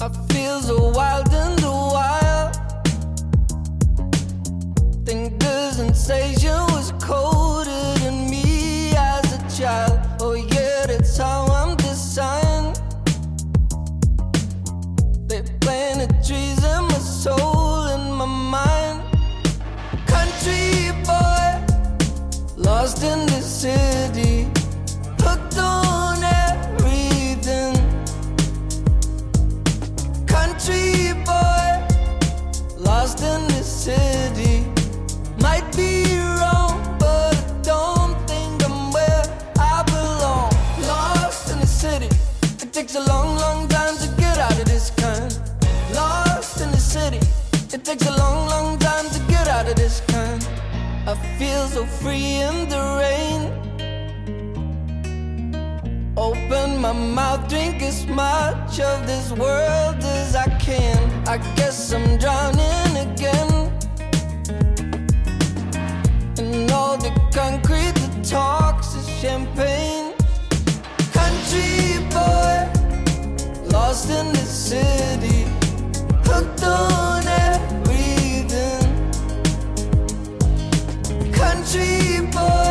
I 0.00 0.08
feel 0.32 0.60
so 0.62 0.90
wild 0.90 1.26
the 1.56 1.70
wild. 1.70 2.54
Think 5.04 5.40
the 5.40 5.72
sensation 5.72 6.37
takes 47.88 48.06
a 48.06 48.18
long, 48.18 48.46
long 48.50 48.78
time 48.78 49.08
to 49.08 49.18
get 49.32 49.48
out 49.48 49.66
of 49.66 49.74
this 49.74 50.02
kind. 50.08 50.46
I 51.06 51.14
feel 51.38 51.66
so 51.68 51.86
free 51.86 52.42
in 52.48 52.68
the 52.68 52.82
rain. 53.00 53.40
Open 56.14 56.82
my 56.82 56.92
mouth, 56.92 57.48
drink 57.48 57.80
as 57.80 58.06
much 58.06 58.78
of 58.78 59.06
this 59.06 59.32
world 59.32 59.96
as 60.02 60.36
I 60.36 60.48
can. 60.58 60.98
I 61.26 61.38
guess 61.56 61.94
I'm 61.94 62.18
drowning 62.18 62.92
again. 63.08 63.72
And 66.36 66.70
all 66.70 66.98
the 66.98 67.12
concrete 67.32 67.94
that 68.02 68.22
talks 68.22 68.94
is 68.96 69.08
champagne. 69.08 70.12
Country 71.14 72.04
boy, 72.12 72.68
lost 73.70 74.10
in 74.10 74.26
the 74.32 74.44
city, 74.44 75.46
hooked 76.26 76.62
on 76.64 77.17
Country 82.38 82.67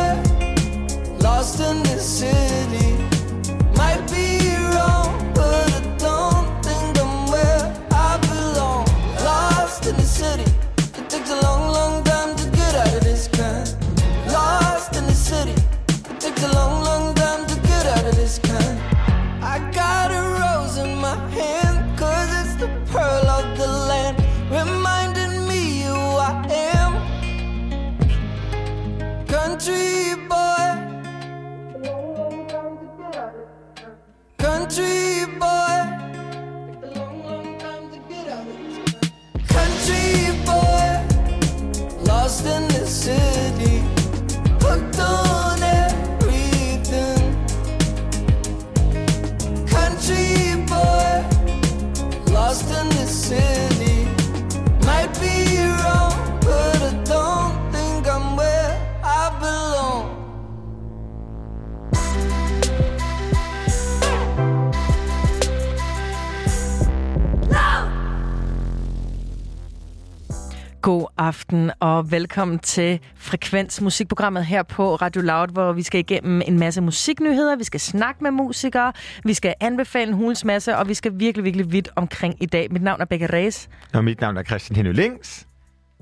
aften 71.27 71.71
og 71.79 72.11
velkommen 72.11 72.59
til 72.59 72.99
Frekvens 73.15 73.81
musikprogrammet 73.81 74.45
her 74.45 74.63
på 74.63 74.95
Radio 74.95 75.21
Loud, 75.21 75.47
hvor 75.47 75.73
vi 75.73 75.83
skal 75.83 75.99
igennem 75.99 76.41
en 76.45 76.59
masse 76.59 76.81
musiknyheder, 76.81 77.55
vi 77.55 77.63
skal 77.63 77.79
snakke 77.79 78.23
med 78.23 78.31
musikere, 78.31 78.93
vi 79.23 79.33
skal 79.33 79.53
anbefale 79.59 80.07
en 80.07 80.13
hulens 80.13 80.45
masse, 80.45 80.77
og 80.77 80.87
vi 80.87 80.93
skal 80.93 81.11
virkelig, 81.15 81.45
virkelig 81.45 81.71
vidt 81.71 81.89
omkring 81.95 82.43
i 82.43 82.45
dag. 82.45 82.67
Mit 82.71 82.81
navn 82.81 83.01
er 83.01 83.05
Becca 83.05 83.25
Reis, 83.33 83.69
Og 83.93 84.03
mit 84.03 84.21
navn 84.21 84.37
er 84.37 84.43
Christian 84.43 84.75
Henny 84.75 84.93
Links 84.93 85.46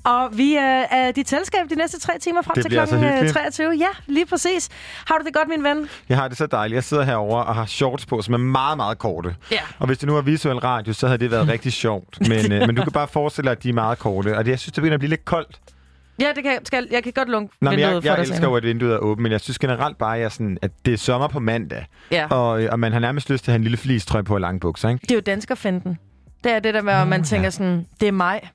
og 0.06 0.38
vi 0.38 0.56
er, 0.56 0.86
er 0.92 1.12
dit 1.12 1.30
selskab 1.30 1.70
de 1.70 1.76
næste 1.76 2.00
tre 2.00 2.20
timer 2.20 2.42
frem 2.42 2.54
Det 2.56 2.64
til 2.64 2.72
klokken 2.72 3.04
øh, 3.04 3.10
hyggeligt. 3.10 3.34
23. 3.34 3.74
Ja, 3.80 3.88
lige 4.08 4.26
præcis. 4.26 4.70
Har 5.08 5.18
du 5.18 5.26
det 5.26 5.34
godt, 5.34 5.48
min 5.48 5.64
ven? 5.64 5.90
Jeg 6.10 6.18
har 6.18 6.28
det 6.28 6.38
så 6.38 6.46
dejligt. 6.46 6.76
Jeg 6.76 6.84
sidder 6.84 7.04
herovre 7.04 7.44
og 7.44 7.56
har 7.56 7.66
shorts 7.66 8.06
på, 8.06 8.22
som 8.22 8.34
er 8.34 8.38
meget, 8.38 8.78
meget 8.78 8.98
korte. 8.98 9.36
Ja. 9.52 9.60
Og 9.80 9.88
hvis 9.88 9.98
det 9.98 10.08
nu 10.08 10.14
var 10.14 10.22
visuel 10.22 10.58
radio, 10.58 10.94
så 10.94 11.08
havde 11.08 11.18
det 11.18 11.32
været 11.32 11.48
rigtig 11.56 11.74
sjovt. 11.74 12.18
Men, 12.30 12.52
øh, 12.52 12.68
men 12.68 12.76
du 12.76 12.84
kan 12.84 12.92
bare 12.92 13.08
forestille 13.08 13.46
dig, 13.46 13.52
at 13.52 13.64
de 13.64 13.70
er 13.70 13.74
meget 13.74 14.00
korte. 14.00 14.38
Og 14.38 14.46
det, 14.46 14.52
jeg 14.52 14.60
synes, 14.60 14.74
det 14.74 14.82
begynder 14.82 14.96
at 14.96 15.00
blive 15.00 15.10
lidt 15.10 15.26
koldt. 15.26 15.60
Ja, 16.20 16.32
det 16.36 16.44
kan, 16.44 16.66
skal, 16.66 16.88
jeg 16.92 17.04
kan 17.04 17.14
godt 17.14 17.30
lunke 17.30 17.56
Nå, 17.62 17.70
vinduet 17.70 17.94
jeg, 17.94 18.06
jeg 18.06 18.18
dig 18.18 18.22
elsker 18.22 18.48
jo, 18.48 18.56
at 18.56 18.64
vinduet 18.64 18.94
er 18.94 18.98
åbent, 18.98 19.24
men 19.24 19.32
jeg 19.32 19.42
synes 19.42 19.60
generelt 19.60 19.98
bare, 19.98 20.16
at, 20.16 20.22
jeg 20.22 20.32
sådan, 20.32 20.58
at 20.62 20.72
det 20.86 20.94
er 20.94 20.98
sommer 20.98 21.28
på 21.28 21.40
mandag. 21.40 21.86
Ja. 22.12 22.28
Og, 22.28 22.64
øh, 22.64 22.70
og 22.72 22.80
man 22.80 22.92
har 22.94 23.00
nærmest 23.00 23.30
lyst 23.30 23.44
til 23.44 23.52
at 23.52 23.54
have 23.54 23.58
en 23.58 23.64
lille 23.64 23.78
flistrøje 23.78 24.24
på 24.24 24.34
og 24.34 24.42
lange 24.42 24.60
bukser, 24.60 24.90
ikke? 24.90 25.02
Det 25.02 25.12
er 25.12 25.16
jo 25.16 25.22
danskerfinden. 25.22 26.00
Det 26.44 26.52
er 26.52 26.60
det 26.60 26.74
der 26.74 26.82
med, 26.82 26.94
at 26.94 27.08
man 27.08 27.24
tænker 27.24 27.50
sådan, 27.50 27.86
det 28.00 28.08
er 28.08 28.12
mig. 28.12 28.50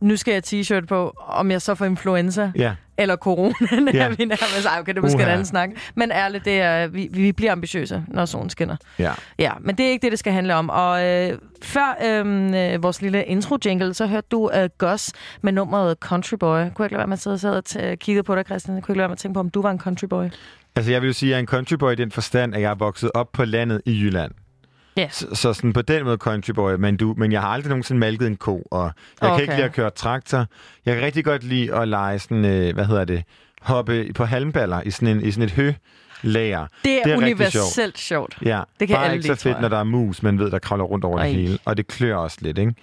Nu 0.00 0.16
skal 0.16 0.32
jeg 0.32 0.42
t-shirt 0.46 0.86
på, 0.86 1.14
om 1.26 1.50
jeg 1.50 1.62
så 1.62 1.74
får 1.74 1.84
influenza. 1.84 2.52
Ja. 2.56 2.74
Eller 2.98 3.16
corona, 3.16 3.52
ja. 3.94 4.08
Vi 4.08 4.24
nærmest. 4.24 4.66
Ej, 4.66 4.80
okay, 4.80 4.92
det 4.92 4.98
er 4.98 5.02
måske 5.02 5.16
Uha. 5.16 5.24
en 5.26 5.30
anden 5.32 5.46
snak. 5.46 5.70
Men 5.94 6.10
ærligt, 6.12 6.44
det 6.44 6.60
er, 6.60 6.86
vi, 6.86 7.08
vi 7.12 7.32
bliver 7.32 7.52
ambitiøse, 7.52 8.04
når 8.08 8.24
solen 8.24 8.50
skinner. 8.50 8.76
Ja. 8.98 9.12
Ja, 9.38 9.52
men 9.60 9.76
det 9.78 9.86
er 9.86 9.90
ikke 9.90 10.02
det, 10.02 10.10
det 10.12 10.18
skal 10.18 10.32
handle 10.32 10.54
om. 10.54 10.70
Og 10.70 11.06
øh, 11.06 11.38
før 11.62 11.98
øhm, 12.04 12.54
øh, 12.54 12.82
vores 12.82 13.02
lille 13.02 13.24
intro-jingle, 13.24 13.94
så 13.94 14.06
hørte 14.06 14.26
du 14.30 14.50
øh, 14.54 14.68
Gus 14.78 15.10
med 15.42 15.52
nummeret 15.52 15.96
Country 16.00 16.34
Boy. 16.40 16.48
Kunne 16.48 16.58
jeg 16.58 16.68
ikke 16.68 16.80
lade 16.80 16.98
være 16.98 17.06
med 17.06 17.12
at 17.12 17.20
sidde 17.20 17.34
og, 17.34 17.40
sidde 17.40 17.56
og 17.56 17.92
t- 17.92 17.94
kigge 17.94 18.22
på 18.22 18.34
dig, 18.34 18.44
Christian? 18.44 18.74
Jeg 18.76 18.82
kunne 18.82 18.92
ikke 18.92 18.98
lade 18.98 19.02
være 19.02 19.08
med 19.08 19.14
at 19.14 19.18
tænke 19.18 19.34
på, 19.34 19.40
om 19.40 19.50
du 19.50 19.62
var 19.62 19.70
en 19.70 19.78
country 19.78 20.06
boy. 20.06 20.24
Altså, 20.76 20.92
jeg 20.92 21.00
vil 21.02 21.06
jo 21.06 21.12
sige, 21.12 21.28
at 21.28 21.30
jeg 21.30 21.36
er 21.36 21.40
en 21.40 21.46
countryboy 21.46 21.92
i 21.92 21.94
den 21.94 22.10
forstand, 22.10 22.54
at 22.54 22.60
jeg 22.60 22.70
er 22.70 22.74
vokset 22.74 23.10
op 23.14 23.32
på 23.32 23.44
landet 23.44 23.82
i 23.86 24.00
Jylland. 24.02 24.32
Ja. 24.96 25.08
Så, 25.10 25.26
så 25.34 25.52
sådan 25.52 25.72
på 25.72 25.82
den 25.82 26.04
måde 26.04 26.16
countryboy, 26.16 26.72
men, 26.74 26.96
du, 26.96 27.14
men 27.16 27.32
jeg 27.32 27.40
har 27.40 27.48
aldrig 27.48 27.68
nogensinde 27.68 27.98
malket 28.00 28.26
en 28.26 28.36
ko, 28.36 28.62
og 28.70 28.90
jeg 29.22 29.30
okay. 29.30 29.34
Kan 29.34 29.42
ikke 29.42 29.54
lide 29.54 29.64
at 29.64 29.72
køre 29.72 29.90
traktor. 29.90 30.46
Jeg 30.86 30.94
kan 30.94 31.04
rigtig 31.04 31.24
godt 31.24 31.44
lide 31.44 31.74
at 31.74 31.88
lege 31.88 32.18
sådan, 32.18 32.44
øh, 32.44 32.74
hvad 32.74 32.84
hedder 32.84 33.04
det, 33.04 33.22
hoppe 33.62 34.12
på 34.14 34.24
halmballer 34.24 34.82
i 34.82 34.90
sådan, 34.90 35.16
en, 35.16 35.24
i 35.24 35.30
sådan 35.30 35.44
et 35.44 35.50
hø-lager. 35.52 36.66
Det 36.84 36.92
er, 36.98 37.02
Det 37.04 37.12
er 37.12 37.16
universelt 37.16 37.98
sjovt. 37.98 38.38
Ja, 38.44 38.60
Det 38.80 38.88
kan 38.88 38.94
bare 38.96 39.04
alle 39.04 39.16
ikke 39.16 39.28
lide, 39.28 39.36
så 39.36 39.42
fedt, 39.42 39.60
når 39.60 39.68
der 39.68 39.78
er 39.78 39.84
mus, 39.84 40.22
man 40.22 40.38
ved, 40.38 40.50
der 40.50 40.58
kravler 40.58 40.84
rundt 40.84 41.04
over 41.04 41.18
Ej. 41.18 41.26
det 41.26 41.34
hele. 41.34 41.58
Og 41.64 41.76
det 41.76 41.86
klør 41.86 42.16
også 42.16 42.38
lidt, 42.40 42.58
ikke? 42.58 42.74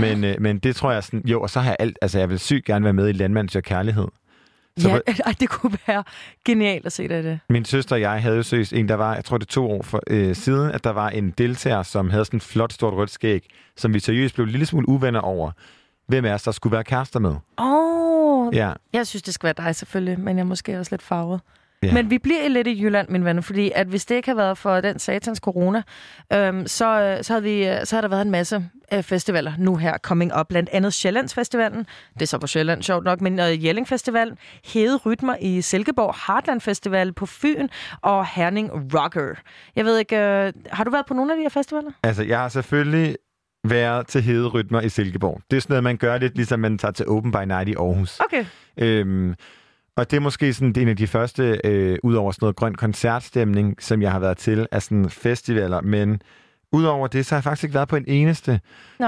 Men, 0.00 0.24
øh, 0.24 0.34
men 0.40 0.58
det 0.58 0.76
tror 0.76 0.92
jeg 0.92 1.04
sådan, 1.04 1.22
jo, 1.24 1.42
og 1.42 1.50
så 1.50 1.60
har 1.60 1.70
jeg 1.70 1.76
alt, 1.78 1.98
altså 2.02 2.18
jeg 2.18 2.28
vil 2.30 2.38
sygt 2.38 2.64
gerne 2.64 2.84
være 2.84 2.92
med 2.92 3.08
i 3.08 3.12
Landmands 3.12 3.56
og 3.56 3.62
Kærlighed. 3.62 4.06
Så 4.78 4.88
Ja, 4.88 4.94
på- 4.94 5.02
ej, 5.26 5.34
det 5.40 5.48
kunne 5.48 5.78
være 5.86 6.04
genialt 6.44 6.86
at 6.86 6.92
se 6.92 7.08
dig 7.08 7.18
i 7.20 7.22
det. 7.22 7.40
Min 7.48 7.64
søster 7.64 7.96
og 7.96 8.00
jeg 8.00 8.22
havde 8.22 8.36
jo 8.36 8.42
seriøst 8.42 8.72
en, 8.72 8.88
der 8.88 8.94
var, 8.94 9.14
jeg 9.14 9.24
tror 9.24 9.38
det 9.38 9.46
er 9.46 9.50
to 9.52 9.70
år 9.70 9.82
for, 9.82 10.00
øh, 10.06 10.34
siden, 10.36 10.70
at 10.70 10.84
der 10.84 10.90
var 10.90 11.08
en 11.08 11.30
deltager, 11.30 11.82
som 11.82 12.10
havde 12.10 12.24
sådan 12.24 12.36
et 12.36 12.42
flot, 12.42 12.72
stort 12.72 12.94
rødt 12.94 13.10
skæg, 13.10 13.46
som 13.76 13.94
vi 13.94 14.00
seriøst 14.00 14.34
blev 14.34 14.44
en 14.44 14.50
lille 14.50 14.66
smule 14.66 14.88
uvenner 14.88 15.20
over. 15.20 15.50
Hvem 16.06 16.24
af 16.24 16.32
os, 16.34 16.42
der 16.42 16.50
skulle 16.50 16.72
være 16.72 16.84
kærester 16.84 17.20
med? 17.20 17.30
Åh, 17.30 18.46
oh, 18.46 18.54
Ja, 18.54 18.72
jeg 18.92 19.06
synes, 19.06 19.22
det 19.22 19.34
skal 19.34 19.44
være 19.56 19.66
dig 19.66 19.76
selvfølgelig, 19.76 20.20
men 20.20 20.36
jeg 20.36 20.42
er 20.42 20.46
måske 20.46 20.78
også 20.78 20.92
lidt 20.92 21.02
farvet. 21.02 21.40
Ja. 21.82 21.92
Men 21.92 22.10
vi 22.10 22.18
bliver 22.18 22.48
lidt 22.48 22.66
i 22.66 22.82
Jylland, 22.82 23.08
min 23.08 23.24
ven, 23.24 23.42
fordi 23.42 23.72
at 23.74 23.86
hvis 23.86 24.06
det 24.06 24.14
ikke 24.14 24.28
havde 24.28 24.36
været 24.36 24.58
for 24.58 24.80
den 24.80 24.98
satans 24.98 25.38
corona, 25.38 25.82
øhm, 26.32 26.66
så, 26.66 27.00
øh, 27.00 27.24
så, 27.24 27.32
havde 27.32 27.42
vi, 27.42 27.68
øh, 27.68 27.84
så 27.84 27.96
havde 27.96 28.02
der 28.02 28.08
været 28.08 28.22
en 28.24 28.30
masse 28.30 28.68
øh, 28.92 29.02
festivaler 29.02 29.52
nu 29.58 29.76
her 29.76 29.98
coming 29.98 30.38
up. 30.40 30.46
Blandt 30.48 30.70
andet 30.72 30.94
Sjællandsfestivalen, 30.94 31.86
det 32.14 32.22
er 32.22 32.26
så 32.26 32.38
på 32.38 32.46
Sjælland, 32.46 32.82
sjovt 32.82 33.04
nok, 33.04 33.20
men 33.20 33.40
øh, 33.40 33.64
Jelling 33.64 33.88
Festival, 33.88 34.32
Hede 34.64 34.96
Rytmer 34.96 35.36
i 35.40 35.60
Silkeborg, 35.60 36.14
Heartland 36.26 36.60
Festival 36.60 37.12
på 37.12 37.26
Fyn 37.26 37.68
og 38.02 38.26
Herning 38.26 38.70
Rocker. 38.94 39.34
Jeg 39.76 39.84
ved 39.84 39.98
ikke, 39.98 40.16
øh, 40.16 40.52
har 40.70 40.84
du 40.84 40.90
været 40.90 41.06
på 41.06 41.14
nogle 41.14 41.32
af 41.32 41.36
de 41.36 41.42
her 41.42 41.48
festivaler? 41.48 41.90
Altså, 42.02 42.22
jeg 42.22 42.38
har 42.38 42.48
selvfølgelig 42.48 43.16
været 43.64 44.06
til 44.06 44.22
hede 44.22 44.48
rytmer 44.48 44.80
i 44.80 44.88
Silkeborg. 44.88 45.40
Det 45.50 45.56
er 45.56 45.60
sådan 45.60 45.72
noget, 45.72 45.84
man 45.84 45.96
gør 45.96 46.18
lidt, 46.18 46.36
ligesom 46.36 46.60
man 46.60 46.78
tager 46.78 46.92
til 46.92 47.08
Open 47.08 47.32
by 47.32 47.44
Night 47.46 47.68
i 47.68 47.74
Aarhus. 47.74 48.20
Okay. 48.20 48.44
Øhm, 48.76 49.34
og 50.00 50.10
det 50.10 50.16
er 50.16 50.20
måske 50.20 50.52
sådan 50.54 50.74
en 50.76 50.88
af 50.88 50.96
de 50.96 51.06
første, 51.06 51.60
øh, 51.64 51.98
ud 52.02 52.14
over 52.14 52.32
sådan 52.32 52.44
noget 52.44 52.56
grøn 52.56 52.74
koncertstemning, 52.74 53.82
som 53.82 54.02
jeg 54.02 54.12
har 54.12 54.18
været 54.18 54.38
til, 54.38 54.66
af 54.70 54.82
sådan 54.82 55.10
festivaler, 55.10 55.80
men 55.80 56.22
Udover 56.72 57.06
det, 57.06 57.26
så 57.26 57.34
har 57.34 57.38
jeg 57.38 57.44
faktisk 57.44 57.64
ikke 57.64 57.74
været 57.74 57.88
på 57.88 57.96
en 57.96 58.04
eneste. 58.06 58.60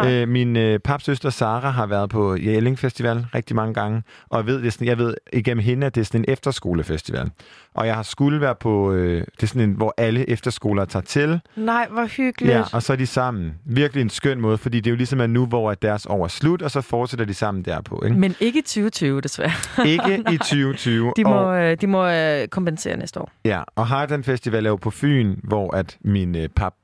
Øh, 0.07 0.29
min 0.29 0.57
øh, 0.57 0.79
papsøster 0.79 1.31
Sara 1.31 1.71
har 1.71 1.87
været 1.87 2.11
på 2.11 2.37
Jelling 2.37 2.79
Festival 2.79 3.27
rigtig 3.35 3.57
mange 3.57 3.75
gange, 3.75 4.03
og 4.31 4.39
jeg 4.39 4.47
ved, 4.47 4.59
det 4.61 4.67
er 4.67 4.71
sådan, 4.71 4.87
jeg 4.87 4.99
ved 4.99 5.15
igennem 5.33 5.65
hende, 5.65 5.87
at 5.87 5.95
det 5.95 6.01
er 6.01 6.05
sådan 6.05 6.21
en 6.21 6.25
efterskolefestival. 6.29 7.31
Og 7.75 7.87
jeg 7.87 7.95
har 7.95 8.03
skulle 8.03 8.41
være 8.41 8.55
på, 8.55 8.93
øh, 8.93 9.21
det 9.37 9.43
er 9.43 9.47
sådan 9.47 9.63
en, 9.69 9.75
hvor 9.77 9.95
alle 9.97 10.31
efterskoler 10.31 10.85
tager 10.85 11.03
til, 11.03 11.41
Nej, 11.57 11.89
hvor 11.91 12.07
hyggeligt. 12.07 12.55
ja, 12.55 12.63
og 12.73 12.83
så 12.83 12.93
er 12.93 12.97
de 12.97 13.07
sammen. 13.07 13.53
Virkelig 13.65 14.03
en 14.03 14.11
skøn 14.11 14.41
måde, 14.41 14.59
fordi 14.59 14.81
det 14.81 14.87
er 14.87 14.91
jo 14.91 14.97
ligesom 14.97 15.21
at 15.21 15.31
nu, 15.31 15.47
hvor 15.47 15.71
at 15.71 15.83
deres 15.83 16.07
år 16.07 16.25
er 16.25 16.29
slut, 16.29 16.63
og 16.63 16.71
så 16.71 16.81
fortsætter 16.81 17.25
de 17.25 17.35
sammen 17.35 17.65
derpå. 17.65 18.03
Ikke, 18.05 18.17
Men 18.19 18.35
ikke 18.41 18.59
i 18.59 18.63
2020, 18.63 19.21
desværre. 19.21 19.87
ikke 19.87 20.25
i 20.33 20.37
2020. 20.37 21.13
De 21.17 21.25
må, 21.25 21.31
og, 21.31 21.63
øh, 21.63 21.77
de 21.81 21.87
må 21.87 22.07
øh, 22.09 22.49
kompensere 22.49 22.97
næste 22.97 23.21
år. 23.21 23.31
ja, 23.45 23.63
og 23.77 23.89
Heartland 23.89 24.25
Festival 24.25 24.67
er 24.67 24.71
jo 24.71 24.77
på 24.77 24.91
Fyn, 24.91 25.37
hvor 25.45 25.77
at 25.77 25.99
min 26.05 26.37
øh, 26.37 26.49
pap 26.49 26.75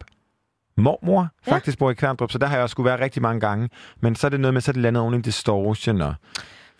mormor 0.78 1.28
Ja. 1.46 1.52
faktisk 1.52 1.78
bor 1.78 1.90
i 1.90 1.94
Kværndrup, 1.94 2.30
så 2.32 2.38
der 2.38 2.46
har 2.46 2.54
jeg 2.54 2.62
også 2.62 2.72
skulle 2.72 2.90
være 2.90 3.00
rigtig 3.04 3.22
mange 3.22 3.40
gange. 3.40 3.68
Men 4.00 4.16
så 4.16 4.26
er 4.26 4.28
det 4.28 4.40
noget 4.40 4.54
med, 4.54 4.60
så 4.60 4.70
er 4.70 4.72
det 4.72 4.82
landet 4.82 5.02
oven 5.02 5.14
i 5.14 5.20
distortion, 5.20 6.00
og 6.00 6.14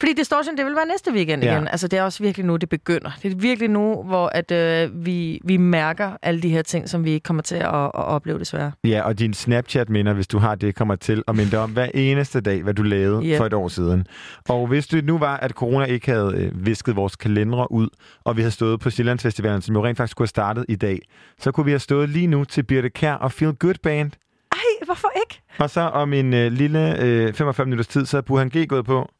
Fordi 0.00 0.12
Distortion, 0.12 0.56
det 0.56 0.64
vil 0.66 0.74
være 0.76 0.86
næste 0.86 1.12
weekend 1.12 1.42
Ja. 1.42 1.52
igen. 1.54 1.68
Altså, 1.68 1.88
det 1.88 1.98
er 1.98 2.02
også 2.02 2.22
virkelig 2.22 2.46
nu, 2.46 2.56
det 2.56 2.68
begynder. 2.68 3.10
Det 3.22 3.32
er 3.32 3.36
virkelig 3.36 3.70
nu, 3.70 4.02
hvor 4.02 4.26
at, 4.34 4.50
øh, 4.50 5.06
vi, 5.06 5.40
vi 5.44 5.56
mærker 5.56 6.10
alle 6.22 6.42
de 6.42 6.48
her 6.48 6.62
ting, 6.62 6.88
som 6.88 7.04
vi 7.04 7.18
kommer 7.18 7.42
til 7.42 7.54
at, 7.54 7.64
at 7.74 7.90
opleve 7.94 8.38
desværre. 8.38 8.72
Ja, 8.84 9.02
og 9.02 9.18
din 9.18 9.34
Snapchat-minder, 9.34 10.12
hvis 10.12 10.26
du 10.26 10.38
har 10.38 10.54
det, 10.54 10.74
kommer 10.74 10.96
til 10.96 11.22
at 11.28 11.36
minde 11.36 11.58
om 11.58 11.70
hver 11.70 11.88
eneste 11.94 12.40
dag, 12.40 12.62
hvad 12.62 12.74
du 12.74 12.82
lavede 12.82 13.26
Ja. 13.26 13.38
for 13.38 13.46
et 13.46 13.52
år 13.54 13.68
siden. 13.68 14.06
Og 14.48 14.66
hvis 14.66 14.86
det 14.86 15.04
nu 15.04 15.18
var, 15.18 15.36
at 15.36 15.50
corona 15.50 15.84
ikke 15.84 16.10
havde 16.10 16.32
øh, 16.36 16.66
visket 16.66 16.96
vores 16.96 17.16
kalendere 17.16 17.72
ud, 17.72 17.88
og 18.24 18.36
vi 18.36 18.42
havde 18.42 18.52
stået 18.52 18.80
på 18.80 18.90
Sjællandsfestivalen, 18.90 19.62
som 19.62 19.74
jo 19.76 19.84
rent 19.84 19.96
faktisk 19.96 20.16
kunne 20.16 20.24
have 20.24 20.28
startet 20.28 20.64
i 20.68 20.76
dag, 20.76 20.98
så 21.38 21.50
kunne 21.52 21.64
vi 21.64 21.70
have 21.70 21.78
stået 21.80 22.08
lige 22.08 22.26
nu 22.26 22.44
til 22.44 22.62
Birte 22.62 22.90
Kær 22.90 23.14
og 23.14 23.32
Feel 23.32 23.52
Good 23.54 23.74
Band. 23.82 24.10
Ej, 24.52 24.58
hvorfor 24.84 25.08
ikke? 25.26 25.42
Og 25.58 25.70
så 25.70 25.80
om 25.80 26.12
en 26.12 26.34
øh, 26.34 26.52
lille 26.52 27.00
øh, 27.02 27.32
45 27.34 27.64
minutters 27.66 27.86
tid, 27.88 28.06
så 28.06 28.16
er 28.16 28.20
Burhan 28.20 28.48
G 28.56 28.68
gået 28.68 28.84
på 28.84 29.10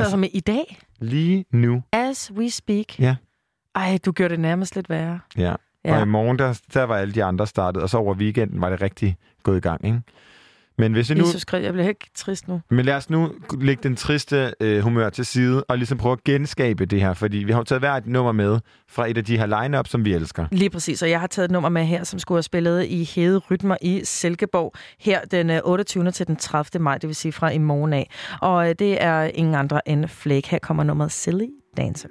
Altså, 0.00 0.10
som 0.10 0.24
i 0.32 0.40
dag, 0.40 0.78
lige 1.00 1.44
nu. 1.50 1.82
as 1.92 2.32
we 2.32 2.50
speak. 2.50 3.00
Ja. 3.00 3.16
Ej, 3.74 3.98
du 4.04 4.12
gjorde 4.12 4.30
det 4.32 4.40
nærmest 4.40 4.74
lidt 4.74 4.90
værre. 4.90 5.20
Ja. 5.36 5.42
ja. 5.42 5.54
Ja. 5.84 5.96
Og 5.96 6.02
i 6.02 6.04
morgen, 6.04 6.38
der, 6.38 6.60
der 6.74 6.82
var 6.82 6.96
alle 6.96 7.14
de 7.14 7.24
andre 7.24 7.46
startet, 7.46 7.82
og 7.82 7.90
så 7.90 7.98
over 7.98 8.14
weekenden 8.14 8.60
var 8.60 8.70
det 8.70 8.82
rigtig 8.82 9.16
gået 9.42 9.56
i 9.56 9.60
gang, 9.60 9.84
ikke? 9.86 10.00
Men 10.78 10.92
hvis 10.92 11.10
vi 11.10 11.14
nu... 11.14 11.24
Jesus 11.24 11.44
Christ, 11.48 11.64
jeg 11.64 11.72
bliver 11.72 11.84
helt 11.84 11.98
trist 12.14 12.48
nu. 12.48 12.60
Men 12.70 12.84
lad 12.84 12.94
os 12.94 13.10
nu 13.10 13.32
lægge 13.60 13.82
den 13.82 13.96
triste 13.96 14.54
øh, 14.60 14.80
humør 14.80 15.10
til 15.10 15.26
side, 15.26 15.64
og 15.64 15.78
ligesom 15.78 15.98
prøve 15.98 16.12
at 16.12 16.24
genskabe 16.24 16.86
det 16.86 17.00
her, 17.00 17.14
fordi 17.14 17.36
vi 17.36 17.52
har 17.52 17.58
jo 17.58 17.64
taget 17.64 17.80
hver 17.80 17.92
et 17.92 18.06
nummer 18.06 18.32
med 18.32 18.58
fra 18.88 19.10
et 19.10 19.18
af 19.18 19.24
de 19.24 19.38
her 19.38 19.62
line-up, 19.62 19.88
som 19.88 20.04
vi 20.04 20.14
elsker. 20.14 20.46
Lige 20.52 20.70
præcis, 20.70 21.02
og 21.02 21.10
jeg 21.10 21.20
har 21.20 21.26
taget 21.26 21.44
et 21.44 21.50
nummer 21.50 21.68
med 21.68 21.84
her, 21.84 22.04
som 22.04 22.18
skulle 22.18 22.36
have 22.36 22.42
spillet 22.42 22.84
i 22.84 23.04
Hede 23.04 23.38
Rytmer 23.38 23.76
i 23.82 24.00
Silkeborg, 24.04 24.74
her 25.00 25.20
den 25.20 25.50
øh, 25.50 25.60
28. 25.64 26.10
til 26.10 26.26
den 26.26 26.36
30. 26.36 26.82
maj, 26.82 26.98
det 26.98 27.08
vil 27.08 27.16
sige 27.16 27.32
fra 27.32 27.50
i 27.50 27.58
morgen 27.58 27.92
af. 27.92 28.10
Og 28.40 28.68
øh, 28.68 28.74
det 28.78 29.02
er 29.02 29.22
ingen 29.22 29.54
andre 29.54 29.88
end 29.88 30.08
Flake. 30.08 30.48
Her 30.48 30.58
kommer 30.58 30.82
nummeret 30.82 31.12
Silly 31.12 31.46
Dancer. 31.76 32.08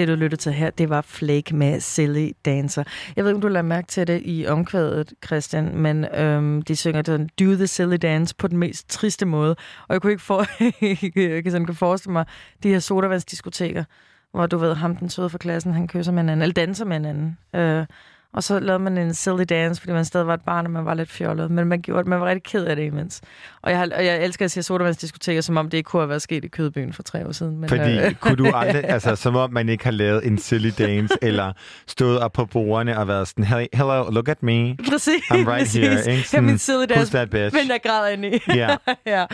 Det, 0.00 0.08
du 0.08 0.14
lyttede 0.14 0.40
til 0.40 0.52
her, 0.52 0.70
det 0.70 0.90
var 0.90 1.00
Flake 1.00 1.56
med 1.56 1.80
Silly 1.80 2.30
Dancer. 2.44 2.84
Jeg 3.16 3.24
ved 3.24 3.30
ikke, 3.30 3.36
om 3.36 3.40
du 3.40 3.48
lader 3.48 3.62
mærke 3.62 3.86
til 3.86 4.06
det 4.06 4.22
i 4.24 4.46
omkvædet, 4.46 5.12
Christian, 5.26 5.76
men 5.76 6.04
øhm, 6.04 6.62
de 6.62 6.76
synger 6.76 7.02
den 7.02 7.30
Do 7.40 7.54
the 7.54 7.66
Silly 7.66 7.96
Dance 8.02 8.34
på 8.34 8.48
den 8.48 8.58
mest 8.58 8.90
triste 8.90 9.26
måde. 9.26 9.56
Og 9.88 9.92
jeg 9.92 10.00
kunne 10.00 10.12
ikke 10.12 10.22
for, 10.22 10.44
jeg 11.20 11.42
kan 11.42 11.52
sådan 11.52 11.66
kunne 11.66 11.74
forestille 11.74 12.12
mig 12.12 12.24
de 12.62 12.68
her 12.68 12.78
sodavandsdiskoteker, 12.78 13.84
hvor 14.32 14.46
du 14.46 14.58
ved, 14.58 14.74
ham 14.74 14.96
den 14.96 15.08
søde 15.08 15.30
fra 15.30 15.38
klassen, 15.38 15.72
han 15.72 15.88
kysser 15.88 16.12
med 16.12 16.22
en 16.22 16.28
anden, 16.28 16.42
eller 16.42 16.54
danser 16.54 16.84
med 16.84 16.96
en 16.96 17.04
anden. 17.04 17.38
Øh, 17.54 17.86
og 18.32 18.42
så 18.42 18.60
lavede 18.60 18.82
man 18.82 18.98
en 18.98 19.14
silly 19.14 19.44
dance, 19.48 19.80
fordi 19.80 19.92
man 19.92 20.04
stadig 20.04 20.26
var 20.26 20.34
et 20.34 20.40
barn, 20.40 20.66
og 20.66 20.70
man 20.72 20.84
var 20.84 20.94
lidt 20.94 21.10
fjollet. 21.10 21.50
Men 21.50 21.66
man, 21.68 21.82
gjorde, 21.82 22.08
man 22.08 22.20
var 22.20 22.26
rigtig 22.26 22.42
ked 22.42 22.64
af 22.64 22.76
det 22.76 22.84
imens. 22.84 23.20
Og 23.62 23.70
jeg, 23.70 23.92
og 23.96 24.04
jeg 24.04 24.24
elsker 24.24 24.44
at 24.44 24.50
se 24.50 24.62
sodavandsdiskoteker, 24.62 25.40
som 25.40 25.56
om 25.56 25.70
det 25.70 25.78
ikke 25.78 25.88
kunne 25.88 26.02
have 26.02 26.08
været 26.08 26.22
sket 26.22 26.44
i 26.44 26.48
Kødbyen 26.48 26.92
for 26.92 27.02
tre 27.02 27.26
år 27.26 27.32
siden. 27.32 27.60
Men, 27.60 27.68
Fordi 27.68 27.98
øh, 27.98 28.14
kunne 28.14 28.36
du 28.36 28.46
aldrig, 28.54 28.84
altså 28.84 29.16
som 29.16 29.36
om 29.36 29.52
man 29.52 29.68
ikke 29.68 29.84
har 29.84 29.90
lavet 29.90 30.26
en 30.26 30.38
silly 30.38 30.70
dance, 30.78 31.14
eller 31.22 31.52
stået 31.86 32.20
op 32.20 32.32
på 32.32 32.44
bordene 32.44 32.98
og 32.98 33.08
været 33.08 33.28
sådan, 33.28 33.44
hey, 33.44 33.66
hello, 33.72 34.10
look 34.10 34.28
at 34.28 34.42
me. 34.42 34.76
Præcis. 34.90 35.14
I'm 35.14 35.34
right 35.34 35.46
præcis. 35.46 35.74
here. 35.74 36.12
Ikke? 36.16 36.28
Sådan, 36.28 36.44
min 36.44 36.58
silly 36.58 36.84
dance, 36.88 37.12
that 37.12 37.30
bitch? 37.30 37.56
men 37.56 37.68
jeg 37.68 37.80
græder 37.86 38.08
ind 38.08 38.24
i. 38.24 38.38
Ja. 38.54 38.76
ja. 39.06 39.24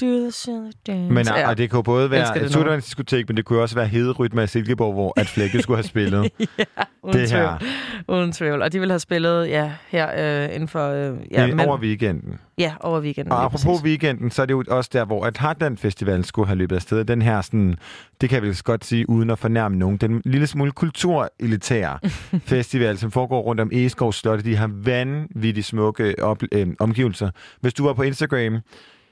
Do 0.00 0.20
the 0.20 0.32
silly 0.32 0.70
dance. 0.86 1.14
Men 1.14 1.26
ja. 1.26 1.48
og 1.48 1.58
det 1.58 1.70
kunne 1.70 1.84
både 1.84 2.10
være 2.10 2.44
et 2.44 2.52
sodavandsdiskotek, 2.52 3.28
men 3.28 3.36
det 3.36 3.44
kunne 3.44 3.60
også 3.62 3.74
være 3.74 3.86
Hederrytme 3.86 4.42
af 4.42 4.48
Silkeborg, 4.48 4.92
hvor 4.92 5.12
at 5.20 5.26
Flække 5.26 5.62
skulle 5.62 5.76
have 5.76 5.88
spillet. 5.88 6.30
Uden 7.02 7.18
det 7.20 7.30
her. 7.30 7.58
Uden 8.08 8.32
tvivl. 8.32 8.45
Og 8.52 8.72
de 8.72 8.80
vil 8.80 8.90
have 8.90 8.98
spillet 8.98 9.48
ja, 9.48 9.72
her 9.88 10.44
øh, 10.48 10.54
inden 10.54 10.68
for... 10.68 10.90
Øh, 10.90 11.16
ja, 11.30 11.46
Ja, 11.46 11.54
men- 11.54 11.60
over 11.60 11.78
weekenden. 11.78 12.38
Ja, 12.58 12.74
over 12.80 13.00
weekenden. 13.00 13.32
Og 13.32 13.44
apropos 13.44 13.64
præcis. 13.64 13.84
weekenden, 13.84 14.30
så 14.30 14.42
er 14.42 14.46
det 14.46 14.52
jo 14.54 14.64
også 14.68 14.90
der, 14.92 15.04
hvor 15.04 15.24
at 15.26 15.38
Heartland 15.38 15.76
Festival 15.78 16.24
skulle 16.24 16.46
have 16.46 16.56
løbet 16.58 16.76
afsted. 16.76 17.04
Den 17.04 17.22
her, 17.22 17.40
sådan, 17.40 17.76
det 18.20 18.28
kan 18.28 18.36
jeg 18.36 18.42
vel 18.48 18.62
godt 18.64 18.84
sige, 18.84 19.08
uden 19.10 19.30
at 19.30 19.38
fornærme 19.38 19.76
nogen, 19.76 19.96
den 19.96 20.22
lille 20.24 20.46
smule 20.46 20.72
kulturelitære 20.72 21.98
festival, 22.52 22.98
som 22.98 23.10
foregår 23.10 23.40
rundt 23.40 23.60
om 23.60 23.70
Egeskov 23.72 24.12
Slot. 24.12 24.44
De 24.44 24.56
har 24.56 24.70
vanvittigt 24.74 25.66
smukke 25.66 26.14
op, 26.22 26.42
øh, 26.52 26.66
omgivelser. 26.80 27.30
Hvis 27.60 27.74
du 27.74 27.84
var 27.86 27.92
på 27.92 28.02
Instagram 28.02 28.58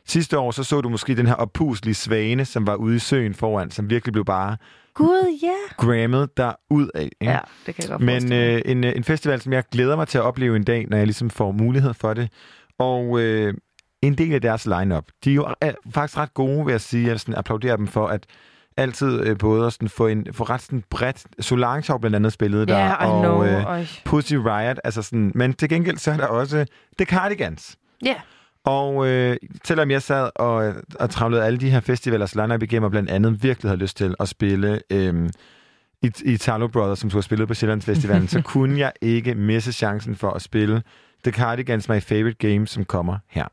sidste 0.07 0.39
år, 0.39 0.51
så 0.51 0.65
så 0.65 0.81
du 0.81 0.89
måske 0.89 1.17
den 1.17 1.27
her 1.27 1.35
oppuslige 1.35 1.95
svane, 1.95 2.45
som 2.45 2.67
var 2.67 2.75
ude 2.75 2.97
i 2.97 2.99
søen 2.99 3.35
foran, 3.35 3.71
som 3.71 3.91
virkelig 3.91 4.13
blev 4.13 4.25
bare 4.25 4.57
Gud, 4.95 5.39
ja. 5.43 5.75
grammet 5.77 6.37
der 6.37 6.53
ud 6.71 6.89
af. 6.95 7.03
Ikke? 7.03 7.33
Ja, 7.33 7.39
det 7.67 7.75
kan 7.75 7.83
jeg 7.83 7.91
godt 7.91 8.03
Men 8.03 8.33
øh, 8.33 8.63
en, 8.65 8.85
øh, 8.85 8.93
en 8.97 9.05
festival, 9.05 9.41
som 9.41 9.53
jeg 9.53 9.65
glæder 9.73 9.97
mig 9.97 10.09
til 10.09 10.19
at 10.19 10.25
opleve 10.25 10.57
en 10.57 10.65
dag, 10.65 10.87
når 10.89 10.97
jeg 10.97 11.07
ligesom 11.07 11.31
får 11.31 11.53
mulighed 11.53 11.95
for 11.95 12.15
det. 12.15 12.29
Og 12.79 13.21
øh, 13.21 13.55
en 14.03 14.19
del 14.19 14.35
af 14.35 14.41
deres 14.41 14.67
lineup, 14.67 15.05
de 15.25 15.31
er 15.31 15.35
jo 15.35 15.49
øh, 15.65 15.73
faktisk 15.95 16.19
ret 16.19 16.35
gode, 16.35 16.65
vil 16.65 16.73
jeg 16.73 16.81
sige. 16.81 17.09
Jeg 17.09 17.21
sådan 17.21 17.35
applaudere 17.35 17.77
dem 17.77 17.87
for, 17.87 18.07
at 18.07 18.27
altid 18.77 19.21
øh, 19.21 19.39
både 19.39 19.67
at 19.67 19.73
sådan 19.73 19.89
få, 19.89 20.07
en, 20.07 20.27
få 20.33 20.45
ret 20.45 20.63
sådan 20.63 20.85
bredt... 20.91 21.27
Solange 21.41 21.93
har 21.93 21.99
blandt 21.99 22.17
andet 22.17 22.33
spillet 22.33 22.69
der, 22.69 22.89
I 22.89 23.07
og 23.07 23.21
know. 23.21 23.45
øh. 23.45 24.01
Pussy 24.05 24.35
Riot. 24.35 24.81
Altså 24.85 25.03
sådan, 25.03 25.33
men 25.35 25.55
til 25.55 25.69
gengæld 25.69 25.99
så 25.99 26.11
er 26.11 26.17
der 26.17 26.27
også 26.27 26.67
The 26.99 27.07
Cardigans. 27.07 27.77
Ja. 28.05 28.15
Og 28.65 29.07
øh, 29.07 29.37
selvom 29.65 29.91
jeg 29.91 30.03
sad 30.03 30.31
og, 30.37 30.75
og 31.01 31.11
travlede 31.11 31.45
alle 31.45 31.59
de 31.59 31.71
her 31.71 31.81
festivalers 31.81 32.35
lineup 32.35 32.63
igennem, 32.63 32.85
og 32.85 32.91
blandt 32.91 33.11
andet 33.11 33.43
virkelig 33.43 33.71
havde 33.71 33.81
lyst 33.81 33.97
til 33.97 34.15
at 34.21 34.29
spille 34.29 34.81
øh, 34.91 35.29
i, 36.03 36.13
i 36.25 36.37
Talo 36.37 36.67
Brothers, 36.67 36.99
som 36.99 37.11
skulle 37.11 37.19
have 37.19 37.23
spillet 37.23 37.49
på 37.49 37.55
Sjællands 37.55 37.85
Festivalen, 37.85 38.29
så 38.29 38.43
kunne 38.53 38.79
jeg 38.79 38.93
ikke 39.01 39.35
misse 39.35 39.73
chancen 39.73 40.17
for 40.17 40.31
at 40.31 40.43
spille 40.43 40.83
The 41.25 41.33
Cardigans 41.33 41.89
My 41.89 42.01
Favorite 42.01 42.49
Game, 42.49 42.67
som 42.67 42.85
kommer 42.85 43.19
her. 43.29 43.49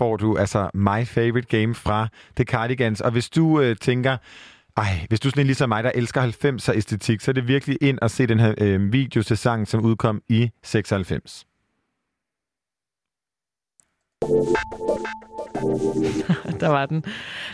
Får 0.00 0.16
du 0.16 0.36
altså 0.36 0.70
My 0.74 1.06
Favorite 1.06 1.58
Game 1.58 1.74
fra 1.74 2.08
The 2.36 2.44
Cardigans. 2.44 3.00
Og 3.00 3.10
hvis 3.10 3.30
du 3.30 3.60
øh, 3.60 3.76
tænker, 3.76 4.16
ej, 4.76 5.06
hvis 5.08 5.20
du 5.20 5.28
er 5.28 5.30
sådan 5.30 5.40
en 5.40 5.46
ligesom 5.46 5.68
mig, 5.68 5.84
der 5.84 5.92
elsker 5.94 6.22
90'er 6.22 6.76
æstetik, 6.76 7.20
så 7.20 7.30
er 7.30 7.32
det 7.32 7.48
virkelig 7.48 7.78
ind 7.80 7.98
at 8.02 8.10
se 8.10 8.26
den 8.26 8.40
her 8.40 8.54
øh, 8.58 8.92
video 8.92 9.22
til 9.22 9.36
sangen, 9.36 9.66
som 9.66 9.84
udkom 9.84 10.22
i 10.28 10.50
96. 10.62 11.46
der 16.60 16.68
var 16.68 16.86
den. 16.86 17.04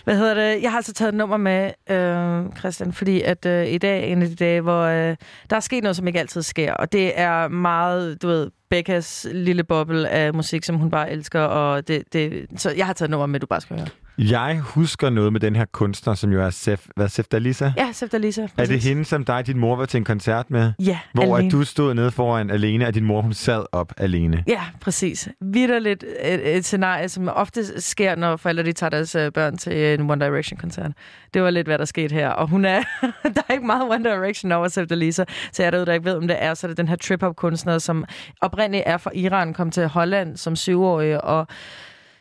Hvad 0.05 0.17
hedder 0.17 0.35
det? 0.35 0.63
Jeg 0.63 0.71
har 0.71 0.77
altså 0.77 0.93
taget 0.93 1.09
et 1.09 1.15
nummer 1.15 1.37
med, 1.37 1.71
øh, 1.91 2.59
Christian, 2.59 2.93
fordi 2.93 3.23
at 3.23 3.47
øh, 3.47 3.67
i 3.67 3.79
dag 3.79 4.01
er 4.01 4.13
en 4.13 4.23
af 4.23 4.29
de 4.29 4.35
dage, 4.35 4.61
hvor 4.61 4.83
øh, 4.83 5.17
der 5.51 5.57
er 5.57 5.61
sket 5.61 5.83
noget, 5.83 5.97
som 5.97 6.07
ikke 6.07 6.21
altid 6.21 6.43
sker. 6.43 6.75
Og 6.75 6.93
det 6.93 7.21
er 7.21 7.49
meget, 7.49 8.23
du 8.23 8.29
ved, 8.29 8.51
Beckas 8.71 9.27
lille 9.33 9.65
boble 9.65 10.09
af 10.09 10.35
musik, 10.35 10.65
som 10.65 10.77
hun 10.77 10.91
bare 10.91 11.11
elsker. 11.11 11.41
Og 11.41 11.89
det, 11.89 12.13
det, 12.13 12.47
så 12.57 12.71
jeg 12.71 12.87
har 12.87 12.93
taget 12.93 13.11
nummer 13.11 13.27
med, 13.27 13.41
du 13.41 13.47
bare 13.47 13.61
skal 13.61 13.77
høre. 13.77 13.89
Jeg 14.19 14.59
husker 14.61 15.11
noget 15.11 15.33
med 15.33 15.41
den 15.41 15.57
her 15.57 15.65
kunstner, 15.73 16.15
som 16.15 16.33
jo 16.33 16.43
er 16.43 16.51
Sef, 16.51 16.87
hvad, 16.97 17.09
Sef 17.09 17.27
Dalisa. 17.27 17.73
Ja, 17.77 17.93
Sefta 17.93 18.19
Lisa. 18.19 18.47
Er 18.59 18.67
det 18.67 18.83
hende, 18.85 19.05
som 19.05 19.25
dig 19.25 19.35
og 19.35 19.47
din 19.47 19.59
mor 19.59 19.77
var 19.77 19.85
til 19.87 19.99
en 19.99 20.05
koncert 20.05 20.51
med? 20.51 20.73
Ja, 20.79 20.99
Hvor 21.15 21.23
alene. 21.37 21.47
at 21.47 21.53
du 21.53 21.65
stod 21.65 21.95
nede 21.95 22.11
foran 22.11 22.51
alene, 22.51 22.87
og 22.87 22.95
din 22.95 23.05
mor 23.05 23.23
hun 23.23 23.35
sad 23.35 23.65
op 23.73 23.93
alene. 23.97 24.45
Ja, 24.49 24.61
præcis. 24.81 25.29
Vitterligt 25.41 26.05
et, 26.23 26.57
et 26.57 26.65
scenarie, 26.65 27.09
som 27.09 27.29
ofte 27.29 27.81
sker, 27.81 28.15
når 28.15 28.37
forældre 28.37 28.63
de 28.65 28.73
tager 28.73 28.91
deres 28.91 29.15
øh, 29.15 29.33
børn 29.33 29.57
til 29.57 29.95
en 30.01 30.11
One 30.11 30.25
Direction-koncert. 30.25 30.91
Det 31.35 31.43
var 31.43 31.51
lidt, 31.51 31.67
hvad 31.67 31.79
der 31.79 31.85
skete 31.85 32.15
her. 32.15 32.29
Og 32.29 32.49
hun 32.49 32.65
er, 32.65 32.83
der 33.35 33.43
er 33.49 33.53
ikke 33.53 33.67
meget 33.67 33.83
One 33.91 34.05
Direction 34.05 34.53
over 34.53 34.69
Sefta 34.69 34.95
Lisa. 34.95 35.25
Så 35.53 35.63
jeg 35.63 35.73
derude, 35.73 35.87
der 35.87 35.93
ikke 35.93 36.05
ved, 36.05 36.15
om 36.15 36.29
det 36.29 36.37
er, 36.41 36.55
så 36.55 36.67
er 36.67 36.69
det 36.69 36.77
den 36.79 36.89
her 36.89 36.97
trip-hop-kunstner, 36.97 37.79
som 37.79 38.05
oprindeligt 38.41 38.85
er 38.87 38.97
fra 38.97 39.11
Iran, 39.15 39.55
kom 39.55 39.71
til 39.71 39.87
Holland 39.87 40.37
som 40.37 40.57
syvårig, 40.57 41.25
og 41.25 41.47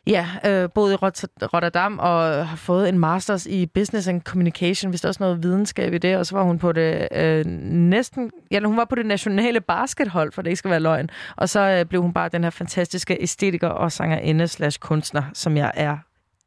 Ja, 0.08 0.28
øh, 0.46 0.70
boede 0.76 0.94
i 0.94 0.96
Rot- 0.98 1.24
Rotterdam 1.54 2.00
og 2.00 2.48
har 2.48 2.56
fået 2.56 2.90
en 2.90 3.00
masters 3.00 3.46
i 3.46 3.66
business 3.66 4.08
and 4.08 4.22
communication, 4.22 4.90
hvis 4.90 5.02
der 5.02 5.08
også 5.08 5.24
noget 5.24 5.44
videnskab 5.44 5.94
i 5.94 5.98
det, 5.98 6.18
og 6.18 6.26
så 6.26 6.36
var 6.36 6.44
hun 6.44 6.60
på 6.60 6.72
det 6.72 7.08
øh, 7.16 7.46
næsten, 7.46 8.32
ja, 8.52 8.60
hun 8.66 8.78
var 8.78 8.86
på 8.86 8.96
det 8.96 9.06
nationale 9.06 9.62
baskethold, 9.62 10.32
for 10.32 10.42
det 10.42 10.50
ikke 10.50 10.58
skal 10.58 10.72
være 10.72 10.80
løgn, 10.80 11.10
og 11.36 11.50
så 11.50 11.60
øh, 11.60 11.86
blev 11.86 12.02
hun 12.02 12.14
bare 12.14 12.30
den 12.30 12.44
her 12.44 12.50
fantastiske 12.50 13.18
æstetiker 13.22 13.68
og 13.68 13.92
sangerinde 13.92 14.48
slash 14.48 14.80
kunstner, 14.80 15.24
som 15.34 15.58
jeg 15.58 15.72
er 15.76 15.98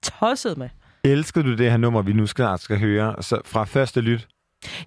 tosset 0.03 0.59
med. 0.59 0.69
Elskede 1.05 1.45
du 1.45 1.55
det 1.57 1.71
her 1.71 1.77
nummer, 1.77 2.03
vi 2.03 2.13
nu 2.13 2.27
snart 2.27 2.61
skal 2.61 2.79
høre, 2.79 3.15
så 3.23 3.41
fra 3.45 3.65
første 3.65 4.01
lyt? 4.01 4.29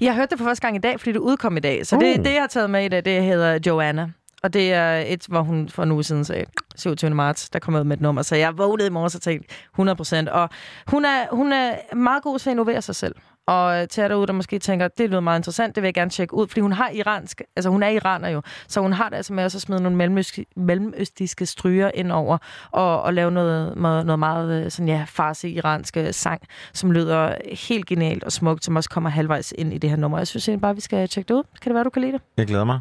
Jeg 0.01 0.15
hørte 0.15 0.29
det 0.29 0.37
for 0.37 0.45
første 0.45 0.61
gang 0.67 0.75
i 0.75 0.79
dag, 0.79 0.99
fordi 0.99 1.11
det 1.11 1.19
udkom 1.19 1.57
i 1.57 1.59
dag, 1.59 1.85
så 1.85 1.95
Uh. 1.95 2.01
det, 2.01 2.17
det 2.25 2.33
jeg 2.33 2.41
har 2.41 2.47
taget 2.47 2.69
med 2.69 2.85
i 2.85 2.87
dag, 2.87 3.05
det 3.05 3.23
hedder 3.23 3.59
Joanna. 3.67 4.11
Og 4.43 4.53
det 4.53 4.73
er 4.73 5.03
et, 5.07 5.25
hvor 5.29 5.41
hun 5.41 5.69
for 5.69 5.83
en 5.83 5.91
uge 5.91 6.03
siden 6.03 6.25
sagde, 6.25 6.45
27. 6.75 7.11
marts, 7.11 7.49
der 7.49 7.59
kom 7.59 7.75
ud 7.75 7.83
med 7.83 7.97
et 7.97 8.01
nummer. 8.01 8.21
Så 8.21 8.35
jeg 8.35 8.57
vågnede 8.57 8.87
i 8.87 8.91
morges 8.91 9.15
og 9.15 9.21
tænkte 9.21 9.53
100 9.73 9.95
procent. 9.95 10.29
Og 10.29 10.49
hun 10.87 11.05
er, 11.05 11.35
hun 11.35 11.53
er 11.53 11.95
meget 11.95 12.23
god 12.23 12.39
til 12.39 12.49
at 12.49 12.53
innovere 12.53 12.81
sig 12.81 12.95
selv. 12.95 13.15
Og 13.47 13.89
til 13.89 14.03
derude, 14.03 14.27
der 14.27 14.33
måske 14.33 14.59
tænker, 14.59 14.87
det 14.87 15.09
lyder 15.09 15.19
meget 15.19 15.39
interessant, 15.39 15.75
det 15.75 15.81
vil 15.81 15.87
jeg 15.87 15.93
gerne 15.93 16.11
tjekke 16.11 16.33
ud, 16.33 16.47
fordi 16.47 16.61
hun 16.61 16.71
har 16.71 16.89
iransk, 16.89 17.41
altså 17.55 17.69
hun 17.69 17.83
er 17.83 17.87
iraner 17.87 18.29
jo, 18.29 18.41
så 18.67 18.81
hun 18.81 18.93
har 18.93 19.09
det 19.09 19.15
altså 19.15 19.33
med 19.33 19.43
også 19.43 19.57
at 19.57 19.61
smide 19.61 19.81
nogle 19.81 19.97
mellemøstiske, 19.97 20.45
mellemøstiske 20.55 21.45
stryger 21.45 21.91
ind 21.93 22.11
over, 22.11 22.37
og, 22.71 23.01
og 23.01 23.13
lave 23.13 23.31
noget, 23.31 23.77
noget, 23.77 24.19
meget 24.19 24.65
øh, 24.65 24.71
sådan, 24.71 24.87
ja, 24.87 25.05
farse-iranske 25.07 26.07
øh, 26.07 26.13
sang, 26.13 26.41
som 26.73 26.91
lyder 26.91 27.35
helt 27.69 27.85
genialt 27.85 28.23
og 28.23 28.31
smukt, 28.31 28.65
som 28.65 28.75
også 28.75 28.89
kommer 28.89 29.09
halvvejs 29.09 29.53
ind 29.57 29.73
i 29.73 29.77
det 29.77 29.89
her 29.89 29.97
nummer. 29.97 30.17
Jeg 30.17 30.27
synes 30.27 30.47
egentlig 30.47 30.61
bare, 30.61 30.75
vi 30.75 30.81
skal 30.81 31.07
tjekke 31.07 31.27
det 31.27 31.33
ud. 31.33 31.43
Kan 31.61 31.69
det 31.69 31.75
være, 31.75 31.83
du 31.83 31.89
kan 31.89 32.01
lide 32.01 32.13
det? 32.13 32.21
Jeg 32.37 32.47
glæder 32.47 32.63
mig. 32.63 32.79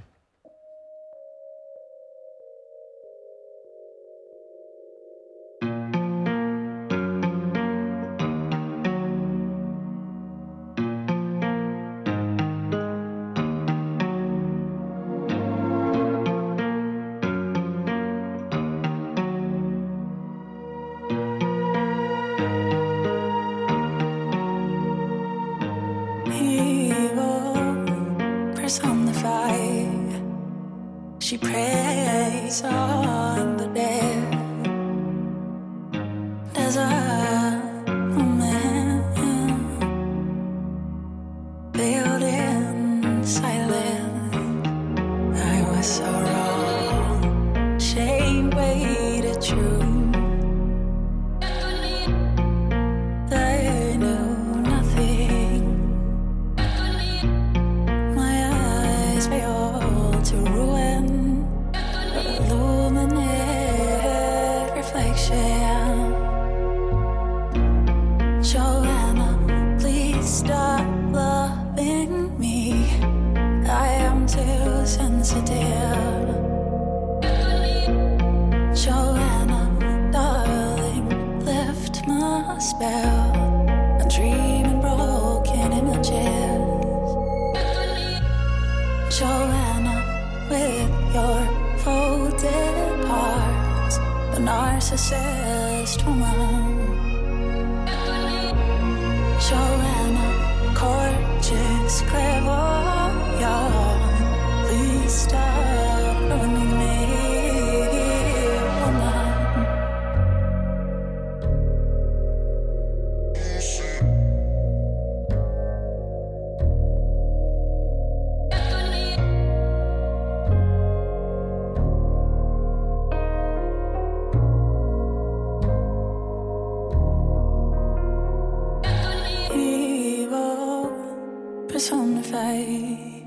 Personified. 131.80 133.24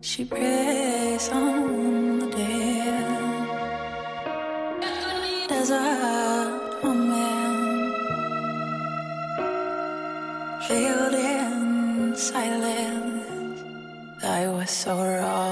She 0.00 0.24
preys 0.24 1.28
on 1.30 2.18
the 2.18 2.26
dead. 2.26 3.06
A 5.68 6.80
woman 6.82 7.92
in 11.14 12.16
silence. 12.16 13.62
I 14.24 14.48
was 14.48 14.70
so 14.70 14.96
wrong. 14.96 15.45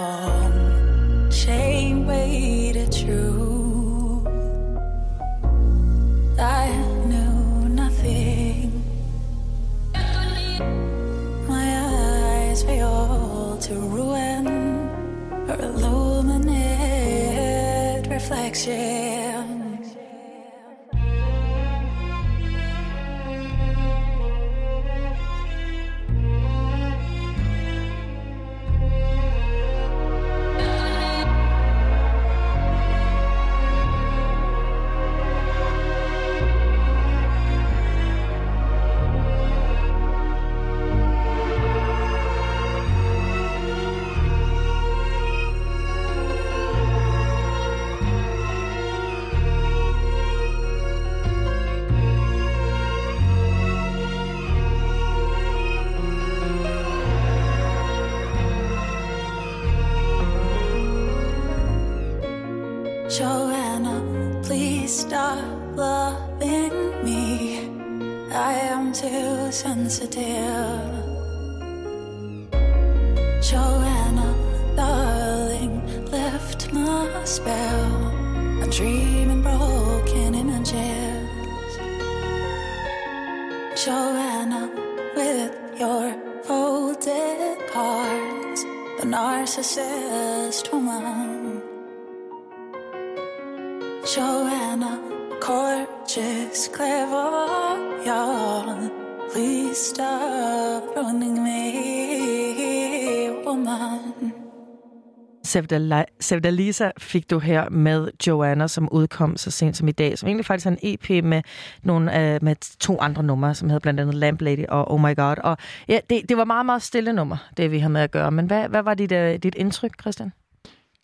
Sevda 106.21 106.51
Lisa 106.51 106.91
fik 106.99 107.31
du 107.31 107.39
her 107.39 107.69
med 107.71 108.09
Joanna, 108.27 108.69
som 108.69 108.89
udkom 108.93 109.37
så 109.37 109.51
sent 109.51 109.77
som 109.77 109.89
i 109.89 109.93
dag, 109.93 110.19
som 110.19 110.27
egentlig 110.27 110.47
faktisk 110.47 110.67
er 110.67 110.71
en 110.71 110.79
EP 110.83 111.25
med, 111.25 111.43
nogle, 111.83 112.11
uh, 112.11 112.45
med 112.45 112.79
to 112.79 113.01
andre 113.01 113.23
numre, 113.23 113.55
som 113.55 113.69
hedder 113.69 113.81
blandt 113.81 114.01
andet 114.01 114.15
Lamp 114.15 114.41
Lady 114.41 114.65
og 114.69 114.93
Oh 114.93 115.01
My 115.01 115.17
God. 115.17 115.37
Og 115.45 115.57
ja, 115.89 115.99
det, 116.11 116.23
det 116.29 116.37
var 116.37 116.45
meget, 116.45 116.67
meget 116.67 116.83
stille 116.83 117.13
nummer, 117.13 117.37
det 117.57 117.71
vi 117.71 117.79
havde 117.79 117.93
med 117.93 118.01
at 118.01 118.11
gøre. 118.11 118.31
Men 118.31 118.47
hvad, 118.47 118.69
hvad 118.69 118.83
var 118.83 118.95
dit, 118.95 119.13
uh, 119.13 119.19
dit 119.19 119.55
indtryk, 119.55 120.01
Christian? 120.01 120.33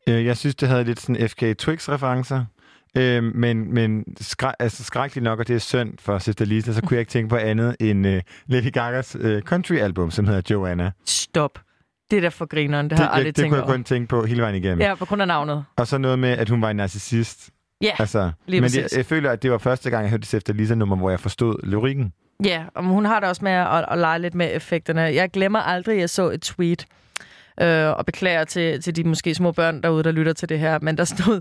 Øh, 0.09 0.25
Jeg 0.25 0.37
synes, 0.37 0.55
det 0.55 0.69
havde 0.69 0.85
lidt 0.85 1.01
sådan 1.01 1.29
FK 1.29 1.43
Twix-referencer. 1.43 2.45
Øh, 2.97 3.23
men 3.25 3.75
men 3.75 4.05
skræ, 4.21 4.51
altså, 4.59 4.85
skrækkeligt 4.85 5.25
nok, 5.25 5.39
og 5.39 5.49
det 5.49 5.57
er 5.57 5.61
synd 5.61 5.95
for 5.99 6.19
Sister 6.19 6.45
Lisa, 6.45 6.73
så 6.73 6.81
kunne 6.81 6.95
jeg 6.95 7.01
ikke 7.01 7.11
tænke 7.11 7.29
på 7.29 7.37
andet 7.37 7.77
end 7.81 8.07
øh, 8.07 8.23
Lady 8.47 8.73
Gagas 8.73 9.17
øh, 9.21 9.43
country-album, 9.43 10.11
som 10.11 10.27
hedder 10.27 10.43
Joanna. 10.51 10.91
Stop. 11.07 11.59
Det 12.11 12.17
er 12.17 12.21
da 12.21 12.29
for 12.29 12.47
grineren, 12.47 12.85
det, 12.85 12.91
det 12.91 12.99
har 12.99 13.05
jeg 13.05 13.11
det, 13.13 13.17
aldrig 13.17 13.37
det 13.37 13.43
tænkt 13.43 13.51
kunne 13.55 13.65
jeg 13.67 13.75
kun 13.75 13.85
tænke 13.85 14.09
på 14.09 14.25
hele 14.25 14.43
vejen 14.43 14.55
igennem. 14.55 14.81
Ja, 14.81 14.95
på 14.95 15.05
grund 15.05 15.23
af 15.23 15.29
navnet. 15.29 15.65
Og 15.77 15.87
så 15.87 15.99
noget 15.99 16.19
med, 16.19 16.31
at 16.31 16.49
hun 16.49 16.63
var 16.63 16.71
en 16.71 16.77
narcissist. 16.77 17.51
Ja, 17.83 17.91
Altså, 17.99 18.31
lige 18.47 18.61
men 18.61 18.71
jeg, 18.77 18.89
jeg 18.97 19.07
føler, 19.07 19.31
at 19.31 19.43
det 19.43 19.51
var 19.51 19.59
første 19.59 19.91
gang, 19.91 20.03
jeg 20.03 20.11
hørte 20.11 20.21
det 20.21 20.35
efter 20.35 20.53
Lisa-nummer, 20.53 20.97
hvor 20.97 21.11
jeg 21.11 21.21
forstod 21.21 21.67
lyrikken. 21.67 22.13
Ja, 22.45 22.65
og 22.75 22.85
hun 22.85 23.05
har 23.05 23.21
det 23.21 23.29
også 23.29 23.45
med 23.45 23.53
at, 23.53 23.85
at 23.91 23.99
lege 23.99 24.19
lidt 24.19 24.35
med 24.35 24.57
effekterne. 24.57 25.01
Jeg 25.01 25.31
glemmer 25.31 25.59
aldrig, 25.59 25.95
at 25.95 26.01
jeg 26.01 26.11
så 26.11 26.31
et 26.31 26.43
tweet, 26.43 26.87
øh, 27.61 27.89
og 27.89 28.07
beklager 28.07 28.45
til, 28.45 28.83
til 28.83 28.97
de 28.97 29.05
måske 29.05 29.35
små 29.35 29.53
børn 29.53 29.83
derude, 29.83 30.05
der 30.05 30.11
lytter 30.13 30.33
til 30.33 30.49
det 30.49 30.59
her, 30.59 30.79
men 30.83 30.99
der 30.99 31.05
stod, 31.05 31.41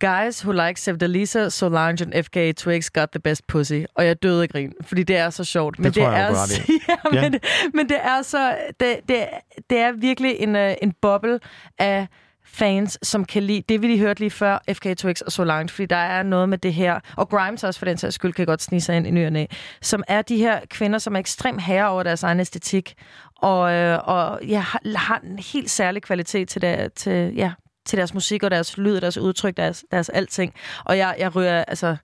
Guys 0.00 0.44
who 0.44 0.52
like 0.66 0.80
Sevdalisa, 0.80 1.48
Solange 1.48 2.04
and 2.04 2.24
FK 2.24 2.56
Twigs 2.56 2.90
got 2.90 3.08
the 3.10 3.20
best 3.20 3.46
pussy. 3.46 3.80
Og 3.94 4.06
jeg 4.06 4.22
døde 4.22 4.42
af 4.42 4.48
grin, 4.48 4.72
fordi 4.80 5.02
det 5.02 5.16
er 5.16 5.30
så 5.30 5.44
sjovt. 5.44 5.78
Men 5.78 5.92
tror 5.92 6.10
jeg, 6.10 6.20
er, 6.22 6.28
du 6.28 6.34
har 6.34 6.42
ret 6.42 6.48
så- 6.48 6.62
i. 6.68 6.72
ja, 6.88 6.94
Ja. 7.22 7.30
men, 7.30 7.40
men 7.74 7.88
det 7.88 7.98
er 8.02 8.22
så, 8.22 8.56
det, 8.80 8.96
det, 9.08 9.24
det 9.70 9.78
er 9.78 9.92
virkelig 9.92 10.36
en, 10.38 10.56
øh, 10.56 10.74
en 10.82 10.92
boble 11.02 11.40
af 11.78 12.06
fans, 12.44 12.98
som 13.02 13.24
kan 13.24 13.42
lide 13.42 13.62
det, 13.68 13.82
vi 13.82 13.86
lige 13.86 13.98
hørte 13.98 14.20
lige 14.20 14.30
før, 14.30 14.58
FK 14.72 14.86
Twix 14.96 15.20
og 15.20 15.32
Solange, 15.32 15.68
fordi 15.68 15.86
der 15.86 15.96
er 15.96 16.22
noget 16.22 16.48
med 16.48 16.58
det 16.58 16.74
her, 16.74 17.00
og 17.16 17.28
Grimes 17.28 17.64
også 17.64 17.78
for 17.78 17.84
den 17.86 17.98
sags 17.98 18.14
skyld, 18.14 18.32
kan 18.32 18.46
godt 18.46 18.62
snige 18.62 18.80
sig 18.80 18.96
ind 18.96 19.06
i 19.06 19.10
ny 19.10 19.26
og 19.26 19.32
næ, 19.32 19.44
som 19.82 20.02
er 20.08 20.22
de 20.22 20.36
her 20.36 20.60
kvinder, 20.70 20.98
som 20.98 21.14
er 21.14 21.18
ekstremt 21.20 21.62
herre 21.62 21.88
over 21.88 22.02
deres 22.02 22.22
egen 22.22 22.40
æstetik, 22.40 22.94
og, 23.42 23.72
øh, 23.72 23.98
og 24.04 24.38
ja, 24.46 24.58
har, 24.58 24.80
har 24.96 25.20
en 25.24 25.38
helt 25.38 25.70
særlig 25.70 26.02
kvalitet 26.02 26.48
til, 26.48 26.62
der, 26.62 26.88
til, 26.88 27.34
ja, 27.34 27.52
til 27.86 27.98
deres 27.98 28.14
musik 28.14 28.42
og 28.42 28.50
deres 28.50 28.78
lyd, 28.78 29.00
deres 29.00 29.18
udtryk, 29.18 29.56
deres, 29.56 29.84
deres 29.90 30.08
alting. 30.08 30.54
Og 30.84 30.98
jeg, 30.98 31.14
jeg 31.18 31.36
ryger, 31.36 31.64
altså 31.64 31.96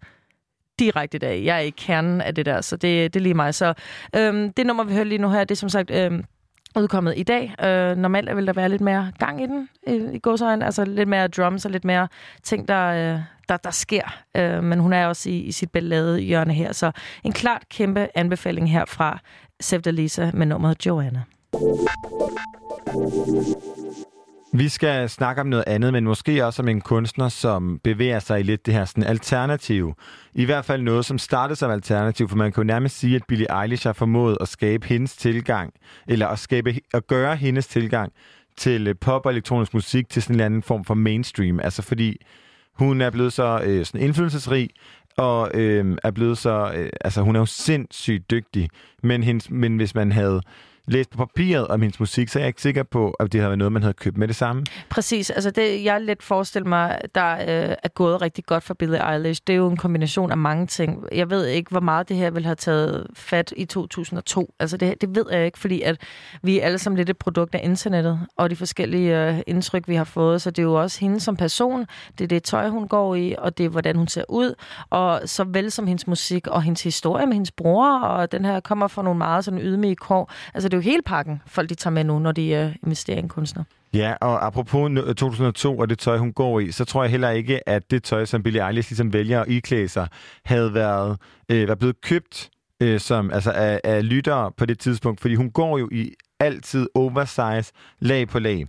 direkte 0.79 1.16
i 1.16 1.18
dag. 1.18 1.44
Jeg 1.44 1.57
er 1.57 1.61
i 1.61 1.70
kernen 1.70 2.20
af 2.20 2.35
det 2.35 2.46
der, 2.46 2.61
så 2.61 2.77
det, 2.77 3.14
det 3.14 3.20
er 3.20 3.22
lige 3.22 3.35
mig. 3.35 3.55
Så 3.55 3.75
øhm, 4.16 4.53
det 4.53 4.66
nummer, 4.66 4.85
vi 4.85 4.92
hører 4.92 5.05
lige 5.05 5.18
nu 5.18 5.31
her, 5.31 5.44
det 5.44 5.51
er 5.51 5.57
som 5.57 5.68
sagt 5.68 5.90
øhm, 5.90 6.25
udkommet 6.77 7.14
i 7.16 7.22
dag. 7.22 7.55
Øh, 7.64 7.96
normalt 7.96 8.37
vil 8.37 8.46
der 8.46 8.53
være 8.53 8.68
lidt 8.68 8.81
mere 8.81 9.12
gang 9.18 9.42
i 9.42 9.46
den, 9.46 9.68
i, 9.87 10.16
i 10.16 10.18
godsøjne. 10.18 10.64
Altså 10.64 10.85
lidt 10.85 11.09
mere 11.09 11.29
drums 11.29 11.64
og 11.64 11.70
lidt 11.70 11.85
mere 11.85 12.09
ting, 12.42 12.68
der, 12.68 12.87
øh, 12.87 13.20
der, 13.49 13.57
der 13.57 13.70
sker. 13.70 14.22
Øh, 14.37 14.64
men 14.64 14.79
hun 14.79 14.92
er 14.92 15.07
også 15.07 15.31
i, 15.31 15.38
i 15.38 15.53
sit 15.53 15.70
ballade 15.70 16.20
hjørne 16.20 16.53
her. 16.53 16.72
Så 16.72 16.90
en 17.25 17.33
klart 17.33 17.68
kæmpe 17.68 18.09
anbefaling 18.14 18.70
herfra 18.70 19.18
fra 19.62 19.90
Lisa 19.90 20.30
med 20.34 20.46
nummeret 20.46 20.86
Joanna. 20.86 21.22
Vi 24.52 24.68
skal 24.68 25.08
snakke 25.10 25.40
om 25.40 25.46
noget 25.46 25.64
andet, 25.66 25.92
men 25.92 26.04
måske 26.04 26.46
også 26.46 26.62
om 26.62 26.68
en 26.68 26.80
kunstner, 26.80 27.28
som 27.28 27.80
bevæger 27.84 28.18
sig 28.18 28.40
i 28.40 28.42
lidt 28.42 28.66
det 28.66 28.74
her 28.74 28.84
sådan 28.84 29.04
alternativ. 29.04 29.94
I 30.34 30.44
hvert 30.44 30.64
fald 30.64 30.82
noget, 30.82 31.04
som 31.04 31.18
startede 31.18 31.56
som 31.56 31.70
alternativ, 31.70 32.28
for 32.28 32.36
man 32.36 32.52
kan 32.52 32.62
jo 32.62 32.66
nærmest 32.66 32.98
sige, 32.98 33.16
at 33.16 33.22
Billie 33.28 33.62
Eilish 33.62 33.86
har 33.86 33.92
formået 33.92 34.38
at 34.40 34.48
skabe 34.48 34.86
hendes 34.86 35.16
tilgang, 35.16 35.72
eller 36.08 36.26
at, 36.26 36.38
skabe, 36.38 36.74
at 36.94 37.06
gøre 37.06 37.36
hendes 37.36 37.66
tilgang 37.66 38.12
til 38.56 38.88
øh, 38.88 38.94
pop 39.00 39.26
og 39.26 39.32
elektronisk 39.32 39.74
musik 39.74 40.08
til 40.08 40.22
sådan 40.22 40.34
en 40.34 40.40
eller 40.40 40.46
anden 40.46 40.62
form 40.62 40.84
for 40.84 40.94
mainstream. 40.94 41.60
Altså 41.60 41.82
fordi 41.82 42.16
hun 42.74 43.00
er 43.00 43.10
blevet 43.10 43.32
så 43.32 43.60
øh, 43.64 43.86
sådan 43.86 44.00
indflydelsesrig, 44.00 44.70
og 45.16 45.50
øh, 45.55 45.96
er 46.02 46.11
blevet 46.11 46.38
så... 46.38 46.72
Øh, 46.76 46.90
altså, 47.00 47.22
hun 47.22 47.37
er 47.37 47.40
jo 47.40 47.46
sindssygt 47.46 48.31
dygtig, 48.31 48.68
men, 49.02 49.22
hendes, 49.22 49.50
men 49.50 49.76
hvis 49.76 49.94
man 49.94 50.12
havde 50.12 50.42
læst 50.87 51.11
på 51.11 51.16
papiret 51.16 51.68
om 51.68 51.83
hendes 51.83 52.01
musik, 52.01 52.29
så 52.29 52.38
er 52.38 52.42
jeg 52.42 52.49
ikke 52.49 52.62
sikker 52.62 52.83
på, 52.83 53.11
at 53.11 53.33
det 53.33 53.40
havde 53.40 53.51
været 53.51 53.59
noget, 53.59 53.72
man 53.72 53.83
havde 53.83 53.94
købt 53.94 54.16
med 54.16 54.29
det 54.29 54.37
samme. 54.37 54.64
Præcis. 54.90 55.31
Altså 55.31 55.51
det, 55.51 55.85
jeg 55.85 56.01
lidt 56.01 56.22
forestiller 56.22 56.68
mig, 56.68 57.01
der 57.14 57.33
øh, 57.33 57.75
er 57.83 57.88
gået 57.88 58.22
rigtig 58.22 58.44
godt 58.44 58.64
for 58.64 58.75
Billie 58.75 59.12
Eilish. 59.12 59.42
Det 59.46 59.53
er 59.53 59.57
jo 59.57 59.70
en 59.70 59.77
kombination 59.77 60.31
af 60.31 60.37
mange 60.37 60.66
ting. 60.66 61.05
Jeg 61.12 61.31
ved 61.31 61.46
ikke, 61.46 61.70
hvor 61.70 61.81
meget 61.81 62.09
det 62.09 62.16
her 62.16 62.31
vil 62.31 62.44
have 62.44 62.55
taget 62.55 63.07
fat 63.14 63.53
i 63.57 63.64
2002. 63.64 64.55
Altså 64.61 64.77
det, 64.77 65.01
det 65.01 65.14
ved 65.14 65.25
jeg 65.31 65.46
ikke, 65.46 65.59
fordi 65.59 65.83
at 65.83 66.01
vi 66.42 66.61
er 66.61 66.64
alle 66.64 66.79
sammen 66.79 66.96
lidt 66.96 67.11
et 67.11 67.18
produkt 67.18 67.55
af 67.55 67.61
internettet 67.64 68.20
og 68.37 68.51
de 68.51 68.57
forskellige 68.57 69.29
øh, 69.29 69.38
indtryk, 69.46 69.88
vi 69.88 69.94
har 69.94 70.05
fået. 70.05 70.42
Så 70.42 70.51
det 70.51 70.59
er 70.59 70.62
jo 70.66 70.75
også 70.75 71.01
hende 71.01 71.20
som 71.20 71.37
person. 71.37 71.87
Det 72.18 72.25
er 72.25 72.29
det 72.29 72.42
tøj, 72.42 72.68
hun 72.68 72.88
går 72.88 73.14
i, 73.14 73.35
og 73.38 73.59
det 73.59 73.66
er, 73.66 73.68
hvordan 73.68 73.96
hun 73.96 74.09
ser 74.09 74.25
ud. 74.29 74.55
Og 74.90 75.20
så 75.27 75.44
vel 75.44 75.70
som 75.70 75.87
hendes 75.87 76.07
musik 76.07 76.46
og 76.46 76.62
hendes 76.62 76.83
historie 76.83 77.27
med 77.27 77.35
hendes 77.35 77.53
bror, 77.53 77.99
og 77.99 78.33
den 78.33 78.44
her 78.44 78.61
kommer 78.61 78.88
fra 78.88 79.03
nogle 79.03 79.18
meget 79.18 79.44
sådan 79.44 79.61
ydmyge 79.61 79.96
kår. 79.96 80.33
Altså 80.55 80.68
det 80.68 80.75
jo 80.76 80.80
hele 80.80 81.02
pakken, 81.02 81.42
folk 81.46 81.68
de 81.68 81.74
tager 81.74 81.92
med 81.94 82.04
nu, 82.04 82.18
når 82.18 82.32
de 82.32 82.48
øh, 82.48 82.74
investerer 82.84 83.16
i 83.16 83.20
en 83.20 83.28
kunstner. 83.28 83.64
Ja, 83.94 84.14
og 84.20 84.46
apropos 84.46 84.90
nu- 84.90 85.12
2002 85.12 85.78
og 85.78 85.88
det 85.90 85.98
tøj, 85.98 86.18
hun 86.18 86.32
går 86.32 86.60
i, 86.60 86.72
så 86.72 86.84
tror 86.84 87.02
jeg 87.02 87.10
heller 87.10 87.30
ikke, 87.30 87.68
at 87.68 87.90
det 87.90 88.02
tøj, 88.02 88.24
som 88.24 88.42
Billie 88.42 88.66
Eilish 88.66 88.90
ligesom 88.90 89.12
vælger 89.12 89.40
at 89.40 89.48
iklæde 89.48 89.88
sig, 89.88 90.08
havde 90.44 90.74
været, 90.74 91.18
øh, 91.48 91.68
var 91.68 91.74
blevet 91.74 92.00
købt 92.00 92.50
øh, 92.82 93.00
som, 93.00 93.30
altså 93.30 93.50
af, 93.50 93.80
af 93.84 94.08
lyttere 94.08 94.52
på 94.56 94.66
det 94.66 94.78
tidspunkt, 94.78 95.20
fordi 95.20 95.34
hun 95.34 95.50
går 95.50 95.78
jo 95.78 95.88
i 95.92 96.12
altid 96.40 96.88
oversize, 96.94 97.72
lag 98.00 98.28
på 98.28 98.38
lag. 98.38 98.54
Lige 98.54 98.66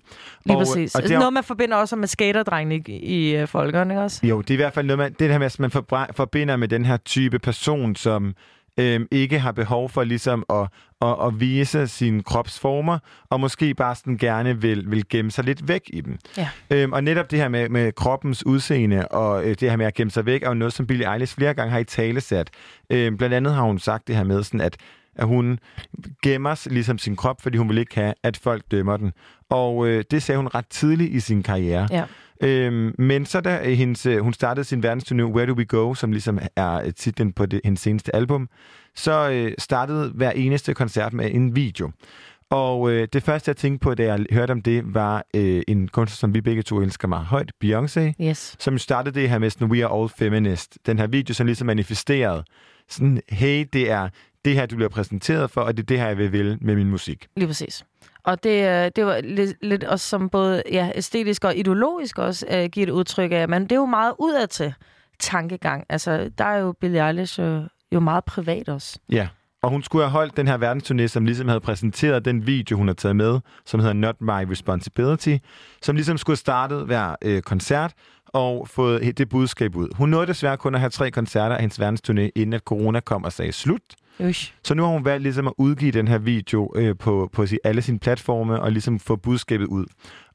og, 0.48 0.58
præcis. 0.58 0.96
Og 0.96 1.00
Og 1.04 1.10
det 1.10 1.16
er, 1.16 1.20
Noget, 1.20 1.34
man 1.34 1.44
forbinder 1.44 1.78
også 1.78 1.96
med 1.96 2.08
skaterdrengene 2.08 2.84
i, 2.88 3.42
i 3.42 3.46
folkeren, 3.46 3.92
ikke 3.92 4.02
også? 4.02 4.28
jo, 4.28 4.42
det 4.42 4.50
er 4.50 4.54
i 4.54 4.56
hvert 4.56 4.74
fald 4.74 4.86
noget, 4.88 4.98
man, 4.98 5.16
det 5.20 5.32
her 5.32 5.38
med, 5.38 5.46
at 5.46 5.60
man 5.60 5.72
forbinder 6.16 6.56
med 6.56 6.68
den 6.68 6.86
her 6.86 6.98
type 6.98 7.40
person, 7.40 7.96
som 7.96 8.34
øhm, 8.78 9.08
ikke 9.12 9.40
har 9.40 9.52
behov 9.52 9.90
for 9.90 10.04
ligesom 10.04 10.44
at, 10.50 10.68
at, 11.02 11.16
at 11.28 11.40
vise 11.40 11.88
sine 11.88 12.24
kropsformer, 12.24 13.00
og 13.30 13.40
måske 13.40 13.74
bare 13.74 13.96
sådan 13.96 14.18
gerne 14.18 14.62
vil, 14.62 14.92
vil 14.92 15.10
gemme 15.10 15.32
sig 15.32 15.44
lidt 15.44 15.68
væk 15.68 15.82
i 15.88 16.02
dem. 16.02 16.18
Ja. 16.38 16.50
Øhm, 16.70 16.94
og 16.94 17.04
netop 17.04 17.32
det 17.32 17.40
her 17.40 17.50
med, 17.50 17.70
med 17.70 17.92
kroppens 17.92 18.46
udseende, 18.46 19.08
og 19.08 19.44
øh, 19.46 19.56
det 19.60 19.70
her 19.70 19.78
med 19.78 19.86
at 19.86 19.94
gemme 19.94 20.12
sig 20.12 20.26
væk, 20.26 20.44
er 20.44 20.48
jo 20.48 20.54
noget, 20.54 20.74
som 20.74 20.88
Billie 20.88 21.14
Eilish 21.14 21.36
flere 21.36 21.54
gange 21.54 21.72
har 21.72 21.80
i 21.80 21.84
tale 21.84 22.22
sat. 22.22 22.50
Øhm, 22.90 23.18
blandt 23.18 23.36
andet 23.36 23.54
har 23.54 23.62
hun 23.62 23.80
sagt 23.80 24.08
det 24.08 24.16
her 24.16 24.24
med, 24.24 24.44
sådan 24.44 24.62
at, 24.62 24.78
at 25.16 25.28
hun 25.28 25.60
gemmer 26.24 26.68
ligesom 26.70 26.98
sin 26.98 27.16
krop, 27.16 27.42
fordi 27.42 27.58
hun 27.58 27.70
vil 27.70 27.78
ikke 27.78 27.96
have, 27.96 28.14
at 28.24 28.38
folk 28.38 28.64
dømmer 28.72 28.98
den. 28.98 29.12
Og 29.50 29.88
øh, 29.88 30.04
det 30.12 30.24
sagde 30.24 30.38
hun 30.38 30.48
ret 30.56 30.68
tidligt 30.68 31.14
i 31.14 31.20
sin 31.20 31.44
karriere. 31.44 31.88
Ja. 31.92 32.04
Øhm, 32.42 32.96
men 32.98 33.26
så 33.26 33.42
da 33.42 33.60
øh, 33.66 33.72
hendes, 33.78 34.06
øh, 34.06 34.20
hun 34.20 34.34
startede 34.34 34.64
sin 34.64 34.84
verdensturné 34.86 35.24
Where 35.24 35.46
Do 35.48 35.54
We 35.54 35.66
Go, 35.66 35.94
som 35.94 36.12
ligesom 36.12 36.40
er 36.56 36.74
øh, 36.74 36.94
titlen 36.94 37.34
på 37.34 37.46
det, 37.46 37.62
hendes 37.64 37.82
seneste 37.82 38.16
album, 38.16 38.50
så 38.96 39.30
øh, 39.32 39.52
startede 39.58 40.12
hver 40.16 40.32
eneste 40.32 40.74
koncert 40.74 41.14
med 41.14 41.32
en 41.34 41.56
video. 41.56 41.92
Og 42.50 42.92
øh, 42.92 43.08
det 43.14 43.24
første, 43.24 43.50
jeg 43.50 43.58
tænkte 43.58 43.84
på, 43.84 43.94
da 43.94 44.04
jeg 44.04 44.26
hørte 44.32 44.52
om 44.52 44.62
det, 44.62 44.84
var 44.94 45.24
øh, 45.36 45.64
en 45.68 45.88
kunstner, 45.88 46.16
som 46.16 46.34
vi 46.34 46.42
begge 46.42 46.62
to 46.62 46.82
elsker 46.82 47.08
meget 47.08 47.26
højt, 47.26 47.52
Beyoncé, 47.66 48.00
Yes. 48.22 48.56
som 48.60 48.78
startede 48.78 49.20
det 49.20 49.30
her 49.30 49.40
med 49.40 49.50
sådan, 49.50 49.68
We 49.72 49.86
Are 49.86 50.00
All 50.02 50.10
Feminist. 50.10 50.78
Den 50.86 51.00
her 51.00 51.08
video, 51.08 51.34
som 51.34 51.46
ligesom 51.46 51.66
manifesterede 51.68 52.44
sådan, 52.90 53.22
hey, 53.30 53.66
det 53.74 53.92
er 53.92 54.10
det 54.46 54.56
her, 54.56 54.66
du 54.66 54.76
bliver 54.76 54.90
præsenteret 54.90 55.52
for, 55.52 55.62
og 55.62 55.78
det 55.78 55.84
er 55.84 55.88
det 55.88 56.00
her, 56.00 56.08
jeg 56.08 56.18
vil 56.18 56.32
vil 56.32 56.58
med 56.62 56.76
min 56.76 56.90
musik. 56.90 57.28
Lige 57.38 57.48
præcis. 57.48 57.86
Og 58.28 58.44
det, 58.44 58.68
øh, 58.68 58.92
det 58.96 59.06
var 59.06 59.22
lidt, 59.22 59.54
lidt 59.62 59.84
også 59.84 60.10
som 60.10 60.30
både 60.30 60.64
ja, 60.72 60.92
æstetisk 60.96 61.44
og 61.44 61.56
ideologisk 61.56 62.18
også 62.18 62.46
øh, 62.50 62.64
uh, 62.64 62.70
giver 62.70 62.88
et 62.88 62.92
udtryk 62.92 63.32
af, 63.32 63.50
men 63.50 63.64
det 63.64 63.72
er 63.72 63.76
jo 63.76 63.86
meget 63.86 64.14
udadtil 64.20 64.74
tankegang. 65.20 65.86
Altså, 65.90 66.32
der 66.38 66.46
er 66.46 66.58
jo 66.58 66.72
Billie 66.82 67.08
Eilish 67.08 67.40
jo, 67.40 67.64
jo 67.92 68.00
meget 68.00 68.26
privat 68.26 68.70
også. 68.70 69.00
Ja, 69.12 69.28
og 69.64 69.70
hun 69.70 69.84
skulle 69.84 70.04
have 70.04 70.12
holdt 70.12 70.38
den 70.38 70.48
her 70.48 70.58
verdensturné, 70.58 71.08
som 71.08 71.26
ligesom 71.26 71.48
havde 71.48 71.60
præsenteret 71.60 72.26
den 72.26 72.48
video, 72.48 72.78
hun 72.78 72.88
har 72.88 72.96
taget 72.96 73.16
med, 73.16 73.40
som 73.66 73.80
hedder 73.80 73.94
Not 73.94 74.22
My 74.22 74.52
Responsibility, 74.52 75.38
som 75.82 75.96
ligesom 75.96 76.18
skulle 76.18 76.36
have 76.36 76.38
startet 76.38 76.86
hver 76.86 77.16
øh, 77.22 77.42
koncert 77.42 77.94
og 78.28 78.68
fået 78.68 79.18
det 79.18 79.30
budskab 79.30 79.76
ud. 79.76 79.90
Hun 79.96 80.10
nåede 80.10 80.28
desværre 80.28 80.58
kun 80.58 80.76
at 80.76 80.80
have 80.80 80.90
tre 80.90 81.12
koncerter 81.12 81.56
af 81.56 81.62
hendes 81.62 81.80
verdensturné, 81.80 82.30
inden 82.36 82.54
at 82.54 82.62
corona 82.62 83.00
kom 83.00 83.24
og 83.24 83.34
sagde 83.34 83.52
slut. 83.52 83.82
Ush. 84.20 84.54
Så 84.64 84.74
nu 84.74 84.84
har 84.84 84.90
hun 84.90 85.06
valgt 85.06 85.24
ligesom 85.24 85.48
at 85.48 85.54
udgive 85.58 85.92
den 85.92 86.08
her 86.08 86.18
video 86.18 86.72
øh, 86.76 86.96
på, 87.00 87.30
på 87.34 87.46
si- 87.46 87.58
alle 87.64 87.82
sine 87.82 88.00
platforme 88.00 88.62
og 88.62 88.72
ligesom 88.72 89.00
få 89.00 89.16
budskabet 89.16 89.66
ud. 89.66 89.86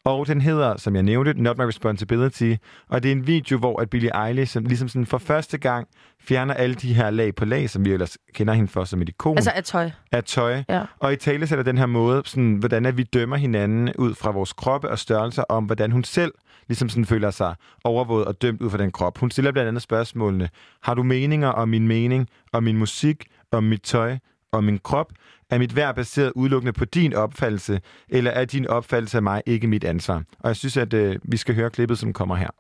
Og 0.05 0.27
den 0.27 0.41
hedder, 0.41 0.77
som 0.77 0.95
jeg 0.95 1.03
nævnte, 1.03 1.43
Not 1.43 1.59
My 1.59 1.63
Responsibility. 1.63 2.55
Og 2.89 3.03
det 3.03 3.09
er 3.09 3.13
en 3.13 3.27
video, 3.27 3.59
hvor 3.59 3.81
at 3.81 3.91
Billie 3.91 4.27
Eilish 4.27 4.53
som, 4.53 4.65
ligesom 4.65 4.89
sådan 4.89 5.07
for 5.07 5.19
første 5.19 5.59
gang 5.59 5.89
fjerner 6.21 6.55
alle 6.55 6.75
de 6.75 6.95
her 6.95 7.11
lag 7.11 7.35
på 7.35 7.45
lag, 7.45 7.71
som 7.71 7.85
vi 7.85 7.93
ellers 7.93 8.19
kender 8.35 8.55
hende 8.55 8.69
for 8.69 8.85
som 8.85 9.03
et 9.03 9.09
ikon 9.09 9.37
Altså 9.37 9.51
af 9.51 9.65
tøj. 9.65 9.91
af 10.13 10.25
tøj. 10.25 10.63
Ja. 10.69 10.83
Og 10.99 11.13
i 11.13 11.17
tale 11.17 11.47
sætter 11.47 11.65
den 11.65 11.79
her 11.79 11.87
måde, 11.87 12.23
sådan, 12.25 12.55
hvordan 12.55 12.87
at 12.87 12.97
vi 12.97 13.03
dømmer 13.03 13.37
hinanden 13.37 13.91
ud 13.99 14.15
fra 14.15 14.31
vores 14.31 14.53
kroppe 14.53 14.89
og 14.91 14.99
størrelser, 14.99 15.43
om 15.49 15.65
hvordan 15.65 15.93
hun 15.93 16.05
selv 16.05 16.33
ligesom 16.69 16.89
sådan 16.89 17.05
føler 17.05 17.31
sig 17.31 17.55
overvåget 17.85 18.27
og 18.27 18.43
dømt 18.43 18.63
ud 18.63 18.71
fra 18.71 18.79
den 18.79 18.93
krop. 18.93 19.19
Hun 19.19 19.31
stiller 19.31 19.53
blandt 19.53 19.69
andet 19.69 19.83
spørgsmålene, 19.83 20.49
har 20.83 20.95
du 20.95 21.03
meninger 21.03 21.49
om 21.49 21.69
min 21.69 21.89
mening, 21.89 22.29
om 22.53 22.63
min 22.63 22.77
musik, 22.79 23.25
om 23.53 23.65
mit 23.65 23.83
tøj, 23.83 24.19
om 24.53 24.65
min 24.65 24.79
krop? 24.79 25.13
Er 25.51 25.59
mit 25.59 25.77
værd 25.77 25.95
baseret 25.95 26.33
udelukkende 26.35 26.73
på 26.73 26.85
din 26.85 27.15
opfattelse, 27.15 27.81
eller 28.09 28.31
er 28.31 28.45
din 28.45 28.67
opfattelse 28.67 29.17
af 29.17 29.23
mig 29.23 29.43
ikke 29.47 29.67
mit 29.67 29.85
ansvar? 29.85 30.23
Og 30.39 30.49
jeg 30.49 30.57
synes, 30.57 30.77
at 30.77 30.95
øh, 30.95 31.19
vi 31.25 31.37
skal 31.37 31.55
høre 31.55 31.71
klippet, 31.71 31.99
som 31.99 32.13
kommer 32.13 32.37
her. 32.37 32.51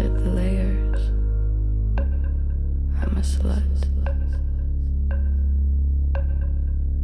Shed 0.00 0.14
the 0.14 0.30
layers, 0.30 1.00
I'm 3.02 3.16
a 3.18 3.20
slut. 3.20 3.80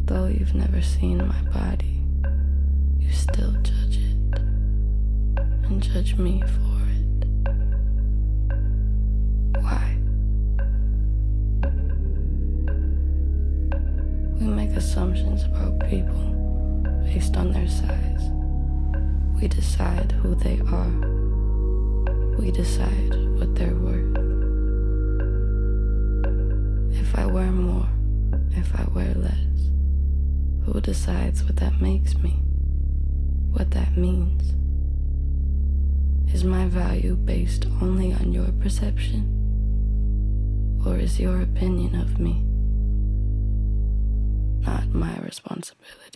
Though 0.07 0.27
you've 0.29 0.55
never 0.55 0.81
seen 0.81 1.19
my 1.19 1.43
body, 1.53 2.03
you 2.99 3.13
still 3.13 3.53
judge 3.61 3.99
it 3.99 4.39
and 5.67 5.83
judge 5.83 6.17
me 6.17 6.43
for 6.55 6.79
it. 6.97 7.29
Why? 9.61 9.99
We 14.41 14.47
make 14.47 14.71
assumptions 14.71 15.43
about 15.45 15.81
people 15.91 16.33
based 17.05 17.37
on 17.37 17.53
their 17.53 17.69
size. 17.69 18.31
We 19.39 19.49
decide 19.49 20.13
who 20.13 20.35
they 20.35 20.61
are. 20.61 21.16
We 22.39 22.51
decide 22.51 23.15
what 23.39 23.55
they're 23.55 23.75
worth. 23.75 24.17
If 26.95 27.19
I 27.19 27.27
wear 27.27 27.51
more, 27.51 27.89
if 28.53 28.75
I 28.75 28.85
wear 28.95 29.15
less, 29.15 29.71
who 30.65 30.81
decides 30.81 31.43
what 31.45 31.57
that 31.57 31.81
makes 31.81 32.17
me? 32.17 32.41
What 33.53 33.71
that 33.71 33.97
means? 33.97 34.53
Is 36.35 36.45
my 36.45 36.67
value 36.67 37.17
based 37.17 37.67
only 37.81 38.13
on 38.13 38.33
your 38.33 38.53
perception? 38.61 39.33
Or 40.85 40.97
is 40.97 41.19
your 41.19 41.41
opinion 41.41 41.95
of 41.95 42.19
me 42.19 42.43
not 44.67 44.89
my 44.89 45.17
responsibility? 45.19 46.16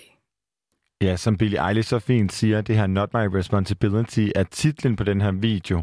Ja, 1.03 1.17
som 1.17 1.37
Billie 1.37 1.69
Eilish 1.69 1.89
så 1.89 1.99
fint 1.99 2.33
siger, 2.33 2.61
det 2.61 2.77
her 2.77 2.87
Not 2.87 3.15
My 3.15 3.27
Responsibility 3.37 4.29
er 4.35 4.43
titlen 4.43 4.97
på 4.97 5.05
den 5.05 5.21
her 5.21 5.33
video. 5.33 5.83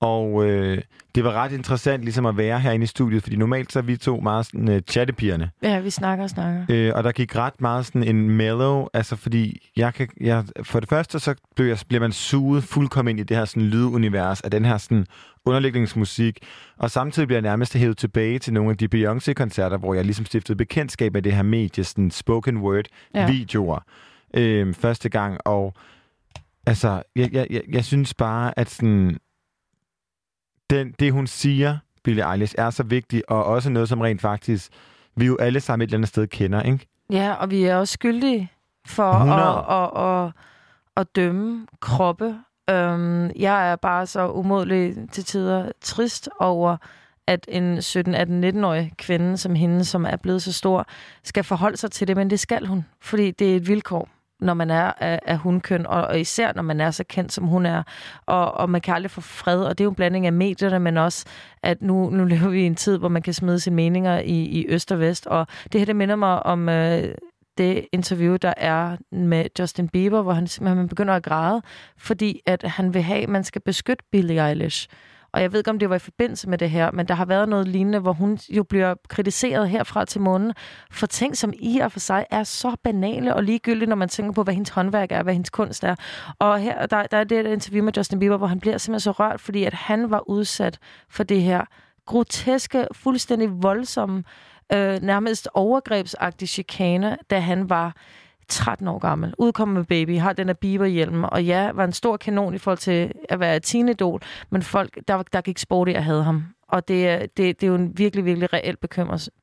Og 0.00 0.44
øh, 0.44 0.78
det 1.14 1.24
var 1.24 1.32
ret 1.32 1.52
interessant 1.52 2.02
ligesom 2.02 2.26
at 2.26 2.36
være 2.36 2.60
herinde 2.60 2.84
i 2.84 2.86
studiet, 2.86 3.22
fordi 3.22 3.36
normalt 3.36 3.72
så 3.72 3.78
er 3.78 3.82
vi 3.82 3.96
to 3.96 4.20
meget 4.20 4.46
sådan 4.46 4.68
øh, 4.68 4.82
chattepigerne. 4.88 5.50
Ja, 5.62 5.80
vi 5.80 5.90
snakker 5.90 6.24
og 6.24 6.30
snakker. 6.30 6.64
Øh, 6.68 6.92
og 6.94 7.04
der 7.04 7.12
gik 7.12 7.36
ret 7.36 7.60
meget 7.60 7.86
sådan 7.86 8.04
en 8.04 8.30
mellow, 8.30 8.86
altså 8.94 9.16
fordi 9.16 9.70
jeg 9.76 9.94
kan, 9.94 10.08
jeg, 10.20 10.44
for 10.62 10.80
det 10.80 10.88
første 10.88 11.18
så 11.18 11.34
bliver, 11.56 11.68
jeg, 11.68 11.78
bliver 11.88 12.00
man 12.00 12.12
suget 12.12 12.64
fuldkommen 12.64 13.10
ind 13.10 13.20
i 13.20 13.22
det 13.22 13.36
her 13.36 13.44
sådan 13.44 13.62
lydunivers 13.62 14.40
af 14.40 14.50
den 14.50 14.64
her 14.64 14.78
sådan 14.78 15.06
underlægningsmusik, 15.44 16.38
og 16.78 16.90
samtidig 16.90 17.26
bliver 17.28 17.36
jeg 17.38 17.42
nærmest 17.50 17.74
hævet 17.74 17.96
tilbage 17.96 18.38
til 18.38 18.52
nogle 18.52 18.70
af 18.70 18.76
de 18.76 18.88
Beyoncé-koncerter, 18.94 19.76
hvor 19.76 19.94
jeg 19.94 20.04
ligesom 20.04 20.26
stiftede 20.26 20.56
bekendtskab 20.58 21.12
med 21.12 21.22
det 21.22 21.32
her 21.32 21.42
medie, 21.42 21.84
sådan 21.84 22.10
spoken 22.10 22.56
word 22.56 22.84
Ja. 23.14 23.26
Øh, 24.34 24.74
første 24.74 25.08
gang, 25.08 25.38
og 25.44 25.74
altså, 26.66 27.02
jeg, 27.16 27.32
jeg, 27.32 27.46
jeg, 27.50 27.62
jeg 27.68 27.84
synes 27.84 28.14
bare, 28.14 28.58
at 28.58 28.70
sådan, 28.70 29.18
den, 30.70 30.92
det 30.98 31.12
hun 31.12 31.26
siger, 31.26 31.78
Billie 32.04 32.32
Eilish, 32.32 32.54
er 32.58 32.70
så 32.70 32.82
vigtigt, 32.82 33.22
og 33.28 33.44
også 33.44 33.70
noget, 33.70 33.88
som 33.88 34.00
rent 34.00 34.20
faktisk 34.20 34.72
vi 35.16 35.26
jo 35.26 35.36
alle 35.36 35.60
sammen 35.60 35.82
et 35.84 35.88
eller 35.88 35.98
andet 35.98 36.08
sted 36.08 36.26
kender, 36.26 36.62
ikke? 36.62 36.86
Ja, 37.10 37.32
og 37.32 37.50
vi 37.50 37.64
er 37.64 37.76
også 37.76 37.92
skyldige 37.92 38.52
for 38.86 39.12
100. 39.12 39.42
at, 39.42 39.90
at, 39.96 40.26
at, 40.26 40.32
at 40.96 41.16
dømme 41.16 41.66
kroppe. 41.80 42.36
Øhm, 42.70 43.30
jeg 43.36 43.70
er 43.70 43.76
bare 43.76 44.06
så 44.06 44.28
umådelig 44.28 44.94
til 45.12 45.24
tider 45.24 45.72
trist 45.80 46.28
over, 46.40 46.76
at 47.26 47.46
en 47.48 47.82
17, 47.82 48.14
18, 48.14 48.44
19-årig 48.44 48.92
kvinde 48.98 49.36
som 49.36 49.54
hende, 49.54 49.84
som 49.84 50.04
er 50.04 50.16
blevet 50.16 50.42
så 50.42 50.52
stor, 50.52 50.86
skal 51.24 51.44
forholde 51.44 51.76
sig 51.76 51.90
til 51.90 52.08
det, 52.08 52.16
men 52.16 52.30
det 52.30 52.40
skal 52.40 52.66
hun, 52.66 52.86
fordi 53.00 53.30
det 53.30 53.52
er 53.52 53.56
et 53.56 53.68
vilkår 53.68 54.08
når 54.42 54.54
man 54.54 54.70
er 54.70 54.92
af, 55.00 55.18
af 55.26 55.38
hundkøn, 55.38 55.86
og, 55.86 56.02
og 56.02 56.20
især 56.20 56.52
når 56.52 56.62
man 56.62 56.80
er 56.80 56.90
så 56.90 57.04
kendt, 57.08 57.32
som 57.32 57.44
hun 57.44 57.66
er. 57.66 57.82
Og, 58.26 58.54
og 58.54 58.70
man 58.70 58.80
kan 58.80 58.94
aldrig 58.94 59.10
få 59.10 59.20
fred, 59.20 59.64
og 59.64 59.78
det 59.78 59.84
er 59.84 59.84
jo 59.84 59.90
en 59.90 59.96
blanding 59.96 60.26
af 60.26 60.32
medierne, 60.32 60.78
men 60.78 60.96
også, 60.96 61.26
at 61.62 61.82
nu, 61.82 62.10
nu 62.10 62.24
lever 62.24 62.48
vi 62.48 62.62
i 62.62 62.66
en 62.66 62.74
tid, 62.74 62.98
hvor 62.98 63.08
man 63.08 63.22
kan 63.22 63.34
smide 63.34 63.60
sine 63.60 63.76
meninger 63.76 64.18
i, 64.18 64.42
i 64.42 64.66
øst 64.68 64.92
og 64.92 65.00
vest. 65.00 65.26
Og 65.26 65.46
det 65.72 65.80
her, 65.80 65.86
det 65.86 65.96
minder 65.96 66.16
mig 66.16 66.46
om 66.46 66.68
øh, 66.68 67.14
det 67.58 67.86
interview, 67.92 68.36
der 68.36 68.54
er 68.56 68.96
med 69.10 69.46
Justin 69.58 69.88
Bieber, 69.88 70.22
hvor 70.22 70.32
han 70.32 70.46
simpelthen 70.46 70.88
begynder 70.88 71.14
at 71.14 71.22
græde, 71.22 71.62
fordi 71.96 72.40
at 72.46 72.62
han 72.62 72.94
vil 72.94 73.02
have, 73.02 73.22
at 73.22 73.28
man 73.28 73.44
skal 73.44 73.60
beskytte 73.60 74.04
Billie 74.12 74.48
Eilish. 74.48 74.88
Og 75.32 75.42
jeg 75.42 75.52
ved 75.52 75.60
ikke, 75.60 75.70
om 75.70 75.78
det 75.78 75.90
var 75.90 75.96
i 75.96 75.98
forbindelse 75.98 76.48
med 76.48 76.58
det 76.58 76.70
her, 76.70 76.90
men 76.90 77.08
der 77.08 77.14
har 77.14 77.24
været 77.24 77.48
noget 77.48 77.68
lignende, 77.68 77.98
hvor 77.98 78.12
hun 78.12 78.38
jo 78.50 78.62
bliver 78.62 78.94
kritiseret 79.08 79.68
herfra 79.68 80.04
til 80.04 80.20
månen 80.20 80.52
for 80.90 81.06
ting, 81.06 81.36
som 81.36 81.52
i 81.58 81.78
og 81.78 81.92
for 81.92 82.00
sig 82.00 82.26
er 82.30 82.44
så 82.44 82.76
banale 82.84 83.34
og 83.34 83.42
ligegyldige, 83.42 83.88
når 83.88 83.96
man 83.96 84.08
tænker 84.08 84.32
på, 84.32 84.42
hvad 84.42 84.54
hendes 84.54 84.70
håndværk 84.70 85.12
er, 85.12 85.22
hvad 85.22 85.32
hendes 85.32 85.50
kunst 85.50 85.84
er. 85.84 85.94
Og 86.38 86.58
her 86.58 86.86
der, 86.86 87.02
der 87.02 87.16
er 87.16 87.24
det 87.24 87.40
et 87.40 87.46
interview 87.46 87.84
med 87.84 87.92
Justin 87.96 88.18
Bieber, 88.18 88.36
hvor 88.36 88.46
han 88.46 88.60
bliver 88.60 88.78
simpelthen 88.78 89.00
så 89.00 89.10
rørt, 89.10 89.40
fordi 89.40 89.64
at 89.64 89.74
han 89.74 90.10
var 90.10 90.28
udsat 90.28 90.78
for 91.08 91.22
det 91.22 91.42
her 91.42 91.64
groteske, 92.06 92.86
fuldstændig 92.92 93.62
voldsomme, 93.62 94.24
øh, 94.72 95.02
nærmest 95.02 95.48
overgrebsagtige 95.54 96.48
chikane, 96.48 97.16
da 97.30 97.40
han 97.40 97.70
var 97.70 97.96
13 98.48 98.88
år 98.88 98.98
gammel, 98.98 99.34
udkommet 99.38 99.76
med 99.76 99.84
baby, 99.84 100.18
har 100.18 100.32
den 100.32 100.46
her 100.46 100.54
Bieber-hjelm, 100.54 101.24
og 101.24 101.44
ja, 101.44 101.70
var 101.72 101.84
en 101.84 101.92
stor 101.92 102.16
kanon 102.16 102.54
i 102.54 102.58
forhold 102.58 102.78
til 102.78 103.12
at 103.28 103.40
være 103.40 103.56
et 103.56 103.62
teenidol, 103.62 104.22
men 104.50 104.62
folk, 104.62 104.98
der, 105.08 105.22
der 105.22 105.40
gik 105.40 105.58
sport 105.58 105.88
i 105.88 105.92
at 105.92 106.04
have 106.04 106.22
ham. 106.22 106.44
Og 106.68 106.88
det, 106.88 107.20
det, 107.20 107.60
det 107.60 107.62
er 107.62 107.68
jo 107.68 107.74
en 107.74 107.98
virkelig, 107.98 108.24
virkelig 108.24 108.52
reel 108.52 108.76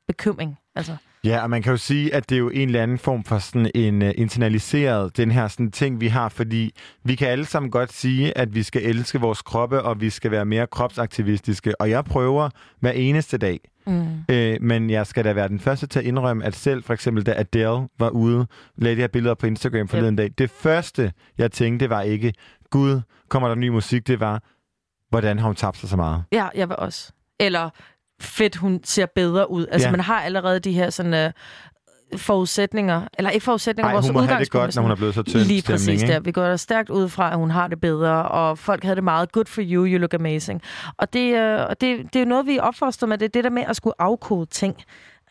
bekymring. 0.06 0.58
Altså. 0.74 0.96
Ja, 1.24 1.42
og 1.42 1.50
man 1.50 1.62
kan 1.62 1.70
jo 1.70 1.76
sige, 1.76 2.14
at 2.14 2.30
det 2.30 2.34
er 2.34 2.38
jo 2.38 2.48
en 2.48 2.68
eller 2.68 2.82
anden 2.82 2.98
form 2.98 3.24
for 3.24 3.38
sådan 3.38 3.70
en 3.74 4.02
uh, 4.02 4.08
internaliseret, 4.14 5.16
den 5.16 5.30
her 5.30 5.48
sådan 5.48 5.70
ting, 5.70 6.00
vi 6.00 6.08
har, 6.08 6.28
fordi 6.28 6.74
vi 7.04 7.14
kan 7.14 7.28
alle 7.28 7.44
sammen 7.44 7.70
godt 7.70 7.92
sige, 7.92 8.38
at 8.38 8.54
vi 8.54 8.62
skal 8.62 8.82
elske 8.82 9.20
vores 9.20 9.42
kroppe, 9.42 9.82
og 9.82 10.00
vi 10.00 10.10
skal 10.10 10.30
være 10.30 10.44
mere 10.44 10.66
kropsaktivistiske, 10.66 11.80
og 11.80 11.90
jeg 11.90 12.04
prøver 12.04 12.48
hver 12.80 12.90
eneste 12.90 13.38
dag. 13.38 13.60
Mm. 13.86 14.06
Øh, 14.28 14.56
men 14.60 14.90
jeg 14.90 15.06
skal 15.06 15.24
da 15.24 15.32
være 15.32 15.48
den 15.48 15.60
første 15.60 15.86
til 15.86 15.98
at 15.98 16.04
indrømme, 16.04 16.44
at 16.44 16.54
selv 16.54 16.82
for 16.82 16.94
eksempel, 16.94 17.26
da 17.26 17.34
Adele 17.36 17.88
var 17.98 18.08
ude, 18.08 18.46
lagde 18.76 18.96
de 18.96 19.00
her 19.00 19.08
billeder 19.08 19.34
på 19.34 19.46
Instagram 19.46 19.88
forleden 19.88 20.16
dag, 20.16 20.30
det 20.38 20.50
første, 20.50 21.12
jeg 21.38 21.52
tænkte, 21.52 21.90
var 21.90 22.02
ikke, 22.02 22.34
Gud, 22.70 23.00
kommer 23.28 23.48
der 23.48 23.54
ny 23.54 23.68
musik, 23.68 24.06
det 24.06 24.20
var, 24.20 24.42
hvordan 25.10 25.38
har 25.38 25.46
hun 25.46 25.56
tabt 25.56 25.76
sig 25.76 25.88
så 25.88 25.96
meget? 25.96 26.24
Ja, 26.32 26.48
jeg 26.54 26.68
vil 26.68 26.76
også. 26.76 27.12
Eller 27.40 27.70
fedt, 28.20 28.56
hun 28.56 28.80
ser 28.84 29.06
bedre 29.06 29.50
ud. 29.50 29.66
Altså, 29.72 29.88
Ja. 29.88 29.92
man 29.92 30.00
har 30.00 30.20
allerede 30.22 30.60
de 30.60 30.72
her 30.72 30.90
sådan, 30.90 31.14
øh, 31.14 31.32
forudsætninger, 32.16 33.02
eller 33.18 33.30
ikke 33.30 33.44
forudsætninger, 33.44 33.86
Nej, 33.88 33.92
vores 33.94 34.06
have 34.06 34.14
det 34.14 34.22
udgangspunkt 34.22 34.62
godt, 34.64 34.76
når 34.76 34.82
hun 34.82 34.90
er 34.90 34.96
blevet 34.96 35.14
så 35.14 35.22
tynd 35.22 35.42
Lige 35.42 35.60
stemning, 35.60 35.64
præcis 35.78 36.02
ikke? 36.02 36.12
der. 36.12 36.20
Vi 36.20 36.32
går 36.32 36.42
da 36.42 36.56
stærkt 36.56 36.90
ud 36.90 37.08
fra, 37.08 37.30
at 37.30 37.36
hun 37.36 37.50
har 37.50 37.68
det 37.68 37.80
bedre, 37.80 38.22
og 38.28 38.58
folk 38.58 38.82
havde 38.82 38.96
det 38.96 39.04
meget. 39.04 39.32
Good 39.32 39.44
for 39.46 39.62
you, 39.64 39.86
you 39.86 39.98
look 39.98 40.14
amazing. 40.14 40.62
Og 40.98 41.12
det, 41.12 41.34
øh, 41.34 41.60
og 41.68 41.80
det, 41.80 41.98
det 41.98 42.16
er 42.16 42.20
jo 42.20 42.26
noget, 42.28 42.46
vi 42.46 42.56
er 42.56 42.62
opfostret 42.62 43.08
med, 43.08 43.18
det 43.18 43.24
er 43.24 43.28
det 43.28 43.44
der 43.44 43.50
med 43.50 43.62
at 43.68 43.76
skulle 43.76 43.94
afkode 43.98 44.46
ting. 44.46 44.76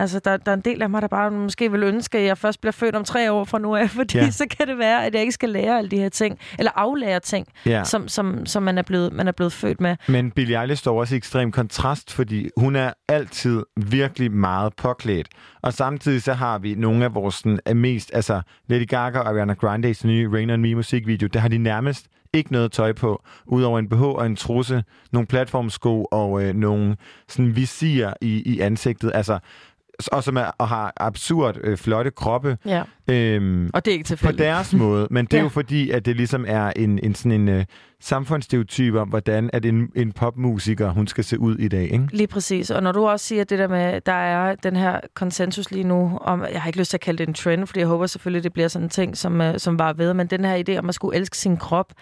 Altså, 0.01 0.19
der, 0.19 0.37
der 0.37 0.51
er 0.51 0.55
en 0.55 0.61
del 0.61 0.81
af 0.81 0.89
mig, 0.89 1.01
der 1.01 1.07
bare 1.07 1.31
måske 1.31 1.71
vil 1.71 1.83
ønske, 1.83 2.17
at 2.17 2.25
jeg 2.25 2.37
først 2.37 2.61
bliver 2.61 2.71
født 2.71 2.95
om 2.95 3.03
tre 3.03 3.31
år 3.31 3.43
fra 3.43 3.59
nu 3.59 3.75
af, 3.75 3.89
fordi 3.99 4.17
Ja. 4.17 4.29
så 4.31 4.45
kan 4.57 4.67
det 4.67 4.77
være, 4.77 5.05
at 5.05 5.13
jeg 5.13 5.21
ikke 5.21 5.31
skal 5.31 5.49
lære 5.49 5.77
alle 5.77 5.89
de 5.89 5.97
her 5.97 6.09
ting, 6.09 6.39
eller 6.59 6.71
aflære 6.75 7.19
ting, 7.19 7.47
Ja. 7.65 7.83
som, 7.83 8.07
som, 8.07 8.45
som 8.45 8.63
man, 8.63 8.77
er 8.77 8.81
blevet, 8.81 9.13
man 9.13 9.27
er 9.27 9.31
blevet 9.31 9.53
født 9.53 9.81
med. 9.81 9.95
Men 10.07 10.31
Billie 10.31 10.61
Eilish 10.61 10.79
står 10.79 10.99
også 10.99 11.15
i 11.15 11.17
ekstrem 11.17 11.51
kontrast, 11.51 12.13
fordi 12.13 12.49
hun 12.57 12.75
er 12.75 12.93
altid 13.07 13.63
virkelig 13.77 14.31
meget 14.31 14.73
påklædt. 14.75 15.27
Og 15.61 15.73
samtidig 15.73 16.21
så 16.23 16.33
har 16.33 16.57
vi 16.59 16.75
nogle 16.75 17.05
af 17.05 17.15
vores 17.15 17.35
sådan, 17.35 17.59
er 17.65 17.73
mest, 17.73 18.11
altså 18.13 18.41
Lady 18.67 18.87
Gaga 18.87 19.19
og 19.19 19.29
Ariana 19.29 19.55
Grande's 19.63 20.07
nye 20.07 20.29
Rain 20.33 20.49
on 20.49 20.61
Me 20.61 20.75
musikvideo, 20.75 21.27
der 21.27 21.39
har 21.39 21.47
de 21.49 21.57
nærmest 21.57 22.05
ikke 22.33 22.51
noget 22.51 22.71
tøj 22.71 22.93
på, 22.93 23.23
udover 23.45 23.79
en 23.79 23.89
BH 23.89 24.01
og 24.01 24.25
en 24.25 24.35
trusse, 24.35 24.83
nogle 25.11 25.27
platformsko 25.27 26.05
og 26.11 26.43
øh, 26.43 26.55
nogle 26.55 26.95
sådan 27.27 27.55
visir 27.55 28.09
i, 28.21 28.41
i 28.53 28.59
ansigtet. 28.59 29.11
Altså, 29.13 29.39
og 30.07 30.23
som 30.23 30.37
er, 30.37 30.45
og 30.57 30.67
har 30.67 30.93
absurd 30.97 31.57
øh, 31.63 31.77
flotte 31.77 32.11
kroppe. 32.11 32.57
Ja. 32.65 32.83
Øhm, 33.09 33.69
Og 33.73 33.85
det 33.85 33.91
er 33.91 33.93
ikke 33.93 34.03
på 34.03 34.07
tilfældigt. 34.07 34.39
deres 34.39 34.73
måde, 34.73 35.07
men 35.11 35.25
det 35.25 35.33
er 35.33 35.37
Ja. 35.37 35.43
jo 35.43 35.49
fordi, 35.49 35.89
at 35.89 36.05
det 36.05 36.15
ligesom 36.15 36.45
er 36.47 36.71
en, 36.75 36.99
en 37.03 37.15
sådan 37.15 37.31
en 37.49 37.57
uh, 37.59 37.63
samfundsstereotyp 38.01 38.95
om, 38.95 39.09
hvordan 39.09 39.49
at 39.53 39.65
en, 39.65 39.89
en 39.95 40.11
popmusiker, 40.11 40.89
hun 40.89 41.07
skal 41.07 41.23
se 41.23 41.39
ud 41.39 41.55
i 41.57 41.67
dag, 41.67 41.83
ikke? 41.83 42.07
Lige 42.11 42.27
præcis. 42.27 42.71
Og 42.71 42.83
når 42.83 42.91
du 42.91 43.07
også 43.07 43.25
siger 43.25 43.43
det 43.43 43.59
der 43.59 43.67
med, 43.67 44.01
der 44.01 44.11
er 44.13 44.55
den 44.55 44.75
her 44.75 44.99
konsensus 45.13 45.71
lige 45.71 45.83
nu, 45.83 46.17
om, 46.21 46.43
jeg 46.53 46.61
har 46.61 46.67
ikke 46.67 46.79
lyst 46.79 46.89
til 46.89 46.97
at 46.97 47.01
kalde 47.01 47.17
det 47.17 47.27
en 47.27 47.33
trend, 47.33 47.67
fordi 47.67 47.79
jeg 47.79 47.87
håber 47.87 48.05
selvfølgelig, 48.07 48.43
det 48.43 48.53
bliver 48.53 48.67
sådan 48.67 48.85
en 48.85 48.89
ting, 48.89 49.17
som, 49.17 49.41
øh, 49.41 49.59
som 49.59 49.79
var 49.79 49.93
ved, 49.93 50.13
men 50.13 50.27
den 50.27 50.45
her 50.45 50.63
idé 50.69 50.77
om 50.79 50.89
at 50.89 50.95
skulle 50.95 51.17
elske 51.17 51.37
sin 51.37 51.57
krop, 51.57 51.93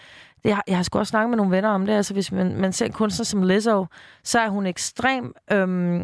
det 0.44 0.54
har, 0.56 0.64
jeg 0.68 0.76
har 0.78 0.84
sgu 0.84 1.00
også 1.00 1.10
snakket 1.10 1.30
med 1.30 1.38
nogle 1.38 1.56
venner 1.56 1.70
om 1.70 1.86
det. 1.86 1.94
Altså, 1.94 2.14
hvis 2.14 2.32
man, 2.32 2.56
man 2.62 2.74
ser 2.74 2.86
en 2.86 2.92
kunstner 2.92 3.24
som 3.24 3.44
Lizzo, 3.44 3.86
så 4.24 4.40
er 4.40 4.50
hun 4.50 4.65
ekstrem 4.65 5.34
øhm, 5.52 6.02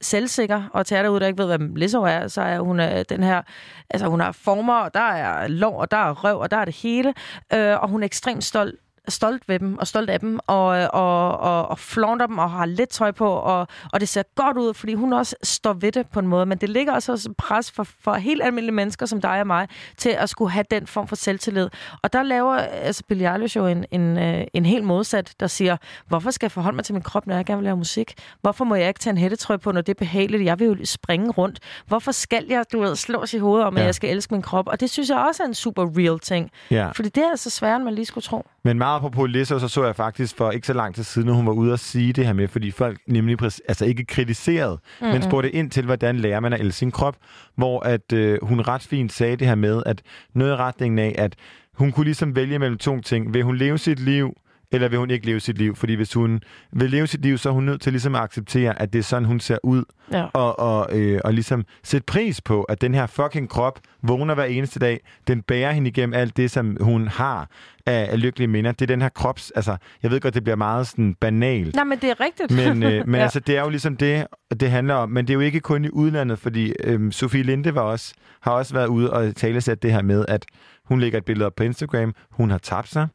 selvsikker, 0.00 0.62
og 0.72 0.86
til 0.86 0.94
jer 0.94 1.02
derude, 1.02 1.20
der 1.20 1.26
ikke 1.26 1.38
ved, 1.38 1.56
hvad 1.56 1.76
Lizzo 1.76 2.02
er, 2.02 2.28
så 2.28 2.42
er 2.42 2.60
hun 2.60 2.80
øh, 2.80 3.04
den 3.08 3.22
her, 3.22 3.42
altså 3.90 4.06
hun 4.06 4.20
har 4.20 4.32
former, 4.32 4.74
og 4.74 4.94
der 4.94 5.00
er 5.00 5.48
lov, 5.48 5.78
og 5.78 5.90
der 5.90 5.96
er 5.96 6.24
røv, 6.24 6.38
og 6.38 6.50
der 6.50 6.56
er 6.56 6.64
det 6.64 6.74
hele, 6.74 7.14
øh, 7.52 7.82
og 7.82 7.88
hun 7.88 8.02
er 8.02 8.06
ekstremt 8.06 8.44
stolt 8.44 8.80
stolt 9.10 9.48
ved 9.48 9.58
dem 9.58 9.78
og 9.78 9.86
stolt 9.86 10.10
af 10.10 10.20
dem 10.20 10.38
og, 10.46 10.66
og, 10.92 11.38
og, 11.38 11.68
og 11.68 11.78
flaunter 11.78 12.26
dem 12.26 12.38
og 12.38 12.50
har 12.50 12.66
lidt 12.66 12.88
tøj 12.90 13.10
på, 13.10 13.28
og, 13.28 13.66
og 13.92 14.00
det 14.00 14.08
ser 14.08 14.22
godt 14.36 14.56
ud, 14.56 14.74
fordi 14.74 14.94
hun 14.94 15.12
også 15.12 15.36
står 15.42 15.72
ved 15.72 15.92
det 15.92 16.06
på 16.06 16.20
en 16.20 16.26
måde. 16.26 16.46
Men 16.46 16.58
det 16.58 16.68
ligger 16.68 16.92
også 16.92 17.12
også 17.12 17.32
pres 17.38 17.70
for, 17.70 17.84
for 18.04 18.14
helt 18.14 18.42
almindelige 18.42 18.74
mennesker 18.74 19.06
som 19.06 19.20
dig 19.20 19.40
og 19.40 19.46
mig 19.46 19.68
til 19.96 20.10
at 20.10 20.28
skulle 20.30 20.50
have 20.50 20.64
den 20.70 20.86
form 20.86 21.08
for 21.08 21.16
selvtillid. 21.16 21.68
Og 22.02 22.12
der 22.12 22.22
laver 22.22 22.54
altså 22.54 23.02
Billie 23.08 23.32
Eilish 23.34 23.56
jo 23.56 23.66
en, 23.66 23.84
en, 23.90 24.18
øh, 24.18 24.44
en 24.54 24.66
helt 24.66 24.84
modsat, 24.84 25.34
der 25.40 25.46
siger, 25.46 25.76
hvorfor 26.06 26.30
skal 26.30 26.46
jeg 26.46 26.52
forholde 26.52 26.76
mig 26.76 26.84
til 26.84 26.94
min 26.94 27.02
krop, 27.02 27.26
når 27.26 27.34
jeg 27.36 27.44
gerne 27.44 27.58
vil 27.58 27.64
lave 27.64 27.76
musik? 27.76 28.14
Hvorfor 28.40 28.64
må 28.64 28.74
jeg 28.74 28.88
ikke 28.88 29.00
tage 29.00 29.10
en 29.12 29.18
hættetrøje 29.18 29.58
på, 29.58 29.72
når 29.72 29.80
det 29.80 29.88
er 29.94 29.98
behageligt? 29.98 30.44
Jeg 30.44 30.58
vil 30.58 30.66
jo 30.66 30.76
springe 30.84 31.30
rundt. 31.30 31.58
Hvorfor 31.86 32.12
skal 32.12 32.44
jeg, 32.48 32.64
du 32.72 32.80
ved, 32.80 32.96
slås 32.96 33.34
i 33.34 33.38
hovedet 33.38 33.66
om, 33.66 33.76
at 33.76 33.80
Ja. 33.80 33.84
jeg 33.86 33.94
skal 33.94 34.10
elske 34.10 34.34
min 34.34 34.42
krop? 34.42 34.68
Og 34.68 34.80
det 34.80 34.90
synes 34.90 35.08
jeg 35.10 35.18
også 35.18 35.42
er 35.42 35.46
en 35.46 35.54
super 35.54 35.86
real 35.98 36.18
ting. 36.18 36.50
Ja. 36.70 36.90
Fordi 36.90 37.08
det 37.08 37.22
er 37.24 37.30
altså 37.30 37.50
sværere, 37.50 37.76
end 37.76 37.84
man 37.84 37.94
lige 37.94 38.04
skulle 38.06 38.22
tro. 38.22 38.46
Men 38.64 38.78
meget 38.78 38.96
apropos 38.96 39.30
Lizzo, 39.30 39.58
så 39.58 39.68
så 39.68 39.84
jeg 39.84 39.96
faktisk 39.96 40.36
for 40.36 40.50
ikke 40.50 40.66
så 40.66 40.72
lang 40.72 40.94
tid 40.94 41.02
siden, 41.04 41.28
at 41.28 41.34
hun 41.34 41.46
var 41.46 41.52
ude 41.52 41.72
og 41.72 41.78
sige 41.78 42.12
det 42.12 42.26
her 42.26 42.32
med, 42.32 42.48
fordi 42.48 42.70
folk 42.70 43.00
nemlig 43.06 43.42
altså 43.42 43.84
ikke 43.84 44.04
kritiserede, 44.04 44.78
mm-hmm. 45.00 45.12
men 45.12 45.22
spurgte 45.22 45.50
ind 45.50 45.70
til, 45.70 45.84
hvordan 45.84 46.16
lærer 46.16 46.40
man 46.40 46.52
at 46.52 46.60
elske 46.60 46.78
sin 46.78 46.90
krop, 46.90 47.16
hvor 47.54 47.80
at 47.80 48.12
øh, 48.12 48.38
hun 48.42 48.60
ret 48.60 48.82
fint 48.82 49.12
sagde 49.12 49.36
det 49.36 49.46
her 49.46 49.54
med, 49.54 49.82
at 49.86 50.02
noget 50.34 50.52
i 50.52 50.56
retningen 50.56 50.98
af, 50.98 51.14
at 51.18 51.36
hun 51.74 51.92
kunne 51.92 52.04
ligesom 52.04 52.36
vælge 52.36 52.58
mellem 52.58 52.78
to 52.78 53.00
ting. 53.00 53.34
Vil 53.34 53.42
hun 53.42 53.56
leve 53.56 53.78
sit 53.78 54.00
liv, 54.00 54.34
eller 54.72 54.88
vil 54.88 54.98
hun 54.98 55.10
ikke 55.10 55.26
leve 55.26 55.40
sit 55.40 55.58
liv? 55.58 55.76
Fordi 55.76 55.94
hvis 55.94 56.14
hun 56.14 56.40
vil 56.72 56.90
leve 56.90 57.06
sit 57.06 57.22
liv, 57.22 57.38
så 57.38 57.48
er 57.48 57.52
hun 57.52 57.64
nødt 57.64 57.80
til 57.80 57.92
ligesom 57.92 58.14
at 58.14 58.20
acceptere, 58.20 58.82
at 58.82 58.92
det 58.92 58.98
er 58.98 59.02
sådan, 59.02 59.24
hun 59.24 59.40
ser 59.40 59.58
ud, 59.62 59.84
Ja. 60.12 60.24
og, 60.32 60.58
og, 60.58 60.98
øh, 60.98 61.20
og 61.24 61.34
ligesom 61.34 61.64
sætte 61.84 62.04
pris 62.04 62.40
på, 62.40 62.62
at 62.62 62.80
den 62.80 62.94
her 62.94 63.06
fucking 63.06 63.48
krop 63.48 63.78
vågner 64.02 64.34
hver 64.34 64.44
eneste 64.44 64.78
dag. 64.80 65.00
Den 65.26 65.42
bærer 65.42 65.72
hende 65.72 65.88
igennem 65.90 66.14
alt 66.14 66.36
det, 66.36 66.50
som 66.50 66.76
hun 66.80 67.08
har 67.08 67.48
af, 67.86 68.08
af 68.12 68.20
lykkelige 68.20 68.48
minder. 68.48 68.72
Det 68.72 68.82
er 68.82 68.86
den 68.86 69.02
her 69.02 69.08
krops... 69.08 69.50
Altså, 69.50 69.76
jeg 70.02 70.10
ved 70.10 70.20
godt, 70.20 70.34
det 70.34 70.44
bliver 70.44 70.56
meget 70.56 70.86
sådan 70.86 71.14
banalt. 71.14 71.74
Nej, 71.74 71.84
men 71.84 71.98
det 71.98 72.10
er 72.10 72.20
rigtigt. 72.20 72.50
Men, 72.66 72.82
øh, 72.82 73.02
men 73.08 73.14
Ja. 73.14 73.22
altså, 73.22 73.40
det 73.40 73.56
er 73.56 73.62
jo 73.62 73.68
ligesom 73.68 73.96
det, 73.96 74.26
det 74.60 74.70
handler 74.70 74.94
om. 74.94 75.10
Men 75.10 75.26
det 75.26 75.30
er 75.30 75.34
jo 75.34 75.40
ikke 75.40 75.60
kun 75.60 75.84
i 75.84 75.88
udlandet, 75.90 76.38
fordi 76.38 76.72
øhm, 76.84 77.12
Sofie 77.12 77.42
Linde 77.42 77.74
var 77.74 77.80
også, 77.82 78.14
har 78.40 78.52
også 78.52 78.74
været 78.74 78.86
ude 78.86 79.12
og 79.12 79.36
talesætte 79.36 79.82
det 79.82 79.92
her 79.92 80.02
med, 80.02 80.24
at 80.28 80.44
hun 80.84 81.00
lægger 81.00 81.18
et 81.18 81.24
billede 81.24 81.46
op 81.46 81.54
på 81.56 81.62
Instagram. 81.62 82.14
Hun 82.30 82.50
har 82.50 82.58
tabt 82.58 82.88
sig. 82.88 83.08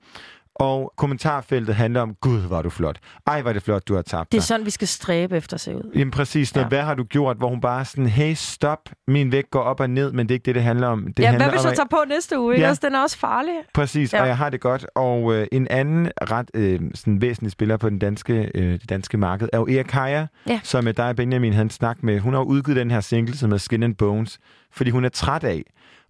Og 0.56 0.94
kommentarfeltet 0.98 1.76
handler 1.76 2.02
om, 2.02 2.16
gud, 2.22 2.42
er 2.52 2.62
du 2.62 2.70
flot. 2.70 3.00
Ej, 3.28 3.40
er 3.46 3.54
det 3.54 3.64
flot, 3.64 3.88
du 3.88 3.96
har 3.96 4.02
tabt 4.02 4.32
Det 4.32 4.38
er 4.38 4.42
dig. 4.42 4.48
sådan, 4.48 4.66
vi 4.66 4.72
skal 4.72 4.88
stræbe 4.88 5.38
efter 5.38 5.54
at 5.54 5.62
se 5.62 5.76
ud. 5.76 5.92
Jamen 5.96 6.12
præcis, 6.12 6.56
noget, 6.56 6.66
Ja. 6.66 6.68
hvad 6.70 6.82
har 6.82 6.94
du 6.96 7.04
gjort, 7.04 7.38
hvor 7.38 7.50
hun 7.50 7.62
bare 7.62 7.86
sådan, 7.86 8.08
hey, 8.08 8.34
stop, 8.34 8.80
min 9.08 9.32
vægt 9.32 9.52
går 9.52 9.60
op 9.62 9.80
og 9.80 9.90
ned, 9.90 10.12
men 10.12 10.28
det 10.30 10.32
er 10.32 10.36
ikke 10.36 10.46
det, 10.46 10.56
det 10.56 10.64
handler 10.64 10.88
om. 10.88 11.04
Det 11.18 11.20
ja, 11.24 11.28
handler 11.28 11.46
hvad 11.46 11.54
hvis 11.54 11.66
om, 11.66 11.70
jeg 11.70 11.76
tager 11.78 11.88
på 11.88 11.98
næste 12.10 12.40
uge? 12.40 12.60
Ja. 12.60 12.74
Den 12.82 12.96
er 12.96 13.00
også 13.00 13.18
farlig. 13.18 13.54
Præcis, 13.74 14.14
Ja. 14.14 14.22
og 14.22 14.28
jeg 14.28 14.38
har 14.38 14.50
det 14.50 14.62
godt. 14.62 14.86
Og 14.96 15.34
øh, 15.36 15.48
en 15.52 15.68
anden 15.68 16.12
ret 16.32 16.52
øh, 16.54 16.80
sådan 16.96 17.22
væsentlig 17.22 17.52
spiller 17.52 17.78
på 17.78 17.90
den 17.90 18.00
danske, 18.00 18.52
øh, 18.56 18.72
det 18.74 18.90
danske 18.90 19.18
marked 19.18 19.50
er 19.54 19.58
jo 19.58 19.68
Erik 19.68 19.86
Kaja, 19.86 20.26
Ja. 20.48 20.60
som 20.64 20.84
med 20.84 20.94
dig 20.94 21.10
og 21.10 21.16
Benjamin 21.16 21.54
havde 21.54 21.64
en 21.66 21.70
snak 21.70 22.04
med. 22.04 22.20
Hun 22.20 22.34
har 22.34 22.42
udgivet 22.42 22.78
den 22.78 22.92
her 22.92 23.02
single, 23.02 23.38
som 23.38 23.52
er 23.52 23.58
Skin 23.58 23.84
and 23.84 23.96
Bones, 23.96 24.40
fordi 24.72 24.90
hun 24.90 25.06
er 25.06 25.10
træt 25.10 25.44
af. 25.44 25.64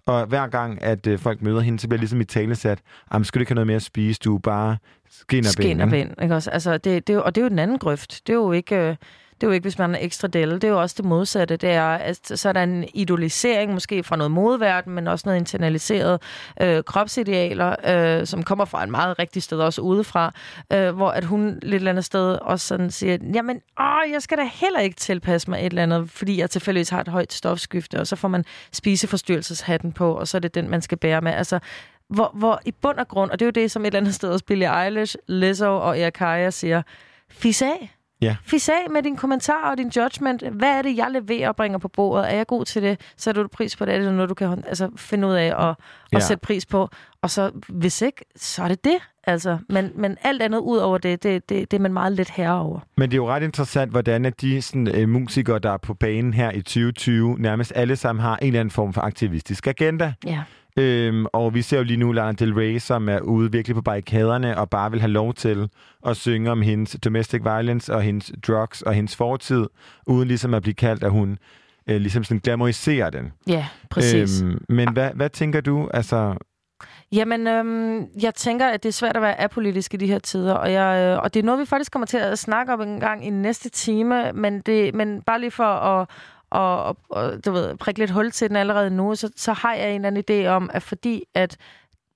Og 0.06 0.26
hver 0.26 0.47
gang, 0.47 0.82
at 0.82 1.08
øh, 1.08 1.20
folk 1.20 1.41
møder 1.41 1.62
hende, 1.62 1.80
så 1.80 1.88
bliver 1.88 1.99
ligesom 1.99 2.22
i 2.22 2.26
tale 2.26 2.56
sat, 2.56 2.80
jamen, 3.14 3.26
skal 3.26 3.39
du 3.39 3.41
ikke 3.41 3.49
have 3.49 3.56
noget 3.56 3.68
mere 3.68 3.76
at 3.76 3.82
spise, 3.84 4.20
du 4.24 4.36
er 4.36 4.39
bare 4.39 4.78
skin 5.10 5.39
og 5.39 5.54
ben. 5.58 5.64
Skin 5.64 5.82
og 5.82 6.24
ikke?" 6.24 6.36
også? 6.36 6.51
Altså, 6.51 6.78
det, 6.78 7.08
det, 7.08 7.24
og 7.24 7.36
det 7.36 7.41
er 7.41 7.45
jo 7.45 7.49
den 7.49 7.60
anden 7.60 7.80
grøft. 7.80 8.22
Det 8.28 8.34
er 8.34 8.38
jo 8.38 8.51
ikke... 8.51 8.76
øh, 8.76 8.95
det 9.36 9.44
er 9.44 9.48
jo 9.48 9.52
ikke, 9.52 9.64
hvis 9.64 9.78
man 9.78 9.96
er 9.96 10.00
ekstra 10.02 10.28
delle. 10.28 10.56
Det 10.56 10.64
er 10.64 10.68
jo 10.68 10.82
også 10.82 10.96
det 10.98 11.06
modsatte. 11.06 11.58
Det 11.58 11.70
er, 11.70 11.88
at 11.88 12.32
så 12.36 12.50
er 12.50 12.54
der 12.54 12.64
en 12.64 12.86
idolisering, 12.94 13.74
måske 13.74 14.04
fra 14.04 14.16
noget 14.16 14.32
modeverden, 14.32 14.94
men 14.94 15.08
også 15.08 15.24
noget 15.26 15.40
internaliseret 15.40 16.22
øh, 16.62 16.84
kropsidealer, 16.84 17.76
øh, 18.20 18.28
som 18.28 18.44
kommer 18.44 18.66
fra 18.66 18.84
en 18.84 18.92
meget 18.92 19.20
rigtig 19.20 19.44
sted, 19.44 19.60
også 19.60 19.82
udefra, 19.82 20.34
øh, 20.74 20.96
hvor 20.96 21.10
at 21.10 21.24
hun 21.24 21.60
lidt 21.62 21.80
eller 21.80 21.92
andet 21.92 22.06
sted 22.06 22.38
også 22.42 22.68
sådan 22.68 22.92
siger, 22.92 23.18
jamen, 23.34 23.62
åh, 23.80 24.12
jeg 24.12 24.22
skal 24.22 24.38
da 24.38 24.50
heller 24.54 24.80
ikke 24.80 24.96
tilpasse 24.96 25.50
mig 25.50 25.60
et 25.60 25.66
eller 25.66 25.84
andet, 25.84 26.10
fordi 26.10 26.40
jeg 26.40 26.50
tilfældigvis 26.50 26.90
har 26.90 27.02
et 27.02 27.08
højt 27.08 27.34
stofskifte, 27.34 28.00
og 28.00 28.08
så 28.08 28.16
får 28.16 28.28
man 28.28 28.46
spiseforstyrrelseshatten 28.72 29.92
på, 29.92 30.14
og 30.14 30.28
så 30.28 30.38
er 30.38 30.40
det 30.40 30.56
den, 30.56 30.70
man 30.70 30.82
skal 30.82 30.98
bære 30.98 31.22
med. 31.22 31.32
Altså, 31.32 31.60
hvor, 32.10 32.32
hvor 32.34 32.62
i 32.66 32.72
bund 32.72 32.98
og 32.98 33.08
grund, 33.08 33.32
og 33.32 33.40
det 33.40 33.46
er 33.46 33.48
jo 33.48 33.64
det, 33.64 33.72
som 33.72 33.82
et 33.82 33.88
eller 33.88 34.00
andet 34.00 34.16
sted 34.16 34.30
også 34.30 34.46
Billie 34.46 34.84
Eilish, 34.84 35.16
Lizzo 35.28 35.76
og 35.76 36.00
Erikaya 36.00 36.50
siger, 36.50 36.82
fis 37.30 37.62
af. 37.62 37.96
Ja. 38.24 38.36
Fis 38.46 38.70
af 38.70 38.90
med 38.92 39.04
dine 39.04 39.18
kommentarer 39.18 39.72
og 39.72 39.78
din 39.78 39.88
judgment. 39.96 40.44
Hvad 40.52 40.70
er 40.70 40.82
det, 40.82 40.98
jeg 40.98 41.08
leverer 41.12 41.50
og 41.50 41.56
bringer 41.56 41.78
på 41.78 41.88
bordet? 41.88 42.32
Er 42.32 42.36
jeg 42.36 42.48
god 42.48 42.66
til 42.66 42.82
det? 42.82 43.02
Så 43.18 43.30
er 43.30 43.34
du 43.34 43.48
pris 43.48 43.76
på 43.76 43.86
det. 43.86 43.94
Er 43.94 44.00
det 44.00 44.14
noget, 44.14 44.30
du 44.30 44.34
kan 44.34 44.64
altså, 44.68 44.90
finde 44.98 45.28
ud 45.28 45.34
af 45.34 45.46
at, 45.46 45.70
at 45.70 45.76
Ja. 46.14 46.20
sætte 46.20 46.42
pris 46.42 46.66
på? 46.66 46.90
Og 47.22 47.30
så, 47.30 47.52
hvis 47.70 48.02
ikke, 48.02 48.26
så 48.36 48.64
er 48.64 48.68
det 48.68 48.84
det. 48.84 48.96
Altså, 49.28 49.58
men, 49.70 49.92
men 49.96 50.18
alt 50.22 50.42
andet 50.42 50.60
ud 50.60 50.78
over 50.78 50.98
det, 50.98 51.24
det, 51.24 51.50
det, 51.50 51.72
det 51.72 51.78
er 51.78 51.82
man 51.82 51.94
meget 51.94 52.14
lidt 52.14 52.30
herre 52.30 52.60
over. 52.62 52.80
Men 52.98 53.10
det 53.12 53.14
er 53.14 53.18
jo 53.18 53.28
ret 53.30 53.44
interessant, 53.44 53.92
hvordan 53.92 54.26
at 54.26 54.42
de 54.42 54.62
sådan, 54.62 54.88
øh, 54.96 55.10
musikere, 55.10 55.60
der 55.60 55.72
er 55.72 55.78
på 55.78 55.94
banen 55.94 56.34
her 56.34 56.52
i 56.52 56.62
2020, 56.62 57.36
nærmest 57.40 57.72
alle 57.76 57.96
sammen 57.96 58.22
har 58.22 58.38
en 58.38 58.48
eller 58.48 58.60
anden 58.60 58.72
form 58.72 58.94
for 58.94 59.02
aktivistisk 59.02 59.68
agenda. 59.68 60.14
Ja. 60.26 60.42
Øhm, 60.78 61.26
og 61.34 61.54
vi 61.54 61.62
ser 61.62 61.78
jo 61.78 61.84
lige 61.84 61.98
nu 61.98 62.12
Lana 62.12 62.32
Del 62.32 62.54
Rey, 62.54 62.78
som 62.80 63.10
er 63.10 63.20
ude 63.20 63.52
virkelig 63.52 63.76
på 63.76 63.82
barrikaderne 63.82 64.58
og 64.58 64.70
bare 64.70 64.92
vil 64.92 65.00
have 65.00 65.12
lov 65.12 65.34
til 65.34 65.70
at 66.06 66.18
synge 66.18 66.52
om 66.52 66.62
hendes 66.62 66.98
domestic 67.04 67.42
violence 67.44 67.94
og 67.94 68.02
hendes 68.02 68.32
drugs 68.48 68.82
og 68.82 68.94
hendes 68.94 69.16
fortid, 69.16 69.66
uden 70.08 70.28
ligesom 70.28 70.54
at 70.54 70.62
blive 70.62 70.74
kaldt, 70.74 71.04
at 71.04 71.12
hun 71.12 71.38
øh, 71.90 71.98
ligesom 71.98 72.24
sådan 72.24 72.40
glamoriserer 72.40 73.10
den. 73.10 73.32
Ja, 73.48 73.68
præcis. 73.90 74.42
Øhm, 74.42 74.66
men 74.70 74.94
hvad, 74.94 75.10
hvad 75.16 75.30
tænker 75.30 75.62
du? 75.62 75.90
Altså, 75.94 76.36
Jamen, 77.12 77.48
øhm, 77.48 78.06
jeg 78.22 78.36
tænker, 78.36 78.68
at 78.68 78.84
det 78.84 78.90
er 78.90 78.94
svært 78.94 79.16
at 79.16 79.22
være 79.22 79.42
apolitisk 79.42 79.94
i 79.94 79.98
de 79.98 80.08
her 80.08 80.20
tider, 80.20 80.54
og, 80.54 80.72
jeg, 80.72 81.02
øh, 81.02 81.24
og 81.24 81.34
det 81.34 81.40
er 81.40 81.44
noget, 81.44 81.60
vi 81.60 81.66
faktisk 81.66 81.92
kommer 81.92 82.06
til 82.06 82.18
at 82.18 82.40
snakke 82.40 82.74
om 82.74 82.82
en 82.82 83.00
gang 83.00 83.26
i 83.26 83.30
næste 83.30 83.70
time, 83.70 84.32
men, 84.32 84.62
det, 84.62 84.96
men 84.96 85.22
bare 85.22 85.40
lige 85.40 85.52
for 85.52 85.64
at 85.64 86.10
og, 86.54 86.84
og, 86.84 86.97
og 87.10 87.45
du 87.45 87.51
ved, 87.51 87.78
prikke 87.78 87.99
lidt 87.99 88.12
hul 88.12 88.32
til 88.32 88.49
den 88.49 88.58
allerede 88.58 88.89
nu, 88.89 89.16
så, 89.16 89.30
så 89.36 89.54
har 89.54 89.74
jeg 89.74 89.89
en 89.89 90.06
eller 90.06 90.22
anden 90.22 90.45
idé 90.45 90.47
om, 90.47 90.70
at 90.74 90.84
fordi 90.84 91.24
at 91.34 91.58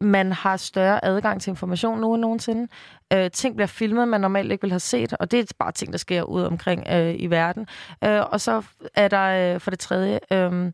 man 0.01 0.31
har 0.31 0.57
større 0.57 1.05
adgang 1.05 1.41
til 1.41 1.49
information 1.49 2.01
nu 2.01 2.13
end 2.13 2.21
nogensinde. 2.21 2.67
Øh, 3.13 3.31
ting 3.31 3.55
bliver 3.55 3.67
filmet, 3.67 4.07
man 4.07 4.21
normalt 4.21 4.51
ikke 4.51 4.61
vil 4.61 4.71
have 4.71 4.79
set, 4.79 5.13
og 5.13 5.31
det 5.31 5.39
er 5.39 5.43
bare 5.59 5.71
ting, 5.71 5.91
der 5.91 5.97
sker 5.97 6.23
ud 6.23 6.43
omkring 6.43 6.83
øh, 6.89 7.15
i 7.17 7.27
verden. 7.27 7.67
Øh, 8.03 8.21
og 8.31 8.41
så 8.41 8.63
er 8.95 9.07
der 9.07 9.53
øh, 9.53 9.59
for 9.59 9.69
det 9.69 9.79
tredje 9.79 10.19
øh, 10.31 10.71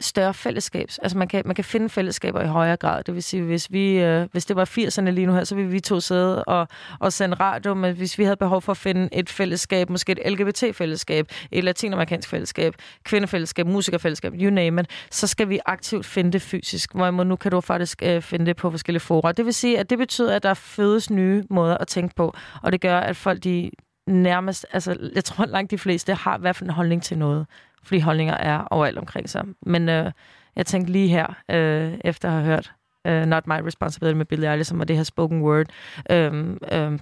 større 0.00 0.34
fællesskabs. 0.34 0.98
Altså 0.98 1.18
man 1.18 1.28
kan, 1.28 1.42
man 1.44 1.54
kan 1.54 1.64
finde 1.64 1.88
fællesskaber 1.88 2.42
i 2.42 2.46
højere 2.46 2.76
grad. 2.76 3.04
Det 3.04 3.14
vil 3.14 3.22
sige, 3.22 3.42
hvis, 3.42 3.72
vi, 3.72 3.98
øh, 3.98 4.28
hvis 4.32 4.44
det 4.46 4.56
var 4.56 4.64
80'erne 4.64 5.10
lige 5.10 5.26
nu 5.26 5.32
her, 5.32 5.44
så 5.44 5.54
ville 5.54 5.70
vi 5.70 5.80
to 5.80 6.00
sidde 6.00 6.44
og, 6.44 6.68
og 7.00 7.12
sende 7.12 7.36
radio, 7.36 7.74
men 7.74 7.96
hvis 7.96 8.18
vi 8.18 8.24
havde 8.24 8.36
behov 8.36 8.62
for 8.62 8.72
at 8.72 8.76
finde 8.76 9.08
et 9.12 9.30
fællesskab, 9.30 9.90
måske 9.90 10.12
et 10.12 10.32
LGBT-fællesskab, 10.32 11.26
et 11.50 11.64
latinamerikansk 11.64 12.28
fællesskab, 12.28 12.74
kvindefællesskab, 13.04 13.66
musikerfællesskab, 13.66 14.32
you 14.34 14.50
name 14.50 14.80
it, 14.80 14.86
så 15.10 15.26
skal 15.26 15.48
vi 15.48 15.60
aktivt 15.66 16.06
finde 16.06 16.32
det 16.32 16.42
fysisk. 16.42 16.94
Hvorimod 16.94 17.24
nu 17.24 17.36
kan 17.36 17.50
du 17.50 17.60
faktisk 17.60 18.02
øh, 18.02 18.22
finde 18.22 18.46
det 18.46 18.56
på 18.56 18.70
forskellige 18.70 19.00
fora. 19.00 19.32
Det 19.32 19.44
vil 19.44 19.54
sige, 19.54 19.78
at 19.78 19.90
det 19.90 19.98
betyder, 19.98 20.36
at 20.36 20.42
der 20.42 20.54
fødes 20.54 21.10
nye 21.10 21.44
måder 21.50 21.76
at 21.76 21.88
tænke 21.88 22.14
på, 22.14 22.34
og 22.62 22.72
det 22.72 22.80
gør, 22.80 22.98
at 22.98 23.16
folk 23.16 23.44
de 23.44 23.70
nærmest, 24.06 24.66
altså 24.72 25.10
jeg 25.14 25.24
tror 25.24 25.46
langt 25.46 25.70
de 25.70 25.78
fleste 25.78 26.14
har 26.14 26.38
i 26.38 26.40
hvert 26.40 26.56
fald 26.56 26.68
en 26.68 26.74
holdning 26.74 27.02
til 27.02 27.18
noget 27.18 27.46
fordi 27.82 28.00
holdninger 28.00 28.34
er 28.34 28.64
overalt 28.70 28.98
omkring 28.98 29.28
sig. 29.28 29.44
Men 29.62 29.88
øh, 29.88 30.12
jeg 30.56 30.66
tænkte 30.66 30.92
lige 30.92 31.08
her, 31.08 31.26
øh, 31.50 31.98
efter 32.04 32.28
at 32.28 32.34
have 32.34 32.44
hørt 32.44 32.72
øh, 33.06 33.26
Not 33.26 33.46
My 33.46 33.60
Responsibility 33.66 34.16
med 34.16 34.26
Billie 34.26 34.50
Eilish, 34.50 34.68
som 34.68 34.78
var 34.78 34.84
det 34.84 34.96
her 34.96 35.02
spoken 35.02 35.42
word, 35.42 35.66
øh, 36.10 36.56
øh, 36.72 36.98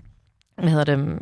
hvad 0.57 0.70
hedder 0.70 0.85
det? 0.85 1.18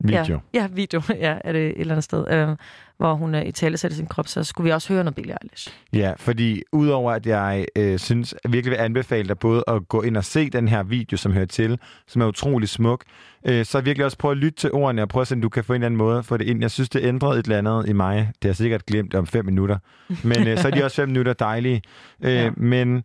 Video. 0.00 0.40
Ja, 0.54 0.60
ja, 0.60 0.66
video, 0.66 1.02
ja, 1.26 1.38
er 1.44 1.52
det 1.52 1.66
et 1.66 1.80
eller 1.80 1.94
andet 1.94 2.04
sted, 2.04 2.30
øh, 2.30 2.56
hvor 2.96 3.14
hun 3.14 3.34
øh, 3.34 3.46
i 3.46 3.52
tale 3.52 3.76
sætter 3.76 3.96
sin 3.96 4.06
krop, 4.06 4.28
så 4.28 4.44
skulle 4.44 4.64
vi 4.64 4.72
også 4.72 4.92
høre 4.92 5.04
noget 5.04 5.14
Billie 5.14 5.36
Eilish. 5.42 5.74
Ja, 5.92 6.12
fordi 6.16 6.62
udover 6.72 7.12
at 7.12 7.26
jeg 7.26 7.66
øh, 7.76 7.98
synes, 7.98 8.34
virkelig 8.48 8.70
vil 8.70 8.84
anbefale 8.84 9.28
dig 9.28 9.38
både 9.38 9.64
at 9.68 9.88
gå 9.88 10.02
ind 10.02 10.16
og 10.16 10.24
se 10.24 10.50
den 10.50 10.68
her 10.68 10.82
video, 10.82 11.16
som 11.16 11.32
hører 11.32 11.46
til, 11.46 11.78
som 12.06 12.22
er 12.22 12.26
utrolig 12.26 12.68
smuk, 12.68 13.04
øh, 13.46 13.64
så 13.64 13.80
virkelig 13.80 14.04
også 14.04 14.18
prøve 14.18 14.32
at 14.32 14.38
lytte 14.38 14.58
til 14.58 14.72
ordene 14.72 15.02
og 15.02 15.08
prøve 15.08 15.20
at 15.20 15.28
se, 15.28 15.34
om 15.34 15.40
du 15.40 15.48
kan 15.48 15.64
få 15.64 15.72
en 15.72 15.74
eller 15.76 15.86
anden 15.86 15.98
måde 15.98 16.22
få 16.22 16.36
det 16.36 16.46
ind. 16.46 16.60
Jeg 16.60 16.70
synes, 16.70 16.88
det 16.88 17.04
ændrede 17.04 17.38
et 17.38 17.44
eller 17.44 17.58
andet 17.58 17.88
i 17.88 17.92
mig. 17.92 18.16
Det 18.16 18.34
har 18.42 18.48
jeg 18.48 18.56
sikkert 18.56 18.86
glemt 18.86 19.14
om 19.14 19.26
fem 19.26 19.44
minutter. 19.44 19.78
Men 20.24 20.48
øh, 20.48 20.58
så 20.58 20.68
er 20.68 20.72
de 20.72 20.84
også 20.84 20.96
fem 20.96 21.08
minutter 21.08 21.32
dejlige. 21.32 21.82
Øh, 22.24 22.32
Ja. 22.38 22.50
Men 22.56 23.02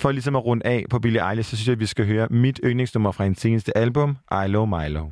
for 0.00 0.12
ligesom 0.12 0.36
at 0.36 0.44
runde 0.44 0.66
af 0.66 0.84
på 0.90 0.98
Billie 0.98 1.30
Eilish, 1.30 1.50
så 1.50 1.56
synes 1.56 1.68
jeg, 1.68 1.72
at 1.72 1.80
vi 1.80 1.86
skal 1.86 2.06
høre 2.06 2.28
mit 2.30 2.60
yndlingsnummer 2.64 3.12
fra 3.12 3.24
hendes 3.24 3.40
seneste 3.40 3.76
album, 3.76 4.16
I 4.44 4.48
Love 4.48 4.66
Milo. 4.66 5.00
Told 5.00 5.10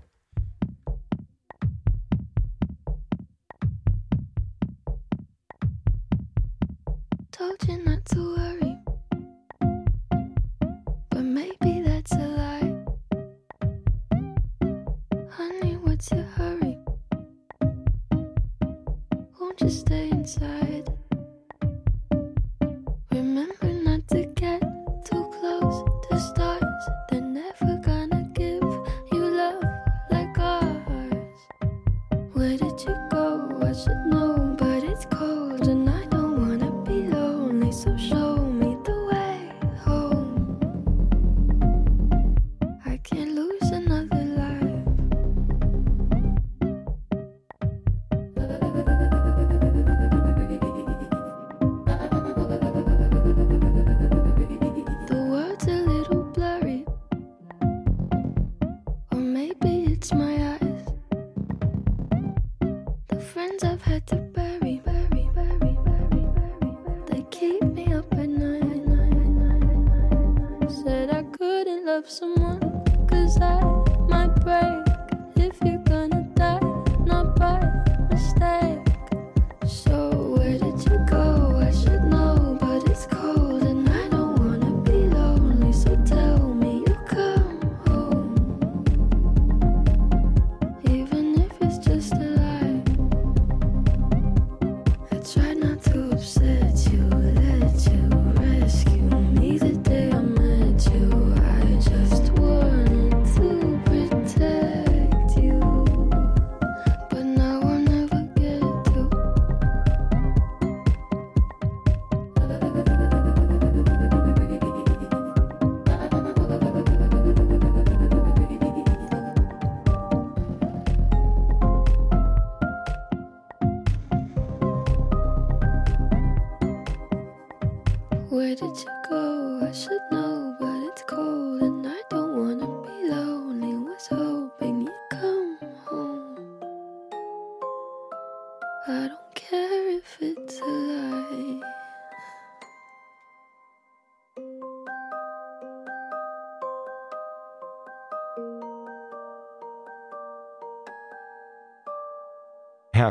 not 7.69 8.05
to 8.07 8.37
worry, 8.37 8.77
but 11.11 11.23
maybe 11.23 11.81
that's 11.83 12.13
a 12.13 12.19
lie. 12.19 12.75
Honey, 15.31 15.77
what's 15.77 16.11
your 16.11 16.25
hurry? 16.25 16.77
Won't 19.41 19.61
you 19.61 19.71
stay 19.71 20.11
inside? 20.11 20.72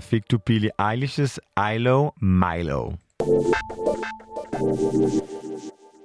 Fik 0.02 0.32
du 0.32 0.38
Billie 0.38 0.70
Eilish's 0.82 1.38
Ilo 1.74 2.10
Milo. 2.22 2.92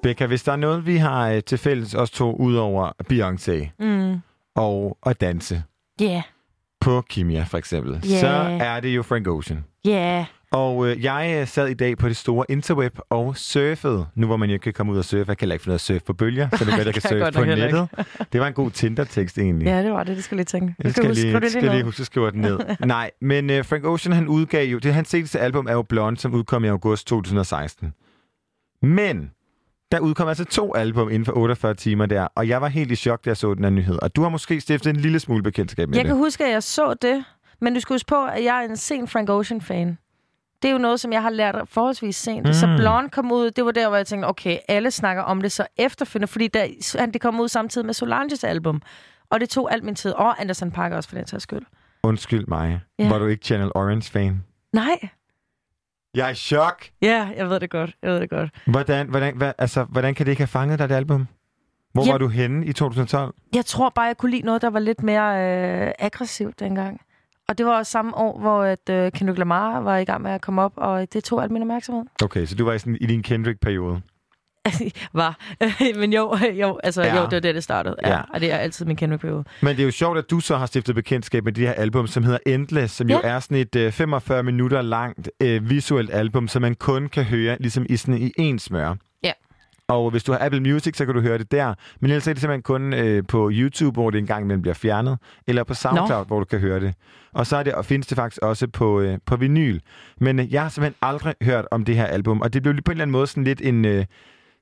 Becca, 0.03 0.27
hvis 0.27 0.43
der 0.43 0.53
er 0.53 0.57
noget, 0.57 0.87
vi 0.87 0.97
har 0.97 1.31
øh, 1.31 1.43
til 1.43 1.59
fælles 1.59 1.95
os 1.95 2.11
to, 2.11 2.37
ud 2.37 2.55
over 2.55 2.91
Beyoncé 3.13 3.85
Mm. 3.85 4.21
og 4.55 4.99
at 5.07 5.21
danse 5.21 5.63
Yeah. 6.03 6.23
på 6.81 7.01
Kimia 7.01 7.43
for 7.45 7.59
eksempel, 7.59 8.01
Ja. 8.11 8.21
så 8.21 8.27
er 8.65 8.81
det 8.81 8.89
jo 8.97 9.03
Frank 9.03 9.27
Ocean. 9.29 9.65
Yeah. 9.89 10.25
Og 10.53 10.89
øh, 10.89 11.05
jeg 11.05 11.37
øh, 11.41 11.47
sad 11.47 11.69
i 11.69 11.75
dag 11.75 11.99
på 11.99 12.09
det 12.09 12.17
store 12.17 12.45
interweb 12.49 12.99
og 13.11 13.37
surfede. 13.37 14.07
Nu 14.15 14.27
hvor 14.27 14.37
man 14.37 14.49
jo 14.49 14.53
ikke 14.53 14.63
kan 14.63 14.73
komme 14.73 14.93
ud 14.93 14.99
og 14.99 15.05
surfe, 15.05 15.25
jeg 15.29 15.39
kan 15.39 15.53
ikke 15.53 15.63
finde 15.63 15.71
ud 15.71 15.75
af 15.75 15.77
at 15.77 15.81
surfe 15.81 16.01
på 16.01 16.13
bølger, 16.13 16.49
så 16.53 16.65
det 16.65 16.73
er 16.73 16.77
godt, 16.85 16.87
jeg 16.87 16.95
kan 16.95 17.03
jeg 17.19 17.33
surfe 17.33 17.39
på 17.39 17.45
nettet. 17.45 17.89
Det 18.33 18.41
var 18.41 18.47
en 18.47 18.53
god 18.53 18.71
Tinder-tekst 18.71 19.39
egentlig. 19.39 19.67
Ja, 19.67 19.83
det 19.83 19.93
var 19.93 20.05
det. 20.05 20.17
Det 20.17 20.25
skal 20.25 20.37
jeg 20.37 20.39
lige 20.39 20.61
tænke. 20.61 20.75
Jeg 20.85 20.93
skal, 20.93 21.07
huske, 21.07 21.23
lige, 21.23 21.41
det 21.41 21.51
skal 21.51 21.63
lige 21.63 21.75
ned. 21.75 21.83
huske 21.85 22.01
at 22.01 22.07
skrive 22.07 22.31
den 22.31 22.41
ned. 22.41 22.59
Nej, 22.87 23.11
men 23.21 23.51
uh, 23.51 23.65
Frank 23.65 23.85
Ocean, 23.85 24.13
han 24.13 24.29
udgav 24.29 24.67
jo... 24.67 24.79
Det, 24.79 24.95
hans 24.95 25.09
seneste 25.09 25.41
album 25.41 25.67
er 25.67 25.73
jo 25.73 25.83
Blonde, 25.83 26.21
som 26.21 26.35
udkom 26.35 26.65
i 26.65 26.69
august 26.69 27.07
2016. 27.07 27.93
Men 28.83 29.31
der 29.93 30.01
udkom 30.01 30.29
altså 30.29 30.45
to 30.45 30.75
album 30.75 31.09
inden 31.09 31.25
for 31.25 31.33
48 31.37 31.75
timer 31.75 32.07
der, 32.07 32.29
og 32.35 32.49
jeg 32.49 32.61
var 32.61 32.69
helt 32.69 32.91
i 32.91 32.97
chok, 32.97 33.25
da 33.25 33.31
jeg 33.31 33.37
så 33.37 33.55
den 33.55 33.65
her 33.65 33.71
nyhed. 33.71 33.99
Og 34.03 34.17
du 34.17 34.23
har 34.23 34.29
måske 34.29 34.61
stiftet 34.61 34.91
en 34.91 34.97
lille 34.97 35.21
smule 35.21 35.43
bekendtskab 35.43 35.89
med 35.89 35.97
Jeg 35.97 36.05
det. 36.05 36.09
kan 36.11 36.17
huske, 36.17 36.45
at 36.45 36.51
jeg 36.53 36.63
så 36.63 36.95
det, 37.03 37.25
men 37.61 37.75
du 37.75 37.81
skal 37.81 37.95
huske 37.95 38.07
på, 38.09 38.25
at 38.25 38.45
jeg 38.45 38.65
er 38.65 38.69
en 38.69 38.77
sen 38.77 39.09
Frank 39.09 39.31
Ocean-fan. 39.31 39.99
Det 40.63 40.69
er 40.69 40.73
jo 40.73 40.79
noget, 40.79 41.01
som 41.01 41.13
jeg 41.13 41.23
har 41.23 41.31
lært 41.31 41.57
forholdsvis 41.69 42.17
sent. 42.17 42.47
Mm. 42.47 42.53
Så. 42.53 42.75
Blonde 42.79 43.09
kom 43.11 43.33
ud, 43.33 43.51
det 43.51 43.65
var 43.65 43.71
der, 43.71 43.89
hvor 43.89 43.97
jeg 43.97 44.07
tænkte, 44.07 44.27
okay, 44.27 44.59
alle 44.69 44.91
snakker 44.91 45.23
om 45.23 45.43
det 45.43 45.53
så 45.53 45.67
efterfølgende, 45.77 46.27
fordi 46.33 46.49
der, 46.49 46.99
han- 46.99 47.13
det 47.13 47.21
kom 47.21 47.41
ud 47.41 47.49
samtidig 47.49 47.85
med 47.87 47.95
Solanges 47.95 48.45
album. 48.45 48.83
Og 49.31 49.41
det 49.41 49.49
tog 49.49 49.73
alt 49.73 49.85
min 49.85 49.95
tid. 49.95 50.13
Og 50.13 50.41
Anderson 50.41 50.71
Park 50.71 50.93
også, 50.93 51.09
for 51.09 51.17
den 51.17 51.27
sags 51.27 51.43
skyld. 51.43 51.63
Undskyld 52.03 52.47
mig. 52.47 52.81
Ja. 52.99 53.09
Var 53.09 53.19
du 53.19 53.27
ikke 53.27 53.45
Channel 53.45 53.71
Orange-fan? 53.75 54.45
Nej. 54.73 55.09
Jeg 56.15 56.27
er 56.27 56.31
i 56.31 56.35
chok. 56.35 56.85
Ja, 57.03 57.29
jeg 57.37 57.51
ved 57.51 57.61
det 57.61 57.71
godt. 57.71 57.97
Jeg 58.03 58.11
ved 58.13 58.21
det 58.21 58.31
godt. 58.31 58.51
Hvordan, 58.67 59.09
hvordan, 59.09 59.37
hvad, 59.37 59.53
altså, 59.59 59.85
hvordan 59.85 60.15
kan 60.15 60.27
det 60.27 60.33
ikke 60.33 60.41
have 60.41 60.47
fanget 60.49 60.79
dig, 60.79 60.89
det 60.89 60.95
album? 60.95 61.27
Hvor 61.93 62.03
Jamen- 62.03 62.13
var 62.13 62.19
du 62.19 62.29
henne 62.29 62.67
i 62.67 62.73
2012? 62.73 63.35
Jeg 63.55 63.65
tror 63.67 63.89
bare, 63.91 64.05
jeg 64.05 64.17
kunne 64.17 64.31
lide 64.31 64.43
noget, 64.43 64.63
der 64.63 64.71
var 64.71 64.79
lidt 64.79 65.03
mere 65.03 65.23
øh, 65.87 65.93
aggressivt 65.99 66.61
dengang. 66.61 67.01
Og 67.49 67.59
det 67.59 67.67
var 67.67 67.79
også 67.79 67.93
samme 67.93 68.17
år, 68.17 68.39
hvor 68.39 68.63
at, 68.63 68.89
øh, 68.91 69.13
Kendrick 69.13 69.39
Lamar 69.39 69.81
var 69.81 69.97
i 69.97 70.05
gang 70.05 70.23
med 70.23 70.31
at 70.31 70.41
komme 70.41 70.63
op, 70.63 70.73
og 70.77 71.13
det 71.13 71.25
tog 71.25 71.43
al 71.43 71.53
min 71.53 71.63
opmærksomhed. 71.63 72.05
Okay, 72.23 72.47
så 72.47 72.55
du 72.55 72.65
var 72.65 72.73
i, 72.73 72.79
sådan, 72.79 72.99
i 73.01 73.07
din 73.07 73.23
Kendrick-periode. 73.23 74.01
var. 75.13 75.39
Men 76.01 76.13
jo, 76.13 76.37
jo, 76.63 76.79
altså, 76.85 77.03
Ja. 77.03 77.17
jo, 77.17 77.23
det 77.25 77.33
var 77.33 77.41
det, 77.41 77.55
det 77.55 77.65
startede. 77.65 77.97
Ja. 78.03 78.09
Ja. 78.11 78.21
Og 78.35 78.41
det 78.41 78.53
er 78.53 78.57
altid 78.57 78.87
min 78.87 78.97
Kendrick-periode. 78.97 79.45
Men 79.63 79.77
det 79.77 79.83
er 79.83 79.85
jo 79.85 79.91
sjovt, 79.91 80.19
at 80.19 80.31
du 80.31 80.41
så 80.41 80.57
har 80.57 80.67
stiftet 80.67 80.95
bekendtskab 80.95 81.45
med 81.45 81.53
det 81.53 81.67
her 81.67 81.75
album, 81.75 82.07
som 82.07 82.23
hedder 82.23 82.39
Endless, 82.47 82.95
som 82.95 83.09
ja. 83.09 83.15
jo 83.15 83.21
er 83.25 83.41
sådan 83.41 83.57
et 83.57 83.77
øh, 83.77 83.93
45 83.93 84.43
minutter 84.43 84.83
langt 84.83 85.31
øh, 85.43 85.71
visuelt 85.71 86.11
album, 86.13 86.49
som 86.49 86.63
man 86.63 86.75
kun 86.75 87.09
kan 87.09 87.25
høre 87.25 87.57
ligesom 87.61 87.87
i, 87.89 87.97
sådan, 87.97 88.33
i 88.39 88.53
én 88.53 88.59
smør. 88.59 88.95
Og 89.89 90.11
hvis 90.11 90.25
du 90.25 90.33
har 90.33 90.39
Apple 90.39 90.61
Music, 90.61 90.97
så 90.97 91.05
kan 91.05 91.15
du 91.15 91.21
høre 91.21 91.39
det 91.39 91.53
der. 91.53 91.75
Men 92.01 92.11
ellers 92.11 92.27
er 92.29 92.33
det 92.33 92.41
simpelthen 92.41 92.63
kun 92.63 92.93
øh, 92.93 93.23
på 93.29 93.51
YouTube, 93.53 93.93
hvor 93.93 94.11
det 94.11 94.19
engang 94.19 94.45
imellem 94.45 94.63
bliver 94.63 94.75
fjernet, 94.75 95.19
eller 95.47 95.65
på 95.65 95.75
SoundCloud, 95.75 96.27
hvor 96.27 96.39
du 96.39 96.45
kan 96.45 96.59
høre 96.59 96.81
det. 96.81 96.95
Og 97.33 97.47
så 97.47 97.57
er 97.57 97.63
det, 97.63 97.75
og 97.75 97.85
findes 97.85 98.07
det 98.07 98.17
faktisk 98.17 98.43
også 98.43 98.67
på, 98.69 99.01
øh, 99.01 99.19
på 99.27 99.37
vinyl. 99.37 99.81
Men 100.21 100.39
øh, 100.39 100.53
jeg 100.53 100.63
har 100.63 100.69
simpelthen 100.69 100.99
aldrig 101.03 101.35
hørt 101.43 101.67
om 101.71 101.85
det 101.85 101.97
her 101.97 102.07
album, 102.07 102.41
og 102.41 102.53
det 102.53 102.63
blev 102.63 102.75
på 102.75 102.91
en 102.91 102.95
eller 102.95 103.03
anden 103.03 103.13
måde 103.13 103.27
sådan 103.27 103.45
lidt 103.45 103.61
en... 103.61 103.85
Øh, 103.85 104.05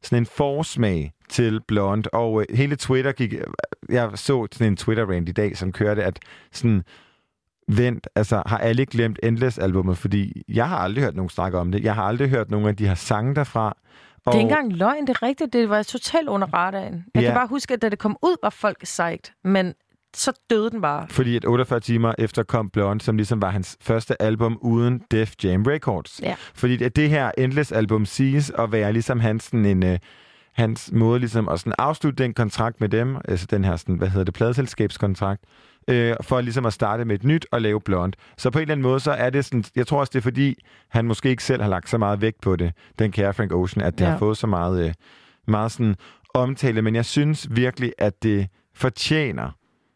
sådan 0.02 0.22
en 0.22 0.26
forsmag 0.26 1.12
til 1.28 1.60
Blonde, 1.68 2.10
og 2.12 2.40
øh, 2.40 2.56
hele 2.56 2.76
Twitter 2.76 3.12
gik... 3.12 3.34
Jeg 3.88 4.10
så 4.14 4.46
sådan 4.52 4.66
en 4.66 4.76
Twitter-rant 4.76 5.28
i 5.28 5.32
dag, 5.32 5.56
som 5.56 5.72
kørte, 5.72 6.04
at 6.04 6.18
sådan... 6.52 6.82
Vent, 7.68 8.06
altså 8.14 8.42
har 8.46 8.58
alle 8.58 8.86
glemt 8.86 9.18
Endless-albummet? 9.22 9.96
Fordi 9.98 10.42
jeg 10.48 10.68
har 10.68 10.78
aldrig 10.78 11.04
hørt 11.04 11.16
nogen 11.16 11.28
snakke 11.28 11.58
om 11.58 11.72
det. 11.72 11.84
Jeg 11.84 11.94
har 11.94 12.02
aldrig 12.02 12.28
hørt 12.28 12.50
nogen 12.50 12.66
af 12.66 12.76
de 12.76 12.86
her 12.86 12.94
sange 12.94 13.34
derfra. 13.34 13.76
Og 14.26 14.32
Det 14.32 14.38
er 14.38 14.42
ikke 14.42 14.50
engang 14.52 14.72
løgn, 14.72 15.06
det 15.06 15.16
er 15.16 15.22
rigtigt. 15.22 15.52
Det 15.52 15.68
var 15.68 15.82
totalt 15.82 16.28
under 16.28 16.46
radaren. 16.54 17.04
Jeg 17.14 17.22
Ja. 17.22 17.28
kan 17.28 17.34
bare 17.34 17.46
huske, 17.46 17.74
at 17.74 17.82
da 17.82 17.88
det 17.88 17.98
kom 17.98 18.16
ud, 18.22 18.36
var 18.42 18.50
folk 18.50 18.78
sejt. 18.84 19.32
Men 19.44 19.74
så 20.16 20.32
døde 20.50 20.70
den 20.70 20.80
bare. 20.80 21.06
Fordi 21.10 21.36
at 21.36 21.44
48 21.44 21.80
timer 21.80 22.12
efter 22.18 22.42
kom 22.42 22.70
Blonde, 22.70 23.04
som 23.04 23.16
ligesom 23.16 23.42
var 23.42 23.50
hans 23.50 23.76
første 23.80 24.22
album 24.22 24.58
uden 24.60 25.02
Def 25.10 25.34
Jam 25.44 25.62
Records. 25.62 26.20
Ja. 26.22 26.34
Fordi 26.54 26.84
at 26.84 26.96
det 26.96 27.10
her 27.10 27.30
Endless-album 27.38 28.06
siges 28.06 28.50
at 28.58 28.72
være 28.72 28.92
ligesom 28.92 29.20
hans, 29.20 29.44
sådan 29.44 29.64
en, 29.66 29.82
øh, 29.82 29.98
hans 30.52 30.90
måde 30.92 31.18
ligesom 31.20 31.48
at 31.48 31.60
sådan 31.60 31.72
afslutte 31.78 32.22
den 32.22 32.34
kontrakt 32.34 32.80
med 32.80 32.88
dem, 32.88 33.16
altså 33.28 33.46
den 33.50 33.64
her, 33.64 33.76
sådan, 33.76 33.94
hvad 33.94 34.08
hedder 34.08 34.24
det, 34.24 34.34
pladselskabskontrakt, 34.34 35.42
øh, 35.88 36.14
for 36.22 36.40
ligesom 36.40 36.66
at 36.66 36.72
starte 36.72 37.04
med 37.04 37.14
et 37.14 37.24
nyt 37.24 37.46
og 37.52 37.62
lave 37.62 37.80
Blonde. 37.80 38.16
Så 38.38 38.50
på 38.50 38.58
en 38.58 38.62
eller 38.62 38.72
anden 38.72 38.82
måde, 38.82 39.00
så 39.00 39.12
er 39.12 39.30
det 39.30 39.44
sådan, 39.44 39.64
jeg 39.76 39.86
tror 39.86 40.00
også, 40.00 40.10
det 40.10 40.18
er 40.18 40.22
fordi, 40.22 40.54
han 40.88 41.04
måske 41.04 41.30
ikke 41.30 41.44
selv 41.44 41.62
har 41.62 41.68
lagt 41.68 41.88
så 41.88 41.98
meget 41.98 42.20
vægt 42.20 42.40
på 42.40 42.56
det, 42.56 42.72
den 42.98 43.12
kære 43.12 43.34
Frank 43.34 43.52
Ocean, 43.52 43.86
at 43.86 43.98
det. 43.98 44.04
Ja. 44.04 44.10
har 44.10 44.18
fået 44.18 44.36
så 44.36 44.46
meget, 44.46 44.86
øh, 44.86 44.94
meget 45.46 45.72
sådan 45.72 45.96
omtale, 46.34 46.82
men 46.82 46.94
jeg 46.94 47.04
synes 47.04 47.48
virkelig, 47.50 47.92
at 47.98 48.22
det 48.22 48.48
fortjener 48.74 49.50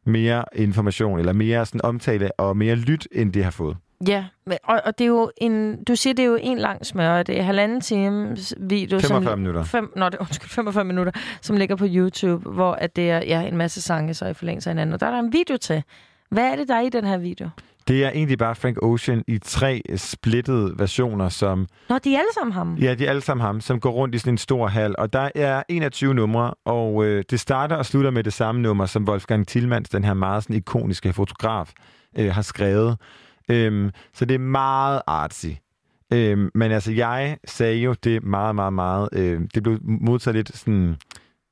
mere 0.07 0.45
information, 0.55 1.18
eller 1.18 1.32
mere 1.32 1.66
sådan 1.66 1.84
omtale 1.84 2.41
og 2.41 2.57
mere 2.57 2.74
lyt, 2.74 3.09
end 3.12 3.32
det 3.32 3.45
har 3.45 3.51
fået. 3.51 3.76
Ja, 4.07 4.24
og, 4.64 4.80
og 4.84 4.99
det 4.99 5.05
er 5.05 5.09
jo 5.09 5.30
en, 5.36 5.84
du 5.84 5.96
siger, 5.96 6.14
det 6.14 6.22
er 6.22 6.26
jo 6.26 6.38
en 6.40 6.59
lang 6.59 6.86
smør. 6.86 7.22
Det 7.22 7.38
er 7.38 7.42
halvanden 7.42 7.80
times 7.80 8.55
video. 8.59 8.99
45 8.99 9.32
som, 9.32 9.38
minutter. 9.38 9.64
Fem, 9.64 9.92
nå, 9.96 10.09
det, 10.09 10.18
undskyld, 10.18 10.51
45 10.51 10.84
minutter, 10.84 11.12
som 11.42 11.57
ligger 11.57 11.76
på 11.76 11.86
YouTube, 11.88 12.51
hvor 12.51 12.72
at 12.72 12.96
det 12.96 13.11
er 13.11 13.18
ja, 13.18 13.42
en 13.42 13.57
masse 13.57 13.82
sange, 13.82 14.14
så 14.14 14.26
i 14.26 14.34
forlængelse 14.34 14.70
af 14.70 14.74
hinanden. 14.74 14.94
Og 14.94 15.01
der 15.01 15.07
er 15.07 15.11
der 15.11 15.18
en 15.18 15.32
video 15.32 15.57
til. 15.57 15.82
Hvad 16.30 16.53
er 16.53 16.57
det, 16.57 16.68
der 16.68 16.74
er 16.74 16.80
i 16.80 16.88
den 16.88 17.05
her 17.05 17.18
video? 17.18 17.49
Det 17.88 18.05
er 18.05 18.11
egentlig 18.11 18.38
bare 18.38 18.55
Frank 18.55 18.82
Ocean 18.82 19.24
i 19.28 19.38
tre 19.38 19.82
splittede 19.96 20.74
versioner, 20.78 21.28
som 21.28 21.66
Nå, 21.88 21.99
de 21.99 22.14
er 22.14 22.18
alle 22.18 22.32
sammen 22.34 22.53
ham. 22.53 22.74
Ja, 22.74 22.94
de 22.94 23.07
er 23.07 23.11
alle 23.11 23.22
sammen 23.22 23.46
ham, 23.46 23.61
som 23.61 23.80
går 23.80 23.90
rundt 23.90 24.14
i 24.14 24.18
sådan 24.18 24.34
en 24.34 24.38
stor 24.38 24.66
hal. 24.66 24.94
Og 24.99 25.12
der 25.12 25.28
er 25.34 25.62
21 25.68 26.14
numre, 26.14 26.55
og 26.64 27.05
øh, 27.05 27.24
det 27.30 27.40
starter 27.40 27.76
og 27.76 27.86
slutter 27.86 28.11
med 28.11 28.24
det 28.24 28.32
samme 28.32 28.61
nummer, 28.61 28.86
som 28.86 29.09
Wolfgang 29.09 29.49
Tillmans, 29.49 29.88
den 29.88 30.05
her 30.05 30.14
meget 30.14 30.42
sådan 30.42 30.57
ikoniske 30.57 31.12
fotograf, 31.12 31.72
øh, 32.18 32.32
har 32.32 32.42
skrevet. 32.42 32.96
Øhm, 33.49 33.90
så 34.14 34.24
det 34.24 34.34
er 34.34 34.38
meget 34.38 35.03
artsy. 35.07 35.46
Øhm, 36.12 36.51
men 36.55 36.72
altså, 36.72 36.92
jeg 36.92 37.38
sagde 37.44 37.76
jo 37.76 37.92
det 38.05 38.22
meget, 38.22 38.55
meget, 38.55 38.72
meget... 38.72 39.09
Øh, 39.12 39.40
det 39.55 39.62
blev 39.62 39.78
modtaget 39.82 40.34
lidt 40.36 40.57
sådan, 40.57 40.96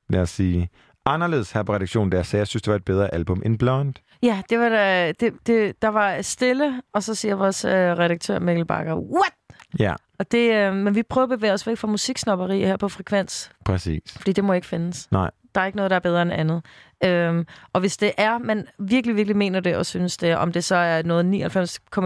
lad 0.09 0.21
os 0.21 0.29
sige, 0.29 0.69
anderledes 1.05 1.51
her 1.51 1.63
på 1.63 1.73
redaktionen, 1.75 2.09
da 2.09 2.17
jeg 2.17 2.25
sagde, 2.25 2.41
jeg 2.41 2.47
synes, 2.47 2.61
det 2.61 2.71
var 2.71 2.75
et 2.77 2.85
bedre 2.85 3.13
album 3.13 3.41
end 3.45 3.59
Blonde. 3.59 3.93
Ja, 4.23 4.41
det 4.49 4.59
var 4.59 4.69
da, 4.69 5.11
det, 5.11 5.33
det, 5.47 5.81
der 5.81 5.87
var 5.87 6.21
stille, 6.21 6.81
og 6.93 7.03
så 7.03 7.15
siger 7.15 7.35
vores 7.35 7.65
øh, 7.65 7.71
redaktør 7.71 8.39
Mikkel 8.39 8.65
Bakker, 8.65 8.95
what? 8.95 9.33
Ja, 9.79 9.93
Og 10.19 10.31
det, 10.31 10.53
øh, 10.53 10.73
men 10.73 10.95
vi 10.95 11.03
prøver 11.03 11.23
at 11.25 11.39
bevæge 11.39 11.53
os 11.53 11.67
væk 11.67 11.77
fra 11.77 11.87
musiksnopperi 11.87 12.59
her 12.59 12.77
på 12.77 12.89
Frekvens, 12.89 13.51
præcis. 13.65 14.01
fordi 14.17 14.31
det 14.31 14.43
må 14.43 14.53
ikke 14.53 14.67
findes. 14.67 15.11
Nej. 15.11 15.31
Der 15.57 15.61
er 15.61 15.65
ikke 15.65 15.75
noget, 15.75 15.89
der 15.89 15.95
er 15.95 15.99
bedre 15.99 16.21
end 16.21 16.31
andet. 16.33 16.65
Øhm, 17.03 17.45
og 17.73 17.79
hvis 17.79 17.97
det 17.97 18.11
er, 18.17 18.37
man 18.37 18.67
virkelig, 18.79 19.15
virkelig 19.15 19.37
mener 19.37 19.59
det 19.59 19.75
og 19.75 19.85
synes 19.85 20.17
det, 20.17 20.35
om 20.35 20.51
det 20.51 20.63
så 20.63 20.75
er 20.75 21.03
noget 21.03 21.25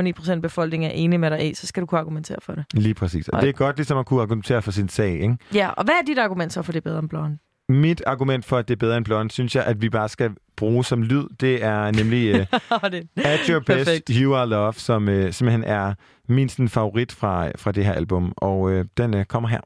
99,9 0.08 0.12
procent 0.12 0.42
befolkningen 0.42 0.92
er 0.92 0.94
enige 0.94 1.20
med 1.20 1.32
dig 1.32 1.50
i, 1.50 1.54
så 1.54 1.68
skal 1.68 1.82
du 1.82 1.86
kunne 1.86 2.00
argumentere 2.00 2.38
for 2.42 2.54
det. 2.54 2.66
Lige 2.74 2.94
præcis. 2.94 3.28
Og 3.28 3.42
det 3.42 3.50
er 3.50 3.54
godt 3.54 3.76
ligesom 3.76 3.98
at 3.98 4.06
kunne 4.06 4.22
argumentere 4.22 4.62
for 4.62 4.72
sin 4.72 4.90
sag, 4.90 5.14
ikke? 5.14 5.38
Ja, 5.54 5.70
og 5.70 5.84
hvad 5.84 5.94
er 6.02 6.06
dit 6.08 6.18
argument 6.18 6.54
så 6.54 6.62
for 6.62 6.72
det 6.72 6.80
er 6.80 6.84
bedre 6.84 7.00
end 7.00 7.10
blonde? 7.10 7.38
Mit 7.70 8.04
argument 8.06 8.46
for, 8.46 8.58
at 8.58 8.68
det 8.68 8.74
er 8.74 8.80
bedre 8.80 8.98
end 8.98 9.06
Blonde, 9.06 9.32
synes 9.32 9.56
jeg, 9.56 9.66
at 9.66 9.82
vi 9.82 9.90
bare 9.90 10.10
skal 10.10 10.32
bruge 10.58 10.86
som 10.86 11.04
lyd. 11.04 11.24
Det 11.40 11.64
er 11.64 11.92
nemlig 11.92 12.34
uh. 12.40 12.84
At 13.16 13.40
Your 13.50 13.60
Best, 13.60 13.68
Perfekt. 13.68 14.10
You 14.10 14.36
Are 14.36 14.48
Love, 14.48 14.74
som 14.74 15.08
uh, 15.08 15.14
simpelthen 15.14 15.64
er 15.64 15.94
min 16.30 16.50
sådan, 16.50 16.70
favorit 16.70 17.12
fra, 17.12 17.50
fra 17.56 17.72
det 17.72 17.86
her 17.86 17.94
album. 17.94 18.34
Og 18.38 18.60
uh, 18.60 18.82
den 18.98 19.14
uh, 19.14 19.24
kommer 19.24 19.50
her. 19.50 19.62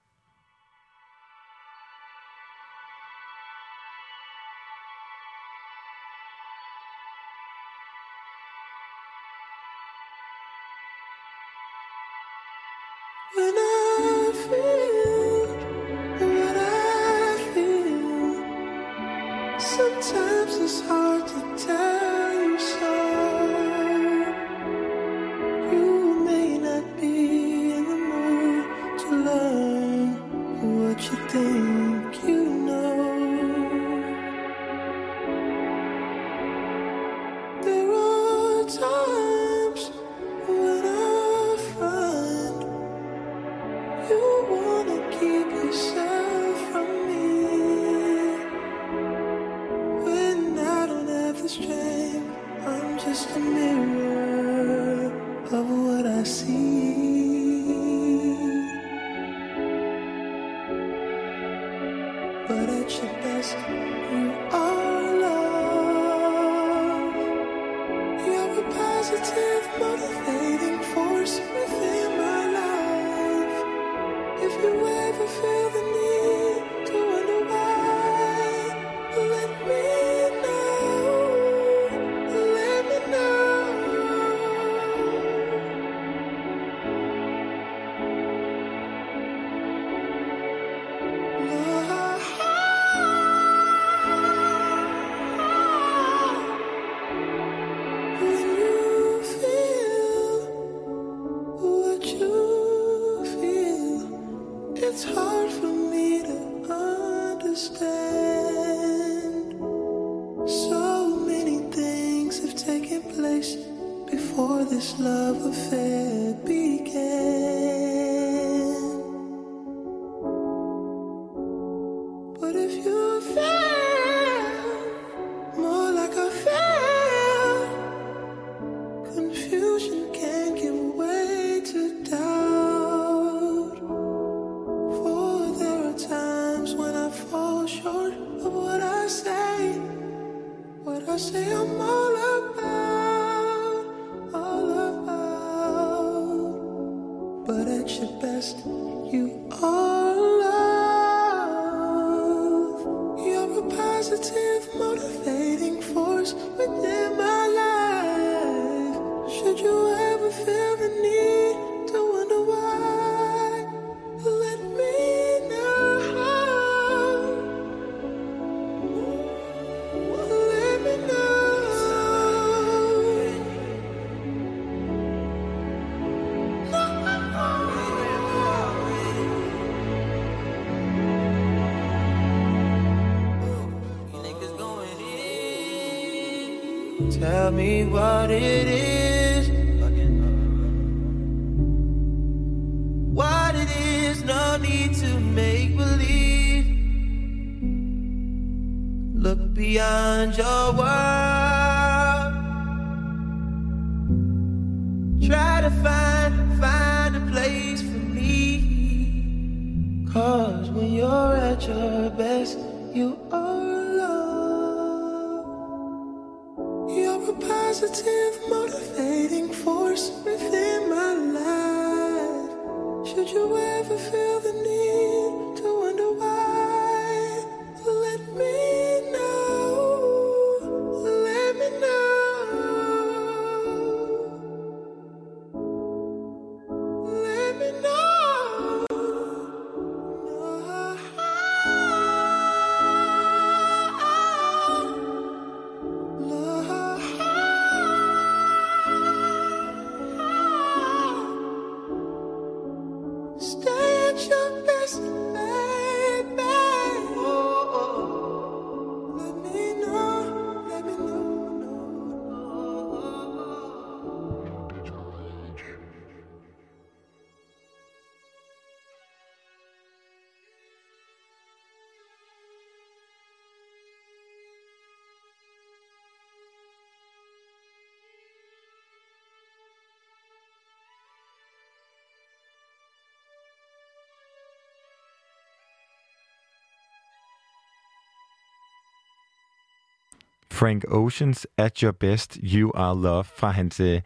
Frank 290.56 290.84
Oceans 290.88 291.48
At 291.58 291.80
Your 291.80 291.92
Best, 291.92 292.38
You 292.44 292.72
Are 292.76 293.02
Love 293.02 293.24
fra 293.24 293.52
hans 293.52 293.80
øh, 293.80 294.02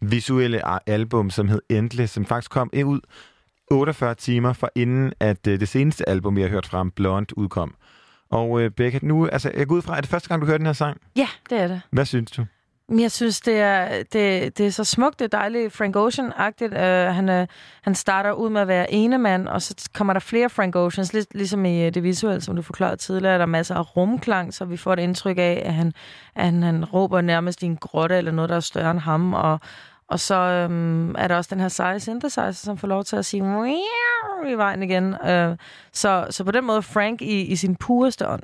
visuelle 0.00 0.88
album, 0.88 1.30
som 1.30 1.48
hed 1.48 1.60
Endless, 1.68 2.12
som 2.12 2.24
faktisk 2.24 2.50
kom 2.50 2.70
ud 2.84 3.00
48 3.70 4.14
timer 4.14 4.52
fra 4.52 4.68
inden, 4.74 5.12
at 5.20 5.46
øh, 5.46 5.60
det 5.60 5.68
seneste 5.68 6.08
album, 6.08 6.36
vi 6.36 6.42
har 6.42 6.48
hørt 6.48 6.66
fra 6.66 6.78
ham, 6.78 6.90
Blonde, 6.90 7.38
udkom. 7.38 7.74
Og 8.30 8.60
øh, 8.60 8.70
Becca, 8.70 8.98
nu, 9.02 9.26
altså, 9.26 9.50
jeg 9.54 9.66
går 9.66 9.74
ud 9.74 9.82
fra, 9.82 9.96
at 9.96 10.02
det 10.02 10.10
første 10.10 10.28
gang, 10.28 10.40
du 10.40 10.46
hørte 10.46 10.58
den 10.58 10.66
her 10.66 10.72
sang. 10.72 11.00
Ja, 11.16 11.28
det 11.50 11.58
er 11.58 11.68
det. 11.68 11.80
Hvad 11.90 12.04
synes 12.04 12.30
du? 12.30 12.44
Men 12.92 13.00
Jeg 13.00 13.10
synes, 13.10 13.40
det 13.40 13.58
er, 13.58 14.02
det, 14.12 14.58
det 14.58 14.66
er 14.66 14.70
så 14.70 14.84
smukt, 14.84 15.18
det 15.18 15.24
er 15.24 15.38
dejligt 15.38 15.72
Frank 15.72 15.96
Ocean-agtigt. 15.96 16.74
Uh, 16.74 17.14
han, 17.14 17.28
uh, 17.28 17.46
han 17.82 17.94
starter 17.94 18.32
ud 18.32 18.50
med 18.50 18.60
at 18.60 18.68
være 18.68 18.92
ene 18.92 19.18
mand, 19.18 19.48
og 19.48 19.62
så 19.62 19.90
kommer 19.94 20.12
der 20.12 20.20
flere 20.20 20.50
Frank 20.50 20.76
Oceans, 20.76 21.12
lig, 21.12 21.24
ligesom 21.34 21.64
i 21.64 21.86
uh, 21.86 21.92
det 21.94 22.02
visuelle, 22.02 22.40
som 22.40 22.56
du 22.56 22.62
forklarede 22.62 22.96
tidligere. 22.96 23.34
Der 23.34 23.42
er 23.42 23.46
masser 23.46 23.74
af 23.74 23.96
rumklang, 23.96 24.54
så 24.54 24.64
vi 24.64 24.76
får 24.76 24.92
et 24.92 24.98
indtryk 24.98 25.38
af, 25.38 25.62
at 25.64 25.74
han, 25.74 25.92
at 26.34 26.44
han, 26.44 26.62
han 26.62 26.84
råber 26.84 27.20
nærmest 27.20 27.62
i 27.62 27.66
en 27.66 27.76
grotte 27.76 28.16
eller 28.16 28.32
noget, 28.32 28.48
der 28.48 28.56
er 28.56 28.60
større 28.60 28.90
end 28.90 28.98
ham. 29.00 29.34
Og, 29.34 29.60
og 30.08 30.20
så 30.20 30.66
um, 30.70 31.14
er 31.18 31.28
der 31.28 31.36
også 31.36 31.54
den 31.54 31.60
her 31.60 31.68
seje 31.68 32.00
synthesizer, 32.00 32.52
som 32.52 32.78
får 32.78 32.88
lov 32.88 33.04
til 33.04 33.16
at 33.16 33.24
sige 33.24 33.42
i 34.48 34.54
vejen 34.54 34.82
igen. 34.82 35.04
Uh, 35.08 35.56
så, 35.92 36.26
så 36.30 36.44
på 36.44 36.50
den 36.50 36.64
måde 36.64 36.82
Frank 36.82 37.22
i, 37.22 37.40
i 37.42 37.56
sin 37.56 37.76
pureste 37.76 38.28
ånd. 38.28 38.42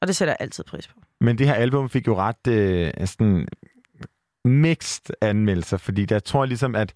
Og 0.00 0.08
det 0.08 0.16
sætter 0.16 0.32
jeg 0.32 0.36
altid 0.40 0.64
pris 0.64 0.88
på. 0.88 0.94
Men 1.20 1.38
det 1.38 1.46
her 1.46 1.54
album 1.54 1.88
fik 1.88 2.06
jo 2.06 2.16
ret 2.16 2.46
øh, 2.48 3.06
sådan 3.06 3.48
mixed 4.44 5.14
anmeldelser, 5.20 5.76
fordi 5.76 6.04
der 6.04 6.18
tror 6.18 6.42
jeg 6.42 6.48
ligesom, 6.48 6.74
at 6.74 6.92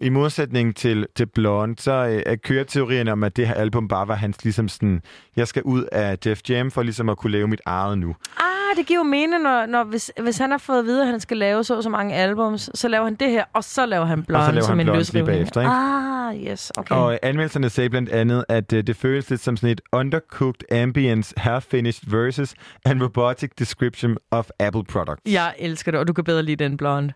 i 0.00 0.08
modsætning 0.08 0.76
til, 0.76 1.06
til 1.16 1.26
Blonde, 1.26 1.82
så 1.82 1.92
øh, 1.92 2.22
er 2.26 2.36
køreteorien 2.36 3.08
om, 3.08 3.24
at 3.24 3.36
det 3.36 3.46
her 3.48 3.54
album 3.54 3.88
bare 3.88 4.08
var 4.08 4.14
hans 4.14 4.44
ligesom 4.44 4.68
sådan, 4.68 5.02
jeg 5.36 5.48
skal 5.48 5.62
ud 5.62 5.84
af 5.92 6.18
Def 6.18 6.40
Jam 6.48 6.70
for 6.70 6.82
ligesom 6.82 7.08
at 7.08 7.18
kunne 7.18 7.32
lave 7.32 7.48
mit 7.48 7.60
eget 7.66 7.98
nu. 7.98 8.16
Ah, 8.36 8.51
det 8.76 8.86
giver 8.86 8.98
jo 9.00 9.02
mening, 9.04 9.42
når, 9.42 9.66
når 9.66 9.84
hvis, 9.84 10.12
hvis 10.22 10.38
han 10.38 10.50
har 10.50 10.58
fået 10.58 10.78
at 10.78 10.84
vide, 10.84 11.02
at 11.02 11.08
han 11.08 11.20
skal 11.20 11.36
lave 11.36 11.64
så 11.64 11.82
så 11.82 11.88
mange 11.88 12.14
albums, 12.14 12.70
så 12.74 12.88
laver 12.88 13.04
han 13.04 13.14
det 13.14 13.30
her, 13.30 13.44
og 13.52 13.64
så 13.64 13.86
laver 13.86 14.04
han 14.04 14.22
Blonde 14.24 14.40
Og 14.42 14.46
så 14.46 14.52
laver 14.52 14.64
som 14.64 14.78
han 14.78 14.80
en 14.80 14.84
Blonde 14.86 14.98
lige 14.98 15.00
løsrivning. 15.00 15.26
bagefter, 15.26 15.60
ikke? 15.60 15.70
Ah, 15.70 16.52
yes, 16.52 16.72
okay. 16.78 16.94
Og 16.94 17.18
anmeldelserne 17.22 17.70
sagde 17.70 17.90
blandt 17.90 18.08
andet, 18.10 18.44
at 18.48 18.72
uh, 18.72 18.78
det 18.78 18.96
føles 18.96 19.30
lidt 19.30 19.40
som 19.40 19.56
sådan 19.56 19.70
et 19.70 19.80
undercooked 19.92 20.72
ambience, 20.72 21.34
half-finished 21.38 22.10
versus 22.10 22.54
and 22.84 23.02
robotic 23.02 23.50
description 23.58 24.16
of 24.30 24.48
Apple 24.60 24.84
products. 24.84 25.22
Jeg 25.32 25.54
elsker 25.58 25.90
det, 25.90 26.00
og 26.00 26.08
du 26.08 26.12
kan 26.12 26.24
bedre 26.24 26.42
lide 26.42 26.64
den 26.64 26.76
Blonde. 26.76 27.12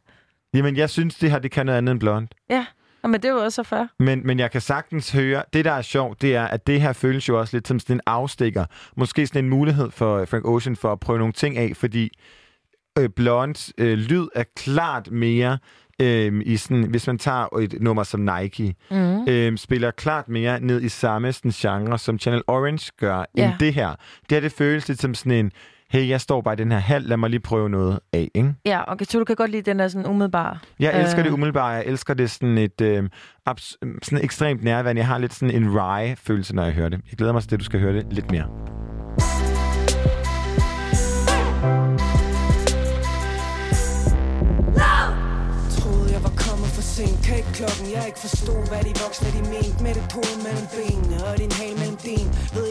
Jamen, 0.54 0.76
jeg 0.76 0.90
synes, 0.90 1.14
det 1.14 1.30
her 1.30 1.38
det 1.38 1.50
kan 1.50 1.66
noget 1.66 1.78
andet 1.78 1.92
end 1.92 2.00
blond. 2.00 2.28
Ja, 2.50 2.66
Nå, 3.02 3.08
men 3.08 3.20
det 3.22 3.28
er 3.28 3.32
jo 3.32 3.38
også 3.38 3.56
så 3.56 3.62
fair. 3.62 3.84
Men, 3.98 4.26
men 4.26 4.38
jeg 4.38 4.50
kan 4.50 4.60
sagtens 4.60 5.12
høre, 5.12 5.42
det 5.52 5.64
der 5.64 5.72
er 5.72 5.82
sjovt, 5.82 6.22
det 6.22 6.34
er, 6.34 6.44
at 6.44 6.66
det 6.66 6.80
her 6.80 6.92
føles 6.92 7.28
jo 7.28 7.38
også 7.40 7.56
lidt 7.56 7.68
som 7.68 7.78
sådan 7.78 7.96
en 7.96 8.00
afstikker. 8.06 8.64
Måske 8.96 9.26
sådan 9.26 9.44
en 9.44 9.50
mulighed 9.50 9.90
for 9.90 10.24
Frank 10.24 10.44
Ocean 10.48 10.76
for 10.76 10.92
at 10.92 11.00
prøve 11.00 11.18
nogle 11.18 11.32
ting 11.32 11.56
af, 11.58 11.72
fordi 11.76 12.10
øh, 12.98 13.08
Blondes 13.08 13.72
øh, 13.78 13.98
lyd 13.98 14.26
er 14.34 14.44
klart 14.56 15.10
mere 15.10 15.58
øh, 16.02 16.42
i 16.46 16.56
sådan, 16.56 16.82
hvis 16.90 17.06
man 17.06 17.18
tager 17.18 17.56
et 17.58 17.74
nummer 17.80 18.02
som 18.02 18.20
Nike, 18.20 18.74
Mm. 18.90 19.28
øh, 19.28 19.58
spiller 19.58 19.90
klart 19.90 20.28
mere 20.28 20.60
ned 20.60 20.82
i 20.82 20.88
samme 20.88 21.32
sådan, 21.32 21.50
genre, 21.50 21.98
som 21.98 22.18
Channel 22.18 22.42
Orange 22.46 22.90
gør, 23.00 23.24
Ja. 23.36 23.44
end 23.44 23.52
det 23.60 23.74
her. 23.74 23.88
Det 23.90 24.30
her, 24.36 24.40
det 24.40 24.52
føles 24.52 24.88
lidt 24.88 25.00
som 25.00 25.14
sådan 25.14 25.32
en, 25.32 25.52
hey, 25.90 26.08
jeg 26.08 26.20
står 26.20 26.40
bare 26.40 26.54
i 26.54 26.56
den 26.56 26.72
her 26.72 26.78
hal, 26.78 27.02
lad 27.02 27.16
mig 27.16 27.30
lige 27.30 27.40
prøve 27.40 27.68
noget 27.70 27.98
af, 28.12 28.28
ikke? 28.34 28.54
Ja, 28.66 28.92
okay, 28.92 29.04
så 29.04 29.18
du 29.18 29.24
kan 29.24 29.36
godt 29.36 29.50
lide 29.50 29.62
den 29.62 29.78
der 29.78 29.88
sådan 29.88 30.06
umiddelbare. 30.06 30.58
Jeg 30.80 31.00
elsker 31.00 31.18
Øh. 31.18 31.24
det 31.24 31.32
umiddelbart. 31.32 31.74
Jeg 31.74 31.84
elsker 31.86 32.14
det 32.14 32.30
sådan 32.30 32.58
et 32.58 32.80
øh, 32.80 33.04
abs- 33.50 33.76
sådan 34.02 34.24
ekstremt 34.24 34.64
nærværende. 34.64 35.00
Jeg 35.00 35.06
har 35.06 35.18
lidt 35.18 35.34
sådan 35.34 35.54
en 35.54 35.78
rye-følelse, 35.78 36.54
når 36.54 36.64
jeg 36.64 36.72
hører 36.72 36.88
det. 36.88 37.00
Jeg 37.10 37.18
glæder 37.18 37.32
mig 37.32 37.42
til 37.42 37.50
det, 37.50 37.60
du 37.60 37.64
skal 37.64 37.80
høre 37.80 37.92
det 37.92 38.06
lidt 38.12 38.30
mere. 38.30 38.46
Troede 45.78 46.08
jeg 46.14 46.22
var 46.28 46.34
kommet 46.46 46.68
for 46.76 46.84
sent 46.94 47.18
Kan 47.26 47.36
ikke 47.40 47.52
klokken, 47.60 47.84
jeg 47.96 48.02
ikke 48.10 48.20
forstod 48.26 48.60
Hvad 48.70 48.82
de 48.88 48.92
voksne 49.04 49.28
de 49.36 49.42
mente 49.54 49.78
Med 49.86 49.92
det 49.98 50.04
hoved 50.14 50.36
mellem 50.46 50.66
benene 50.76 51.16
Og 51.28 51.32
din 51.42 51.52
hal 51.60 51.72
mellem 51.82 51.98
din 52.08 52.26
Ved 52.56 52.65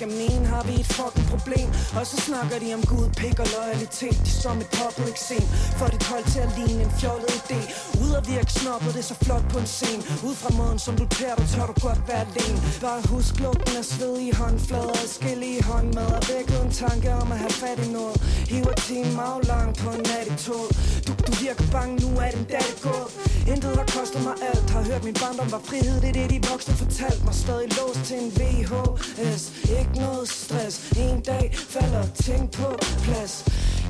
ikke 0.00 0.14
hvad 0.14 0.26
jeg 0.26 0.30
skal 0.30 0.40
mene 0.40 0.46
Har 0.46 0.62
vi 0.68 0.74
et 0.80 0.86
fucking 0.98 1.26
problem. 1.32 1.68
Og 1.98 2.06
så 2.10 2.16
snakker 2.26 2.56
de 2.62 2.68
om 2.78 2.82
Gud, 2.92 3.08
pik 3.20 3.38
og 3.44 3.48
loyalitet. 3.56 4.18
De 4.26 4.30
står 4.40 4.54
med 4.60 4.68
public 4.80 5.16
scene. 5.26 5.48
For 5.78 5.86
det 5.92 6.02
hold 6.12 6.24
til 6.34 6.40
at 6.46 6.50
ligne 6.58 6.82
en 6.86 6.92
fjollet 7.00 7.30
idé. 7.40 7.60
Ud 8.02 8.12
at 8.18 8.24
virke 8.34 8.52
snobbet, 8.60 8.90
det 8.94 9.02
er 9.04 9.08
så 9.14 9.18
flot 9.24 9.44
på 9.52 9.58
en 9.64 9.70
scene. 9.76 10.02
Ud 10.28 10.34
fra 10.42 10.50
måden 10.58 10.78
som 10.86 10.94
du 11.00 11.06
klæder 11.16 11.36
dig 11.40 11.48
Tør 11.52 11.66
du 11.70 11.74
godt 11.88 12.00
være 12.10 12.22
alene. 12.28 12.58
Bare 12.84 13.00
husk 13.12 13.32
lugten 13.44 13.76
af 13.80 13.84
sved 13.92 14.14
i 14.28 14.30
håndflader. 14.40 14.96
Adskillige 15.02 15.62
håndmad. 15.70 16.10
Og 16.18 16.22
vækket 16.32 16.58
en 16.66 16.72
tanke 16.84 17.08
om 17.22 17.28
at 17.34 17.38
have 17.44 17.54
fat 17.62 17.78
i 17.86 17.88
noget. 17.98 18.16
Hiver 18.52 18.76
timen 18.86 19.18
aflang 19.30 19.70
på 19.82 19.88
en 19.96 20.02
nat 20.10 20.26
i 20.32 20.34
tog. 20.46 20.66
Du, 21.06 21.12
du 21.26 21.32
virker 21.44 21.66
bange, 21.76 21.94
nu 22.04 22.08
er 22.24 22.30
den 22.36 22.44
dag 22.54 22.70
gået. 22.86 23.08
Intet 23.52 23.74
har 23.80 23.88
kostet 23.96 24.22
mig 24.28 24.36
alt. 24.50 24.70
Har 24.74 24.82
hørt 24.90 25.04
min 25.08 25.16
barndom 25.22 25.48
var 25.54 25.62
frihed. 25.68 25.96
Det 26.02 26.08
er 26.08 26.16
det 26.18 26.26
de 26.34 26.38
voksne 26.50 26.74
fortalte 26.82 27.22
mig. 27.26 27.34
Stadig 27.44 27.68
låst 27.78 28.02
til 28.08 28.16
en 28.24 28.30
VHS 28.38 29.42
Ikke 29.78 29.89
ikke 29.90 30.04
noget 30.06 30.28
stress. 30.28 30.92
En 30.96 31.20
dag 31.20 31.50
falder 31.54 32.04
ting 32.26 32.50
på 32.50 32.68
plads. 33.04 33.44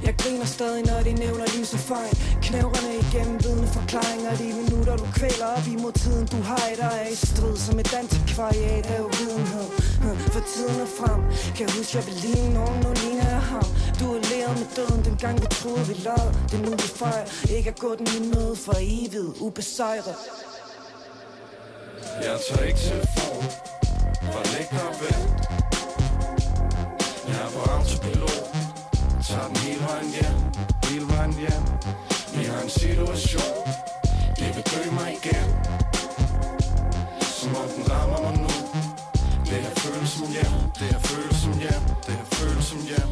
Jeg 0.07 0.15
griner 0.19 0.45
stadig, 0.45 0.83
når 0.91 1.01
de 1.09 1.13
nævner 1.13 1.47
lys 1.57 1.73
og 1.73 1.83
fejl. 1.93 2.15
Knævrene 2.47 2.93
igennem 3.05 3.37
vidne 3.45 3.67
forklaringer. 3.79 4.31
De 4.43 4.47
minutter, 4.61 4.97
du 4.97 5.07
kvæler 5.19 5.47
op 5.57 5.67
imod 5.75 5.93
tiden 5.93 6.27
Du 6.27 6.39
har 6.51 6.67
i 6.73 6.77
dig 6.85 7.01
i 7.13 7.17
strid 7.27 7.57
som 7.57 7.79
et 7.79 7.93
antikvariat 8.01 8.87
af 8.95 9.01
uvidenhed. 9.11 9.69
Hm, 10.03 10.17
for 10.35 10.43
tiden 10.53 10.77
er 10.87 10.91
frem. 10.99 11.21
Kan 11.57 11.63
jeg 11.67 11.73
huske, 11.79 11.93
jeg 11.99 12.07
vil 12.09 12.17
ligne 12.27 12.55
nogen, 12.59 12.77
nu 12.85 12.91
ligner 13.03 13.29
jeg 13.37 13.45
ham. 13.55 13.67
Du 14.01 14.07
er 14.17 14.21
læret 14.31 14.55
med 14.61 14.69
døden, 14.79 15.01
dengang 15.05 15.35
vi 15.43 15.47
troede, 15.61 15.85
vi 15.91 15.95
lavede 16.09 16.33
Det 16.51 16.57
er 16.61 16.65
nu, 16.67 16.71
vi 16.85 16.89
fejrer. 17.03 17.27
Ikke 17.57 17.69
at 17.75 17.79
gå 17.85 17.91
den 17.99 18.09
i 18.19 18.21
møde 18.33 18.55
for 18.65 18.77
evigt. 18.97 19.37
Ubesejret. 19.47 20.17
Jeg 22.27 22.37
tager 22.47 22.65
ikke 22.71 22.81
telefon 22.89 23.45
Bare 24.33 24.47
læg 24.53 24.67
dig 24.71 24.83
og 24.89 25.60
autopilot 27.77 28.41
Tager 29.29 29.47
den 29.49 29.57
hele 29.57 29.81
vejen 29.81 30.11
hjem. 30.17 30.37
Hele 30.85 31.07
vejen 31.09 31.33
hjem. 31.33 31.65
Vi 32.35 32.45
har 32.45 32.63
en 32.63 32.71
situation. 32.71 33.57
Det 34.39 34.49
vil 34.57 34.65
dø 34.75 34.91
mig 34.91 35.09
igen. 35.23 35.49
Som 37.21 37.57
om 37.57 37.69
den 37.77 37.91
rammer 37.93 38.21
mig 38.23 38.39
nu. 38.39 38.51
Det 39.51 39.59
her 39.65 39.75
føles 39.75 40.11
som 40.11 40.27
hjem. 40.37 40.55
Det 40.79 40.87
her 40.93 41.01
føles 41.01 41.37
som 41.45 41.53
hjem. 41.65 41.83
Det 42.07 42.15
her 42.15 42.25
føles 42.25 42.65
som 42.65 42.81
hjem. 42.91 43.09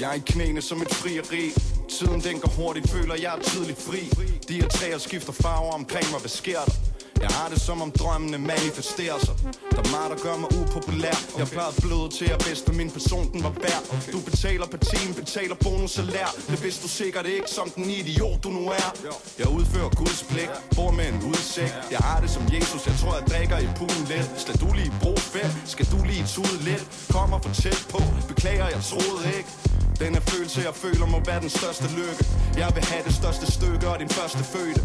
Jeg 0.00 0.10
er 0.10 0.14
i 0.14 0.22
knæene 0.26 0.62
som 0.62 0.82
et 0.82 0.94
frieri. 0.94 1.52
Tiden 1.88 2.20
den 2.20 2.40
går 2.40 2.50
hurtigt, 2.50 2.90
føler 2.90 3.14
jeg 3.14 3.34
er 3.38 3.42
tidligt 3.42 3.80
fri. 3.82 4.02
De 4.48 4.54
her 4.54 4.68
træer 4.68 4.98
skifter 4.98 5.32
farver 5.32 5.72
omkring 5.72 6.10
mig, 6.10 6.20
hvad 6.20 6.34
sker 6.42 6.60
der? 6.66 6.74
Jeg 7.20 7.30
har 7.30 7.48
det 7.48 7.60
som 7.60 7.82
om 7.82 7.90
drømmene 7.90 8.38
manifesterer 8.38 9.18
sig. 9.26 9.34
Der 9.70 9.82
er 9.86 9.90
meget, 9.96 10.10
der 10.12 10.18
gør 10.26 10.36
mig 10.36 10.50
upopulær. 10.60 11.16
Jeg 11.38 11.46
plejede 11.46 11.76
bløde 11.80 12.08
til 12.18 12.28
at 12.34 12.38
bedste 12.48 12.72
min 12.72 12.90
person, 12.90 13.32
den 13.32 13.42
var 13.42 13.54
værd. 13.64 13.82
Du 14.12 14.20
betaler 14.30 14.66
per 14.66 14.78
time, 14.78 15.14
betaler 15.14 15.56
bonus 15.64 15.90
salær 15.90 16.28
Det 16.50 16.62
vidste 16.64 16.82
du 16.82 16.88
sikkert 16.88 17.26
ikke 17.26 17.50
som 17.50 17.70
den 17.70 17.84
idiot, 17.90 18.44
du 18.44 18.48
nu 18.48 18.64
er. 18.68 18.88
Jeg 19.38 19.48
udfører 19.48 19.90
Guds 20.00 20.22
pligt, 20.30 20.50
bor 20.76 20.90
med 20.90 21.06
en 21.12 21.18
udsigt. 21.30 21.74
Jeg 21.90 21.98
har 21.98 22.20
det 22.20 22.30
som 22.30 22.42
Jesus, 22.54 22.86
jeg 22.86 22.94
tror 23.00 23.12
jeg 23.18 23.24
drikker 23.32 23.58
i 23.58 23.68
poolen 23.78 24.04
lidt. 24.12 24.28
Skal 24.42 24.54
du 24.62 24.68
lige 24.74 24.92
bruge 25.02 25.22
fedt, 25.34 25.52
skal 25.66 25.86
du 25.92 25.98
lige 26.10 26.24
tude 26.34 26.58
lidt. 26.68 26.84
Kommer 27.10 27.38
for 27.44 27.52
tæt 27.62 27.86
på, 27.90 28.00
beklager 28.28 28.68
jeg 28.74 28.80
troede 28.90 29.26
ikke. 29.38 29.48
Denne 30.00 30.20
følelse, 30.20 30.60
jeg 30.60 30.74
føler, 30.74 31.06
må 31.06 31.20
være 31.26 31.40
den 31.40 31.50
største 31.50 31.86
lykke. 31.98 32.24
Jeg 32.56 32.70
vil 32.74 32.84
have 32.84 33.04
det 33.04 33.14
største 33.14 33.46
stykke 33.52 33.88
og 33.88 33.98
din 34.00 34.08
første 34.08 34.44
fødte 34.44 34.82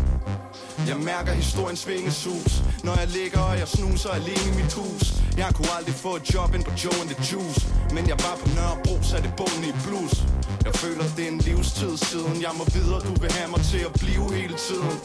Jeg 0.88 0.98
mærker 0.98 1.34
historiens 1.34 1.88
vingesus 1.88 2.64
Når 2.84 2.96
jeg 3.00 3.08
ligger 3.08 3.40
og 3.40 3.60
jeg 3.60 3.68
snuser 3.68 4.10
alene 4.10 4.46
i 4.52 4.54
mit 4.62 4.74
hus. 4.74 5.04
Jeg 5.38 5.50
kunne 5.56 5.72
aldrig 5.78 5.96
få 5.96 6.16
et 6.16 6.34
job 6.34 6.56
ind 6.56 6.64
på 6.64 6.72
Joe 6.84 6.98
and 7.02 7.10
the 7.14 7.20
Juice. 7.30 7.62
Men 7.96 8.04
jeg 8.12 8.18
var 8.26 8.36
på 8.42 8.48
Nørrebro, 8.56 8.96
satte 9.04 9.30
bunden 9.38 9.64
i 9.64 9.74
blues. 9.86 10.16
Blus 10.16 10.40
Jeg 10.66 10.76
føler, 10.76 11.04
det 11.18 11.24
er 11.28 11.32
en 11.32 11.42
livstid 11.50 11.98
siden. 11.98 12.42
Jeg 12.42 12.54
må 12.60 12.64
videre, 12.78 13.00
du 13.10 13.14
vil 13.22 13.32
have 13.32 13.50
mig 13.56 13.62
til 13.72 13.82
at 13.90 13.94
blive 14.02 14.26
hele 14.40 14.56
tiden. 14.68 14.96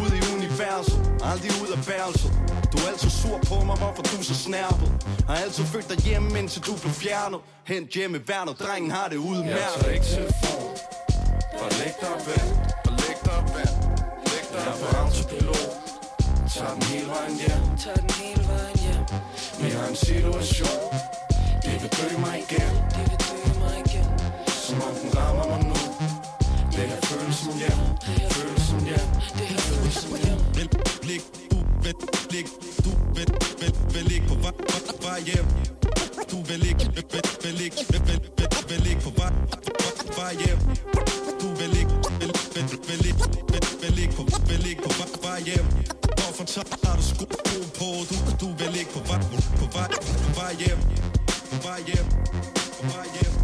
Ude 0.00 0.12
i 0.20 0.22
universet, 0.36 0.98
aldrig 1.30 1.50
ud 1.62 1.70
af 1.76 1.88
værelset. 1.88 2.32
Du 2.76 2.82
er 2.84 2.88
altid 2.88 3.10
sur 3.10 3.38
på 3.50 3.64
mig, 3.64 3.76
hvorfor 3.76 4.02
du 4.02 4.16
er 4.18 4.22
så 4.22 4.34
snærpet. 4.34 4.88
Har 5.28 5.36
altid 5.36 5.64
følt 5.64 5.88
dig 5.88 5.98
hjemme, 5.98 6.38
indtil 6.38 6.62
du 6.62 6.72
blev 6.82 6.92
fjernet. 6.92 7.40
Hent 7.64 7.90
hjemme 7.90 8.18
i 8.18 8.20
værnet, 8.28 8.60
drengen 8.60 8.90
har 8.90 9.08
det 9.08 9.16
udmærket 9.16 9.50
Jeg 9.50 9.68
tager 9.80 9.92
ikke 9.92 10.06
telefon 10.06 10.70
Bare 11.58 11.72
læg 11.80 11.92
dig 12.00 12.10
og 12.16 12.20
vent 12.26 12.52
Bare 12.84 12.96
læg 13.02 13.16
dig 13.24 13.36
og 13.42 13.44
vent 13.56 13.76
Læg 14.30 14.44
dig 14.52 14.60
Jeg 14.64 14.72
er 14.72 14.90
på 14.90 14.96
autopilot 14.96 15.86
Tager 16.54 16.74
den 16.74 16.82
hele 16.82 17.06
vejen 17.06 17.36
hjem. 17.42 17.62
Tag 17.84 17.96
den 18.04 18.10
hele 18.20 18.42
vejen 18.52 18.78
hjem. 18.84 19.04
Vi 19.62 19.68
har 19.76 19.86
en 19.88 19.96
situation. 19.96 20.82
Det 21.64 21.74
vil 21.82 21.90
dø 21.98 22.18
mig 22.18 22.36
igen. 22.44 22.72
Det 22.94 23.04
vil 23.10 23.18
dø 23.28 23.38
mig 23.62 23.74
igen. 23.86 24.08
Som 24.64 24.76
om 24.86 24.94
den 25.00 25.10
rammer 25.18 25.46
mig 25.52 25.60
nu. 25.70 25.76
Det 26.74 26.84
her 26.90 27.00
føles 27.10 27.36
som 27.36 27.54
hjem 27.62 27.80
Føles 28.30 28.62
som 28.70 28.80
hjem. 28.88 29.08
Det 29.38 29.46
her 29.52 29.60
føles 29.68 29.94
som 29.94 30.12
hjem 30.24 30.38
Blik, 30.54 31.22
du 31.34 31.45
vil, 31.86 31.94
blik, 32.28 32.46
du 32.84 32.90
vil, 33.14 33.30
vil, 33.60 33.74
vil 33.94 34.12
ikke 34.12 34.26
på 34.28 34.34
vej, 34.34 34.52
vej, 34.70 34.82
vej 35.06 35.20
hjem. 35.28 35.46
Du 36.30 36.38
vil 36.48 36.66
ikke, 36.70 36.84
vil, 36.94 37.04
vil, 37.12 37.22
vil 37.44 37.60
ikke, 37.66 37.76
vil, 37.90 38.00
vil, 38.08 38.20
vil, 38.38 38.48
vil 38.68 38.86
ikke 38.90 39.02
på 39.02 39.12
vej, 39.18 39.32
vej, 39.50 39.92
vej 40.18 40.34
hjem. 40.42 40.58
Du 41.40 41.48
vil 41.58 41.74
ikke, 41.80 41.94
vil, 42.20 42.32
vil, 42.54 42.66
vil 42.88 43.06
ikke, 43.10 43.26
vil, 43.52 43.64
vil 43.82 43.98
ikke 44.02 44.14
på, 44.16 44.22
vil 44.48 44.66
ikke 44.70 44.82
på 44.82 44.92
vej, 44.98 45.08
vej 45.26 45.40
hjem. 45.48 45.66
Hvorfor 46.18 46.44
tager 46.44 46.96
du 46.96 47.02
sko 47.02 47.24
på? 47.78 47.88
Du, 48.10 48.16
du 48.40 48.48
vil 48.58 48.74
ikke 48.80 48.92
på 48.92 49.00
vej, 49.08 49.20
på 49.60 49.66
vej, 49.76 49.88
på 50.24 50.30
vej 50.40 50.54
hjem. 50.58 50.80
På 51.50 51.56
vej 51.68 51.80
hjem, 51.86 52.06
på 52.78 52.82
vej 52.92 53.06
hjem. 53.14 53.35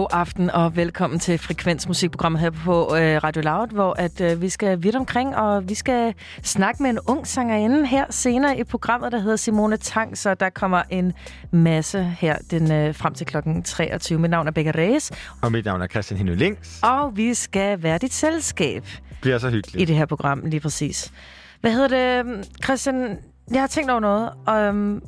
God 0.00 0.06
aften 0.10 0.50
og 0.50 0.76
velkommen 0.76 1.18
til 1.18 1.38
Frekvensmusikprogrammet 1.38 2.40
her 2.40 2.50
på 2.50 2.96
øh, 2.96 3.24
Radio 3.24 3.42
Loud, 3.42 3.68
hvor 3.68 3.92
at 3.98 4.20
øh, 4.20 4.42
vi 4.42 4.48
skal 4.48 4.82
vidt 4.82 4.96
omkring, 4.96 5.36
og 5.36 5.68
vi 5.68 5.74
skal 5.74 6.14
snakke 6.42 6.82
med 6.82 6.90
en 6.90 6.98
ung 7.06 7.26
sangerinde 7.26 7.86
her 7.86 8.04
senere 8.10 8.58
i 8.58 8.64
programmet, 8.64 9.12
der 9.12 9.18
hedder 9.18 9.36
Simone 9.36 9.76
Tang, 9.76 10.18
så 10.18 10.34
der 10.34 10.50
kommer 10.50 10.82
en 10.90 11.12
masse 11.50 12.02
her 12.02 12.36
den, 12.50 12.72
øh, 12.72 12.94
frem 12.94 13.14
til 13.14 13.26
klokken 13.26 13.62
23. 13.62 14.18
Mit 14.18 14.30
navn 14.30 14.46
er 14.46 14.50
Becca 14.50 14.70
Reyes, 14.70 15.10
Og 15.42 15.52
mit 15.52 15.64
navn 15.64 15.82
er 15.82 15.86
Christian 15.86 16.18
Henø 16.18 16.34
Links. 16.34 16.80
og 16.82 17.16
vi 17.16 17.34
skal 17.34 17.82
være 17.82 17.98
dit 17.98 18.12
selskab 18.12 18.86
Bliver 19.20 19.38
så 19.38 19.48
i 19.48 19.50
hyggeligt. 19.50 19.88
det 19.88 19.96
her 19.96 20.06
program, 20.06 20.40
lige 20.44 20.60
præcis. 20.60 21.12
Hvad 21.60 21.72
hedder 21.72 22.22
det, 22.22 22.48
Christian? 22.64 23.18
Jeg 23.52 23.60
har 23.60 23.66
tænkt 23.68 23.90
over 23.90 24.00
noget. 24.00 24.30
Um, 24.70 25.02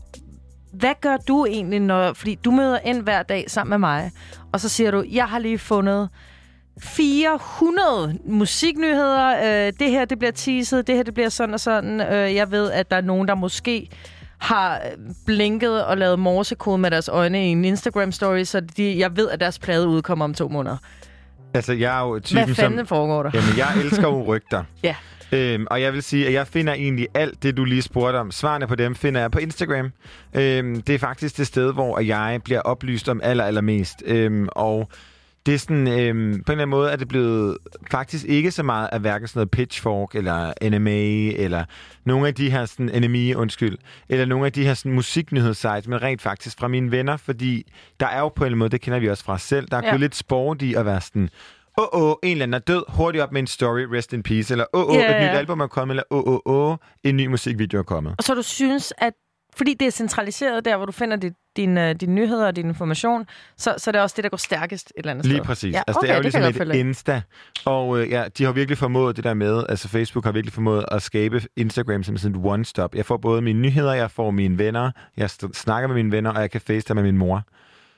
hvad 0.73 0.95
gør 1.01 1.17
du 1.17 1.47
egentlig, 1.47 1.81
når... 1.81 2.13
Fordi 2.13 2.35
du 2.35 2.51
møder 2.51 2.79
ind 2.85 3.03
hver 3.03 3.23
dag 3.23 3.45
sammen 3.49 3.71
med 3.71 3.79
mig, 3.79 4.11
og 4.53 4.61
så 4.61 4.69
siger 4.69 4.91
du, 4.91 5.05
jeg 5.11 5.25
har 5.25 5.39
lige 5.39 5.59
fundet 5.59 6.09
400 6.81 8.19
musiknyheder. 8.25 9.37
Øh, 9.67 9.73
det 9.79 9.91
her, 9.91 10.05
det 10.05 10.19
bliver 10.19 10.33
teaset. 10.33 10.87
Det 10.87 10.97
her, 10.97 11.03
det 11.03 11.15
bliver 11.15 11.29
sådan 11.29 11.55
og 11.55 11.61
sådan. 11.61 12.01
Øh, 12.01 12.35
jeg 12.35 12.51
ved, 12.51 12.71
at 12.71 12.91
der 12.91 12.97
er 12.97 13.01
nogen, 13.01 13.29
der 13.29 13.35
måske 13.35 13.89
har 14.39 14.81
blinket 15.27 15.85
og 15.85 15.99
lavet 15.99 16.19
morsekode 16.19 16.79
med 16.79 16.91
deres 16.91 17.09
øjne 17.09 17.47
i 17.47 17.49
en 17.49 17.65
Instagram-story, 17.65 18.45
så 18.45 18.61
de, 18.77 18.99
jeg 18.99 19.17
ved, 19.17 19.31
at 19.31 19.41
deres 19.41 19.59
plade 19.59 19.89
udkommer 19.89 20.25
om 20.25 20.35
to 20.35 20.49
måneder. 20.49 20.77
Altså, 21.55 21.73
jeg 21.73 21.99
er 21.99 22.07
jo 22.07 22.21
typen, 22.21 22.45
Hvad 22.45 22.55
fanden 22.55 22.79
som... 22.79 22.87
foregår 22.87 23.23
der? 23.23 23.31
Jamen, 23.35 23.59
jeg 23.59 23.69
elsker 23.85 24.09
jo 24.09 24.25
rygter. 24.25 24.65
Ja. 24.83 24.95
Øhm, 25.33 25.67
og 25.71 25.83
jeg 25.83 25.93
vil 25.93 26.03
sige, 26.03 26.27
at 26.27 26.33
jeg 26.33 26.47
finder 26.47 26.73
egentlig 26.73 27.09
alt 27.15 27.43
det, 27.43 27.57
du 27.57 27.65
lige 27.65 27.83
spurgte 27.83 28.17
om. 28.17 28.31
Svarene 28.31 28.67
på 28.67 28.75
dem 28.75 28.95
finder 28.95 29.21
jeg 29.21 29.31
på 29.31 29.39
Instagram. 29.39 29.91
Øhm, 30.35 30.83
det 30.83 30.95
er 30.95 30.99
faktisk 30.99 31.37
det 31.37 31.47
sted, 31.47 31.73
hvor 31.73 32.01
jeg 32.01 32.41
bliver 32.45 32.61
oplyst 32.61 33.09
om 33.09 33.21
aller, 33.25 33.45
allermest. 33.45 34.03
Øhm, 34.07 34.49
og 34.53 34.89
det 35.47 35.55
er 35.55 35.59
sådan, 35.59 35.89
øhm, 35.89 36.33
på 36.33 36.53
en 36.53 36.59
eller 36.59 36.63
anden 36.63 36.69
måde 36.69 36.91
er 36.91 36.97
det 36.97 37.09
blevet 37.09 37.59
faktisk 37.91 38.25
ikke 38.25 38.51
så 38.51 38.63
meget 38.63 38.89
af 38.93 39.01
hverken 39.01 39.29
sådan 39.29 39.39
noget 39.39 39.51
Pitchfork, 39.51 40.15
eller 40.15 40.53
NMA, 40.71 41.43
eller 41.45 41.65
nogle 42.05 42.27
af 42.29 42.35
de 42.35 42.51
her 42.51 42.65
sådan, 42.67 43.03
NME, 43.11 43.37
undskyld, 43.37 43.79
eller 44.09 44.25
nogle 44.27 44.47
af 44.47 44.53
de 44.53 44.65
her 44.65 44.75
sådan, 44.75 44.93
musiknyhedssites, 44.93 45.89
men 45.89 46.03
rent 46.03 46.23
faktisk 46.23 46.59
fra 46.59 46.69
mine 46.69 46.91
venner, 46.91 47.17
fordi 47.17 47.73
der 48.01 48.07
er 48.07 48.19
jo 48.21 48.29
på 48.29 48.45
en 48.45 48.47
eller 48.47 48.53
anden 48.55 48.59
måde, 48.59 48.71
det 48.71 48.81
kender 48.81 48.99
vi 48.99 49.09
også 49.09 49.25
fra 49.25 49.33
os 49.33 49.43
selv, 49.43 49.69
der 49.71 49.77
er 49.77 49.81
Ja. 49.81 49.87
ja. 49.87 49.93
gået 49.93 50.01
lidt 50.01 50.15
sport 50.15 50.63
i 50.63 50.75
at 50.75 50.87
være 50.87 51.01
sådan, 51.01 51.29
åh, 51.79 51.85
oh, 51.93 52.03
oh, 52.03 52.15
en 52.23 52.31
eller 52.31 52.43
anden 52.43 52.55
er 52.55 52.59
død, 52.59 52.85
hurtigt 52.89 53.23
op 53.23 53.33
med 53.33 53.41
en 53.41 53.47
story, 53.47 53.81
rest 53.81 54.13
in 54.13 54.23
peace, 54.23 54.55
eller 54.55 54.65
åh, 54.73 54.83
oh, 54.83 54.89
oh, 54.89 54.97
Ja, 54.97 55.17
et 55.17 55.31
nyt 55.31 55.39
album 55.39 55.61
er 55.61 55.67
kommet, 55.67 55.93
eller 55.93 56.03
åh, 56.11 56.23
åh, 56.27 56.71
åh, 56.71 56.77
en 57.05 57.17
ny 57.17 57.27
musikvideo 57.27 57.79
er 57.79 57.83
kommet. 57.83 58.15
Og 58.19 58.25
så 58.25 58.35
du 58.35 58.43
synes, 58.43 58.93
at 58.99 59.13
fordi 59.57 59.75
det 59.75 59.87
er 59.87 59.91
centraliseret 59.91 60.65
der, 60.65 60.77
hvor 60.77 60.87
du 60.87 60.93
finder 60.93 61.17
dit, 61.17 61.33
dine, 61.57 61.95
dine 61.95 62.15
nyheder 62.15 62.47
og 62.47 62.57
din 62.57 62.67
information, 62.67 63.27
så, 63.57 63.75
så 63.79 63.91
er 63.91 63.93
det 63.93 64.01
også 64.01 64.15
det, 64.17 64.25
der 64.25 64.31
går 64.31 64.37
stærkest 64.37 64.87
et 64.87 64.93
eller 64.97 65.11
andet 65.11 65.27
Lige 65.27 65.37
sted. 65.37 65.45
præcis. 65.45 65.75
Ja, 65.75 65.83
altså, 65.87 65.99
okay, 65.99 66.07
det 66.07 66.13
er 66.13 66.17
jo 66.17 66.23
det 66.23 66.53
ligesom 66.55 66.71
et. 66.71 66.77
Insta. 66.77 67.23
Og 67.65 67.99
øh, 67.99 68.11
ja, 68.11 68.25
de 68.39 68.45
har 68.45 68.53
virkelig 68.53 68.79
formået 68.79 69.17
det 69.17 69.25
der 69.25 69.35
med, 69.35 69.65
altså 69.69 69.89
Facebook 69.89 70.25
har 70.25 70.33
virkelig 70.33 70.53
formået 70.53 70.85
at 70.91 71.03
skabe 71.03 71.43
Instagram 71.57 72.03
som 72.03 72.17
sådan 72.17 72.41
et 72.41 72.47
one-stop. 72.47 72.95
Jeg 72.95 73.07
får 73.07 73.17
både 73.17 73.43
mine 73.43 73.61
nyheder, 73.61 73.93
jeg 73.93 74.11
får 74.11 74.31
mine 74.31 74.59
venner, 74.59 74.91
jeg 75.17 75.31
snakker 75.31 75.89
med 75.89 75.95
mine 75.95 76.13
venner, 76.13 76.31
og 76.33 76.41
jeg 76.41 76.51
kan 76.51 76.61
facetime 76.61 77.03
med 77.03 77.13
min 77.13 77.19
mor. 77.19 77.43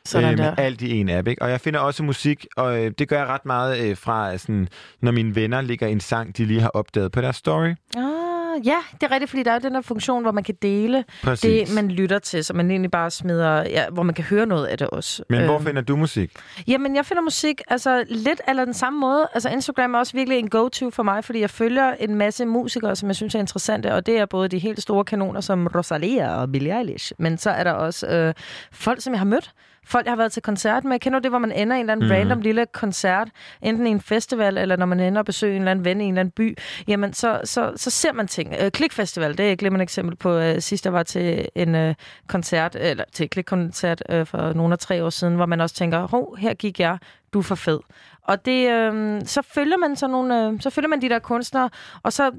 Sådan 0.08 0.32
øh, 0.32 0.38
der. 0.38 0.54
alt 0.56 0.82
i 0.82 0.96
en 1.00 1.08
app, 1.08 1.28
ikke? 1.28 1.42
Og 1.42 1.50
jeg 1.50 1.60
finder 1.60 1.80
også 1.80 2.02
musik, 2.02 2.46
og 2.56 2.84
øh, 2.84 2.92
det 2.98 3.08
gør 3.08 3.18
jeg 3.18 3.26
ret 3.26 3.44
meget 3.46 3.78
øh, 3.90 3.96
fra, 3.96 4.36
sådan, 4.38 4.68
når 5.02 5.12
mine 5.12 5.34
venner 5.34 5.60
ligger 5.60 5.86
en 5.86 6.00
sang, 6.00 6.36
de 6.36 6.44
lige 6.44 6.60
har 6.60 6.68
opdaget 6.68 7.12
på 7.12 7.20
deres 7.20 7.36
story. 7.36 7.68
Ah, 7.96 8.66
ja, 8.66 8.76
det 9.00 9.02
er 9.02 9.10
rigtigt, 9.10 9.30
fordi 9.30 9.42
der 9.42 9.50
er 9.52 9.58
den 9.58 9.74
der 9.74 9.80
funktion, 9.80 10.22
hvor 10.22 10.32
man 10.32 10.44
kan 10.44 10.54
dele 10.62 11.04
Præcis. 11.22 11.68
det, 11.68 11.74
man 11.74 11.88
lytter 11.90 12.18
til, 12.18 12.44
så 12.44 12.54
man 12.54 12.70
egentlig 12.70 12.90
bare 12.90 13.10
smider, 13.10 13.62
ja, 13.62 13.84
hvor 13.92 14.02
man 14.02 14.14
kan 14.14 14.24
høre 14.24 14.46
noget 14.46 14.66
af 14.66 14.78
det 14.78 14.86
også. 14.86 15.22
Men 15.30 15.44
hvor 15.44 15.54
Øhm, 15.56 15.66
finder 15.66 15.82
du 15.82 15.96
musik? 15.96 16.32
Jamen, 16.66 16.96
jeg 16.96 17.06
finder 17.06 17.22
musik 17.22 17.60
altså 17.68 18.04
lidt 18.08 18.40
eller 18.48 18.64
den 18.64 18.74
samme 18.74 19.00
måde. 19.00 19.28
Altså, 19.34 19.48
Instagram 19.48 19.94
er 19.94 19.98
også 19.98 20.12
virkelig 20.12 20.38
en 20.38 20.50
go-to 20.50 20.90
for 20.90 21.02
mig, 21.02 21.24
fordi 21.24 21.40
jeg 21.40 21.50
følger 21.50 21.94
en 22.00 22.14
masse 22.14 22.46
musikere, 22.46 22.96
som 22.96 23.08
jeg 23.08 23.16
synes 23.16 23.34
er 23.34 23.38
interessante, 23.38 23.94
og 23.94 24.06
det 24.06 24.18
er 24.18 24.26
både 24.26 24.48
de 24.48 24.58
helt 24.58 24.82
store 24.82 25.04
kanoner 25.04 25.40
som 25.40 25.66
Rosalia 25.66 26.34
og 26.34 26.52
Billie 26.52 26.78
Eilish, 26.78 27.12
men 27.18 27.38
så 27.38 27.50
er 27.50 27.64
der 27.64 27.72
også 27.72 28.06
øh, 28.06 28.34
folk, 28.72 29.00
som 29.02 29.12
jeg 29.12 29.20
har 29.20 29.24
mødt. 29.26 29.50
Folk, 29.86 30.06
jeg 30.06 30.10
har 30.12 30.16
været 30.16 30.32
til 30.32 30.42
koncert 30.42 30.84
med. 30.84 30.98
Kender 30.98 31.18
du 31.18 31.22
det, 31.22 31.30
hvor 31.30 31.38
man 31.38 31.52
ender 31.52 31.76
i 31.76 31.78
en 31.78 31.80
eller 31.80 31.92
anden 31.92 32.06
mm. 32.06 32.12
random 32.12 32.40
lille 32.40 32.66
koncert, 32.66 33.28
enten 33.62 33.86
i 33.86 33.90
en 33.90 34.00
festival, 34.00 34.58
eller 34.58 34.76
når 34.76 34.86
man 34.86 35.00
ender 35.00 35.18
og 35.18 35.24
besøger 35.24 35.54
en 35.56 35.62
eller 35.62 35.70
anden 35.70 35.84
ven 35.84 36.00
i 36.00 36.04
en 36.04 36.10
eller 36.10 36.20
anden 36.20 36.32
by, 36.32 36.56
jamen, 36.88 37.12
så, 37.12 37.40
så, 37.44 37.72
så 37.76 37.90
ser 37.90 38.12
man 38.12 38.28
ting. 38.28 38.54
Øh, 38.60 38.70
Klikfestival, 38.70 39.38
det 39.38 39.48
er 39.48 39.52
et 39.52 39.58
glemmer 39.58 39.80
eksempel 39.80 40.16
på. 40.16 40.32
Øh, 40.32 40.60
sidst 40.60 40.84
jeg 40.84 40.92
var 40.92 41.02
til 41.02 41.48
en 41.54 41.74
øh, 41.74 41.94
koncert, 42.28 42.76
eller 42.80 43.04
til 43.12 43.24
et 43.24 43.30
klikkoncert 43.30 44.02
øh, 44.08 44.26
for 44.26 44.52
nogle 44.52 44.72
af 44.72 44.78
tre 44.78 45.04
år 45.04 45.10
siden, 45.10 45.34
hvor 45.34 45.46
man 45.46 45.60
også 45.60 45.74
tænker, 45.74 46.08
hov, 46.08 46.36
her 46.36 46.54
gik 46.54 46.80
jeg, 46.80 46.98
du 47.32 47.38
er 47.38 47.42
for 47.42 47.54
fed. 47.54 47.80
Og 48.22 48.44
det, 48.44 48.70
øh, 48.70 49.20
så 49.24 49.42
følger 49.54 49.76
man 49.76 49.96
sådan 49.96 50.12
nogle, 50.12 50.46
øh, 50.46 50.60
så 50.60 50.70
følger 50.70 50.88
man 50.88 51.02
de 51.02 51.08
der 51.08 51.18
kunstnere, 51.18 51.70
og 52.02 52.12
så 52.12 52.30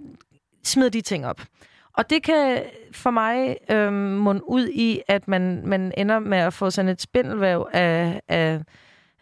smider 0.64 0.90
de 0.90 1.02
ting 1.02 1.26
op. 1.28 1.42
Og 1.98 2.10
det 2.10 2.24
kan 2.24 2.64
for 2.92 3.12
mig 3.12 3.58
øh, 3.72 3.94
munde 3.94 4.50
ud 4.50 4.68
i, 4.68 5.02
at 5.08 5.28
man, 5.28 5.62
man 5.66 5.94
ender 5.98 6.20
med 6.20 6.38
at 6.38 6.54
få 6.54 6.70
sådan 6.70 6.90
et 6.90 7.02
spindelvæv 7.02 7.68
af, 7.74 8.22
af, 8.28 8.62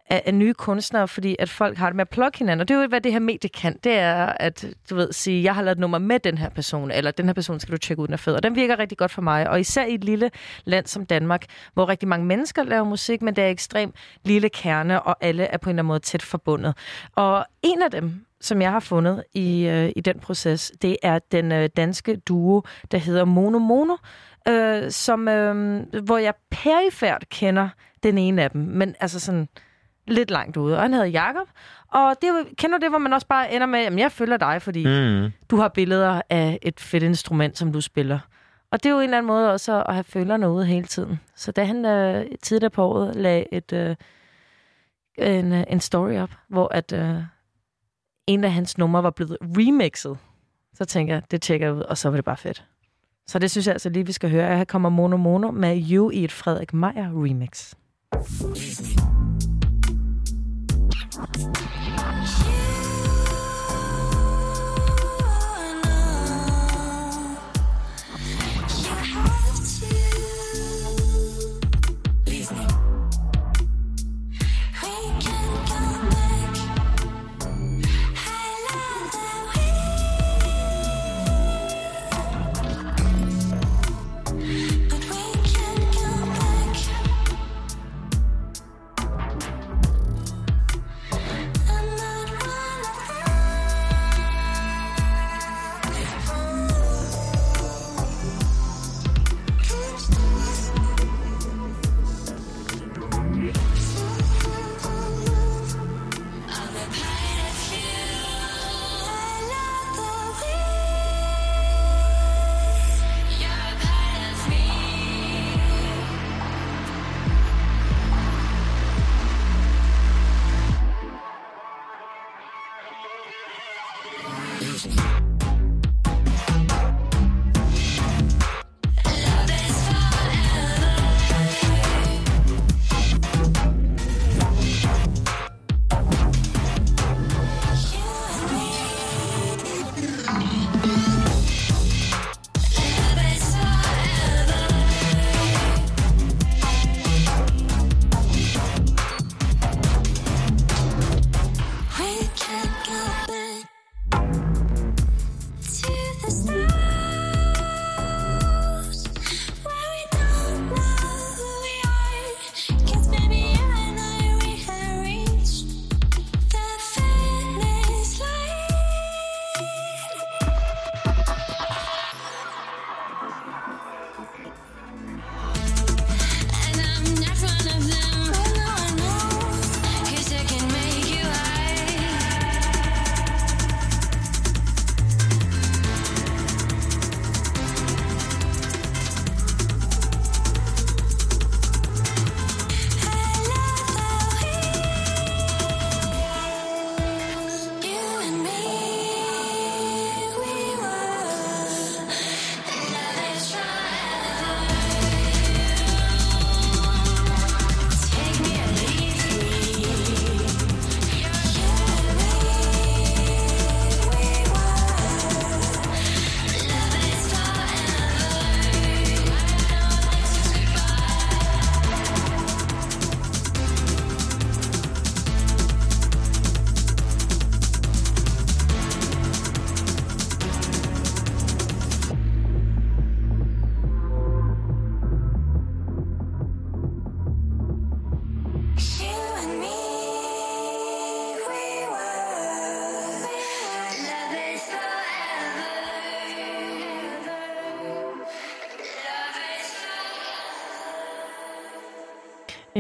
af, 0.10 0.24
af 0.26 0.34
nye 0.34 0.54
kunstnere, 0.54 1.08
fordi 1.08 1.36
at 1.40 1.50
folk 1.50 1.78
har 1.78 1.90
det 1.90 1.96
med 1.96 2.02
at 2.02 2.10
plukke 2.10 2.38
hinanden. 2.38 2.62
Og 2.62 2.68
det 2.68 2.76
er 2.76 2.82
jo, 2.82 2.88
hvad 2.88 3.02
det 3.02 3.12
her 3.12 3.20
medie 3.20 3.50
kan. 3.50 3.78
Det 3.84 3.94
er 3.94 4.26
at, 4.26 4.66
du 4.90 4.96
ved, 4.96 5.14
sige, 5.14 5.44
jeg 5.44 5.56
har 5.56 5.62
lavet 5.62 5.80
nummer 5.80 5.98
med 5.98 6.20
den 6.20 6.38
her 6.38 6.50
person, 6.50 6.92
eller 6.92 7.12
den 7.12 7.26
her 7.26 7.34
person 7.34 7.60
skal 7.60 7.72
du 7.72 7.78
tjekke 7.78 8.02
ud, 8.02 8.08
den 8.08 8.14
er 8.14 8.18
fed. 8.18 8.34
Og 8.34 8.44
den 8.44 8.56
virker 8.56 8.80
rigtig 8.80 8.98
godt 8.98 9.12
for 9.12 9.22
mig. 9.22 9.50
Og 9.50 9.60
især 9.60 9.86
i 9.86 9.94
et 9.94 10.04
lille 10.04 10.32
land 10.66 10.88
som 10.88 11.06
Danmark, 11.06 11.46
hvor 11.74 11.90
rigtig 11.90 12.08
mange 12.08 12.26
mennesker 12.26 12.64
laver 12.64 12.84
musik, 12.84 13.22
men 13.22 13.36
det 13.36 13.44
er 13.44 13.50
ekstremt 13.50 13.96
lille 14.24 14.50
kerne, 14.50 15.02
og 15.02 15.18
alle 15.22 15.44
er 15.44 15.58
på 15.58 15.70
en 15.70 15.72
eller 15.72 15.82
anden 15.82 15.88
måde 15.88 16.00
tæt 16.00 16.22
forbundet. 16.22 16.76
Og 17.16 17.46
en 17.62 17.82
af 17.82 17.92
dem, 17.92 18.26
som 18.44 18.62
jeg 18.62 18.72
har 18.72 18.80
fundet 18.80 19.24
i, 19.34 19.68
øh, 19.68 19.92
i 19.96 20.02
den 20.02 20.20
proces, 20.20 20.72
det 20.82 20.98
er 21.04 21.20
den 21.20 21.52
øh, 21.52 21.70
danske 21.78 22.16
duo, 22.16 22.62
der 22.92 22.98
hedder 22.98 23.26
Mono 23.26 23.60
Mono, 23.60 23.96
øh, 24.48 24.92
som, 24.92 25.28
øh, 25.28 25.84
hvor 26.04 26.18
jeg 26.18 26.34
perifært 26.52 27.30
kender 27.30 27.70
den 28.04 28.18
ene 28.18 28.44
af 28.44 28.52
dem, 28.52 28.62
men 28.62 28.96
altså 29.00 29.20
sådan 29.20 29.48
lidt 30.08 30.32
langt 30.32 30.58
ude. 30.58 30.76
Og 30.76 30.82
han 30.82 30.94
hedder 30.94 31.08
Jakob. 31.08 31.48
Og 31.88 32.16
det, 32.22 32.30
er 32.30 32.44
kender 32.58 32.78
du 32.78 32.82
det, 32.82 32.92
hvor 32.92 32.98
man 32.98 33.14
også 33.14 33.28
bare 33.28 33.54
ender 33.54 33.68
med, 33.68 33.80
at 33.80 33.98
jeg 33.98 34.12
følger 34.12 34.38
dig, 34.38 34.62
fordi 34.62 34.86
mm. 34.86 35.24
Mm. 35.24 35.32
du 35.50 35.58
har 35.58 35.68
billeder 35.68 36.22
af 36.30 36.60
et 36.62 36.80
fedt 36.80 37.04
instrument, 37.04 37.58
som 37.58 37.74
du 37.74 37.82
spiller. 37.82 38.20
Og 38.72 38.84
det 38.84 38.90
er 38.90 38.94
jo 38.94 39.00
en 39.00 39.04
eller 39.04 39.18
anden 39.18 39.28
måde 39.28 39.52
også 39.52 39.84
at 39.84 39.94
have 39.94 40.04
følgerne 40.04 40.50
ude 40.50 40.66
hele 40.66 40.88
tiden. 40.88 41.20
Så 41.36 41.52
da 41.52 41.64
han 41.64 41.86
øh, 41.86 42.26
tidligere 42.42 42.70
på 42.70 42.84
året 42.84 43.16
lagde 43.16 43.54
et, 43.54 43.74
øh, 43.74 43.96
en, 45.18 45.54
øh, 45.54 45.64
en 45.68 45.80
story 45.80 46.18
op, 46.18 46.32
hvor 46.48 46.68
at 46.74 46.94
øh, 46.94 47.16
en 48.28 48.44
af 48.44 48.52
hans 48.52 48.78
numre 48.78 49.04
var 49.04 49.10
blevet 49.10 49.38
remixet, 49.42 50.18
så 50.74 50.86
tænker 50.86 51.14
jeg, 51.14 51.24
det 51.32 51.42
tjekker 51.42 51.68
jeg 51.68 51.76
ud, 51.76 51.82
og 51.82 51.98
så 51.98 52.10
var 52.10 52.18
det 52.18 52.26
bare 52.26 52.38
fedt. 52.38 52.66
Så 53.28 53.40
det 53.40 53.52
synes 53.52 53.68
jeg 53.68 53.74
altså 53.74 53.90
lige, 53.90 54.06
vi 54.06 54.12
skal 54.12 54.30
høre. 54.30 54.58
Her 54.58 54.64
kommer 54.64 54.90
Mono 54.90 55.18
Mono 55.18 55.52
med 55.52 55.84
You 55.92 56.10
i 56.10 56.24
et 56.24 56.32
Frederik 56.32 56.74
Meier 56.74 57.24
remix. 57.24 57.74
Yeah. 62.48 62.73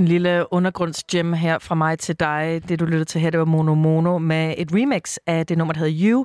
En 0.04 0.08
lille 0.08 0.46
undergrundsgem 0.52 1.34
her 1.34 1.60
fra 1.60 1.76
mig 1.76 2.00
til 2.00 2.20
dig. 2.20 2.62
Det, 2.70 2.80
du 2.80 2.86
lyttede 2.86 3.06
til 3.06 3.22
her, 3.22 3.30
det 3.30 3.40
var 3.40 3.46
Mono 3.46 3.76
Mono 3.76 4.18
med 4.18 4.56
et 4.58 4.70
remix 4.74 5.18
af 5.28 5.46
det 5.46 5.58
nummer, 5.58 5.74
der 5.74 5.80
hedder 5.80 6.08
You, 6.08 6.20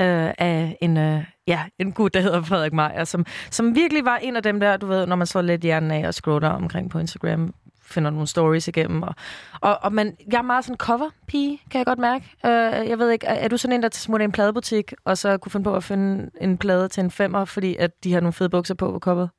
øh, 0.00 0.32
af 0.38 0.78
en, 0.80 0.96
øh, 0.96 1.24
ja, 1.46 1.64
en 1.78 1.92
gut, 1.92 2.14
der 2.14 2.20
hedder 2.20 2.42
Frederik 2.42 2.72
Meier, 2.72 3.04
som, 3.04 3.26
som 3.50 3.74
virkelig 3.74 4.04
var 4.04 4.16
en 4.16 4.36
af 4.36 4.42
dem 4.42 4.60
der, 4.60 4.76
du 4.76 4.86
ved, 4.86 5.06
når 5.06 5.16
man 5.16 5.26
så 5.26 5.42
lidt 5.42 5.60
hjernen 5.60 5.90
af 5.90 6.06
og 6.06 6.14
scroller 6.14 6.48
omkring 6.48 6.90
på 6.90 6.98
Instagram, 6.98 7.54
finder 7.82 8.10
nogle 8.10 8.26
stories 8.26 8.68
igennem. 8.68 9.02
Og, 9.02 9.14
og, 9.60 9.78
og 9.82 9.92
man, 9.92 10.16
jeg 10.32 10.38
er 10.38 10.42
meget 10.42 10.64
sådan 10.64 10.76
cover-pige, 10.76 11.60
kan 11.70 11.78
jeg 11.78 11.86
godt 11.86 11.98
mærke. 11.98 12.24
Øh, 12.46 12.88
jeg 12.88 12.98
ved 12.98 13.10
ikke, 13.10 13.26
er, 13.26 13.34
er 13.34 13.48
du 13.48 13.56
sådan 13.56 13.74
en, 13.74 13.82
der 13.82 13.88
smutter 13.92 14.24
i 14.24 14.24
en 14.24 14.32
pladebutik, 14.32 14.92
og 15.04 15.18
så 15.18 15.38
kunne 15.38 15.52
finde 15.52 15.64
på 15.64 15.74
at 15.74 15.84
finde 15.84 16.30
en 16.40 16.58
plade 16.58 16.88
til 16.88 17.00
en 17.00 17.10
femmer, 17.10 17.44
fordi 17.44 17.76
at 17.76 18.04
de 18.04 18.12
har 18.12 18.20
nogle 18.20 18.32
fede 18.32 18.48
bukser 18.48 18.74
på 18.74 18.92
på 18.92 18.98
coveret? 18.98 19.30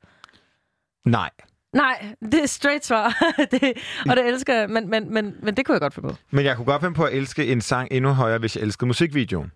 Nej. 1.06 1.30
Nej, 1.72 2.14
det 2.22 2.42
er 2.42 2.46
straight 2.46 2.86
svar, 2.86 3.32
det, 3.50 3.72
og 4.10 4.16
det 4.16 4.26
elsker 4.26 4.54
jeg, 4.54 4.70
men, 4.70 4.90
men, 4.90 5.14
men, 5.14 5.34
men 5.42 5.56
det 5.56 5.66
kunne 5.66 5.74
jeg 5.74 5.80
godt 5.80 5.94
finde 5.94 6.08
på. 6.08 6.16
Men 6.30 6.44
jeg 6.44 6.56
kunne 6.56 6.64
godt 6.64 6.82
finde 6.82 6.94
på 6.94 7.04
at 7.04 7.14
elske 7.14 7.46
en 7.46 7.60
sang 7.60 7.88
endnu 7.90 8.10
højere, 8.10 8.38
hvis 8.38 8.56
jeg 8.56 8.62
elskede 8.62 8.86
musikvideoen. 8.86 9.52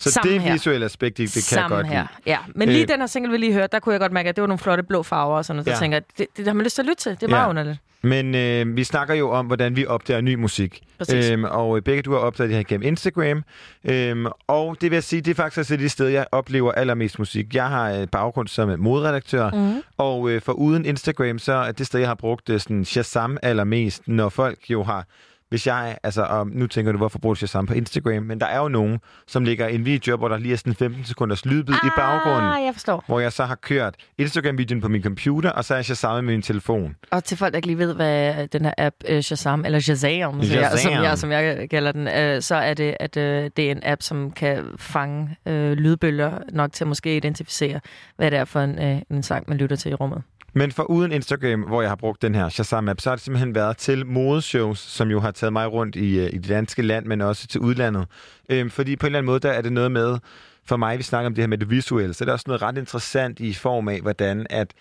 Så 0.00 0.10
Samme 0.10 0.32
det 0.32 0.40
her. 0.40 0.52
visuelle 0.52 0.86
aspekt, 0.86 1.16
det, 1.18 1.26
det 1.28 1.34
kan 1.34 1.42
Samme 1.42 1.76
jeg 1.76 1.84
godt 1.84 1.86
her. 1.94 2.00
lide. 2.02 2.08
Ja, 2.26 2.38
men 2.54 2.68
lige 2.68 2.82
Øh. 2.82 2.88
den 2.88 3.00
her 3.00 3.06
single, 3.06 3.32
vi 3.32 3.36
lige 3.38 3.52
hørte, 3.52 3.68
der 3.72 3.78
kunne 3.78 3.92
jeg 3.92 4.00
godt 4.00 4.12
mærke, 4.12 4.28
at 4.28 4.36
det 4.36 4.42
var 4.42 4.48
nogle 4.48 4.58
flotte 4.58 4.82
blå 4.82 5.02
farver 5.02 5.36
og 5.36 5.44
sådan 5.44 5.56
noget. 5.56 5.66
Så 5.66 5.70
Ja. 5.70 5.74
ja. 5.76 5.80
tænker 5.80 5.96
jeg, 5.96 6.04
det, 6.18 6.26
det 6.36 6.46
har 6.46 6.54
man 6.54 6.64
lyst 6.64 6.74
til 6.74 6.82
at 6.82 6.86
lytte 6.86 7.02
til. 7.02 7.12
Det 7.12 7.22
er 7.22 7.28
meget 7.28 7.42
Ja. 7.44 7.48
underligt. 7.48 7.78
Men 8.02 8.34
øh, 8.34 8.76
vi 8.76 8.84
snakker 8.84 9.14
jo 9.14 9.30
om, 9.30 9.46
hvordan 9.46 9.76
vi 9.76 9.86
opdager 9.86 10.20
ny 10.20 10.34
musik. 10.34 10.80
Præcis. 10.98 11.30
Øhm, 11.30 11.44
og 11.44 11.76
øh, 11.76 11.82
begge 11.82 12.02
du 12.02 12.12
har 12.12 12.18
opdaget 12.18 12.48
det 12.50 12.56
her 12.56 12.64
gennem 12.64 12.86
Instagram. 12.86 13.42
Øhm, 13.84 14.26
og 14.46 14.76
det 14.80 14.90
vil 14.90 14.96
jeg 14.96 15.04
sige, 15.04 15.22
det 15.22 15.30
er 15.30 15.34
faktisk 15.34 15.58
også 15.58 15.74
et 15.74 15.78
af 15.78 15.82
de 15.82 15.88
steder, 15.88 16.10
jeg 16.10 16.26
oplever 16.32 16.72
allermest 16.72 17.18
musik. 17.18 17.54
Jeg 17.54 17.68
har 17.68 17.90
øh, 17.92 18.06
baggrund 18.08 18.48
som 18.48 18.70
øh, 18.70 18.78
moderedaktør, 18.78 19.50
Mhm. 19.50 19.82
og 19.98 20.30
øh, 20.30 20.42
for 20.42 20.52
uden 20.52 20.84
Instagram, 20.84 21.38
så 21.38 21.52
er 21.52 21.72
det 21.72 21.86
sted, 21.86 22.00
jeg 22.00 22.08
har 22.08 22.14
brugt 22.14 22.50
øh, 22.50 22.60
sådan 22.60 22.84
Shazam 22.84 23.38
allermest, 23.42 24.02
når 24.08 24.28
folk 24.28 24.58
jo 24.70 24.82
har... 24.82 25.04
Hvis 25.50 25.66
jeg, 25.66 25.98
altså, 26.02 26.22
og 26.22 26.46
nu 26.46 26.66
tænker 26.66 26.92
du, 26.92 26.98
hvorfor 26.98 27.18
bruger 27.18 27.34
du 27.34 27.38
Shazam 27.38 27.66
på 27.66 27.74
Instagram? 27.74 28.22
Men 28.22 28.40
der 28.40 28.46
er 28.46 28.58
jo 28.58 28.68
nogen, 28.68 28.98
som 29.26 29.44
lægger 29.44 29.66
en 29.66 29.84
video, 29.84 30.16
hvor 30.16 30.28
der 30.28 30.38
lige 30.38 30.52
er 30.52 30.56
sådan 30.56 30.74
15 30.74 31.04
sekunders 31.04 31.46
lydbid 31.46 31.74
i 31.74 31.88
baggrunden. 31.96 32.50
Ah, 32.52 32.64
jeg 32.64 32.74
forstår. 32.74 33.04
Hvor 33.06 33.20
jeg 33.20 33.32
så 33.32 33.44
har 33.44 33.54
kørt 33.54 33.94
Instagram-videoen 34.18 34.80
på 34.80 34.88
min 34.88 35.02
computer, 35.02 35.50
og 35.50 35.64
så 35.64 35.74
er 35.74 35.78
jeg 35.78 35.84
Shazam 35.84 36.24
med 36.24 36.32
min 36.32 36.42
telefon. 36.42 36.96
Og 37.10 37.24
til 37.24 37.36
folk, 37.36 37.52
der 37.52 37.56
ikke 37.56 37.66
lige 37.66 37.78
ved, 37.78 37.94
hvad 37.94 38.48
den 38.48 38.64
her 38.64 38.72
app 38.78 38.96
uh, 39.12 39.20
Shazam, 39.20 39.64
eller 39.64 39.80
Shazam, 39.80 40.42
som 40.42 40.56
jeg, 40.56 40.70
som, 40.70 40.78
Shazam. 40.78 41.02
jeg, 41.02 41.18
som 41.18 41.32
jeg 41.32 41.70
kalder 41.70 41.92
den, 41.92 42.06
uh, 42.36 42.42
så 42.42 42.54
er 42.54 42.74
det, 42.74 42.96
at 43.00 43.16
uh, 43.16 43.22
det 43.22 43.58
er 43.58 43.70
en 43.70 43.80
app, 43.82 44.02
som 44.02 44.30
kan 44.30 44.64
fange 44.78 45.36
uh, 45.46 45.52
lydbølger 45.52 46.38
nok 46.52 46.72
til 46.72 46.84
at 46.84 46.88
måske 46.88 47.16
identificere, 47.16 47.80
hvad 48.16 48.30
det 48.30 48.38
er 48.38 48.44
for 48.44 48.60
en, 48.60 48.78
uh, 48.78 49.16
en 49.16 49.22
sang, 49.22 49.44
man 49.48 49.58
lytter 49.58 49.76
til 49.76 49.90
i 49.90 49.94
rummet. 49.94 50.22
Men 50.52 50.72
for 50.72 50.82
uden 50.82 51.12
Instagram, 51.12 51.60
hvor 51.60 51.82
jeg 51.82 51.90
har 51.90 51.96
brugt 51.96 52.22
den 52.22 52.34
her 52.34 52.48
Shazam-app, 52.48 53.00
så 53.00 53.10
har 53.10 53.16
det 53.16 53.24
simpelthen 53.24 53.54
været 53.54 53.76
til 53.76 54.06
modeshows, 54.06 54.78
som 54.78 55.10
jo 55.10 55.20
har 55.20 55.30
taget 55.30 55.52
mig 55.52 55.72
rundt 55.72 55.96
i, 55.96 56.18
øh, 56.18 56.26
i 56.32 56.38
det 56.38 56.48
danske 56.48 56.82
land, 56.82 57.06
men 57.06 57.20
også 57.20 57.46
til 57.46 57.60
udlandet. 57.60 58.06
Øhm, 58.48 58.70
fordi 58.70 58.96
på 58.96 59.06
en 59.06 59.08
eller 59.08 59.18
anden 59.18 59.26
måde, 59.26 59.40
der 59.40 59.50
er 59.50 59.62
det 59.62 59.72
noget 59.72 59.92
med, 59.92 60.18
for 60.64 60.76
mig, 60.76 60.98
vi 60.98 61.02
snakker 61.02 61.26
om 61.26 61.34
det 61.34 61.42
her 61.42 61.48
med 61.48 61.58
det 61.58 61.70
visuelle, 61.70 62.14
så 62.14 62.24
er 62.24 62.26
der 62.26 62.32
også 62.32 62.44
noget 62.46 62.62
ret 62.62 62.78
interessant 62.78 63.40
i 63.40 63.54
form 63.54 63.88
af, 63.88 64.00
hvordan 64.00 64.46
at 64.50 64.74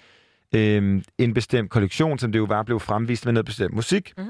øhm, 0.56 1.04
en 1.18 1.34
bestemt 1.34 1.70
kollektion, 1.70 2.20
som 2.20 2.32
det 2.32 2.40
jo 2.40 2.44
var, 2.44 2.64
blev 2.64 2.80
fremvist 2.80 3.26
med 3.26 3.34
noget 3.34 3.46
bestemt 3.46 3.74
musik. 3.74 4.14
Mhm. 4.18 4.30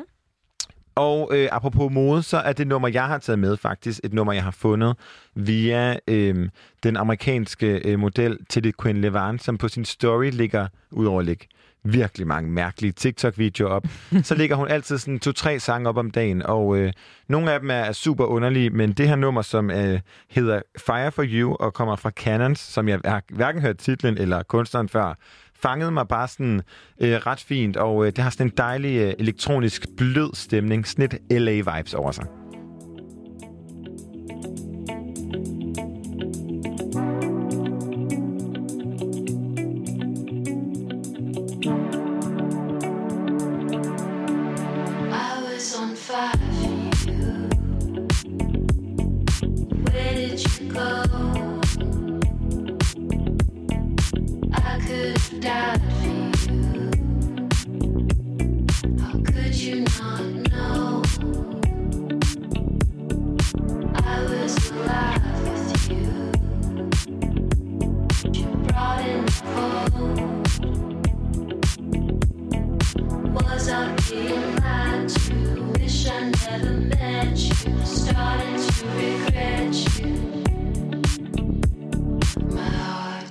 Og 1.00 1.30
øh, 1.32 1.50
apropos 1.52 1.94
mode, 1.94 2.24
så 2.24 2.38
er 2.38 2.54
det 2.54 2.68
nummer, 2.68 2.88
jeg 2.88 3.08
har 3.08 3.18
taget 3.18 3.40
med 3.40 3.58
faktisk, 3.58 4.00
et 4.04 4.14
nummer, 4.14 4.34
jeg 4.34 4.44
har 4.44 4.52
fundet 4.52 4.96
via 5.36 5.98
øh, 6.08 6.50
den 6.84 6.98
amerikanske 6.98 7.82
øh, 7.86 8.00
model 8.00 8.38
til 8.50 8.64
det 8.64 8.82
Queen 8.82 9.02
Levan, 9.02 9.40
som 9.40 9.58
på 9.58 9.68
sin 9.68 9.86
story 9.86 10.30
ligger, 10.32 10.68
udover 10.92 11.20
at 11.20 11.26
lægge 11.26 11.48
virkelig 11.84 12.28
mange 12.28 12.52
mærkelige 12.52 12.92
TikTok-videoer 12.92 13.70
op, 13.70 13.86
så 14.24 14.36
ligger 14.36 14.56
hun 14.56 14.68
altid 14.68 14.98
sådan 14.98 15.20
to-tre 15.20 15.60
sange 15.60 15.90
op 15.90 15.98
om 15.98 16.12
dagen, 16.12 16.46
og 16.46 16.78
øh, 16.78 16.94
nogle 17.28 17.52
af 17.52 17.60
dem 17.60 17.70
er, 17.70 17.74
er 17.74 17.92
super 17.92 18.26
underlige, 18.26 18.70
men 18.70 18.92
det 18.92 19.08
her 19.08 19.16
nummer, 19.16 19.42
som 19.42 19.72
øh, 19.72 20.00
hedder 20.30 20.62
Fire 20.78 21.12
for 21.12 21.26
You 21.28 21.56
og 21.56 21.74
kommer 21.74 21.96
fra 21.96 22.10
Cannons, 22.10 22.60
som 22.60 22.90
jeg 22.90 23.00
har 23.06 23.24
hverken 23.30 23.62
hørt 23.62 23.78
titlen 23.78 24.18
eller 24.18 24.44
kunstneren 24.44 24.90
før, 24.90 25.14
fangede 25.62 25.92
mig 25.92 26.08
bare 26.08 26.28
sådan 26.28 26.62
øh, 27.00 27.14
ret 27.14 27.40
fint, 27.40 27.78
og 27.78 28.06
øh, 28.06 28.12
det 28.12 28.18
har 28.18 28.30
sådan 28.30 28.48
en 28.48 28.54
dejlig 28.58 28.98
øh, 28.98 29.14
elektronisk 29.20 29.88
blød 29.98 30.36
stemning, 30.36 30.88
sådan 30.88 31.10
lidt 31.10 31.22
LA-vibes 31.32 31.96
over 31.96 32.12
sig. 32.12 32.26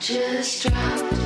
Just 0.09 0.63
dropped. 0.63 1.18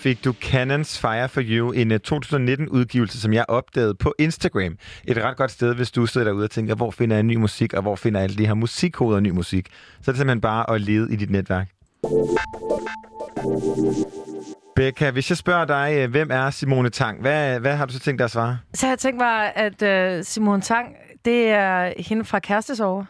Fik 0.00 0.24
du 0.24 0.32
Cannons 0.32 0.98
Fire 0.98 1.28
for 1.28 1.42
You, 1.44 1.72
en 1.72 1.92
øh, 1.92 2.00
2019-udgivelse, 2.08 3.20
som 3.20 3.32
jeg 3.32 3.44
opdagede 3.48 3.94
på 3.94 4.14
Instagram. 4.18 4.76
Et 5.04 5.16
ret 5.16 5.36
godt 5.36 5.50
sted, 5.50 5.74
hvis 5.74 5.90
du 5.90 6.06
sidder 6.06 6.26
derude 6.26 6.44
og 6.44 6.50
tænker, 6.50 6.74
hvor 6.74 6.90
finder 6.90 7.16
jeg 7.16 7.22
ny 7.22 7.36
musik, 7.36 7.74
og 7.74 7.82
hvor 7.82 7.96
finder 7.96 8.20
alle 8.20 8.36
de 8.36 8.46
her 8.46 8.54
musikkoder 8.54 9.16
og 9.16 9.22
ny 9.22 9.30
musik. 9.30 9.66
Så 10.02 10.10
er 10.10 10.12
det 10.12 10.16
simpelthen 10.16 10.40
bare 10.40 10.74
at 10.74 10.80
lede 10.80 11.12
i 11.12 11.16
dit 11.16 11.30
netværk. 11.30 11.68
Becca, 14.76 15.10
hvis 15.10 15.30
jeg 15.30 15.36
spørger 15.36 15.64
dig, 15.64 15.94
øh, 15.96 16.10
hvem 16.10 16.28
er 16.30 16.50
Simone 16.50 16.90
Tang? 16.90 17.20
Hvad, 17.20 17.60
hvad 17.60 17.76
har 17.76 17.86
du 17.86 17.92
så 17.92 17.98
tænkt 17.98 18.18
dig 18.18 18.24
at 18.24 18.30
svare? 18.30 18.58
Så 18.74 18.86
jeg 18.86 18.98
tænkte 18.98 19.24
mig, 19.24 19.52
at 19.56 20.18
uh, 20.18 20.24
Simone 20.24 20.62
Tang, 20.62 20.88
det 21.24 21.48
er 21.48 21.92
hende 21.96 22.24
fra 22.24 22.38
Kærestesover. 22.38 23.04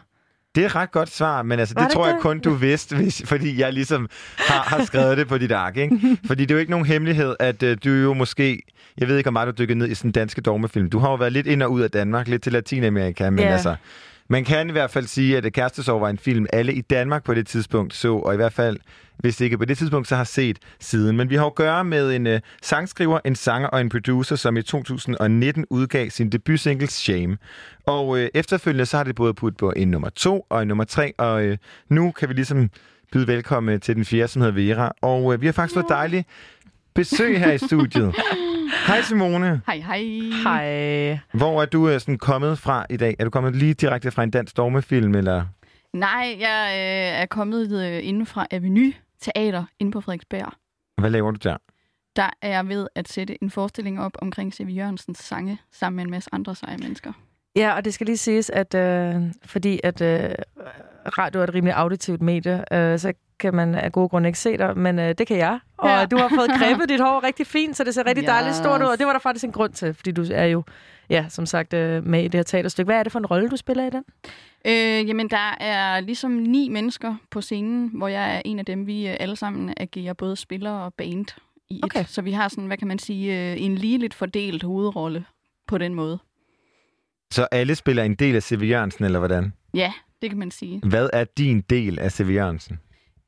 Det 0.55 0.61
er 0.61 0.65
et 0.65 0.75
ret 0.75 0.91
godt 0.91 1.09
svar, 1.11 1.43
men 1.43 1.59
altså, 1.59 1.73
det, 1.73 1.83
det 1.83 1.91
tror 1.91 2.05
jeg 2.05 2.13
det? 2.13 2.21
kun, 2.21 2.39
du 2.39 2.53
vidste, 2.53 2.95
hvis, 2.95 3.21
fordi 3.25 3.59
jeg 3.59 3.73
ligesom 3.73 4.09
har, 4.37 4.61
har 4.61 4.85
skrevet 4.85 5.17
det 5.17 5.27
på 5.27 5.37
dit 5.37 5.51
ark. 5.51 5.77
Ikke? 5.77 6.17
Fordi 6.27 6.45
det 6.45 6.51
er 6.51 6.55
jo 6.55 6.59
ikke 6.59 6.71
nogen 6.71 6.85
hemmelighed, 6.85 7.35
at 7.39 7.63
uh, 7.63 7.69
du 7.83 7.89
jo 7.89 8.13
måske... 8.13 8.61
Jeg 8.97 9.07
ved 9.07 9.17
ikke, 9.17 9.27
om 9.27 9.33
meget 9.33 9.47
du 9.47 9.53
dykker 9.63 9.75
ned 9.75 9.87
i 9.89 9.95
sådan 9.95 10.11
danske 10.11 10.41
dogmefilm. 10.41 10.89
Du 10.89 10.99
har 10.99 11.09
jo 11.09 11.15
været 11.15 11.33
lidt 11.33 11.47
ind 11.47 11.63
og 11.63 11.71
ud 11.71 11.81
af 11.81 11.91
Danmark, 11.91 12.27
lidt 12.27 12.43
til 12.43 12.51
Latinamerika, 12.53 13.29
men 13.29 13.39
Ja. 13.39 13.51
altså... 13.51 13.75
Man 14.31 14.45
kan 14.45 14.69
i 14.69 14.71
hvert 14.71 14.91
fald 14.91 15.07
sige, 15.07 15.37
at 15.37 15.53
Kærestesorg 15.53 16.01
var 16.01 16.09
en 16.09 16.17
film, 16.17 16.45
alle 16.53 16.73
i 16.73 16.81
Danmark 16.81 17.23
på 17.23 17.33
det 17.33 17.47
tidspunkt 17.47 17.93
så, 17.93 18.15
og 18.15 18.33
i 18.33 18.35
hvert 18.35 18.53
fald, 18.53 18.77
hvis 19.17 19.41
ikke 19.41 19.57
på 19.57 19.65
det 19.65 19.77
tidspunkt, 19.77 20.07
så 20.07 20.15
har 20.15 20.23
set 20.23 20.59
siden. 20.79 21.17
Men 21.17 21.29
vi 21.29 21.35
har 21.35 21.45
at 21.45 21.55
gøre 21.55 21.83
med 21.83 22.15
en 22.15 22.27
uh, 22.27 22.33
sangskriver, 22.61 23.19
en 23.25 23.35
sanger 23.35 23.67
og 23.67 23.81
en 23.81 23.89
producer, 23.89 24.35
som 24.35 24.57
i 24.57 24.61
2019 24.61 25.65
udgav 25.69 26.09
sin 26.09 26.29
debutsingle 26.29 26.87
Shame. 26.87 27.37
Og 27.85 28.07
uh, 28.07 28.19
efterfølgende 28.33 28.85
så 28.85 28.97
har 28.97 29.03
det 29.03 29.15
både 29.15 29.33
puttet 29.33 29.57
på 29.57 29.73
en 29.75 29.87
nummer 29.87 30.09
to 30.09 30.45
og 30.49 30.61
en 30.61 30.67
nummer 30.67 30.83
tre, 30.83 31.13
og 31.17 31.45
uh, 31.45 31.55
nu 31.89 32.11
kan 32.11 32.29
vi 32.29 32.33
ligesom 32.33 32.69
byde 33.11 33.27
velkommen 33.27 33.79
til 33.79 33.95
den 33.95 34.05
fjerde, 34.05 34.27
som 34.27 34.41
hedder 34.41 34.55
Vera. 34.55 34.91
Og 35.01 35.25
uh, 35.25 35.41
vi 35.41 35.45
har 35.45 35.53
faktisk 35.53 35.73
fået 35.73 35.89
dejligt 35.89 36.27
besøg 36.93 37.39
her 37.39 37.51
i 37.51 37.57
studiet. 37.57 38.15
Hej 38.87 39.01
Simone. 39.01 39.61
Hej, 39.65 39.77
hej. 39.77 40.03
Hej. 40.43 41.19
Hvor 41.33 41.61
er 41.61 41.65
du 41.65 41.89
uh, 41.89 41.99
sådan 41.99 42.17
kommet 42.17 42.57
fra 42.57 42.85
i 42.89 42.97
dag? 42.97 43.15
Er 43.19 43.23
du 43.23 43.29
kommet 43.29 43.55
lige 43.55 43.73
direkte 43.73 44.11
fra 44.11 44.23
en 44.23 44.31
dansk 44.31 44.57
dogmefilm, 44.57 45.15
eller... 45.15 45.45
Nej, 45.93 46.37
jeg 46.39 46.71
øh, 46.73 47.21
er 47.21 47.25
kommet 47.25 47.71
øh, 47.85 48.07
inden 48.07 48.25
fra 48.25 48.47
Avenue 48.51 48.93
Teater 49.21 49.65
inde 49.79 49.91
på 49.91 50.01
Frederiksberg. 50.01 50.53
Hvad 50.97 51.09
laver 51.09 51.31
du 51.31 51.39
der? 51.43 51.57
Der 52.15 52.29
er 52.41 52.49
jeg 52.49 52.67
ved 52.67 52.87
at 52.95 53.09
sætte 53.09 53.43
en 53.43 53.49
forestilling 53.49 54.01
op 54.01 54.11
omkring 54.21 54.53
C.V. 54.53 54.67
Jørgensens 54.69 55.19
sange 55.19 55.57
sammen 55.71 55.95
med 55.95 56.03
en 56.03 56.11
masse 56.11 56.29
andre 56.33 56.55
seje 56.55 56.77
mennesker. 56.77 57.13
Ja, 57.55 57.75
og 57.75 57.85
det 57.85 57.93
skal 57.93 58.05
lige 58.05 58.17
siges, 58.17 58.49
at 58.49 58.75
øh, 58.75 59.15
fordi 59.45 59.79
at 59.83 60.01
øh, 60.01 60.29
radio 61.17 61.39
er 61.39 61.43
et 61.43 61.53
rimelig 61.53 61.73
auditivt 61.73 62.21
medie, 62.21 62.73
øh, 62.73 62.99
så 62.99 63.13
kan 63.41 63.53
man 63.53 63.75
af 63.75 63.91
gode 63.91 64.09
grunde 64.09 64.29
ikke 64.29 64.39
se 64.39 64.57
dig, 64.57 64.77
men 64.77 64.99
øh, 64.99 65.15
det 65.17 65.27
kan 65.27 65.37
jeg. 65.37 65.59
Og 65.77 65.89
Ja. 65.89 66.05
du 66.05 66.17
har 66.17 66.29
fået 66.29 66.49
grebet 66.59 66.89
dit 66.89 66.99
hår 66.99 67.23
rigtig 67.23 67.47
fint, 67.47 67.77
så 67.77 67.83
det 67.83 67.93
ser 67.95 68.05
rigtig 68.07 68.27
dejligt 68.27 68.55
stort 68.55 68.81
ud, 68.81 68.85
og 68.85 68.91
Yes. 68.93 68.97
det 68.97 69.07
var 69.07 69.13
der 69.13 69.19
faktisk 69.19 69.45
en 69.45 69.51
grund 69.51 69.73
til, 69.73 69.93
fordi 69.93 70.11
du 70.11 70.25
er 70.31 70.45
jo, 70.45 70.63
ja, 71.09 71.25
som 71.29 71.45
sagt, 71.45 71.73
øh, 71.73 72.05
med 72.05 72.19
i 72.23 72.27
det 72.27 72.33
her 72.37 72.43
teaterstykke. 72.43 72.87
Hvad 72.87 72.95
er 72.99 73.03
det 73.03 73.11
for 73.11 73.19
en 73.19 73.25
rolle, 73.25 73.49
du 73.49 73.57
spiller 73.57 73.87
i 73.87 73.89
den? 73.89 74.03
Øh, 74.67 75.07
jamen, 75.09 75.29
der 75.29 75.55
er 75.59 75.99
ligesom 75.99 76.31
ni 76.31 76.69
mennesker 76.69 77.15
på 77.31 77.41
scenen, 77.41 77.91
hvor 77.93 78.07
jeg 78.07 78.35
er 78.35 78.41
en 78.45 78.59
af 78.59 78.65
dem. 78.65 78.87
Vi 78.87 79.07
øh, 79.07 79.15
alle 79.19 79.35
sammen 79.35 79.73
agerer 79.77 80.13
både 80.13 80.35
spiller 80.35 80.71
og 80.71 80.93
band 80.93 81.25
i 81.69 81.75
et. 81.77 81.83
Okay. 81.83 82.03
Så 82.07 82.21
vi 82.21 82.31
har 82.31 82.47
sådan, 82.47 82.65
hvad 82.65 82.77
kan 82.77 82.87
man 82.87 82.99
sige, 82.99 83.51
øh, 83.51 83.61
en 83.61 83.75
ligeligt 83.75 84.13
fordelt 84.13 84.63
hovedrolle 84.63 85.25
på 85.67 85.77
den 85.77 85.93
måde. 85.95 86.19
Så 87.33 87.47
alle 87.51 87.75
spiller 87.75 88.03
en 88.03 88.15
del 88.15 88.35
af 88.35 88.43
C.V. 88.43 88.63
Jørgensen, 88.69 89.05
eller 89.05 89.19
hvordan? 89.19 89.53
Ja, 89.73 89.93
det 90.21 90.29
kan 90.29 90.39
man 90.39 90.51
sige. 90.51 90.81
Hvad 90.89 91.09
er 91.13 91.23
din 91.37 91.61
del 91.61 91.99
af 91.99 92.11
C.V. 92.11 92.29
Jørgensen? 92.33 92.79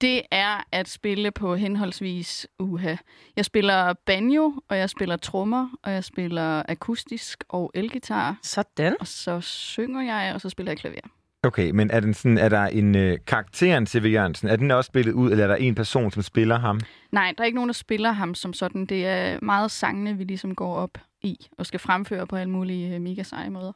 Det 0.04 0.22
er 0.32 0.68
at 0.72 0.90
spille 0.90 1.32
på 1.32 1.56
henholdsvis 1.56 2.48
uha. 2.60 2.96
Jeg 3.36 3.46
spiller 3.46 3.94
banjo, 4.06 4.54
og 4.70 4.78
jeg 4.78 4.90
spiller 4.90 5.18
trommer, 5.18 5.70
og 5.84 5.92
jeg 5.92 6.04
spiller 6.04 6.64
akustisk 6.70 7.44
og 7.50 7.72
elgitar. 7.74 8.38
Sådan. 8.42 8.96
Og 9.00 9.08
så 9.08 9.42
synger 9.42 10.02
jeg, 10.02 10.34
og 10.36 10.42
så 10.42 10.50
spiller 10.50 10.72
jeg 10.72 10.78
klaver. 10.78 10.96
Okay, 11.44 11.72
men 11.72 11.92
er, 11.92 12.00
den 12.00 12.14
sådan, 12.14 12.38
er 12.38 12.50
der 12.50 12.66
en 12.66 12.96
øh, 12.96 13.18
karakteren 13.28 13.88
C.V. 13.88 14.06
Jørgensen? 14.06 14.48
Er 14.48 14.56
den 14.56 14.72
også 14.72 14.88
spillet 14.88 15.14
ud, 15.14 15.32
eller 15.32 15.44
er 15.44 15.48
der 15.48 15.56
en 15.56 15.76
person, 15.76 16.12
som 16.12 16.24
spiller 16.24 16.60
ham? 16.60 16.80
Nej, 17.12 17.34
der 17.38 17.44
er 17.44 17.46
ikke 17.46 17.56
nogen, 17.56 17.70
der 17.70 17.74
spiller 17.74 18.12
ham 18.12 18.36
som 18.36 18.54
sådan. 18.54 18.86
Det 18.86 19.08
er 19.08 19.40
meget 19.42 19.72
sangene, 19.72 20.18
vi 20.18 20.24
ligesom 20.24 20.56
går 20.56 20.76
op 20.76 20.98
i 21.22 21.48
og 21.58 21.66
skal 21.66 21.80
fremføre 21.80 22.28
på 22.28 22.36
alle 22.36 22.52
mulige 22.52 22.96
øh, 22.96 23.02
mega 23.02 23.24
seje 23.24 23.50
måder. 23.50 23.72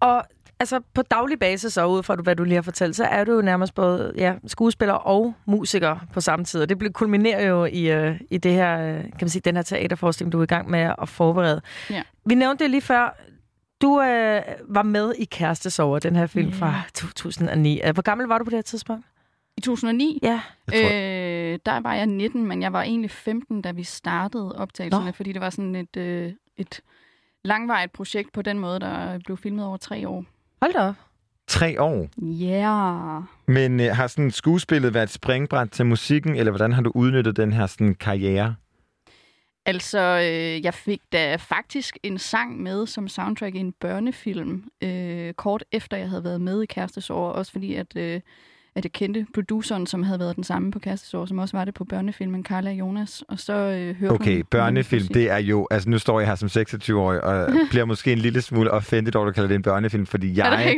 Og 0.00 0.24
altså, 0.60 0.80
på 0.94 1.02
daglig 1.02 1.38
basis, 1.38 1.76
og 1.76 1.90
ud 1.92 2.02
fra 2.02 2.14
hvad 2.14 2.36
du 2.36 2.44
lige 2.44 2.54
har 2.54 2.62
fortalt, 2.62 2.96
så 2.96 3.04
er 3.04 3.24
du 3.24 3.32
jo 3.32 3.42
nærmest 3.42 3.74
både 3.74 4.12
ja, 4.16 4.34
skuespiller 4.46 4.94
og 4.94 5.34
musiker 5.46 5.96
på 6.12 6.20
samme 6.20 6.44
tid. 6.44 6.62
Og 6.62 6.68
det 6.68 6.94
kulminerer 6.94 7.46
jo 7.48 7.64
i, 7.64 7.90
øh, 7.90 8.20
i 8.30 8.38
det 8.38 8.52
her, 8.52 8.80
øh, 8.80 9.02
kan 9.02 9.12
man 9.20 9.28
sige, 9.28 9.42
den 9.44 9.56
her 9.56 9.62
teaterforestilling, 9.62 10.32
du 10.32 10.38
er 10.38 10.42
i 10.42 10.46
gang 10.46 10.70
med 10.70 10.92
at 11.02 11.08
forberede. 11.08 11.60
Ja. 11.90 12.02
Vi 12.24 12.34
nævnte 12.34 12.64
det 12.64 12.70
lige 12.70 12.80
før. 12.80 13.16
Du 13.82 14.00
øh, 14.02 14.42
var 14.68 14.82
med 14.82 15.14
i 15.18 15.24
Kærestesover, 15.24 15.98
den 15.98 16.16
her 16.16 16.26
film 16.26 16.48
Ja. 16.48 16.54
fra 16.56 16.82
2009. 16.94 17.80
Øh, 17.84 17.92
Hvor 17.92 18.02
gammel 18.02 18.26
var 18.26 18.38
du 18.38 18.44
på 18.44 18.50
det 18.50 18.56
her 18.56 18.62
tidspunkt? 18.62 19.06
I 19.56 19.60
2009, 19.60 20.18
Ja. 20.22 20.40
Jeg 20.72 20.82
tror, 20.82 20.90
øh, 20.92 21.58
der 21.66 21.80
var 21.80 21.94
jeg 21.94 22.06
19, 22.06 22.46
men 22.46 22.62
jeg 22.62 22.72
var 22.72 22.82
egentlig 22.82 23.10
15, 23.10 23.62
da 23.62 23.70
vi 23.70 23.82
startede 23.82 24.56
optagelserne, 24.56 25.04
Nå. 25.06 25.12
fordi 25.12 25.32
det 25.32 25.40
var 25.40 25.50
sådan 25.50 25.74
et, 25.76 25.96
øh, 25.96 26.32
et 26.56 26.80
langvarigt 27.44 27.92
projekt 27.92 28.32
på 28.32 28.42
den 28.42 28.58
måde, 28.58 28.80
der 28.80 29.18
blev 29.24 29.36
filmet 29.36 29.64
over 29.66 29.76
tre 29.76 30.08
år. 30.08 30.24
Hold 30.60 30.72
da 30.72 30.78
op. 30.78 30.94
tre 31.46 31.80
år. 31.80 32.08
Ja. 32.22 32.46
Yeah. 32.46 33.22
Men 33.46 33.80
øh, 33.80 33.96
har 33.96 34.06
sådan 34.06 34.30
skuespillet 34.30 34.94
været 34.94 35.04
et 35.04 35.10
springbræt 35.10 35.70
til 35.70 35.86
musikken, 35.86 36.36
eller 36.36 36.50
hvordan 36.50 36.72
har 36.72 36.82
du 36.82 36.92
udnyttet 36.94 37.36
den 37.36 37.52
her 37.52 37.66
sådan, 37.66 37.94
karriere? 37.94 38.54
Altså, 39.66 39.98
øh, 39.98 40.64
jeg 40.64 40.74
fik 40.74 41.00
da 41.12 41.36
faktisk 41.36 41.98
en 42.02 42.18
sang 42.18 42.62
med 42.62 42.86
som 42.86 43.08
soundtrack 43.08 43.54
i 43.54 43.58
en 43.58 43.72
børnefilm, 43.72 44.64
øh, 44.82 45.32
kort 45.34 45.64
efter 45.72 45.96
jeg 45.96 46.08
havde 46.08 46.24
været 46.24 46.40
med 46.40 46.62
i 46.62 46.66
Kærestesår, 46.66 47.30
også 47.30 47.52
fordi 47.52 47.74
at, 47.74 47.96
øh, 47.96 48.20
at 48.74 48.84
jeg 48.84 48.92
kendte 48.92 49.26
produceren, 49.34 49.86
som 49.86 50.02
havde 50.02 50.18
været 50.18 50.36
den 50.36 50.44
samme 50.44 50.70
på 50.70 50.78
Kærestesår, 50.78 51.26
som 51.26 51.38
også 51.38 51.56
var 51.56 51.64
det 51.64 51.74
på 51.74 51.84
børnefilmen, 51.84 52.44
Carla 52.44 52.70
og 52.70 52.76
Jonas, 52.76 53.22
og 53.28 53.38
så 53.38 53.52
øh, 53.52 53.96
hørte 53.96 54.12
Okay, 54.12 54.34
hun 54.34 54.44
børnefilm, 54.50 55.06
det 55.06 55.30
er 55.30 55.38
jo... 55.38 55.68
Altså, 55.70 55.90
nu 55.90 55.98
står 55.98 56.20
jeg 56.20 56.28
her 56.28 56.34
som 56.34 56.48
26-årig, 56.62 57.24
og 57.24 57.48
bliver 57.70 57.84
måske 57.84 58.12
en 58.12 58.18
lille 58.18 58.42
smule 58.42 58.70
offended 58.70 59.16
over, 59.16 59.26
at 59.26 59.30
du 59.30 59.34
kalder 59.34 59.48
det 59.48 59.54
en 59.54 59.62
børnefilm, 59.62 60.06
fordi 60.06 60.38
jeg 60.38 60.76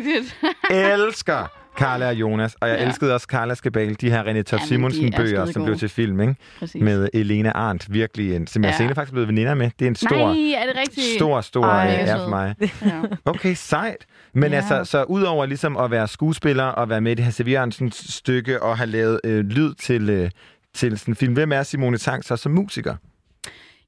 elsker 0.71 1.62
Carla 1.79 2.09
og 2.09 2.15
Jonas, 2.15 2.57
og 2.61 2.69
jeg 2.69 2.79
Ja. 2.81 2.87
elskede 2.87 3.15
også 3.15 3.27
Carla 3.31 3.55
Skabal, 3.55 3.97
de 4.01 4.11
her 4.11 4.23
René 4.25 4.43
de 4.57 4.67
Simonsen-bøger, 4.67 5.41
er 5.41 5.53
som 5.53 5.65
blev 5.65 5.77
til 5.79 5.89
film, 5.89 6.21
ikke? 6.21 6.35
Præcis. 6.59 6.83
Med 6.83 7.09
Elena 7.15 7.51
Arndt, 7.55 7.93
virkelig 7.93 8.37
en, 8.37 8.47
som 8.47 8.65
jeg 8.65 8.71
Ja. 8.71 8.77
senere 8.77 8.95
faktisk 8.95 9.13
blev 9.13 9.29
veninder 9.29 9.55
med. 9.55 9.71
Det 9.79 9.85
er 9.85 9.89
en 9.89 9.95
stor, 9.95 10.17
Nej, 10.33 10.63
er 10.63 10.67
det 10.67 10.77
rigtigt? 10.81 11.07
stor, 11.17 11.41
stor 11.41 11.65
Ej, 11.65 11.87
ære 11.89 12.07
sød. 12.07 12.25
for 12.25 12.29
mig. 12.31 12.55
Ja. 12.85 13.03
Okay, 13.25 13.55
sejt. 13.55 14.07
Men 14.35 14.51
Ja. 14.51 14.57
altså, 14.57 14.85
så 14.85 15.03
udover 15.05 15.47
ligesom 15.47 15.77
at 15.77 15.91
være 15.91 16.09
skuespiller 16.09 16.65
og 16.65 16.89
være 16.89 17.01
med 17.01 17.13
i 17.13 17.15
det 17.15 17.25
her 17.25 17.33
C.V. 17.33 17.49
Jørgensens 17.49 17.97
stykke 18.15 18.63
og 18.63 18.77
have 18.79 18.87
lavet 18.91 19.21
øh, 19.25 19.45
lyd 19.45 19.75
til, 19.75 20.11
øh, 20.11 20.31
til 20.75 20.99
sådan 20.99 21.13
en 21.13 21.17
film, 21.17 21.33
hvem 21.33 21.53
er 21.53 21.63
Simone 21.63 21.99
Tang 21.99 22.25
så 22.25 22.37
som 22.37 22.53
musiker? 22.53 22.95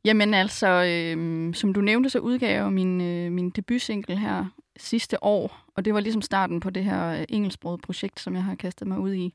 Jamen 0.05 0.35
altså, 0.35 0.67
øh, 0.69 1.55
som 1.55 1.73
du 1.73 1.81
nævnte, 1.81 2.11
så 2.11 2.19
udgav 2.19 2.51
jeg 2.55 2.61
jo 2.61 2.69
min, 2.71 3.01
øh, 3.01 3.33
min 3.33 3.51
debutsingle 3.51 4.17
her 4.19 4.45
sidste 4.77 5.25
år, 5.25 5.64
og 5.77 5.85
det 5.85 5.95
var 5.95 6.01
ligesom 6.01 6.23
starten 6.23 6.61
på 6.61 6.71
det 6.71 6.85
her 6.85 7.21
øh, 7.21 7.25
engelsksproget 7.29 7.81
projekt, 7.81 8.21
som 8.21 8.35
jeg 8.35 8.45
har 8.45 8.55
kastet 8.55 8.89
mig 8.89 8.99
ud 8.99 9.15
i. 9.15 9.33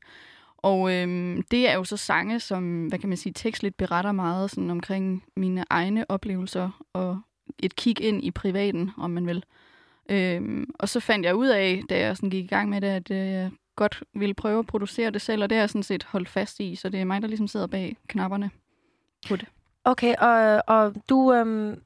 Og 0.56 0.92
øh, 0.92 1.38
det 1.50 1.68
er 1.68 1.74
jo 1.74 1.84
så 1.84 1.96
sange, 1.96 2.40
som, 2.40 2.86
hvad 2.86 2.98
kan 2.98 3.08
man 3.08 3.18
sige, 3.18 3.32
tekstligt 3.32 3.76
beretter 3.76 4.12
meget 4.12 4.50
sådan 4.50 4.70
omkring 4.70 5.24
mine 5.36 5.64
egne 5.70 6.10
oplevelser 6.10 6.84
og 6.92 7.20
et 7.58 7.76
kig 7.76 8.00
ind 8.00 8.24
i 8.24 8.30
privaten, 8.30 8.90
om 8.98 9.10
man 9.10 9.26
vil. 9.26 9.44
Øhm, 10.10 10.70
og 10.78 10.88
så 10.88 11.00
fandt 11.00 11.26
jeg 11.26 11.34
ud 11.34 11.48
af, 11.48 11.82
da 11.90 11.98
jeg 11.98 12.16
sådan 12.16 12.30
gik 12.30 12.44
i 12.44 12.48
gang 12.48 12.68
med 12.68 12.80
det, 12.80 12.88
at 12.88 13.10
øh, 13.10 13.18
jeg 13.18 13.50
godt 13.76 14.02
ville 14.14 14.34
prøve 14.34 14.58
at 14.58 14.66
producere 14.66 15.10
det 15.10 15.22
selv, 15.22 15.42
og 15.42 15.50
det 15.50 15.56
har 15.56 15.62
jeg 15.62 15.70
sådan 15.70 15.82
set 15.82 16.04
holdt 16.04 16.28
fast 16.28 16.60
i, 16.60 16.74
så 16.74 16.88
det 16.88 17.00
er 17.00 17.04
mig, 17.04 17.22
der 17.22 17.28
ligesom 17.28 17.48
sidder 17.48 17.66
bag 17.66 17.96
knapperne 18.08 18.50
på 19.28 19.36
det. 19.36 19.48
Okay, 19.84 20.14
og, 20.14 20.62
og 20.66 20.94
du, 21.08 21.32
øhm, 21.32 21.80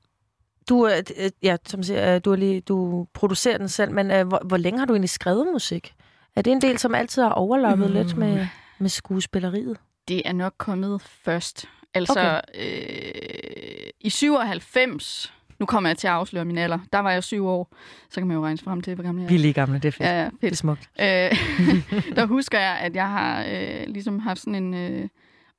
du, 0.69 0.87
øh, 0.87 1.31
ja, 1.43 1.57
som 1.67 1.83
siger, 1.83 2.15
øh, 2.15 2.21
du, 2.25 2.33
er 2.33 2.37
lige, 2.37 2.61
du 2.61 3.07
producerer 3.15 3.59
den 3.59 3.69
selv, 3.69 3.93
men 3.93 4.11
øh, 4.11 4.27
hvor, 4.27 4.43
hvor 4.45 4.57
længe 4.57 4.79
har 4.79 4.87
du 4.87 4.93
egentlig 4.93 5.11
skrevet 5.11 5.47
musik? 5.53 5.95
Er 6.37 6.43
det 6.43 6.51
en 6.53 6.61
del, 6.61 6.79
som 6.79 6.95
altid 6.95 7.23
har 7.23 7.31
overlappet 7.31 7.87
mm. 7.89 7.93
lidt 7.95 8.17
med, 8.17 8.47
med 8.79 8.89
skuespilleriet? 8.89 9.77
Det 10.09 10.23
er 10.25 10.33
nok 10.33 10.55
kommet 10.59 11.03
først. 11.03 11.69
Altså, 11.95 12.41
okay. 12.55 12.65
øh, 12.65 13.91
i 14.01 14.11
97, 14.11 15.33
nu 15.61 15.67
kommer 15.67 15.91
jeg 15.91 15.99
til 15.99 16.07
at 16.07 16.13
afsløre 16.13 16.45
min 16.45 16.59
alder, 16.59 16.79
der 16.93 16.99
var 16.99 17.11
jeg 17.11 17.25
syv 17.25 17.47
år, 17.47 17.75
så 18.11 18.21
kan 18.21 18.27
man 18.27 18.37
jo 18.37 18.45
regne 18.45 18.59
frem 18.59 18.81
til, 18.83 18.95
hvor 18.95 19.05
gammel 19.05 19.21
jeg 19.23 19.27
er. 19.27 19.29
Vi 19.29 19.35
er 19.35 19.39
lige 19.39 19.53
gamle, 19.53 19.75
det 19.75 19.85
er 19.85 19.93
fedt. 19.93 20.09
Ja, 20.09 20.19
ja, 20.23 20.25
Det 20.25 20.33
er 20.33 20.49
fedt. 20.49 20.59
smukt. 20.59 20.91
Øh, 21.01 21.07
der 22.17 22.27
husker 22.27 22.59
jeg, 22.61 22.79
at 22.79 22.97
jeg 22.97 23.09
har 23.09 23.45
øh, 23.45 23.85
ligesom 23.87 24.19
haft 24.19 24.41
sådan 24.41 24.55
en 24.55 24.75
øh, 24.75 25.09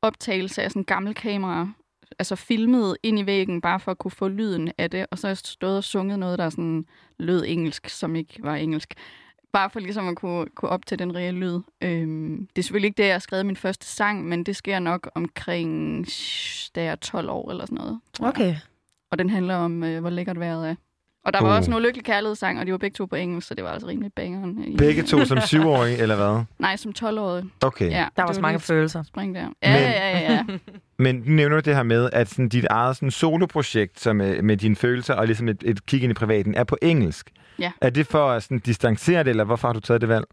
optagelse 0.02 0.64
af 0.64 0.72
sådan 0.72 0.80
en 0.80 0.86
gammel 0.86 1.14
kamera, 1.16 1.70
altså 2.20 2.36
filmet 2.36 2.98
ind 3.04 3.20
i 3.20 3.26
væggen, 3.26 3.62
bare 3.62 3.80
for 3.80 3.92
at 3.92 3.98
kunne 3.98 4.12
få 4.12 4.28
lyden 4.28 4.72
af 4.78 4.90
det, 4.90 5.06
og 5.12 5.20
så 5.20 5.28
har 5.28 5.30
jeg 5.30 5.38
stået 5.38 5.78
og 5.78 5.84
sunget 5.84 6.20
noget, 6.20 6.40
der 6.40 6.50
sådan 6.50 6.86
lød 7.20 7.44
engelsk, 7.48 7.90
som 7.90 8.16
ikke 8.16 8.40
var 8.44 8.56
engelsk. 8.56 8.94
Bare 9.54 9.70
for 9.70 9.80
ligesom 9.80 10.08
at 10.08 10.16
kunne, 10.16 10.46
kunne 10.56 10.70
op 10.70 10.86
til 10.86 11.00
den 11.00 11.16
reelle 11.16 11.40
lyd. 11.40 11.60
Øhm, 11.82 12.48
det 12.56 12.62
er 12.62 12.64
selvfølgelig 12.64 12.88
ikke 12.88 12.98
det, 12.98 13.08
jeg 13.08 13.14
har 13.14 13.20
skrevet 13.20 13.46
min 13.46 13.56
første 13.56 13.86
sang, 13.86 14.26
men 14.26 14.44
det 14.44 14.56
sker 14.56 14.80
nok 14.80 15.10
omkring, 15.16 16.06
da 16.76 16.84
jeg 16.84 16.92
er 16.92 16.96
12 16.96 17.30
år 17.30 17.52
eller 17.52 17.66
sådan 17.66 17.78
noget. 17.78 18.00
jeg. 18.20 18.28
Okay. 18.28 18.56
Og 19.12 19.20
den 19.20 19.30
handler 19.30 19.56
om, 19.56 19.84
øh, 19.84 20.02
hvor 20.02 20.10
lækkert 20.10 20.40
vejret 20.40 20.70
er. 20.70 20.76
Og 21.26 21.34
der 21.34 21.42
var 21.42 21.50
Uh. 21.50 21.56
også 21.56 21.72
en 21.72 21.78
ulykkelig 21.78 22.06
kærlighedssang, 22.06 22.60
og 22.60 22.66
de 22.66 22.72
var 22.72 22.78
begge 22.78 22.96
to 22.96 23.06
på 23.06 23.16
engelsk, 23.16 23.48
så 23.48 23.54
det 23.54 23.64
var 23.64 23.70
altså 23.70 23.88
rimelig 23.88 24.12
bangeren. 24.14 24.78
Begge 24.78 25.04
to 25.04 25.26
som 25.26 25.40
syvårige, 25.48 25.98
eller 25.98 26.16
hvad? 26.16 26.44
Nej, 26.60 26.76
som 26.76 26.94
12-årig. 27.00 27.44
Okay. 27.62 27.90
Ja, 27.92 28.06
Der 28.16 28.22
var 28.22 28.28
også 28.30 28.42
mange 28.42 28.60
følelser. 28.60 29.04
Spring 29.04 29.36
der. 29.36 29.46
Ja, 29.64 29.74
ja, 29.74 30.20
ja, 30.20 30.32
ja. 30.34 30.44
Men 31.00 31.16
nu 31.16 31.32
nævner 31.36 31.56
du 31.56 31.62
det 31.66 31.76
her 31.76 31.84
med, 31.84 32.10
at 32.14 32.30
sådan, 32.30 32.50
dit 32.50 32.66
eget 32.70 32.96
sådan, 32.96 33.12
soloprojekt 33.12 34.00
som, 34.00 34.22
øh, 34.22 34.44
med 34.44 34.58
dine 34.58 34.76
følelser 34.76 35.14
og 35.14 35.26
ligesom 35.26 35.48
et, 35.50 35.64
et 35.66 35.86
kig 35.86 36.04
ind 36.04 36.12
i 36.12 36.14
privaten 36.14 36.56
er 36.56 36.64
på 36.64 36.78
engelsk. 36.82 37.30
Ja. 37.60 37.72
Er 37.82 37.90
det 37.90 38.08
for 38.08 38.30
at 38.30 38.44
sådan, 38.44 38.60
distancere 38.60 39.24
det, 39.24 39.30
eller 39.30 39.44
hvorfor 39.44 39.68
har 39.68 39.74
du 39.74 39.80
taget 39.80 40.02
det 40.02 40.10
valg? 40.10 40.26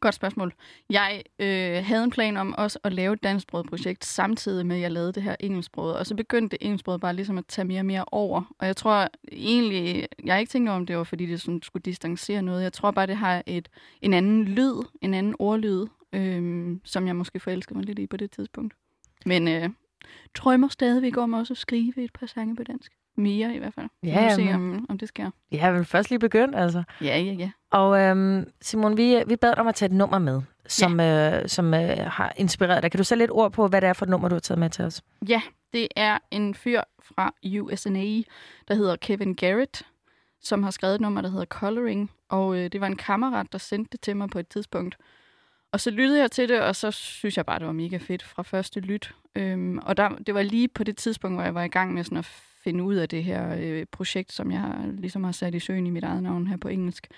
Godt 0.00 0.14
spørgsmål. 0.14 0.52
Jeg 0.90 1.22
øh, 1.38 1.84
havde 1.84 2.04
en 2.04 2.10
plan 2.10 2.36
om 2.36 2.54
også 2.58 2.78
at 2.84 2.92
lave 2.92 3.12
et 3.12 3.22
dansksproget 3.22 3.66
projekt, 3.66 4.04
samtidig 4.04 4.66
med, 4.66 4.76
at 4.76 4.82
jeg 4.82 4.90
lavede 4.90 5.12
det 5.12 5.22
her 5.22 5.36
engelsksproget. 5.40 5.96
Og 5.96 6.06
så 6.06 6.14
begyndte 6.14 6.56
det 6.56 6.66
engelsksproget 6.66 7.00
bare 7.00 7.14
ligesom 7.14 7.38
at 7.38 7.44
tage 7.48 7.64
mere 7.64 7.80
og 7.80 7.86
mere 7.86 8.04
over. 8.12 8.54
Og 8.58 8.66
jeg 8.66 8.76
tror 8.76 9.08
egentlig, 9.32 10.08
jeg 10.24 10.34
har 10.34 10.38
ikke 10.38 10.50
tænkt 10.50 10.68
over, 10.68 10.76
om 10.76 10.86
det 10.86 10.96
var, 10.96 11.04
fordi 11.04 11.26
det 11.26 11.40
sådan 11.40 11.62
skulle 11.62 11.82
distancere 11.82 12.42
noget. 12.42 12.62
Jeg 12.62 12.72
tror 12.72 12.90
bare, 12.90 13.06
det 13.06 13.16
har 13.16 13.42
et, 13.46 13.68
en 14.02 14.12
anden 14.12 14.44
lyd, 14.44 14.82
en 15.00 15.14
anden 15.14 15.34
ordlyd, 15.38 15.86
øh, 16.12 16.76
som 16.84 17.06
jeg 17.06 17.16
måske 17.16 17.40
forelskede 17.40 17.78
mig 17.78 17.86
lidt 17.86 17.98
i 17.98 18.06
på 18.06 18.16
det 18.16 18.30
tidspunkt. 18.30 18.74
Men 19.26 19.48
øh, 19.48 19.68
drømmer 20.34 20.68
stadigvæk 20.68 21.16
om 21.16 21.32
også 21.32 21.52
at 21.52 21.58
skrive 21.58 22.04
et 22.04 22.12
par 22.12 22.26
sange 22.26 22.56
på 22.56 22.62
dansk. 22.62 22.92
Mere 23.20 23.54
i 23.54 23.58
hvert 23.58 23.74
fald. 23.74 23.86
Vi 24.02 24.08
Ja, 24.08 24.22
må 24.22 24.34
se, 24.36 24.54
om, 24.54 24.86
om 24.88 24.98
det 24.98 25.08
sker. 25.08 25.30
Ja, 25.52 25.72
men 25.72 25.84
først 25.84 26.10
lige 26.10 26.18
begyndt, 26.18 26.56
altså. 26.56 26.82
Ja, 27.00 27.18
ja, 27.18 27.32
ja. 27.32 27.50
Og 27.70 28.00
øhm, 28.00 28.50
Simon, 28.60 28.96
vi, 28.96 29.22
vi 29.26 29.36
bad 29.36 29.50
dig 29.50 29.58
om 29.58 29.68
at 29.68 29.74
tage 29.74 29.86
et 29.86 29.96
nummer 29.96 30.18
med, 30.18 30.42
som, 30.66 31.00
øh, 31.00 31.48
som 31.48 31.74
øh, 31.74 31.96
har 32.06 32.32
inspireret 32.36 32.82
dig. 32.82 32.90
Kan 32.90 32.98
du 32.98 33.04
sætte 33.04 33.22
lidt 33.22 33.30
ord 33.30 33.52
på, 33.52 33.68
hvad 33.68 33.80
det 33.80 33.88
er 33.88 33.92
for 33.92 34.04
et 34.04 34.10
nummer, 34.10 34.28
du 34.28 34.34
har 34.34 34.40
taget 34.40 34.58
med 34.58 34.70
til 34.70 34.84
os? 34.84 35.02
Ja, 35.28 35.42
det 35.72 35.88
er 35.96 36.18
en 36.30 36.54
fyr 36.54 36.80
fra 37.02 37.34
USNA, 37.60 38.22
der 38.68 38.74
hedder 38.74 38.96
Kevin 38.96 39.34
Garrett, 39.34 39.82
som 40.42 40.62
har 40.62 40.70
skrevet 40.70 40.94
et 40.94 41.00
nummer, 41.00 41.20
der 41.20 41.28
hedder 41.28 41.44
Coloring. 41.44 42.10
Og 42.28 42.56
øh, 42.56 42.72
det 42.72 42.80
var 42.80 42.86
en 42.86 42.96
kammerat, 42.96 43.46
der 43.52 43.58
sendte 43.58 43.88
det 43.92 44.00
til 44.00 44.16
mig 44.16 44.30
på 44.30 44.38
et 44.38 44.48
tidspunkt. 44.48 44.96
Og 45.72 45.80
så 45.80 45.90
lyttede 45.90 46.20
jeg 46.20 46.30
til 46.30 46.48
det, 46.48 46.60
og 46.60 46.76
så 46.76 46.90
synes 46.90 47.36
jeg 47.36 47.46
bare, 47.46 47.58
det 47.58 47.66
var 47.66 47.72
mega 47.72 47.96
fedt 47.96 48.22
fra 48.22 48.42
første 48.42 48.80
lyt. 48.80 49.14
Øhm, 49.34 49.78
og 49.78 49.96
der, 49.96 50.08
det 50.08 50.34
var 50.34 50.42
lige 50.42 50.68
på 50.68 50.84
det 50.84 50.96
tidspunkt, 50.96 51.36
hvor 51.36 51.44
jeg 51.44 51.54
var 51.54 51.62
i 51.62 51.68
gang 51.68 51.94
med 51.94 52.04
sådan 52.04 52.18
at 52.18 52.24
finde 52.64 52.84
ud 52.84 52.94
af 52.94 53.08
det 53.08 53.24
her 53.24 53.56
øh, 53.58 53.86
projekt, 53.92 54.32
som 54.32 54.50
jeg 54.50 54.90
ligesom 54.98 55.24
har 55.24 55.32
sat 55.32 55.54
i 55.54 55.58
søen 55.58 55.86
i 55.86 55.90
mit 55.90 56.04
eget 56.04 56.22
navn 56.22 56.46
her 56.46 56.56
på 56.56 56.68
engelsk. 56.68 57.08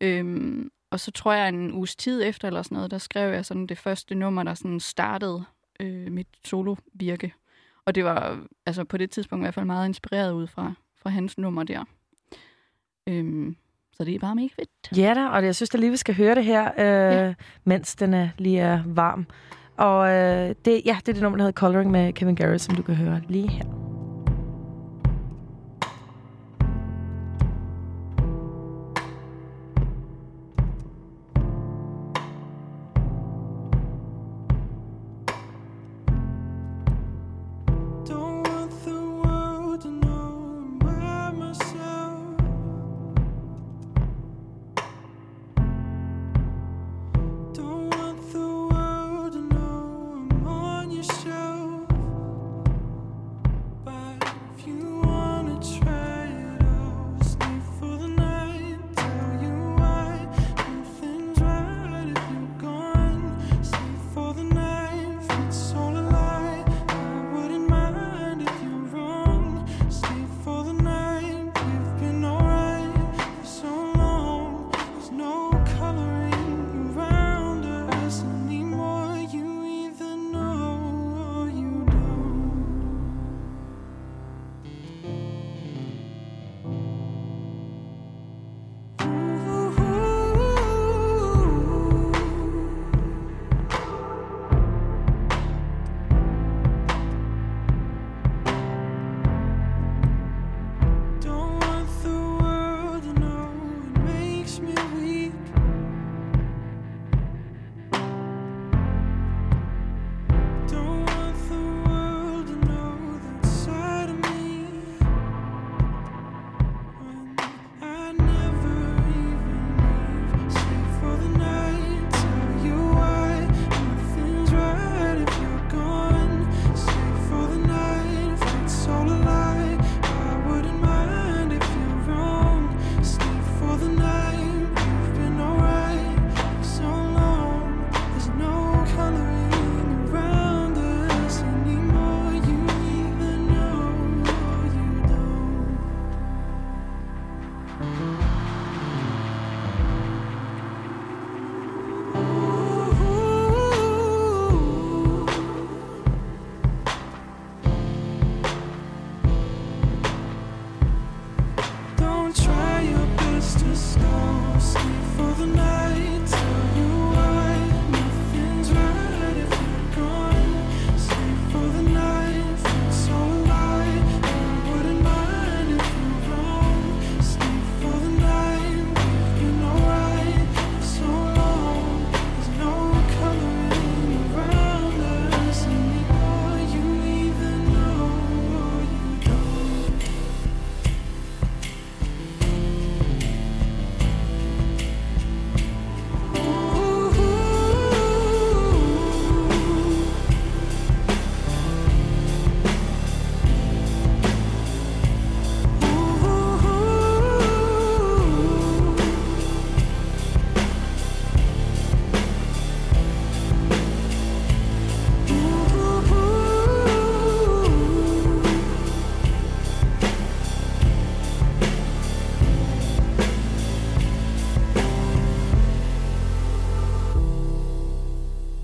Øhm, 0.00 0.70
og 0.90 1.00
så 1.00 1.10
tror 1.10 1.32
jeg 1.32 1.48
en 1.48 1.72
uges 1.72 1.96
tid 1.96 2.22
efter 2.24 2.48
eller 2.48 2.62
sådan 2.62 2.76
noget, 2.76 2.90
der 2.90 2.98
skrev 2.98 3.32
jeg 3.32 3.44
sådan 3.44 3.66
det 3.66 3.78
første 3.78 4.14
nummer, 4.14 4.42
der 4.42 4.54
sådan 4.54 4.80
startede 4.80 5.44
øh, 5.80 6.12
mit 6.12 6.28
solo-virke. 6.44 7.34
Og 7.84 7.94
det 7.94 8.04
var 8.04 8.46
altså 8.66 8.84
på 8.84 8.96
det 8.96 9.10
tidspunkt 9.10 9.42
i 9.42 9.44
hvert 9.44 9.54
fald 9.54 9.66
meget 9.66 9.88
inspireret 9.88 10.32
ud 10.32 10.46
fra, 10.46 10.72
fra 11.02 11.10
hans 11.10 11.38
nummer 11.38 11.62
der. 11.62 11.84
Øhm, 13.08 13.56
så 13.92 14.04
det 14.04 14.14
er 14.14 14.18
bare 14.18 14.34
mega 14.34 14.48
fedt. 14.58 14.98
Ja 14.98 15.14
da, 15.14 15.26
og 15.26 15.44
jeg 15.44 15.54
synes 15.54 15.70
da 15.70 15.78
lige, 15.78 15.90
vi 15.90 15.96
skal 15.96 16.14
høre 16.14 16.34
det 16.34 16.44
her, 16.44 16.64
øh, 16.78 17.26
ja. 17.28 17.34
mens 17.64 17.96
den 17.96 18.14
er 18.14 18.28
lige 18.38 18.60
er 18.60 18.82
varm. 18.86 19.26
Og 19.76 20.10
øh, 20.10 20.54
det, 20.64 20.82
ja, 20.84 20.96
det 21.00 21.08
er 21.08 21.12
det 21.12 21.22
nummer, 21.22 21.36
der 21.36 21.44
hedder 21.44 21.60
Coloring 21.60 21.90
med 21.90 22.12
Kevin 22.12 22.34
Garrett, 22.34 22.62
som 22.62 22.74
du 22.74 22.82
kan 22.82 22.94
høre 22.94 23.22
lige 23.28 23.48
her. 23.48 23.81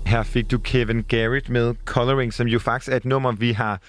Her 0.09 0.23
fik 0.23 0.51
du 0.51 0.57
Kevin 0.57 1.03
Garrett 1.03 1.49
med 1.49 1.75
Coloring, 1.85 2.33
som 2.33 2.47
jo 2.47 2.59
faktisk 2.59 2.91
er 2.91 2.95
et 2.95 3.05
nummer, 3.05 3.31
vi 3.31 3.51
har 3.51 3.81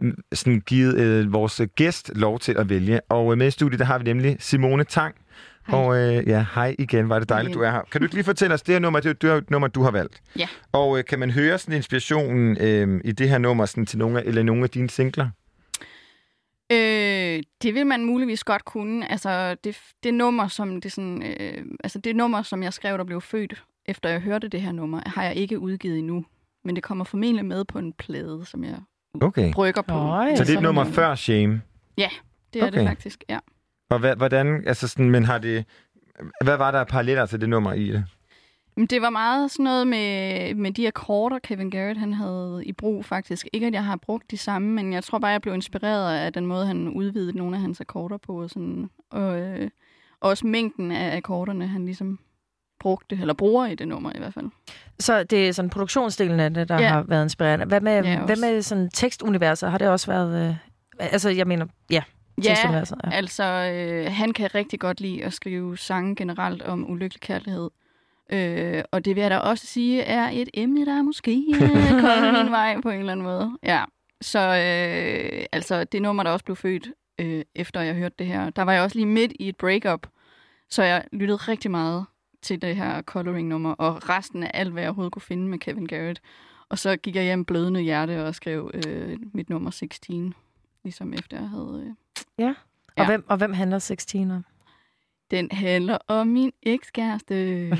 mm, 0.00 0.16
sådan 0.32 0.60
givet 0.60 1.00
øh, 1.00 1.32
vores 1.32 1.60
gæst 1.76 2.10
lov 2.14 2.38
til 2.38 2.56
at 2.58 2.68
vælge. 2.68 3.00
Og 3.08 3.32
øh, 3.32 3.38
med 3.38 3.46
i 3.46 3.50
studiet, 3.50 3.78
der 3.78 3.84
har 3.84 3.98
vi 3.98 4.04
nemlig 4.04 4.36
Simone 4.38 4.84
Tang. 4.84 5.14
Hej. 5.66 5.78
Og 5.78 5.96
øh, 5.96 6.28
ja, 6.28 6.46
hej 6.54 6.76
igen. 6.78 7.08
Var 7.08 7.18
det 7.18 7.28
dejligt, 7.28 7.54
Hej. 7.54 7.60
du 7.60 7.66
er 7.66 7.70
her. 7.70 7.82
Kan 7.92 8.00
du 8.00 8.04
ikke 8.04 8.14
lige 8.14 8.24
fortælle 8.24 8.54
os, 8.54 8.62
det 8.62 8.74
her 8.74 8.80
nummer, 8.80 9.00
det 9.00 9.08
er, 9.08 9.12
det 9.12 9.30
er 9.30 9.34
et 9.34 9.50
nummer, 9.50 9.68
du 9.68 9.82
har 9.82 9.90
valgt. 9.90 10.22
Ja. 10.38 10.48
Og 10.72 10.98
øh, 10.98 11.04
kan 11.04 11.18
man 11.18 11.30
høre 11.30 11.58
sådan 11.58 11.74
inspirationen 11.74 12.56
øh, 12.60 13.00
i 13.04 13.12
det 13.12 13.28
her 13.28 13.38
nummer 13.38 13.66
sådan, 13.66 13.86
til 13.86 13.98
nogle 13.98 14.20
af, 14.20 14.22
eller 14.26 14.42
nogle 14.42 14.62
af 14.62 14.70
dine 14.70 14.90
singler? 14.90 15.28
Øh, 16.72 17.42
det 17.62 17.74
vil 17.74 17.86
man 17.86 18.04
muligvis 18.04 18.44
godt 18.44 18.64
kunne. 18.64 19.10
Altså, 19.10 19.56
det, 19.64 19.78
det 20.02 20.14
nummer, 20.14 20.48
som 20.48 20.80
det 20.80 20.92
sådan, 20.92 21.22
øh, 21.22 21.64
altså 21.84 21.98
det 21.98 22.16
nummer, 22.16 22.42
som 22.42 22.62
jeg 22.62 22.72
skrev, 22.72 22.98
der 22.98 23.04
blev 23.04 23.20
født, 23.20 23.62
efter 23.86 24.08
jeg 24.08 24.20
hørte 24.20 24.48
det 24.48 24.62
her 24.62 24.72
nummer, 24.72 25.00
har 25.06 25.24
jeg 25.24 25.34
ikke 25.36 25.58
udgivet 25.58 25.98
endnu. 25.98 26.24
Men 26.64 26.76
det 26.76 26.84
kommer 26.84 27.04
formentlig 27.04 27.44
med 27.44 27.64
på 27.64 27.78
en 27.78 27.92
plade, 27.92 28.44
som 28.46 28.64
jeg 28.64 28.76
Okay. 29.20 29.52
brygger 29.52 29.82
på. 29.82 29.94
Øj. 29.94 30.34
Så 30.36 30.44
det 30.44 30.52
er 30.52 30.56
et 30.56 30.62
nummer 30.62 30.84
før 30.84 31.14
Shame. 31.14 31.62
Ja, 31.98 32.08
det 32.54 32.62
er 32.62 32.66
Okay. 32.66 32.78
det 32.78 32.88
faktisk, 32.88 33.24
ja. 33.28 33.38
Og 33.90 33.98
hvad, 33.98 34.16
hvordan, 34.16 34.62
altså 34.66 34.88
sådan, 34.88 35.10
men 35.10 35.24
har 35.24 35.38
det, 35.38 35.64
hvad 36.44 36.56
var 36.56 36.70
der 36.70 36.84
paralleller 36.84 37.26
til 37.26 37.40
det 37.40 37.48
nummer 37.48 37.72
i 37.72 37.86
det? 37.92 38.04
Men 38.76 38.86
det 38.86 39.02
var 39.02 39.10
meget 39.10 39.50
sådan 39.50 39.64
noget 39.64 39.86
med, 39.86 40.54
med 40.54 40.72
de 40.72 40.86
akkorder, 40.86 41.38
Kevin 41.38 41.70
Garrett 41.70 41.98
han 42.00 42.12
havde 42.12 42.62
i 42.66 42.72
brug 42.72 43.04
faktisk. 43.04 43.48
Ikke, 43.52 43.66
at 43.66 43.72
jeg 43.72 43.84
har 43.84 43.96
brugt 43.96 44.30
de 44.30 44.36
samme, 44.38 44.68
men 44.68 44.92
jeg 44.92 45.04
tror 45.04 45.18
bare, 45.18 45.30
jeg 45.30 45.42
blev 45.42 45.54
inspireret 45.54 46.18
af 46.18 46.32
den 46.32 46.46
måde, 46.46 46.66
han 46.66 46.88
udvidede 46.88 47.36
nogle 47.38 47.56
af 47.56 47.62
hans 47.62 47.80
akkorder 47.80 48.16
på. 48.16 48.42
Og, 48.42 48.50
sådan, 48.50 48.90
og 49.10 49.40
øh, 49.40 49.70
også 50.20 50.46
mængden 50.46 50.90
af 50.90 51.16
akkorderne, 51.16 51.66
han 51.66 51.84
ligesom 51.84 52.18
brugte, 52.84 53.18
eller 53.20 53.34
bruger 53.34 53.66
i 53.66 53.74
det 53.74 53.88
nummer 53.88 54.12
i 54.14 54.18
hvert 54.18 54.34
fald. 54.34 54.46
Så 55.00 55.22
det 55.24 55.48
er 55.48 55.52
sådan 55.52 55.70
produktionsdelen 55.70 56.40
af 56.40 56.54
det, 56.54 56.68
der 56.68 56.80
Ja. 56.80 56.88
har 56.88 57.02
været 57.02 57.22
inspirerende. 57.22 57.66
Hvad 57.66 57.80
med, 57.80 58.04
Ja, 58.04 58.20
hvad 58.20 58.36
med 58.36 58.62
sådan 58.62 58.90
tekstuniverset? 58.90 59.70
Har 59.70 59.78
det 59.78 59.88
også 59.88 60.06
været... 60.12 60.48
Øh, 60.48 60.56
altså, 61.12 61.30
jeg 61.30 61.46
mener, 61.46 61.66
ja, 61.90 62.02
Ja, 62.38 62.42
tekstuniverset. 62.48 62.96
Ja. 63.04 63.10
altså 63.10 63.44
øh, 63.44 64.12
han 64.12 64.32
kan 64.32 64.54
rigtig 64.54 64.80
godt 64.80 65.00
lide 65.00 65.24
at 65.24 65.32
skrive 65.32 65.78
sange 65.78 66.16
generelt 66.16 66.62
om 66.62 66.90
ulykkelig 66.90 67.20
kærlighed. 67.20 67.70
Øh, 68.32 68.82
og 68.92 69.04
det 69.04 69.16
vil 69.16 69.20
jeg 69.22 69.30
da 69.30 69.36
også 69.38 69.66
sige 69.66 70.02
er 70.02 70.30
et 70.32 70.48
emne, 70.54 70.86
der 70.86 71.02
måske 71.02 71.44
er 71.54 72.00
kommet 72.06 72.44
min 72.44 72.52
vej 72.52 72.80
på 72.82 72.90
en 72.90 72.98
eller 72.98 73.12
anden 73.12 73.24
måde. 73.26 73.58
Ja, 73.62 73.84
så 74.20 74.38
øh, 74.40 75.44
altså 75.52 75.84
det 75.84 76.02
nummer, 76.02 76.22
der 76.22 76.30
også 76.30 76.44
blev 76.44 76.56
født 76.56 76.88
øh, 77.20 77.42
efter 77.54 77.80
jeg 77.80 77.94
hørte 77.94 78.14
det 78.18 78.26
her, 78.26 78.50
der 78.50 78.62
var 78.62 78.72
jeg 78.72 78.82
også 78.82 78.96
lige 78.98 79.06
midt 79.06 79.32
i 79.40 79.48
et 79.48 79.56
breakup, 79.56 80.06
så 80.70 80.82
jeg 80.82 81.04
lyttede 81.12 81.36
rigtig 81.36 81.70
meget 81.70 82.04
til 82.44 82.62
det 82.62 82.76
her 82.76 83.02
coloring-nummer, 83.02 83.72
og 83.72 84.08
resten 84.08 84.42
af 84.42 84.50
alt, 84.54 84.72
hvad 84.72 84.82
jeg 84.82 84.88
overhovedet 84.90 85.12
kunne 85.12 85.22
finde 85.22 85.48
med 85.48 85.58
Kevin 85.58 85.86
Garrett. 85.86 86.20
Og 86.68 86.78
så 86.78 86.96
gik 86.96 87.16
jeg 87.16 87.24
hjem 87.24 87.44
blødende 87.44 87.80
hjerte 87.80 88.26
og 88.26 88.34
skrev 88.34 88.70
øh, 88.74 89.18
mit 89.32 89.50
nummer 89.50 89.70
16, 89.70 90.34
ligesom 90.84 91.12
efter 91.14 91.36
jeg 91.40 91.48
havde... 91.48 91.82
Øh, 91.86 91.94
Og, 92.50 92.54
Ja. 92.98 93.06
hvem, 93.06 93.24
og 93.28 93.36
hvem 93.36 93.52
handler 93.52 93.78
16 93.78 94.30
om? 94.30 94.44
Den 95.30 95.48
handler 95.52 95.98
om 96.08 96.26
min 96.26 96.50
ekskæreste. 96.62 97.34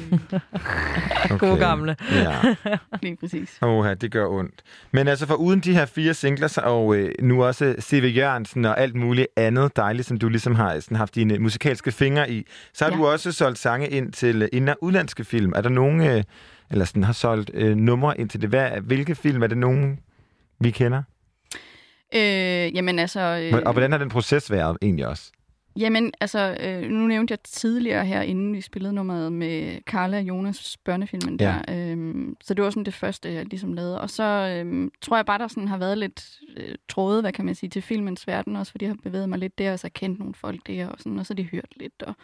Okay. 1.30 1.38
Gode 1.38 1.56
gamle. 1.58 1.96
Ja. 2.12 2.54
Lige 3.02 3.16
præcis. 3.16 3.58
Oha, 3.62 3.94
det 3.94 4.12
gør 4.12 4.26
ondt. 4.26 4.62
Men 4.92 5.08
altså, 5.08 5.26
for 5.26 5.34
uden 5.34 5.60
de 5.60 5.72
her 5.74 5.86
fire 5.86 6.14
singler, 6.14 6.58
og 6.64 6.96
øh, 6.96 7.12
nu 7.20 7.44
også 7.44 7.74
C.V. 7.80 8.12
Jørgensen 8.16 8.64
og 8.64 8.80
alt 8.80 8.94
muligt 8.94 9.26
andet 9.36 9.76
dejligt, 9.76 10.08
som 10.08 10.18
du 10.18 10.28
ligesom 10.28 10.54
har 10.54 10.80
sådan 10.80 10.96
haft 10.96 11.14
dine 11.14 11.38
musikalske 11.38 11.92
fingre 11.92 12.30
i, 12.30 12.46
så 12.72 12.84
har 12.84 12.92
Ja. 12.92 12.96
du 12.96 13.06
også 13.06 13.32
solgt 13.32 13.58
sange 13.58 13.88
ind 13.88 14.12
til 14.12 14.42
øh, 14.42 14.48
ind- 14.52 14.68
og 14.68 14.76
udlandske 14.80 15.24
film. 15.24 15.52
Er 15.56 15.60
der 15.60 15.68
nogen, 15.68 16.00
øh, 16.00 16.22
eller 16.70 16.84
sådan 16.84 17.04
har 17.04 17.12
solgt 17.12 17.50
øh, 17.54 17.76
numre 17.76 18.20
ind 18.20 18.28
til 18.28 18.40
det? 18.40 18.48
Hvad, 18.48 18.70
hvilke 18.82 19.14
film 19.14 19.42
er 19.42 19.46
det 19.46 19.58
nogen, 19.58 19.98
vi 20.60 20.70
kender? 20.70 21.02
Øh, 22.14 22.74
jamen 22.76 22.98
altså... 22.98 23.20
Øh, 23.52 23.62
Og 23.66 23.72
hvordan 23.72 23.90
har 23.92 23.98
den 23.98 24.08
proces 24.08 24.50
været 24.50 24.76
egentlig 24.82 25.06
også? 25.06 25.32
Jamen 25.76 26.12
altså, 26.20 26.56
øh, 26.60 26.90
nu 26.90 27.06
nævnte 27.06 27.32
jeg 27.32 27.40
tidligere 27.40 28.04
her, 28.04 28.22
inden 28.22 28.52
vi 28.54 28.60
spillede 28.60 28.92
nummeret 28.94 29.32
med 29.32 29.80
Carla 29.82 30.16
og 30.16 30.22
Jonas 30.22 30.76
børnefilmen 30.84 31.36
Ja. 31.40 31.60
der. 31.68 31.92
Øh, 31.96 32.26
så 32.42 32.54
det 32.54 32.64
var 32.64 32.70
sådan 32.70 32.84
det 32.84 32.94
første, 32.94 33.32
jeg 33.32 33.44
ligesom 33.46 33.72
lavede. 33.72 34.00
Og 34.00 34.10
så 34.10 34.22
øh, 34.24 34.90
tror 35.00 35.16
jeg 35.16 35.26
bare, 35.26 35.38
der 35.38 35.48
sådan 35.48 35.68
har 35.68 35.78
været 35.78 35.98
lidt 35.98 36.40
øh, 36.56 36.74
tråde, 36.88 37.20
hvad 37.20 37.32
kan 37.32 37.44
man 37.44 37.54
sige, 37.54 37.70
til 37.70 37.82
filmens 37.82 38.26
verden 38.26 38.56
også, 38.56 38.72
fordi 38.72 38.84
jeg 38.84 38.90
har 38.90 38.98
bevæget 39.02 39.28
mig 39.28 39.38
lidt 39.38 39.58
der, 39.58 39.72
og 39.72 39.78
så 39.78 39.84
har 39.84 39.90
kendt 39.90 40.18
nogle 40.18 40.34
folk 40.34 40.66
der, 40.66 40.86
og, 40.88 40.98
sådan, 40.98 41.18
og 41.18 41.26
så 41.26 41.34
har 41.34 41.36
de 41.36 41.48
hørt 41.52 41.72
lidt. 41.76 42.02
Og, 42.02 42.14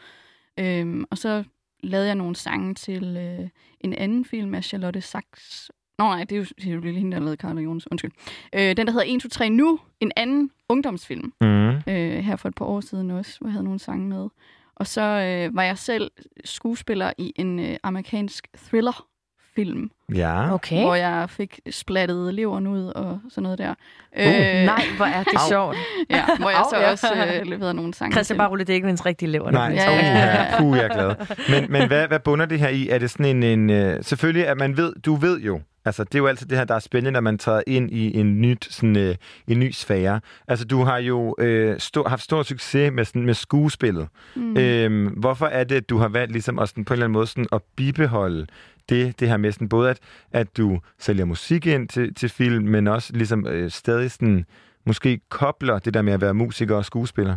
øh, 0.59 1.05
og 1.11 1.19
så 1.19 1.45
lavede 1.83 2.07
jeg 2.07 2.15
nogle 2.15 2.37
sange 2.37 2.75
til 2.75 3.17
øh, 3.17 3.49
en 3.81 3.95
anden 3.95 4.25
film 4.25 4.55
af 4.55 4.65
Charlotte 4.65 5.01
Sachs. 5.01 5.71
Nå 6.01 6.07
nej, 6.09 6.25
det 6.25 6.33
er 6.33 6.37
jo, 6.37 6.45
det 6.45 6.67
er 6.67 6.75
jo 6.75 6.81
lige 6.81 6.95
hende, 6.99 7.13
der 7.17 7.19
lavede 7.23 7.37
Carla 7.37 7.61
og 7.61 7.65
Jonas. 7.65 7.91
Undskyld. 7.91 8.11
Øh, 8.55 8.77
den, 8.77 8.87
der 8.87 8.93
hedder 8.93 9.07
1, 9.07 9.23
2, 9.23 9.29
3 9.29 9.49
Nu. 9.49 9.79
En 10.01 10.13
anden 10.17 10.51
ungdomsfilm 10.69 11.33
Mm. 11.41 11.69
øh, 11.71 12.19
her 12.25 12.37
for 12.37 12.49
et 12.49 12.55
par 12.55 12.65
år 12.65 12.81
siden 12.81 13.11
også, 13.11 13.37
hvor 13.41 13.49
jeg 13.49 13.53
havde 13.53 13.65
nogle 13.65 13.79
sange 13.81 14.09
med. 14.09 14.29
Og 14.77 14.87
så 14.87 15.01
øh, 15.03 15.57
var 15.57 15.63
jeg 15.63 15.79
selv 15.79 16.11
skuespiller 16.45 17.13
i 17.19 17.33
en 17.37 17.59
øh, 17.59 17.77
amerikansk 17.83 18.47
thriller-film, 18.69 19.91
Ja. 20.15 20.55
Okay. 20.55 20.83
hvor 20.83 20.95
jeg 20.95 21.31
fik 21.31 21.61
splattet 21.71 22.35
leveren 22.35 22.67
ud 22.67 22.85
og 22.87 23.21
sådan 23.29 23.43
noget 23.43 23.59
der. 23.59 23.75
Uh, 24.19 24.67
Nej, 24.67 24.83
hvor 24.97 25.05
er 25.07 25.23
det 25.25 25.33
Au. 25.35 25.49
sjovt. 25.49 25.77
Ja, 26.11 26.25
hvor 26.41 26.51
jeg 26.51 26.59
Au, 26.59 26.65
så 26.71 26.77
ja. 26.79 26.91
også 26.91 27.07
øh, 27.15 27.47
leverede 27.47 27.75
nogle 27.75 27.95
sange 27.95 28.13
Christian 28.13 28.35
til. 28.35 28.39
Barrulle, 28.39 28.65
det 28.65 28.73
er 28.73 28.75
ikke 28.75 28.89
ens 28.89 29.07
rigtige 29.07 29.29
lever. 29.31 29.51
Nej, 29.51 29.73
Ja, 29.75 29.91
ja, 29.91 30.19
ja. 30.19 30.59
Puh, 30.61 30.77
jeg 30.77 30.85
er 30.85 30.95
glad. 30.95 31.15
Men, 31.61 31.73
men 31.73 31.89
hvad, 31.89 32.09
hvad 32.09 32.21
bunder 32.21 32.47
det 32.47 32.59
her 32.59 32.69
i? 32.69 32.89
Er 32.89 32.99
det 32.99 33.11
sådan 33.11 33.27
en... 33.37 33.43
en 33.43 33.71
øh, 33.71 34.05
selvfølgelig, 34.05 34.47
at 34.47 34.59
man 34.59 34.77
ved... 34.77 34.93
Du 35.05 35.15
ved 35.17 35.41
jo, 35.41 35.61
altså 35.85 36.05
det 36.05 36.15
er 36.15 36.19
jo 36.19 36.27
altid 36.27 36.47
det 36.47 36.59
her, 36.59 36.65
der 36.65 36.75
er 36.75 36.79
spændende, 36.79 37.11
når 37.11 37.21
man 37.21 37.39
træder 37.39 37.63
ind 37.67 37.91
i 37.91 38.19
en, 38.19 38.41
nyt, 38.41 38.67
sådan, 38.71 38.97
øh, 38.97 39.17
en 39.49 39.59
ny 39.59 39.71
sfære. 39.71 40.21
Altså 40.49 40.65
du 40.65 40.85
har 40.85 40.99
jo 40.99 41.37
øh, 41.39 41.81
stor, 41.81 42.09
haft 42.09 42.23
stor 42.23 42.43
succes 42.43 42.93
med, 42.93 43.05
sådan, 43.05 43.23
med 43.23 43.35
skuespillet. 43.35 44.09
Mm. 44.37 44.57
Øhm, 44.57 45.07
hvorfor 45.07 45.47
er 45.47 45.65
det, 45.65 45.77
at 45.77 45.91
du 45.91 45.99
har 45.99 46.09
valgt 46.09 46.33
ligesom 46.33 46.59
at 46.59 46.69
sådan, 46.69 46.85
på 46.85 46.93
en 46.93 46.97
eller 46.97 47.05
anden 47.05 47.13
måde 47.13 47.27
sådan, 47.27 47.47
at 47.53 47.63
bibeholde 47.77 48.47
det, 48.89 49.21
det 49.21 49.29
her 49.29 49.37
med 49.37 49.53
sådan, 49.53 49.69
både, 49.69 49.91
at, 49.91 49.99
at 50.33 50.57
du 50.57 50.81
sælger 50.99 51.25
musik 51.25 51.67
ind 51.67 51.89
til, 51.89 52.15
til 52.15 52.29
film, 52.29 52.65
men 52.65 52.87
også 52.87 53.13
ligesom 53.13 53.47
øh, 53.47 53.71
stadig 53.71 54.11
sådan, 54.11 54.45
måske 54.87 55.21
kobler 55.29 55.79
det 55.79 55.95
der 55.95 56.03
med 56.03 56.13
at 56.13 56.21
være 56.21 56.35
musiker 56.35 56.77
og 56.77 56.85
skuespiller? 56.85 57.37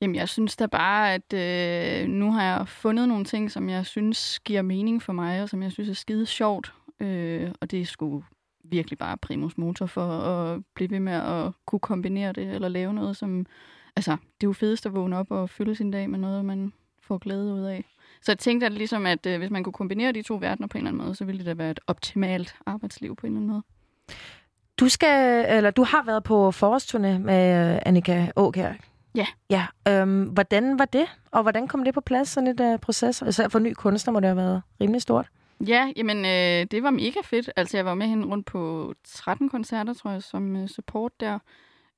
Jamen, 0.00 0.16
jeg 0.16 0.28
synes 0.28 0.56
da 0.56 0.66
bare, 0.66 1.14
at 1.14 1.32
øh, 1.34 2.08
nu 2.08 2.32
har 2.32 2.42
jeg 2.42 2.68
fundet 2.68 3.08
nogle 3.08 3.24
ting, 3.24 3.50
som 3.50 3.68
jeg 3.68 3.86
synes 3.86 4.40
giver 4.44 4.62
mening 4.62 5.02
for 5.02 5.12
mig, 5.12 5.42
og 5.42 5.48
som 5.48 5.62
jeg 5.62 5.72
synes 5.72 5.90
er 5.90 5.94
skide 5.94 6.26
sjovt. 6.26 6.72
Øh, 7.00 7.50
og 7.60 7.70
det 7.70 7.80
er 7.80 7.84
sgu 7.84 8.24
virkelig 8.64 8.98
bare 8.98 9.16
primus 9.16 9.58
motor 9.58 9.86
for 9.86 10.06
at 10.06 10.62
blive 10.74 10.90
ved 10.90 11.00
med 11.00 11.12
at 11.12 11.52
kunne 11.66 11.80
kombinere 11.80 12.32
det, 12.32 12.54
eller 12.54 12.68
lave 12.68 12.94
noget, 12.94 13.16
som... 13.16 13.46
Altså, 13.96 14.10
det 14.10 14.46
er 14.46 14.48
jo 14.48 14.52
fedest 14.52 14.86
at 14.86 14.94
vågne 14.94 15.18
op 15.18 15.30
og 15.30 15.50
fylde 15.50 15.74
sin 15.74 15.90
dag 15.90 16.10
med 16.10 16.18
noget, 16.18 16.44
man 16.44 16.72
får 17.02 17.18
glæde 17.18 17.54
ud 17.54 17.60
af. 17.60 17.84
Så 18.22 18.32
jeg 18.32 18.38
tænkte 18.38 18.66
at 18.66 18.72
ligesom, 18.72 19.06
at 19.06 19.26
øh, 19.26 19.38
hvis 19.38 19.50
man 19.50 19.64
kunne 19.64 19.72
kombinere 19.72 20.12
de 20.12 20.22
to 20.22 20.34
verdener 20.34 20.68
på 20.68 20.78
en 20.78 20.80
eller 20.80 20.90
anden 20.90 21.04
måde, 21.04 21.14
så 21.14 21.24
ville 21.24 21.38
det 21.38 21.46
da 21.46 21.54
være 21.54 21.70
et 21.70 21.80
optimalt 21.86 22.56
arbejdsliv 22.66 23.16
på 23.16 23.26
en 23.26 23.32
eller 23.32 23.40
anden 23.40 23.50
måde. 23.50 23.62
Du, 24.80 24.88
skal, 24.88 25.44
eller, 25.56 25.70
du 25.70 25.82
har 25.82 26.02
været 26.04 26.24
på 26.24 26.48
forårsturné 26.50 27.18
med 27.18 27.74
øh, 27.74 27.82
Annika 27.86 28.26
Åkær. 28.36 28.72
Ja. 29.14 29.26
ja 29.50 29.66
øhm, 29.88 30.24
hvordan 30.24 30.78
var 30.78 30.84
det, 30.84 31.06
og 31.30 31.42
hvordan 31.42 31.68
kom 31.68 31.84
det 31.84 31.94
på 31.94 32.00
plads, 32.00 32.28
sådan 32.28 32.46
et 32.46 32.60
uh, 32.60 32.80
proces? 32.80 33.22
Især 33.28 33.48
for 33.48 33.58
ny 33.58 33.72
kunstner 33.72 34.12
må 34.12 34.20
det 34.20 34.28
have 34.28 34.36
været 34.36 34.62
rimelig 34.80 35.02
stort. 35.02 35.28
Ja, 35.66 35.92
jamen 35.96 36.16
øh, 36.24 36.66
det 36.70 36.82
var 36.82 36.90
mega 36.90 37.20
fedt. 37.24 37.50
Altså 37.56 37.76
jeg 37.76 37.84
var 37.84 37.94
med 37.94 38.06
hende 38.06 38.26
rundt 38.26 38.46
på 38.46 38.94
13 39.04 39.48
koncerter, 39.48 39.94
tror 39.94 40.10
jeg, 40.10 40.22
som 40.22 40.56
øh, 40.56 40.68
support 40.68 41.20
der. 41.20 41.38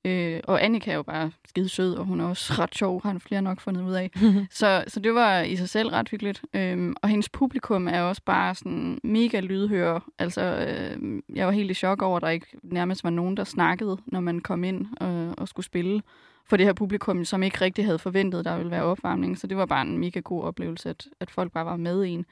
Øh, 0.05 0.39
og 0.43 0.63
Annika 0.63 0.91
er 0.91 0.95
jo 0.95 1.03
bare 1.03 1.31
skide 1.47 1.69
sød, 1.69 1.95
og 1.95 2.05
hun 2.05 2.19
er 2.19 2.25
også 2.25 2.53
ret 2.59 2.75
sjov, 2.75 3.03
har 3.03 3.19
flere 3.19 3.41
nok 3.41 3.59
fundet 3.59 3.81
ud 3.81 3.93
af. 3.93 4.11
så, 4.51 4.83
så 4.87 4.99
det 4.99 5.13
var 5.13 5.41
i 5.41 5.55
sig 5.55 5.69
selv 5.69 5.89
ret 5.89 6.09
hyggeligt. 6.09 6.41
Øhm, 6.53 6.95
og 7.01 7.09
hendes 7.09 7.29
publikum 7.29 7.87
er 7.87 8.01
også 8.01 8.21
bare 8.25 8.55
sådan 8.55 8.99
mega 9.03 9.39
lydhør. 9.39 9.99
Altså, 10.19 10.41
øh, 10.41 11.21
jeg 11.35 11.45
var 11.45 11.51
helt 11.53 11.71
i 11.71 11.73
chok 11.73 12.01
over, 12.01 12.17
at 12.17 12.21
der 12.21 12.29
ikke 12.29 12.47
nærmest 12.63 13.03
var 13.03 13.09
nogen, 13.09 13.37
der 13.37 13.43
snakkede, 13.43 13.97
når 14.05 14.19
man 14.19 14.39
kom 14.39 14.63
ind 14.63 14.85
og, 14.97 15.33
og 15.37 15.47
skulle 15.47 15.65
spille 15.65 16.01
for 16.45 16.57
det 16.57 16.65
her 16.65 16.73
publikum, 16.73 17.25
som 17.25 17.43
ikke 17.43 17.61
rigtig 17.61 17.85
havde 17.85 17.99
forventet, 17.99 18.45
der 18.45 18.57
ville 18.57 18.71
være 18.71 18.83
opvarmning. 18.83 19.37
Så 19.37 19.47
det 19.47 19.57
var 19.57 19.65
bare 19.65 19.81
en 19.81 19.97
mega 19.97 20.19
god 20.19 20.43
oplevelse, 20.43 20.89
at, 20.89 21.07
at 21.19 21.31
folk 21.31 21.51
bare 21.51 21.65
var 21.65 21.77
med 21.77 22.03
i 22.03 22.09
en. 22.09 22.25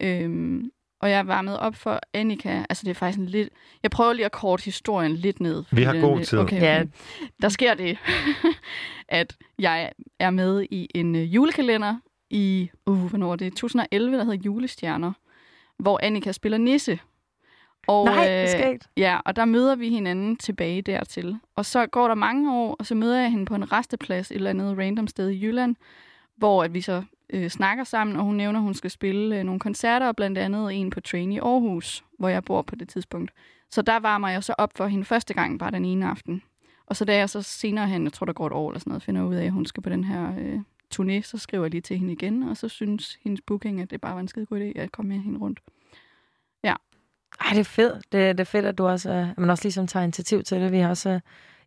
Øhm, 0.00 0.70
og 1.00 1.10
jeg 1.10 1.26
varmede 1.26 1.60
op 1.60 1.74
for 1.74 2.00
Annika. 2.12 2.64
Altså, 2.68 2.82
det 2.84 2.90
er 2.90 2.94
faktisk 2.94 3.18
en 3.18 3.26
lidt... 3.26 3.48
Jeg 3.82 3.90
prøver 3.90 4.12
lige 4.12 4.24
at 4.26 4.32
korte 4.32 4.64
historien 4.64 5.12
lidt 5.16 5.40
ned. 5.40 5.64
fordi 5.68 5.82
har 5.82 6.00
god 6.00 6.16
lidt- 6.16 6.28
tid. 6.28 6.38
Okay, 6.38 6.60
Ja. 6.60 6.84
Der 7.42 7.48
sker 7.48 7.74
det, 7.74 7.98
at 9.08 9.36
jeg 9.58 9.92
er 10.18 10.30
med 10.30 10.66
i 10.70 10.88
en 10.94 11.14
øh, 11.16 11.34
julekalender 11.34 11.96
i... 12.30 12.70
Uh, 12.86 12.98
hvornår 13.08 13.32
er 13.32 13.36
det? 13.36 13.52
2011, 13.52 14.16
der 14.18 14.24
hedder 14.24 14.42
Julestjerner, 14.44 15.12
hvor 15.78 16.00
Annika 16.02 16.32
spiller 16.32 16.58
nisse. 16.58 16.98
Og, 17.88 18.04
Nej, 18.04 18.24
det 18.24 18.32
er 18.32 18.46
skægt. 18.46 18.86
Ja, 18.96 19.18
og 19.24 19.36
der 19.36 19.44
møder 19.44 19.74
vi 19.76 19.88
hinanden 19.88 20.36
tilbage 20.36 20.82
dertil. 20.82 21.38
Og 21.56 21.64
så 21.64 21.86
går 21.86 22.08
der 22.08 22.14
mange 22.14 22.54
år, 22.54 22.76
og 22.78 22.86
så 22.86 22.94
møder 22.94 23.20
jeg 23.20 23.30
hende 23.30 23.44
på 23.46 23.54
en 23.54 23.72
resteplads 23.72 24.30
et 24.30 24.34
eller 24.34 24.50
andet 24.50 24.78
random 24.78 25.06
sted 25.08 25.28
i 25.30 25.44
Jylland, 25.44 25.76
hvor 26.36 26.64
at 26.64 26.74
vi 26.74 26.80
så 26.80 27.02
øh, 27.32 27.48
snakker 27.50 27.84
sammen, 27.84 28.16
og 28.16 28.24
hun 28.24 28.34
nævner, 28.34 28.58
at 28.58 28.62
hun 28.64 28.74
skal 28.74 28.90
spille 28.90 29.38
øh, 29.38 29.44
nogle 29.44 29.60
koncerter, 29.60 30.06
og 30.08 30.16
blandt 30.16 30.38
andet 30.38 30.72
en 30.80 30.90
på 30.90 31.00
Train 31.00 31.32
i 31.32 31.38
Aarhus, 31.38 32.04
hvor 32.18 32.28
jeg 32.28 32.44
bor 32.44 32.62
på 32.62 32.74
det 32.76 32.88
tidspunkt. 32.88 33.30
Så 33.70 33.82
der 33.82 34.00
varmer 34.00 34.28
jeg 34.28 34.44
så 34.44 34.54
op 34.58 34.70
for 34.76 34.86
hende 34.86 35.04
første 35.04 35.34
gang, 35.34 35.58
bare 35.58 35.70
den 35.70 35.84
ene 35.84 36.06
aften. 36.10 36.42
Og 36.86 36.96
så 36.96 37.04
da 37.04 37.16
jeg 37.16 37.30
så 37.30 37.42
senere 37.42 37.86
hen, 37.88 38.04
jeg 38.04 38.12
tror 38.12 38.24
der 38.26 38.32
går 38.32 38.46
et 38.46 38.52
år 38.52 38.70
eller 38.70 38.80
sådan 38.80 38.90
noget, 38.90 39.02
finder 39.02 39.22
ud 39.22 39.34
af, 39.34 39.44
at 39.44 39.52
hun 39.52 39.66
skal 39.66 39.82
på 39.82 39.90
den 39.90 40.04
her 40.04 40.32
øh, 40.38 40.58
turné, 40.94 41.22
så 41.22 41.38
skriver 41.38 41.64
jeg 41.64 41.70
lige 41.70 41.80
til 41.80 41.98
hende 41.98 42.12
igen, 42.12 42.42
og 42.42 42.56
så 42.56 42.68
synes 42.68 43.18
hendes 43.24 43.40
booking, 43.46 43.80
at 43.80 43.90
det 43.90 44.00
bare 44.00 44.14
var 44.14 44.20
en 44.20 44.28
skide 44.28 44.46
god 44.46 44.60
idé 44.60 44.80
at 44.80 44.92
komme 44.92 45.08
med 45.14 45.22
hende 45.22 45.38
rundt. 45.38 45.60
Ej, 47.40 47.50
det 47.50 47.60
er 47.60 47.64
fedt. 47.64 48.12
Det, 48.12 48.38
det 48.38 48.40
er 48.40 48.44
fedt, 48.44 48.64
at 48.66 48.78
du 48.78 48.86
også, 48.86 49.10
øh, 49.10 49.26
man 49.38 49.50
også 49.50 49.64
ligesom 49.64 49.86
tager 49.86 50.04
initiativ 50.04 50.42
til 50.42 50.60
det. 50.60 50.72
Vi 50.72 50.78
har 50.78 50.88
også, 50.88 51.10
øh, 51.10 51.20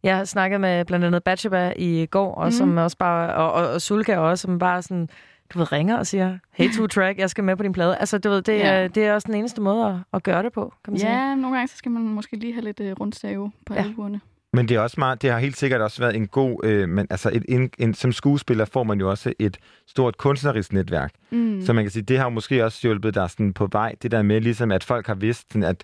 jeg 0.04 0.18
har 0.18 0.24
snakket 0.26 0.62
med 0.62 0.86
blandt 0.86 1.06
andet 1.06 1.24
Batsheba 1.24 1.74
i 1.78 2.06
går, 2.06 2.36
og, 2.36 2.46
Mhm. 2.46 2.52
som 2.52 2.78
også 2.78 2.98
bare, 2.98 3.36
og, 3.36 3.52
og, 3.54 3.68
og 3.74 3.82
Sulka 3.82 4.18
også, 4.18 4.42
som 4.42 4.60
bare 4.60 4.82
sådan, 4.82 5.10
du 5.54 5.60
ved, 5.60 5.72
ringer 5.72 5.98
og 5.98 6.08
siger, 6.08 6.38
hey, 6.52 6.72
to 6.78 6.88
track, 6.88 7.20
jeg 7.20 7.30
skal 7.30 7.44
med 7.44 7.56
på 7.56 7.64
din 7.64 7.74
plade. 7.74 7.98
Altså, 7.98 8.18
du 8.18 8.30
ved, 8.30 8.42
det, 8.42 8.54
Ja. 8.60 8.82
ja. 8.82 8.88
det 8.88 9.06
er 9.06 9.14
også 9.14 9.26
den 9.26 9.36
eneste 9.36 9.62
måde 9.62 9.86
at, 9.88 9.96
at 10.14 10.24
gøre 10.24 10.44
det 10.44 10.54
på, 10.54 10.74
kan 10.86 10.94
man 10.94 11.00
sige. 11.00 11.12
Ja, 11.28 11.36
nogle 11.36 11.56
gange 11.58 11.68
så 11.68 11.78
skal 11.78 11.92
man 11.92 12.02
måske 12.04 12.36
lige 12.36 12.54
have 12.54 12.64
lidt 12.64 12.80
øh, 12.80 12.92
rundstave 13.00 13.52
på 13.66 13.74
Ja. 13.74 13.82
ja. 13.82 13.88
albuerne. 13.88 14.22
Men 14.54 14.68
det 14.70 14.76
er 14.76 14.80
også 14.80 14.96
meget, 15.00 15.22
det 15.22 15.32
har 15.32 15.40
helt 15.40 15.58
sikkert 15.58 15.82
også 15.82 16.02
været 16.02 16.16
en 16.16 16.28
god, 16.28 16.66
øh, 16.66 16.90
men 16.90 17.08
altså 17.10 17.30
et, 17.34 17.46
en, 17.50 17.70
en, 17.78 17.94
som 17.94 18.12
skuespiller 18.12 18.66
får 18.66 18.84
man 18.84 19.00
jo 19.00 19.10
også 19.10 19.34
et 19.40 19.58
stort 19.88 20.18
kunstnerisk 20.18 20.74
netværk. 20.74 21.12
Mm. 21.32 21.62
Så 21.66 21.74
man 21.74 21.84
kan 21.84 21.92
sige, 21.92 22.04
det 22.04 22.18
har 22.18 22.24
jo 22.26 22.30
måske 22.30 22.66
også 22.66 22.80
hjulpet 22.82 23.16
dig 23.16 23.30
sådan 23.30 23.54
på 23.54 23.68
vej, 23.72 23.96
det 24.02 24.12
der 24.12 24.22
med 24.22 24.42
ligesom, 24.42 24.72
at 24.72 24.84
folk 24.84 25.08
har 25.08 25.16
vidst, 25.16 25.48
sådan, 25.52 25.64
at 25.64 25.84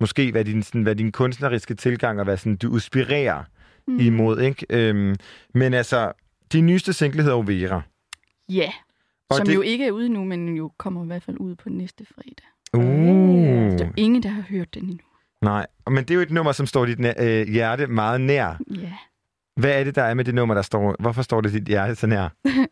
måske 0.00 0.30
hvad 0.32 0.44
din, 0.44 0.62
sådan, 0.62 0.82
hvad 0.82 0.96
din 0.96 1.12
kunstneriske 1.12 1.74
tilgang 1.74 2.18
og 2.18 2.24
hvad 2.24 2.36
sådan, 2.36 2.56
du 2.56 2.74
inspirerer 2.74 3.42
mm. 3.86 3.98
imod, 4.00 4.40
ikke? 4.40 4.66
Øhm, 4.70 5.14
men 5.54 5.74
altså, 5.74 6.12
din 6.52 6.66
nyeste 6.66 6.92
single 6.92 7.22
hedder 7.22 7.36
Overa. 7.36 7.82
Ja, 8.48 8.72
Og 9.32 9.36
som 9.36 9.46
det- 9.46 9.54
jo 9.54 9.60
ikke 9.60 9.86
er 9.86 9.90
ude 9.90 10.08
nu, 10.08 10.24
men 10.24 10.56
jo 10.56 10.72
kommer 10.78 11.04
i 11.04 11.06
hvert 11.06 11.22
fald 11.22 11.36
ud 11.40 11.54
på 11.54 11.68
næste 11.68 12.06
fredag. 12.14 12.46
Uh. 12.74 13.78
Der 13.78 13.84
er 13.86 13.92
ingen, 13.96 14.22
der 14.22 14.28
har 14.28 14.42
hørt 14.42 14.74
den 14.74 14.82
endnu. 14.84 14.98
Nej, 15.42 15.66
men 15.86 15.96
det 15.96 16.10
er 16.10 16.14
jo 16.14 16.20
et 16.20 16.30
nummer, 16.30 16.52
som 16.52 16.66
står 16.66 16.86
dit 16.86 16.98
øh, 17.20 17.48
hjerte 17.48 17.86
meget 17.86 18.20
nær. 18.20 18.60
Ja. 18.70 18.92
Hvad 19.56 19.80
er 19.80 19.84
det, 19.84 19.94
der 19.94 20.02
er 20.02 20.14
med 20.14 20.24
det 20.24 20.34
nummer, 20.34 20.54
der 20.54 20.62
står... 20.62 20.96
Hvorfor 21.00 21.22
står 21.22 21.40
det 21.40 21.52
dit 21.52 21.64
hjerte 21.68 21.94
så 21.94 22.06
nær? 22.06 22.28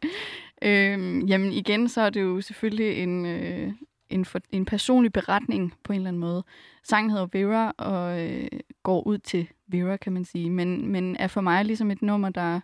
Øhm, 0.62 1.20
jamen 1.20 1.53
igen, 1.53 1.89
så 1.89 2.01
er 2.01 2.11
det 2.11 2.20
jo 2.20 2.41
selvfølgelig 2.41 3.03
en, 3.03 3.27
øh, 3.27 3.73
en, 4.11 4.24
for, 4.24 4.41
en 4.51 4.65
personlig 4.65 5.12
beretning 5.12 5.74
på 5.85 5.93
en 5.93 5.97
eller 5.99 6.09
anden 6.09 6.20
måde. 6.20 6.45
Sangen 6.85 7.11
hedder 7.11 7.27
Vera 7.32 7.73
og 7.78 8.20
øh, 8.31 8.47
går 8.82 9.07
ud 9.07 9.19
til 9.19 9.49
Vera, 9.69 9.97
kan 9.97 10.12
man 10.12 10.24
sige, 10.24 10.51
men, 10.51 10.89
men 10.89 11.16
er 11.16 11.27
for 11.27 11.41
mig 11.41 11.65
ligesom 11.65 11.91
et 11.91 12.03
nummer, 12.03 12.28
der 12.28 12.61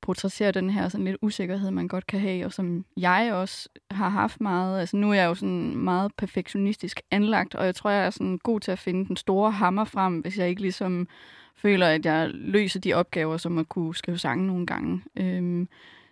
portrætterer 0.00 0.50
den 0.50 0.70
her 0.70 0.88
sådan 0.88 1.04
lidt 1.04 1.16
usikkerhed, 1.22 1.70
man 1.70 1.88
godt 1.88 2.06
kan 2.06 2.20
have, 2.20 2.46
og 2.46 2.52
som 2.52 2.84
jeg 2.96 3.30
også 3.32 3.68
har 3.90 4.08
haft 4.08 4.40
meget. 4.40 4.80
Altså 4.80 4.96
nu 4.96 5.10
er 5.10 5.14
jeg 5.14 5.26
jo 5.26 5.34
sådan 5.34 5.76
meget 5.76 6.12
perfektionistisk 6.16 7.00
anlagt, 7.10 7.54
og 7.54 7.66
jeg 7.66 7.74
tror, 7.74 7.90
jeg 7.90 8.06
er 8.06 8.10
sådan 8.10 8.38
god 8.38 8.60
til 8.60 8.72
at 8.72 8.78
finde 8.78 9.06
den 9.06 9.16
store 9.16 9.50
hammer 9.50 9.84
frem, 9.84 10.18
hvis 10.18 10.38
jeg 10.38 10.48
ikke 10.48 10.62
ligesom 10.62 11.08
føler, 11.56 11.86
at 11.86 12.06
jeg 12.06 12.30
løser 12.32 12.80
de 12.80 12.94
opgaver, 12.94 13.36
som 13.36 13.58
at 13.58 13.68
kunne 13.68 13.94
skrive 13.94 14.18
sange 14.18 14.46
nogle 14.46 14.66
gange. 14.66 15.02
Øhm, 15.16 15.68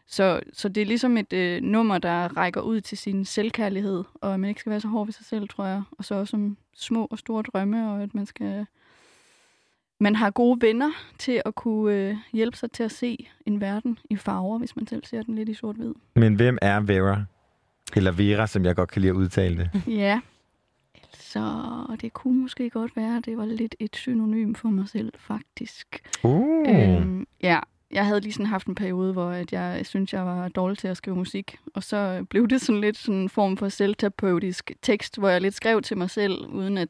så, 0.07 0.41
så 0.53 0.69
det 0.69 0.81
er 0.81 0.87
ligesom 0.87 1.17
et 1.17 1.33
øh, 1.33 1.63
nummer, 1.63 1.99
der 1.99 2.37
rækker 2.37 2.61
ud 2.61 2.81
til 2.81 2.99
sin 2.99 3.25
selvkærlighed, 3.25 4.05
og 4.15 4.35
at 4.35 4.41
man 4.41 4.49
ikke 4.49 4.61
skal 4.61 4.71
være 4.71 4.81
så 4.81 4.89
hård 4.89 5.07
ved 5.07 5.13
sig 5.13 5.25
selv, 5.27 5.49
tror 5.49 5.65
jeg. 5.65 5.83
Og 5.91 6.05
så 6.05 6.15
også 6.15 6.37
om 6.37 6.57
små 6.75 7.09
og 7.11 7.19
store 7.19 7.43
drømme, 7.43 7.91
og 7.91 8.03
at 8.03 8.15
man 8.15 8.27
skal 8.27 8.67
man 10.01 10.17
har 10.17 10.31
gode 10.31 10.67
venner 10.67 10.91
til 11.19 11.43
at 11.45 11.55
kunne 11.55 11.95
øh, 11.95 12.17
hjælpe 12.33 12.57
sig 12.57 12.71
til 12.73 12.83
at 12.83 12.93
se 12.93 13.27
en 13.47 13.61
verden 13.61 13.99
i 14.11 14.17
farver, 14.17 14.59
hvis 14.59 14.77
man 14.77 14.87
selv 14.87 15.05
ser 15.05 15.23
den 15.23 15.35
lidt 15.35 15.49
i 15.49 15.55
sort-hvid. 15.55 15.95
Men 16.17 16.35
hvem 16.35 16.59
er 16.63 16.81
Vera? 16.81 17.25
Eller 17.97 18.13
Vera, 18.13 18.47
som 18.47 18.65
jeg 18.65 18.77
godt 18.77 18.91
kan 18.91 19.03
lide 19.03 19.11
at 19.11 19.17
udtale 19.17 19.57
det. 19.57 19.83
Ja. 20.03 20.21
Så 21.13 21.97
det 22.01 22.13
kunne 22.13 22.41
måske 22.43 22.71
godt 22.71 22.97
være, 22.97 23.17
at 23.17 23.25
det 23.25 23.37
var 23.37 23.45
lidt 23.45 23.75
et 23.81 23.97
synonym 23.97 24.55
for 24.55 24.69
mig 24.69 24.89
selv, 24.89 25.13
faktisk. 25.19 26.03
Uh. 26.23 26.69
Øhm, 26.69 27.27
ja, 27.43 27.61
jeg 27.91 28.07
havde 28.07 28.21
lige 28.21 28.33
sådan 28.33 28.47
haft 28.47 28.67
en 28.67 28.75
periode, 28.75 29.13
hvor 29.13 29.31
at 29.31 29.53
jeg 29.53 29.87
synes 29.87 30.13
jeg 30.13 30.27
var 30.27 30.49
dårlig 30.49 30.79
til 30.79 30.89
at 30.89 30.97
skrive 30.97 31.17
musik. 31.17 31.59
Og 31.75 31.83
så 31.83 32.27
blev 32.31 32.49
det 32.49 32.61
sådan 32.61 32.81
lidt 32.81 32.97
sådan 32.97 33.21
en 33.21 33.29
form 33.29 33.57
for 33.57 33.69
selvterapeutisk 33.69 34.73
tekst, 34.83 35.19
hvor 35.19 35.29
jeg 35.29 35.41
lidt 35.41 35.55
skrev 35.55 35.83
til 35.83 35.99
mig 35.99 36.11
selv, 36.11 36.47
uden 36.47 36.79
at 36.79 36.89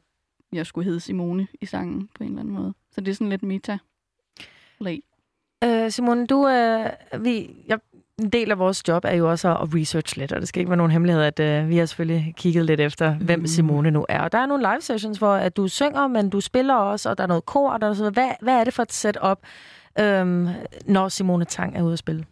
jeg 0.53 0.65
skulle 0.65 0.85
hedde 0.85 0.99
Simone 0.99 1.47
i 1.61 1.65
sangen 1.65 2.09
på 2.15 2.23
en 2.23 2.29
eller 2.29 2.39
anden 2.39 2.53
måde. 2.53 2.73
Så 2.91 3.01
det 3.01 3.11
er 3.11 3.15
sådan 3.15 3.29
lidt 3.29 3.43
meta. 3.43 3.77
Lag. 4.79 5.01
Øh, 5.63 5.91
Simone, 5.91 6.25
du, 6.25 6.47
øh, 6.47 6.89
vi, 7.23 7.55
jeg, 7.67 7.79
en 8.19 8.29
del 8.29 8.51
af 8.51 8.59
vores 8.59 8.87
job 8.87 9.05
er 9.05 9.13
jo 9.13 9.29
også 9.29 9.49
at 9.49 9.75
research 9.75 10.17
lidt, 10.17 10.31
og 10.31 10.39
det 10.41 10.47
skal 10.47 10.59
ikke 10.59 10.69
være 10.69 10.77
nogen 10.77 10.91
hemmelighed, 10.91 11.23
at 11.23 11.39
øh, 11.39 11.69
vi 11.69 11.77
har 11.77 11.85
selvfølgelig 11.85 12.33
kigget 12.37 12.65
lidt 12.65 12.79
efter, 12.79 13.13
mm. 13.13 13.25
hvem 13.25 13.47
Simone 13.47 13.91
nu 13.91 14.05
er. 14.09 14.21
Og 14.21 14.31
der 14.31 14.37
er 14.37 14.45
nogle 14.45 14.63
live 14.63 14.81
sessions, 14.81 15.17
hvor 15.17 15.33
at 15.33 15.57
du 15.57 15.67
synger, 15.67 16.07
men 16.07 16.29
du 16.29 16.41
spiller 16.41 16.75
også, 16.75 17.09
og 17.09 17.17
der 17.17 17.23
er 17.23 17.27
noget 17.27 17.45
kor, 17.45 17.71
og 17.71 17.81
der 17.81 17.89
er 17.89 17.93
sådan 17.93 18.01
noget. 18.01 18.13
Hvad, 18.13 18.35
hvad 18.41 18.59
er 18.59 18.63
det 18.63 18.73
for 18.73 18.83
et 18.83 18.93
setup, 18.93 19.39
øhm, 19.99 20.47
når 20.85 21.09
Simone 21.09 21.45
Tang 21.45 21.77
er 21.77 21.83
ude 21.83 21.93
at 21.93 21.99
spille? 21.99 22.25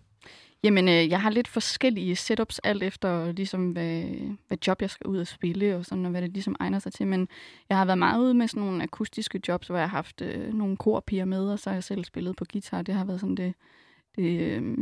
Jamen, 0.64 0.88
øh, 0.88 1.10
jeg 1.10 1.22
har 1.22 1.30
lidt 1.30 1.48
forskellige 1.48 2.16
setups, 2.16 2.60
alt 2.60 2.84
efter 2.84 3.32
ligesom, 3.32 3.72
hvad, 3.72 4.04
hvad 4.48 4.58
job 4.68 4.82
jeg 4.82 4.90
skal 4.90 5.08
ud 5.08 5.18
og 5.18 5.28
spille, 5.28 5.76
og 5.76 5.86
sådan, 5.86 6.06
og 6.06 6.12
hvad 6.12 6.22
det 6.22 6.30
ligesom 6.30 6.56
egner 6.60 6.80
sig 6.80 6.94
til. 6.94 7.08
Men 7.08 7.28
jeg 7.70 7.78
har 7.78 7.86
været 7.86 7.98
meget 7.98 8.22
ude 8.22 8.34
med 8.34 8.48
sådan 8.48 8.64
nogle 8.64 8.84
akustiske 8.84 9.42
jobs, 9.48 9.68
hvor 9.68 9.78
jeg 9.78 9.90
har 9.90 9.98
haft 9.98 10.22
øh, 10.22 10.54
nogle 10.54 10.78
korpiger 10.78 11.26
med, 11.26 11.50
og 11.50 11.60
så 11.60 11.70
har 11.70 11.76
jeg 11.76 11.84
selv 11.84 12.04
spillet 12.04 12.36
på 12.36 12.46
guitar. 12.54 12.82
Det 12.82 12.96
har 12.96 13.06
været 13.06 13.20
sådan 13.20 13.36
det, 13.36 13.54
det 14.16 14.40
øh, 14.40 14.78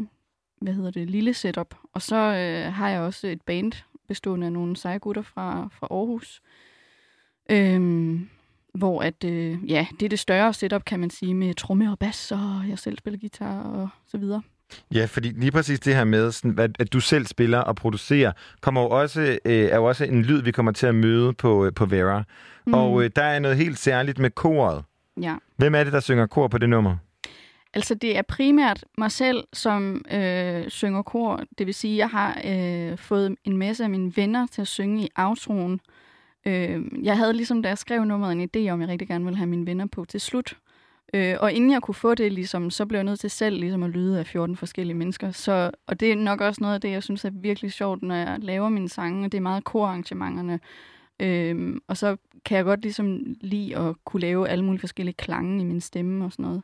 hvad 0.61 0.73
hedder 0.73 0.91
det, 0.91 1.09
lille 1.09 1.33
setup. 1.33 1.75
Og 1.93 2.01
så 2.01 2.15
øh, 2.15 2.73
har 2.73 2.89
jeg 2.89 3.01
også 3.01 3.27
et 3.27 3.41
band 3.41 3.71
bestående 4.07 4.45
af 4.45 4.53
nogle 4.53 4.77
seje 4.77 4.97
gutter 4.97 5.21
fra, 5.21 5.69
fra 5.71 5.87
Aarhus. 5.91 6.41
Øhm, 7.49 8.29
hvor 8.73 9.01
at, 9.01 9.23
øh, 9.23 9.71
ja, 9.71 9.87
det 9.99 10.05
er 10.05 10.09
det 10.09 10.19
større 10.19 10.53
setup, 10.53 10.85
kan 10.85 10.99
man 10.99 11.09
sige, 11.09 11.33
med 11.33 11.53
tromme 11.53 11.91
og 11.91 11.99
bas, 11.99 12.31
og 12.31 12.65
jeg 12.69 12.79
selv 12.79 12.97
spiller 12.97 13.19
guitar 13.19 13.63
og 13.63 13.89
så 14.07 14.17
videre. 14.17 14.41
Ja, 14.93 15.05
fordi 15.05 15.29
lige 15.29 15.51
præcis 15.51 15.79
det 15.79 15.95
her 15.95 16.03
med, 16.03 16.31
sådan, 16.31 16.73
at, 16.79 16.93
du 16.93 16.99
selv 16.99 17.25
spiller 17.25 17.59
og 17.59 17.75
producerer, 17.75 18.31
kommer 18.61 18.81
jo 18.81 18.89
også, 18.89 19.21
øh, 19.21 19.53
er 19.53 19.75
jo 19.75 19.85
også 19.85 20.05
en 20.05 20.21
lyd, 20.21 20.41
vi 20.41 20.51
kommer 20.51 20.71
til 20.71 20.87
at 20.87 20.95
møde 20.95 21.33
på, 21.33 21.65
øh, 21.65 21.73
på 21.73 21.85
Vera. 21.85 22.23
Mm. 22.65 22.73
Og 22.73 23.03
øh, 23.03 23.09
der 23.15 23.23
er 23.23 23.39
noget 23.39 23.57
helt 23.57 23.79
særligt 23.79 24.19
med 24.19 24.29
koret. 24.29 24.83
Ja. 25.21 25.35
Hvem 25.57 25.75
er 25.75 25.83
det, 25.83 25.93
der 25.93 25.99
synger 25.99 26.25
kor 26.25 26.47
på 26.47 26.57
det 26.57 26.69
nummer? 26.69 26.97
Altså, 27.73 27.95
det 27.95 28.17
er 28.17 28.21
primært 28.21 28.85
mig 28.97 29.11
selv, 29.11 29.43
som 29.53 30.05
øh, 30.11 30.69
synger 30.69 31.01
kor. 31.01 31.43
Det 31.57 31.67
vil 31.67 31.73
sige, 31.73 31.93
at 31.93 31.97
jeg 31.97 32.09
har 32.09 32.41
øh, 32.45 32.97
fået 32.97 33.35
en 33.43 33.57
masse 33.57 33.83
af 33.83 33.89
mine 33.89 34.13
venner 34.15 34.47
til 34.51 34.61
at 34.61 34.67
synge 34.67 35.03
i 35.03 35.09
outroen. 35.15 35.79
Øh, 36.45 36.81
jeg 37.03 37.17
havde 37.17 37.33
ligesom, 37.33 37.61
da 37.61 37.69
jeg 37.69 37.77
skrev 37.77 38.05
nummeret, 38.05 38.31
en 38.31 38.49
idé 38.55 38.71
om, 38.71 38.81
jeg 38.81 38.89
rigtig 38.89 39.07
gerne 39.07 39.25
ville 39.25 39.37
have 39.37 39.47
mine 39.47 39.67
venner 39.67 39.85
på 39.85 40.05
til 40.05 40.21
slut. 40.21 40.57
Øh, 41.13 41.35
og 41.39 41.53
inden 41.53 41.71
jeg 41.71 41.81
kunne 41.81 41.95
få 41.95 42.15
det, 42.15 42.33
ligesom, 42.33 42.69
så 42.69 42.85
blev 42.85 42.97
jeg 42.97 43.03
nødt 43.03 43.19
til 43.19 43.29
selv 43.29 43.59
ligesom, 43.59 43.83
at 43.83 43.89
lyde 43.89 44.19
af 44.19 44.27
14 44.27 44.55
forskellige 44.55 44.97
mennesker. 44.97 45.31
Så, 45.31 45.71
og 45.87 45.99
det 45.99 46.11
er 46.11 46.15
nok 46.15 46.41
også 46.41 46.61
noget 46.61 46.75
af 46.75 46.81
det, 46.81 46.91
jeg 46.91 47.03
synes 47.03 47.25
er 47.25 47.29
virkelig 47.33 47.71
sjovt, 47.71 48.03
når 48.03 48.15
jeg 48.15 48.37
laver 48.41 48.69
mine 48.69 48.89
sange. 48.89 49.23
Det 49.23 49.37
er 49.37 49.41
meget 49.41 49.63
korarrangementerne. 49.63 50.59
Øh, 51.19 51.75
og 51.87 51.97
så 51.97 52.17
kan 52.45 52.57
jeg 52.57 52.65
godt 52.65 52.81
ligesom 52.81 53.35
lide 53.41 53.77
at 53.77 53.95
kunne 54.05 54.21
lave 54.21 54.49
alle 54.49 54.65
mulige 54.65 54.79
forskellige 54.79 55.15
klange 55.15 55.61
i 55.61 55.65
min 55.65 55.81
stemme 55.81 56.25
og 56.25 56.31
sådan 56.31 56.43
noget. 56.43 56.61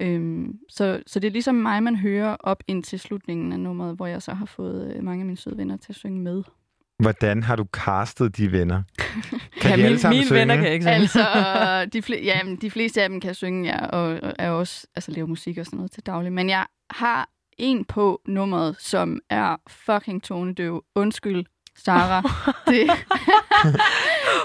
Øhm, 0.00 0.58
så, 0.68 1.02
så 1.06 1.20
det 1.20 1.28
er 1.28 1.32
ligesom 1.32 1.54
mig, 1.54 1.82
man 1.82 1.96
hører 1.96 2.36
op 2.40 2.62
ind 2.68 2.84
til 2.84 3.00
slutningen 3.00 3.52
af 3.52 3.60
nummeret, 3.60 3.96
hvor 3.96 4.06
jeg 4.06 4.22
så 4.22 4.32
har 4.32 4.46
fået 4.46 4.94
øh, 4.96 5.04
mange 5.04 5.22
af 5.22 5.26
mine 5.26 5.36
søde 5.36 5.56
venner 5.56 5.76
til 5.76 5.92
at 5.92 5.96
synge 5.96 6.20
med. 6.20 6.42
Hvordan 6.98 7.42
har 7.42 7.56
du 7.56 7.64
castet 7.72 8.36
de 8.36 8.52
venner? 8.52 8.82
Kan 9.60 9.70
Ja, 9.70 9.76
de 9.76 9.82
alle 9.82 9.84
mine, 9.88 9.98
sammen 9.98 10.16
mine 10.18 10.26
synge? 10.26 10.38
venner 10.40 10.56
kan 10.56 10.72
ikke 10.72 10.82
synge. 10.84 10.94
Altså, 10.94 11.20
de, 11.92 11.98
fl- 11.98 12.24
ja, 12.24 12.42
men 12.44 12.56
de 12.56 12.70
fleste 12.70 13.02
af 13.02 13.08
dem 13.08 13.20
kan 13.20 13.34
synge, 13.34 13.68
ja, 13.72 13.86
og, 13.86 14.20
og 14.22 14.32
er 14.38 14.50
også 14.50 14.86
altså, 14.94 15.10
laver 15.10 15.28
musik 15.28 15.58
og 15.58 15.64
sådan 15.64 15.76
noget 15.76 15.92
til 15.92 16.02
daglig. 16.06 16.32
Men 16.32 16.48
jeg 16.50 16.66
har 16.90 17.28
en 17.58 17.84
på 17.84 18.20
nummeret, 18.26 18.76
som 18.80 19.20
er 19.30 19.56
fucking 19.68 20.22
tonedøv. 20.22 20.84
Undskyld, 20.94 21.44
Sara. 21.84 22.20
det, 22.72 22.90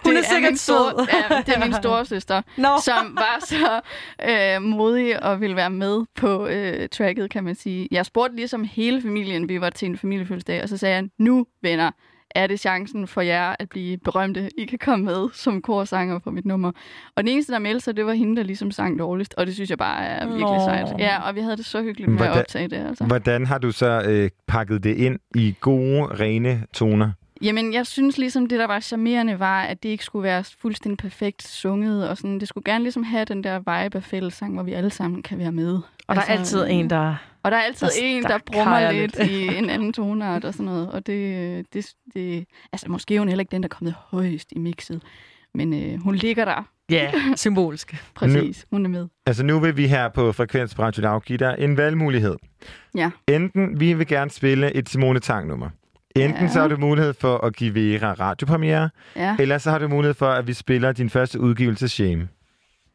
Hun 0.03 0.13
er 0.13 0.19
det 0.21 0.25
sikkert 0.29 0.51
min 0.51 0.57
store, 0.57 0.91
sød. 0.99 1.07
ja, 1.31 1.41
det 1.45 1.55
er 1.55 1.59
min 1.65 1.73
store 1.73 2.05
søster, 2.05 2.41
Nå. 2.57 2.67
som 2.83 3.15
var 3.17 3.37
så 3.45 3.81
øh, 4.29 4.61
modig 4.61 5.23
og 5.23 5.41
ville 5.41 5.55
være 5.55 5.69
med 5.69 6.05
på 6.15 6.47
øh, 6.47 6.89
tracket, 6.89 7.29
kan 7.31 7.43
man 7.43 7.55
sige. 7.55 7.87
Jeg 7.91 8.05
spurgte 8.05 8.35
ligesom 8.35 8.63
hele 8.63 9.01
familien, 9.01 9.49
vi 9.49 9.61
var 9.61 9.69
til 9.69 9.85
en 9.85 9.97
familiefødselsdag, 9.97 10.63
og 10.63 10.69
så 10.69 10.77
sagde 10.77 10.95
jeg, 10.95 11.03
nu 11.19 11.45
venner, 11.61 11.91
er 12.35 12.47
det 12.47 12.59
chancen 12.59 13.07
for 13.07 13.21
jer 13.21 13.55
at 13.59 13.69
blive 13.69 13.97
berømte. 13.97 14.49
I 14.57 14.65
kan 14.65 14.79
komme 14.79 15.05
med 15.05 15.29
som 15.33 15.61
korsanger 15.61 16.19
på 16.19 16.31
mit 16.31 16.45
nummer. 16.45 16.71
Og 17.15 17.23
den 17.23 17.27
eneste, 17.27 17.53
der 17.53 17.59
meldte 17.59 17.79
sig, 17.83 17.97
det 17.97 18.05
var 18.05 18.13
hende, 18.13 18.35
der 18.35 18.43
ligesom 18.43 18.71
sang 18.71 18.99
dårligst. 18.99 19.33
Og 19.37 19.45
det 19.45 19.53
synes 19.53 19.69
jeg 19.69 19.77
bare 19.77 20.05
er 20.05 20.25
virkelig 20.25 20.41
Nå. 20.41 20.59
sejt. 20.65 20.99
Ja, 20.99 21.21
og 21.27 21.35
vi 21.35 21.39
havde 21.41 21.57
det 21.57 21.65
så 21.65 21.81
hyggeligt 21.83 22.11
med 22.11 22.19
at 22.21 22.25
Hvordan- 22.27 22.41
optage 22.41 22.67
det. 22.67 22.87
Altså. 22.87 23.03
Hvordan 23.05 23.45
har 23.45 23.57
du 23.57 23.71
så 23.71 24.03
øh, 24.07 24.29
pakket 24.47 24.83
det 24.83 24.95
ind 24.97 25.19
i 25.35 25.55
gode, 25.59 26.05
rene 26.05 26.63
toner? 26.73 27.11
Jamen, 27.43 27.73
jeg 27.73 27.87
synes 27.87 28.17
ligesom, 28.17 28.45
det 28.47 28.59
der 28.59 28.67
var 28.67 28.79
charmerende 28.79 29.39
var, 29.39 29.61
at 29.63 29.83
det 29.83 29.89
ikke 29.89 30.03
skulle 30.03 30.23
være 30.23 30.43
fuldstændig 30.59 30.97
perfekt 30.97 31.43
sunget, 31.47 32.09
og 32.09 32.17
sådan, 32.17 32.39
det 32.39 32.47
skulle 32.47 32.71
gerne 32.71 32.83
ligesom 32.83 33.03
have 33.03 33.25
den 33.25 33.43
der 33.43 33.57
vibe 33.59 33.97
af 33.97 34.03
fællessang, 34.03 34.53
hvor 34.53 34.63
vi 34.63 34.73
alle 34.73 34.89
sammen 34.89 35.21
kan 35.23 35.37
være 35.39 35.51
med. 35.51 35.79
Og 36.07 36.15
der 36.15 36.21
er 36.21 36.25
altid 36.25 36.65
en, 36.69 36.89
der... 36.89 37.15
Og 37.43 37.51
der 37.51 37.57
er 37.57 37.61
altid 37.61 37.87
der- 37.87 37.93
en, 38.03 38.23
der 38.23 38.29
der 38.29 38.37
brummer 38.45 38.91
lidt 38.91 39.17
lidt. 39.19 39.29
i 39.31 39.57
en 39.57 39.69
anden 39.69 39.93
tonart 39.93 40.45
og 40.45 40.53
sådan 40.53 40.65
noget. 40.65 40.91
Og 40.91 41.07
det, 41.07 41.65
det, 41.73 41.85
det, 42.13 42.45
altså 42.73 42.89
måske 42.91 43.15
er 43.15 43.19
hun 43.19 43.27
heller 43.27 43.41
ikke 43.41 43.51
den, 43.51 43.63
der 43.63 43.67
er 43.67 43.75
kommet 43.75 43.95
højst 43.97 44.51
i 44.51 44.59
mixet. 44.59 45.01
Men 45.53 45.73
øh, 45.73 45.99
hun 46.03 46.15
ligger 46.15 46.45
der. 46.45 46.63
Ja, 46.89 47.11
symbolsk. 47.35 47.95
Præcis, 48.15 48.65
hun 48.71 48.85
er 48.85 48.89
med. 48.89 49.07
Altså 49.25 49.43
nu 49.43 49.59
vil 49.59 49.77
vi 49.77 49.87
her 49.87 50.09
på 50.09 50.31
Frekvens 50.31 50.75
på 50.75 50.81
Radio 50.81 51.01
Loud 51.01 51.21
give 51.21 51.37
dig 51.37 51.55
en 51.59 51.77
valgmulighed. 51.77 52.35
Ja. 52.95 53.11
Enten, 53.27 53.79
vi 53.79 53.93
vil 53.93 54.07
gerne 54.07 54.31
spille 54.31 54.73
et 54.75 54.89
Simone 54.89 55.19
Tang-nummer. 55.19 55.69
Enten 56.15 56.41
Ja. 56.43 56.47
så 56.47 56.59
har 56.59 56.67
du 56.67 56.77
mulighed 56.77 57.13
for 57.13 57.37
at 57.37 57.55
give 57.55 57.73
Vera 57.73 58.13
radiopremiere, 58.13 58.89
Ja. 59.15 59.35
eller 59.39 59.57
så 59.57 59.71
har 59.71 59.79
du 59.79 59.87
mulighed 59.87 60.13
for, 60.13 60.27
at 60.29 60.47
vi 60.47 60.53
spiller 60.53 60.91
din 60.91 61.09
første 61.09 61.39
udgivelse 61.39 61.87
Shame. 61.87 62.27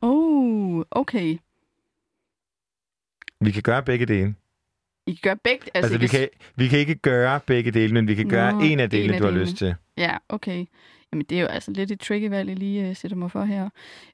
Oh, 0.03 0.83
okay. 0.91 1.39
Vi 3.41 3.51
kan 3.51 3.63
gøre 3.63 3.83
begge 3.83 4.07
dele. 4.07 4.35
I 5.07 5.13
kan 5.13 5.21
gøre 5.23 5.37
begge... 5.45 5.65
Altså, 5.75 5.93
altså 5.95 5.99
vi, 5.99 6.07
kan, 6.07 6.29
vi 6.57 6.69
kan 6.69 6.79
ikke 6.79 6.95
gøre 6.95 7.41
begge 7.47 7.71
dele, 7.71 7.95
men 7.95 8.09
vi 8.09 8.15
kan 8.15 8.29
gøre 8.29 8.53
Nå, 8.53 8.61
en 8.61 8.81
af 8.81 8.85
en 8.85 8.91
delene, 8.91 9.15
af 9.15 9.21
du 9.21 9.25
har 9.25 9.31
delene. 9.31 9.47
lyst 9.47 9.57
til. 9.57 9.75
Ja, 9.97 10.17
okay. 10.29 10.67
Jamen, 11.13 11.25
det 11.31 11.37
er 11.39 11.43
jo 11.43 11.47
altså 11.47 11.71
lidt 11.71 11.91
et 11.91 12.01
tricky 12.01 12.29
valg, 12.29 12.49
jeg 12.49 12.57
lige 12.57 12.91
uh, 12.91 12.97
sætter 12.97 13.17
mig 13.17 13.31
for 13.31 13.45
her. 13.45 13.69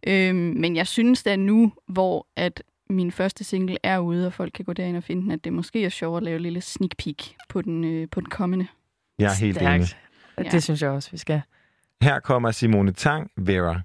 Øhm, 0.06 0.36
men 0.36 0.76
jeg 0.76 0.86
synes 0.86 1.22
da 1.22 1.36
nu, 1.36 1.72
hvor 1.86 2.26
at 2.36 2.62
min 2.90 3.12
første 3.12 3.44
single 3.44 3.76
er 3.82 3.98
ude, 3.98 4.26
og 4.26 4.32
folk 4.32 4.52
kan 4.54 4.64
gå 4.64 4.72
derind 4.72 4.96
og 4.96 5.02
finde 5.04 5.22
den, 5.22 5.30
at 5.30 5.44
det 5.44 5.52
måske 5.52 5.84
er 5.84 5.88
sjovt 5.88 6.16
at 6.16 6.22
lave 6.22 6.36
et 6.36 6.42
lille 6.42 6.60
sneak 6.60 6.90
peek 6.98 7.34
på 7.48 7.62
den, 7.62 7.84
øh, 7.84 8.08
på 8.10 8.20
den 8.20 8.28
kommende. 8.28 8.66
Jeg 9.18 9.30
er 9.32 9.34
helt 9.40 9.56
Stærkt. 9.56 9.74
enig. 9.76 9.88
Ja. 10.38 10.42
Det 10.50 10.62
synes 10.62 10.82
jeg 10.82 10.90
også, 10.90 11.10
vi 11.10 11.16
skal. 11.18 11.40
Her 12.02 12.20
kommer 12.20 12.50
Simone 12.50 12.92
Tang. 12.92 13.30
Vera, 13.36 13.80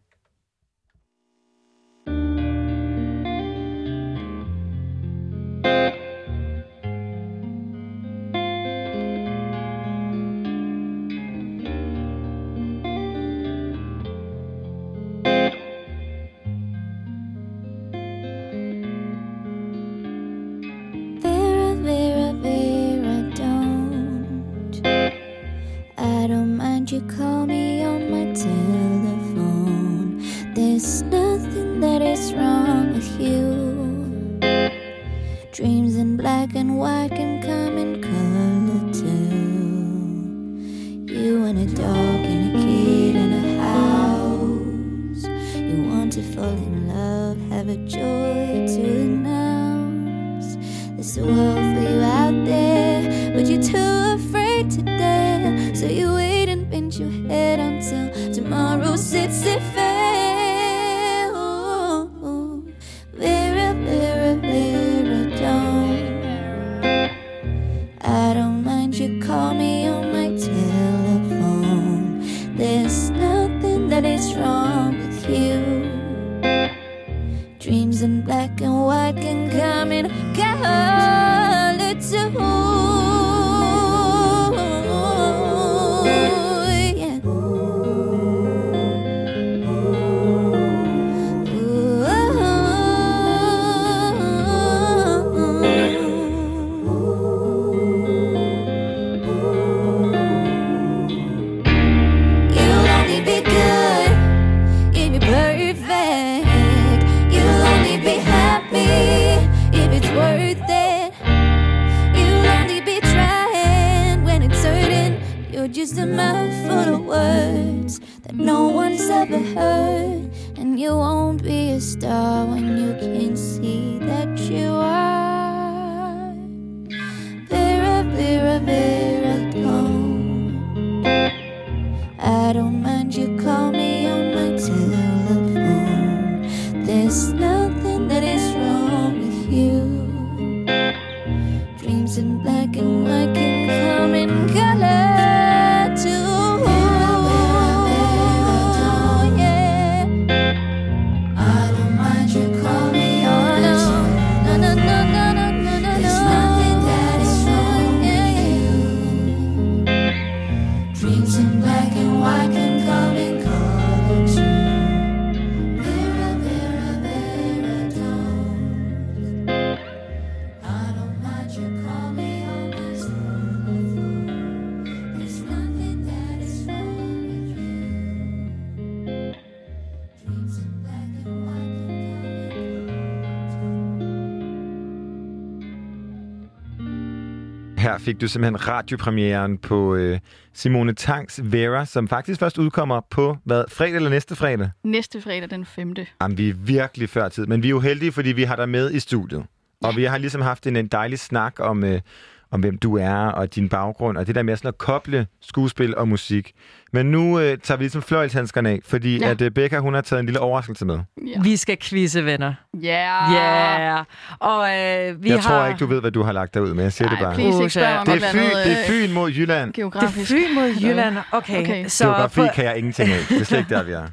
fik 188.09 188.21
du 188.21 188.27
simpelthen 188.27 188.67
radiopremieren 188.67 189.57
på 189.57 189.95
øh, 189.95 190.19
Simone 190.53 190.93
Tangs 190.93 191.39
Vera, 191.43 191.85
som 191.85 192.07
faktisk 192.07 192.39
først 192.39 192.57
udkommer 192.57 193.01
på, 193.09 193.37
hvad, 193.45 193.63
fredag 193.67 193.95
eller 193.95 194.09
næste 194.09 194.35
fredag? 194.35 194.69
Næste 194.83 195.21
fredag 195.21 195.49
den 195.49 195.65
5. 195.65 195.95
Jamen, 196.21 196.37
vi 196.37 196.49
er 196.49 196.53
virkelig 196.53 197.09
før 197.09 197.29
tid, 197.29 197.45
men 197.45 197.63
vi 197.63 197.67
er 197.67 197.69
jo 197.69 197.79
heldige, 197.79 198.11
fordi 198.11 198.29
vi 198.29 198.43
har 198.43 198.55
dig 198.55 198.69
med 198.69 198.91
i 198.91 198.99
studiet. 198.99 199.45
Og 199.83 199.95
vi 199.95 200.03
har 200.03 200.17
ligesom 200.17 200.41
haft 200.41 200.67
en, 200.67 200.75
en 200.75 200.87
dejlig 200.87 201.19
snak 201.19 201.53
om, 201.59 201.83
øh, 201.83 202.01
om, 202.51 202.59
hvem 202.59 202.77
du 202.77 202.97
er 202.97 203.15
og 203.15 203.55
din 203.55 203.69
baggrund, 203.69 204.17
og 204.17 204.27
det 204.27 204.35
der 204.35 204.43
med 204.43 204.55
sådan 204.55 204.67
at 204.67 204.77
koble 204.77 205.27
skuespil 205.41 205.95
og 205.97 206.07
musik. 206.07 206.51
Men 206.93 207.05
nu 207.05 207.39
øh, 207.39 207.57
tager 207.57 207.77
vi 207.77 207.83
ligesom 207.83 208.01
fløjlshandskerne 208.01 208.69
af, 208.69 208.79
fordi 208.85 209.17
ja. 209.17 209.29
At 209.29 209.41
øh, 209.41 209.51
Becca, 209.51 209.79
hun 209.79 209.93
har 209.93 210.01
taget 210.01 210.19
en 210.19 210.25
lille 210.25 210.39
overraskelse 210.39 210.85
med. 210.85 210.99
Ja. 211.27 211.41
Vi 211.41 211.57
skal 211.57 211.77
quizze, 211.81 212.25
venner. 212.25 212.53
Ja. 212.83 213.33
Ja. 213.33 213.89
Yeah. 213.89 214.05
Og 214.39 214.77
øh, 214.77 215.23
vi 215.23 215.29
jeg 215.29 215.39
har... 215.39 215.49
tror 215.49 215.65
ikke, 215.65 215.79
du 215.79 215.85
ved, 215.85 216.01
hvad 216.01 216.11
du 216.11 216.23
har 216.23 216.31
lagt 216.31 216.53
dig 216.53 216.61
ud 216.61 216.73
med. 216.73 216.83
Jeg 216.83 216.93
siger 216.93 217.07
Nej, 217.09 217.15
det 217.15 217.25
bare. 217.25 217.35
please 217.35 217.57
ikke 217.59 217.69
spørg 217.69 218.05
Det 218.05 218.15
et 218.15 218.23
er, 218.23 218.31
fyn, 218.31 218.39
det 218.39 218.71
er 218.71 218.87
Fyn 218.87 219.13
mod 219.13 219.31
Jylland. 219.31 219.73
Det 219.73 219.77
er 219.77 219.81
geografisk. 219.81 220.31
Fyn 220.31 220.55
mod 220.55 220.69
Jylland. 220.81 221.17
Okay. 221.31 221.61
Okay. 221.61 221.87
Så 221.87 222.03
Geografi 222.03 222.41
på, 222.41 222.47
kan 222.55 222.65
jeg 222.65 222.77
ingenting 222.77 223.09
af. 223.11 223.19
Det 223.29 223.41
er 223.41 223.43
slet 223.43 223.59
ikke 223.59 223.75
der, 223.75 223.83
vi 223.83 223.91
er. 223.91 224.07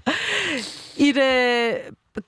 i 1.08 1.12
det 1.12 1.72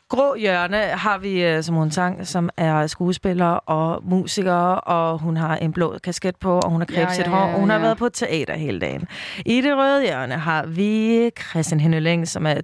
grå 0.09 0.35
hjørne 0.35 0.77
har 0.77 1.19
vi 1.19 1.44
øh, 1.44 1.62
Simone 1.62 1.90
Tang, 1.90 2.27
som 2.27 2.51
er 2.56 2.86
skuespiller 2.86 3.47
og 3.47 4.02
musiker, 4.05 4.52
og 4.55 5.19
hun 5.19 5.36
har 5.36 5.56
en 5.56 5.73
blå 5.73 5.98
kasket 6.05 6.36
på, 6.36 6.59
og 6.59 6.70
hun 6.70 6.81
har 6.81 6.86
Ja, 6.90 7.05
krebset 7.05 7.23
ja, 7.24 7.28
hår, 7.31 7.47
ja, 7.47 7.55
og 7.55 7.60
hun 7.60 7.70
har 7.70 7.77
ja. 7.77 7.82
været 7.82 7.98
på 7.98 8.09
teater 8.09 8.55
hele 8.56 8.81
dagen. 8.81 9.09
I 9.47 9.60
det 9.60 9.77
røde 9.77 10.02
hjørne 10.02 10.35
har 10.35 10.66
vi 10.66 11.31
Christian 11.51 11.81
Henneling, 11.81 12.28
som 12.28 12.47
er 12.47 12.55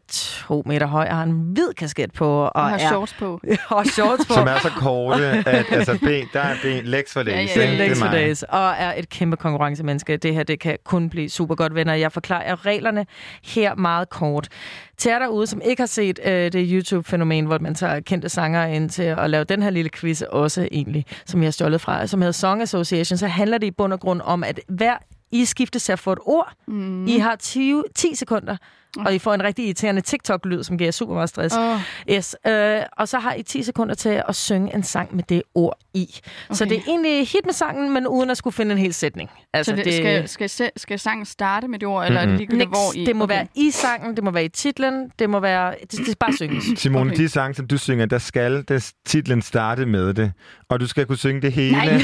to 0.46 0.62
meter 0.66 0.86
høj 0.86 1.06
og 1.10 1.16
har 1.16 1.22
en 1.22 1.32
hvid 1.32 1.74
kasket 1.76 2.12
på. 2.12 2.26
Og, 2.28 2.50
Og 2.56 2.64
har 2.68 2.74
er, 2.74 2.78
shorts 2.78 3.12
på. 3.18 3.40
og 3.68 3.86
shorts 3.86 4.26
på. 4.26 4.32
Som 4.34 4.46
er 4.48 4.58
så 4.58 4.70
korte, 4.76 5.26
at 5.26 5.66
altså, 5.70 5.98
ben, 6.06 6.26
der 6.32 6.40
er 6.40 6.54
ben, 6.62 6.84
legs 6.84 7.12
for 7.12 7.20
Ja, 7.20 7.24
days. 7.36 7.56
ja, 7.56 7.60
Det 7.62 7.66
ja. 7.66 7.68
er 7.68 7.72
ikke? 7.72 7.84
Legs 7.84 7.98
for 7.98 8.06
mig. 8.06 8.14
Days, 8.14 8.42
og 8.42 8.74
er 8.78 8.92
et 8.96 9.08
kæmpe 9.08 9.36
konkurrencemenneske. 9.36 10.16
Det 10.16 10.34
her, 10.34 10.42
det 10.42 10.60
kan 10.60 10.78
kun 10.84 11.10
blive 11.10 11.28
super 11.30 11.54
godt 11.54 11.74
venner. 11.74 11.94
Jeg 11.94 12.12
forklarer 12.12 12.66
reglerne 12.66 13.06
her 13.44 13.74
meget 13.74 14.10
kort. 14.10 14.48
Til 14.96 15.10
jer 15.10 15.18
derude, 15.18 15.46
som 15.46 15.60
ikke 15.64 15.82
har 15.82 15.86
set 15.86 16.20
øh, 16.24 16.52
det 16.52 16.68
YouTube-fænomen, 16.70 17.46
hvor 17.46 17.58
man 17.58 17.74
tager 17.74 18.00
kendte 18.00 18.28
sanger 18.28 18.64
ind 18.66 18.90
til 18.90 19.02
at 19.02 19.30
lave 19.30 19.44
den 19.44 19.62
her 19.62 19.70
lille 19.70 19.90
quiz 19.90 20.22
også 20.22 20.68
egentlig, 20.72 21.06
som 21.26 21.40
jeg 21.40 21.46
har 21.46 21.52
stjålet 21.52 21.80
fra, 21.80 22.06
som 22.06 22.20
hedder 22.20 22.32
Song 22.32 22.62
Association, 22.62 23.16
så 23.18 23.26
handler 23.26 23.58
det 23.58 23.66
i 23.66 23.70
bund 23.70 23.92
og 23.92 24.00
grund 24.00 24.20
om, 24.24 24.44
at 24.44 24.60
hver 24.68 24.96
I 25.30 25.44
skiftes 25.44 25.84
til 25.84 25.92
at 25.92 25.98
få 25.98 26.12
et 26.12 26.18
ord. 26.22 26.52
Mm. 26.66 27.06
I 27.06 27.18
har 27.18 27.36
10, 27.36 27.74
10 27.94 28.14
sekunder, 28.14 28.56
og 28.96 29.14
I 29.14 29.18
får 29.18 29.34
en 29.34 29.44
rigtig 29.44 29.64
irriterende 29.64 30.00
TikTok-lyd, 30.00 30.62
som 30.62 30.78
giver 30.78 30.90
super 30.90 31.14
meget 31.14 31.28
stress. 31.28 31.56
Åh. 31.56 31.80
Yes, 32.10 32.36
øh, 32.46 32.80
og 32.96 33.08
så 33.08 33.18
har 33.18 33.34
I 33.34 33.42
10 33.42 33.62
sekunder 33.62 33.94
til 33.94 34.22
at 34.28 34.34
synge 34.34 34.74
en 34.74 34.82
sang 34.82 35.16
med 35.16 35.24
det 35.28 35.42
ord 35.54 35.78
i. 35.94 36.08
Okay. 36.48 36.56
Så 36.56 36.64
det 36.64 36.76
er 36.76 36.80
egentlig 36.88 37.28
hit 37.28 37.44
med 37.44 37.52
sangen, 37.52 37.94
men 37.94 38.06
uden 38.06 38.30
at 38.30 38.36
skulle 38.36 38.54
finde 38.54 38.72
en 38.72 38.78
hel 38.78 38.94
sætning. 38.94 39.30
Altså, 39.52 39.72
Så 39.76 39.82
det, 39.84 39.94
skal, 39.94 40.28
skal, 40.28 40.50
se- 40.50 40.70
skal 40.76 40.98
sangen 40.98 41.26
starte 41.26 41.68
med 41.68 41.78
det 41.78 41.88
ord, 41.88 42.06
eller 42.06 42.20
er 42.20 42.26
det 42.26 42.36
ligegyldigt, 42.36 42.70
Niks, 42.70 42.78
hvor 42.78 43.00
i? 43.00 43.04
det 43.04 43.16
må 43.16 43.24
okay. 43.24 43.34
være 43.34 43.46
i 43.54 43.70
sangen, 43.70 44.16
det 44.16 44.24
må 44.24 44.30
være 44.30 44.44
i 44.44 44.48
titlen, 44.48 45.10
det 45.18 45.30
må 45.30 45.40
være... 45.40 45.74
Det, 45.80 45.90
det 45.90 46.00
skal 46.06 46.16
bare 46.20 46.32
synges. 46.36 46.64
Simone, 46.76 47.10
Okay. 47.10 47.22
de 47.22 47.28
sange, 47.28 47.54
som 47.54 47.66
du 47.66 47.78
synger, 47.78 48.06
der 48.06 48.18
skal 48.18 48.64
der 48.68 48.90
titlen 49.06 49.42
starte 49.42 49.86
med 49.86 50.14
det. 50.14 50.32
Og 50.68 50.80
du 50.80 50.86
skal 50.86 51.06
kunne 51.06 51.18
synge 51.18 51.42
det 51.42 51.52
hele. 51.52 51.72
Nej. 51.72 51.88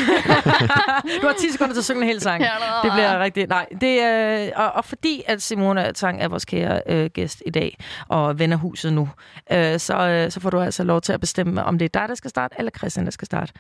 Du 1.23 1.27
har 1.27 1.35
10 1.41 1.51
sekunder 1.53 1.75
til 1.75 1.81
at 1.81 1.85
synge 1.85 2.03
en 2.03 2.09
hel 2.09 2.21
sang. 2.21 2.43
Det 2.83 2.93
bliver 2.93 3.19
rigtig... 3.21 3.47
Nej, 3.47 3.67
det 3.81 4.03
er... 4.03 4.51
Og, 4.57 4.73
og 4.73 4.85
fordi 4.85 5.23
at 5.27 5.43
Simone 5.43 5.93
Tang 5.93 6.23
er 6.23 6.29
vores 6.29 6.45
kære 6.45 6.80
øh, 6.87 7.11
gæst 7.15 7.43
i 7.47 7.51
dag, 7.51 7.79
og 8.09 8.39
ven 8.39 8.53
af 8.53 8.59
huset 8.59 8.93
nu, 8.93 9.09
øh, 9.53 9.79
så, 9.81 10.09
øh, 10.09 10.31
så 10.31 10.41
får 10.41 10.51
du 10.51 10.61
altså 10.61 10.85
lov 10.85 11.01
til 11.01 11.13
at 11.13 11.21
bestemme, 11.21 11.65
om 11.65 11.79
det 11.79 11.85
er 11.85 12.01
dig, 12.01 12.09
der 12.09 12.15
skal 12.15 12.31
starte, 12.31 12.55
eller 12.59 12.71
Christian, 12.79 13.05
der 13.05 13.11
skal 13.11 13.27
starte. 13.27 13.53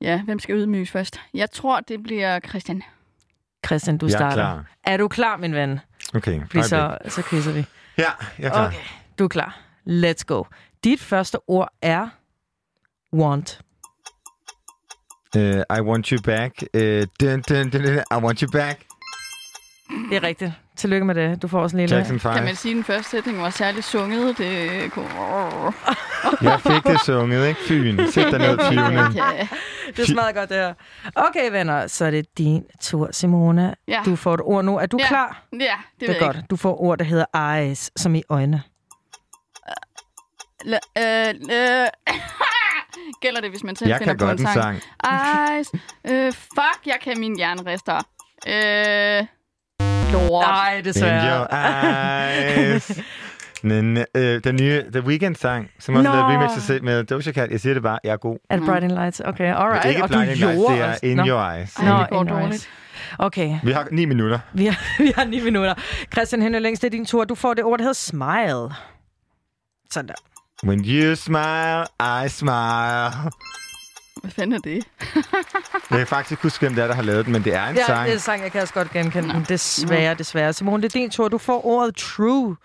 Ja, 0.00 0.22
hvem 0.22 0.38
skal 0.38 0.54
ydmyges 0.54 0.90
først? 0.90 1.20
Jeg 1.34 1.50
tror, 1.50 1.80
det 1.80 2.02
bliver 2.02 2.40
Christian. 2.48 2.82
Christian, 3.66 3.98
du 3.98 4.06
Jeg 4.06 4.12
er 4.14 4.18
starter. 4.18 4.34
klar. 4.36 4.64
Er 4.84 4.96
du 4.96 5.08
klar, 5.08 5.36
min 5.36 5.54
ven? 5.54 5.80
Okay, 6.14 6.40
Fordi 6.50 6.62
så, 6.62 6.98
så 7.08 7.22
quizzer 7.22 7.52
vi. 7.52 7.64
Ja, 7.98 8.10
jeg 8.38 8.46
er 8.46 8.50
klar. 8.50 8.66
Okay, 8.66 8.78
du 9.18 9.24
er 9.24 9.28
klar. 9.28 9.60
Let's 9.88 10.24
go. 10.26 10.44
Dit 10.84 11.00
første 11.00 11.38
ord 11.48 11.72
er 11.82 12.08
want. 13.12 13.60
Uh, 15.36 15.42
I 15.78 15.80
want 15.80 16.06
you 16.06 16.18
back. 16.24 16.62
Uh, 16.74 16.80
dun, 16.80 17.42
dun, 17.48 17.70
dun, 17.70 17.70
dun, 17.70 17.94
I 18.10 18.16
want 18.24 18.40
you 18.40 18.50
back. 18.50 18.84
Det 20.10 20.16
er 20.16 20.22
rigtigt. 20.22 20.52
Tillykke 20.76 21.06
med 21.06 21.14
det. 21.14 21.42
Du 21.42 21.48
får 21.48 21.60
også 21.62 21.76
en 21.76 21.80
lille... 21.80 21.96
Jackson 21.96 22.20
5. 22.20 22.34
Kan 22.34 22.44
man 22.44 22.56
sige, 22.56 22.72
at 22.72 22.76
den 22.76 22.84
første 22.84 23.10
sætning 23.10 23.42
var 23.42 23.50
særligt 23.50 23.84
sunget? 23.86 24.38
Det. 24.38 24.70
Jeg 26.42 26.60
fik 26.60 26.82
det 26.86 27.00
sunget, 27.00 27.48
ikke? 27.48 27.60
Fyn. 27.60 28.06
Sæt 28.10 28.26
dig 28.32 28.38
ned, 28.38 28.58
flyvende. 28.68 29.02
Ja. 29.14 29.48
Det 29.96 30.06
smager 30.08 30.32
godt, 30.32 30.48
det 30.50 30.56
her. 30.56 30.74
Okay, 31.16 31.50
venner, 31.50 31.86
så 31.86 32.04
er 32.04 32.10
det 32.10 32.38
din 32.38 32.64
tur, 32.80 33.08
Simone. 33.12 33.74
Ja. 33.88 34.02
Du 34.04 34.16
får 34.16 34.34
et 34.34 34.40
ord 34.40 34.64
nu. 34.64 34.78
Er 34.78 34.86
du 34.86 34.96
Ja, 35.00 35.06
klar? 35.08 35.42
ja, 35.52 35.58
det, 35.58 35.70
Det 36.00 36.08
er 36.08 36.12
jeg 36.12 36.20
godt. 36.20 36.50
Du 36.50 36.56
får 36.56 36.82
ord, 36.82 36.98
der 36.98 37.04
hedder 37.04 37.54
eyes, 37.56 37.90
som 37.96 38.14
i 38.14 38.22
øjne. 38.28 38.62
ikke. 40.66 40.76
La- 40.76 41.02
øh, 41.02 41.34
øh, 41.50 41.86
Gælder 43.22 43.40
det, 43.40 43.50
hvis 43.50 43.64
man 43.64 43.76
selv 43.76 43.88
Jeg 43.88 43.98
finder 43.98 44.12
kan 44.14 44.18
på 44.18 44.26
godt 44.26 44.40
en 44.40 44.46
en 44.46 44.52
sang? 44.52 44.80
Eyes. 45.52 45.72
Øh, 46.10 46.32
fuck, 46.32 46.86
jeg 46.86 46.96
kan 47.02 47.20
min 47.20 47.38
jernrester. 47.38 47.96
Øh, 48.48 49.26
lort. 50.28 50.46
Nej, 50.46 50.76
In 50.78 50.84
desværre. 50.84 51.38
your 51.38 51.48
eyes. 52.74 53.00
Den, 53.62 54.04
øh, 54.14 54.40
den 54.44 54.56
nye 54.56 54.84
The 54.92 55.00
Weeknd-sang, 55.00 55.70
som 55.78 55.94
også 55.96 56.08
Nå. 56.10 56.14
lavede 56.16 56.34
remix 56.38 56.56
af 56.56 56.62
selv 56.62 56.84
med 56.84 57.04
Doja 57.04 57.32
Cat. 57.32 57.50
Jeg 57.50 57.60
siger 57.60 57.74
det 57.74 57.82
bare, 57.82 57.98
jeg 58.04 58.12
er 58.12 58.16
god. 58.16 58.38
Er 58.50 58.56
det 58.56 58.66
Bright 58.66 58.88
Lights? 58.92 59.20
Okay, 59.24 59.54
alright. 59.54 59.82
Det 59.82 59.84
er 59.84 59.88
ikke 59.88 60.02
og 60.02 60.08
Blinding 60.08 60.38
Lights, 60.38 60.64
det 60.70 60.80
er 60.80 60.88
også. 60.90 61.00
In 61.06 61.16
Nå. 61.16 61.26
Your 61.26 61.50
Eyes. 61.50 61.78
Nå, 61.82 61.98
det 61.98 62.08
går 62.10 62.20
in 62.20 62.28
your 62.28 62.38
dårligt. 62.38 62.52
eyes. 62.52 62.68
Okay, 63.18 63.58
Vi 63.64 63.72
har 63.72 63.88
ni 63.92 64.04
minutter. 64.04 64.38
vi 64.52 64.66
har, 64.66 65.02
vi 65.02 65.12
har 65.16 65.24
ni 65.24 65.40
minutter. 65.40 65.74
Christian 66.12 66.42
Henning 66.42 66.62
Længst, 66.62 66.82
det 66.82 66.86
er 66.88 66.90
din 66.90 67.06
tur. 67.06 67.24
Du 67.24 67.34
får 67.34 67.54
det 67.54 67.64
ord, 67.64 67.78
der 67.78 67.82
hedder 67.82 67.92
smile. 67.94 68.74
Sådan 69.92 70.08
der. 70.08 70.14
When 70.66 70.84
you 70.86 71.14
smile, 71.14 71.84
I 72.24 72.28
smile. 72.28 73.30
Hvad 74.24 74.32
fanden 74.32 74.52
er 74.54 74.58
det? 74.58 74.84
Jeg 75.90 75.98
kan 75.98 76.06
faktisk 76.06 76.30
ikke 76.30 76.42
huske, 76.42 76.60
hvem 76.60 76.74
det 76.74 76.82
er, 76.82 76.86
der 76.86 76.94
har 76.94 77.02
lavet 77.02 77.24
den, 77.24 77.32
men 77.32 77.44
det 77.44 77.54
er 77.54 77.66
en 77.66 77.76
Ja, 77.76 77.86
sang. 77.86 78.02
det 78.04 78.10
er 78.10 78.14
en 78.14 78.20
sang, 78.20 78.42
jeg 78.42 78.52
kan 78.52 78.62
også 78.62 78.74
godt 78.74 78.92
genkende 78.92 79.34
den. 79.34 79.44
Desværre, 79.48 80.14
desværre. 80.14 80.52
Simone, 80.52 80.82
det 80.82 80.94
er 80.94 80.98
din 81.00 81.10
tur. 81.10 81.28
Du 81.28 81.38
får 81.38 81.66
ordet 81.66 81.96
true. 81.96 82.56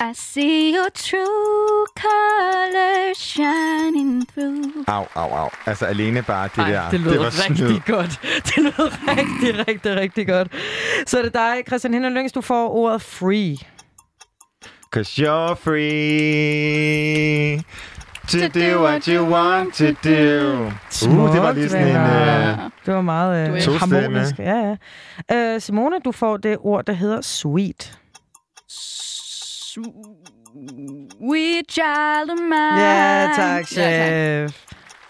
I 0.00 0.10
see 0.14 0.74
your 0.74 0.88
true 0.94 1.86
colors 2.00 3.18
shining 3.18 4.28
through. 4.28 4.84
Au, 4.86 5.04
au, 5.14 5.30
au. 5.30 5.48
Altså 5.66 5.86
alene 5.86 6.22
bare 6.22 6.48
det 6.56 6.62
Ej, 6.62 6.70
der. 6.70 6.90
det 6.90 7.00
lyder 7.00 7.18
var 7.18 7.24
rigtig 7.48 7.56
snyd. 7.56 7.80
godt. 7.86 8.20
Det 8.46 8.56
lyder 8.58 8.90
rigtig, 9.08 9.68
rigtig, 9.68 9.96
rigtig 9.96 10.26
godt. 10.26 10.48
Så 11.06 11.18
er 11.18 11.22
det 11.22 11.34
dig, 11.34 11.62
Christian 11.66 11.92
Henning 11.94 12.14
Lyngs, 12.14 12.32
du 12.32 12.40
får 12.40 12.68
ordet 12.74 13.02
free. 13.02 13.56
Cause 14.94 15.22
you're 15.22 15.54
free 15.54 15.84
to 18.28 18.38
do 18.60 18.82
what 18.82 19.04
you 19.04 19.24
want 19.32 19.74
to 19.74 19.84
do. 19.84 20.64
Uh, 21.08 21.32
det 21.32 21.42
var 21.42 21.52
lige 21.52 21.68
sådan 21.68 21.88
en... 21.88 21.96
Uh, 21.96 22.70
Det 22.86 22.94
var 22.94 23.00
meget 23.00 23.54
øh, 23.54 23.60
Tostemme. 23.62 24.00
harmonisk. 24.00 24.38
Ja, 24.38 24.76
ja. 25.30 25.54
Øh, 25.54 25.60
Simone, 25.60 25.96
du 26.04 26.12
får 26.12 26.36
det 26.36 26.56
ord, 26.60 26.84
der 26.84 26.92
hedder 26.92 27.20
sweet. 27.20 27.98
Sweet 31.18 31.64
child 31.70 32.30
of 32.30 32.38
mine. 32.42 32.80
Ja, 32.80 33.28
tak, 33.36 33.76
Ja, 33.76 34.46
chef. 34.48 34.62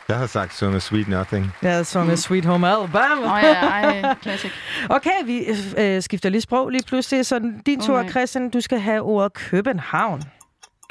jeg 0.08 0.16
har 0.18 0.26
sagt 0.26 0.54
sunget 0.54 0.82
Sweet 0.82 1.08
Nothing. 1.08 1.52
Jeg 1.62 1.70
havde 1.72 1.84
sunget 1.84 2.18
Sweet 2.18 2.44
Home 2.44 2.68
Alabama. 2.68 3.24
Åh 3.26 3.32
oh, 3.32 3.40
ja, 3.42 3.54
ej, 3.54 4.14
classic. 4.22 4.50
Okay, 4.96 5.24
vi 5.24 5.44
øh, 5.78 6.02
skifter 6.02 6.28
lige 6.28 6.40
sprog 6.40 6.70
lige 6.70 6.82
pludselig. 6.86 7.26
Så 7.26 7.52
din 7.66 7.80
tur, 7.80 7.98
Okay. 7.98 8.10
Christian. 8.10 8.50
Du 8.50 8.60
skal 8.60 8.78
have 8.80 9.00
ordet 9.00 9.32
København. 9.32 10.22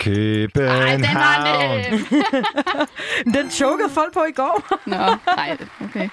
København. 0.04 0.82
Ej, 0.82 0.96
den 0.96 1.04
var 1.16 1.36
nem. 3.26 3.34
Den 3.34 3.52
chokede 3.52 3.90
folk 3.90 4.14
på 4.14 4.24
i 4.30 4.32
går. 4.32 4.64
Nå, 4.90 4.98
nej, 5.36 5.58
okay. 5.84 6.10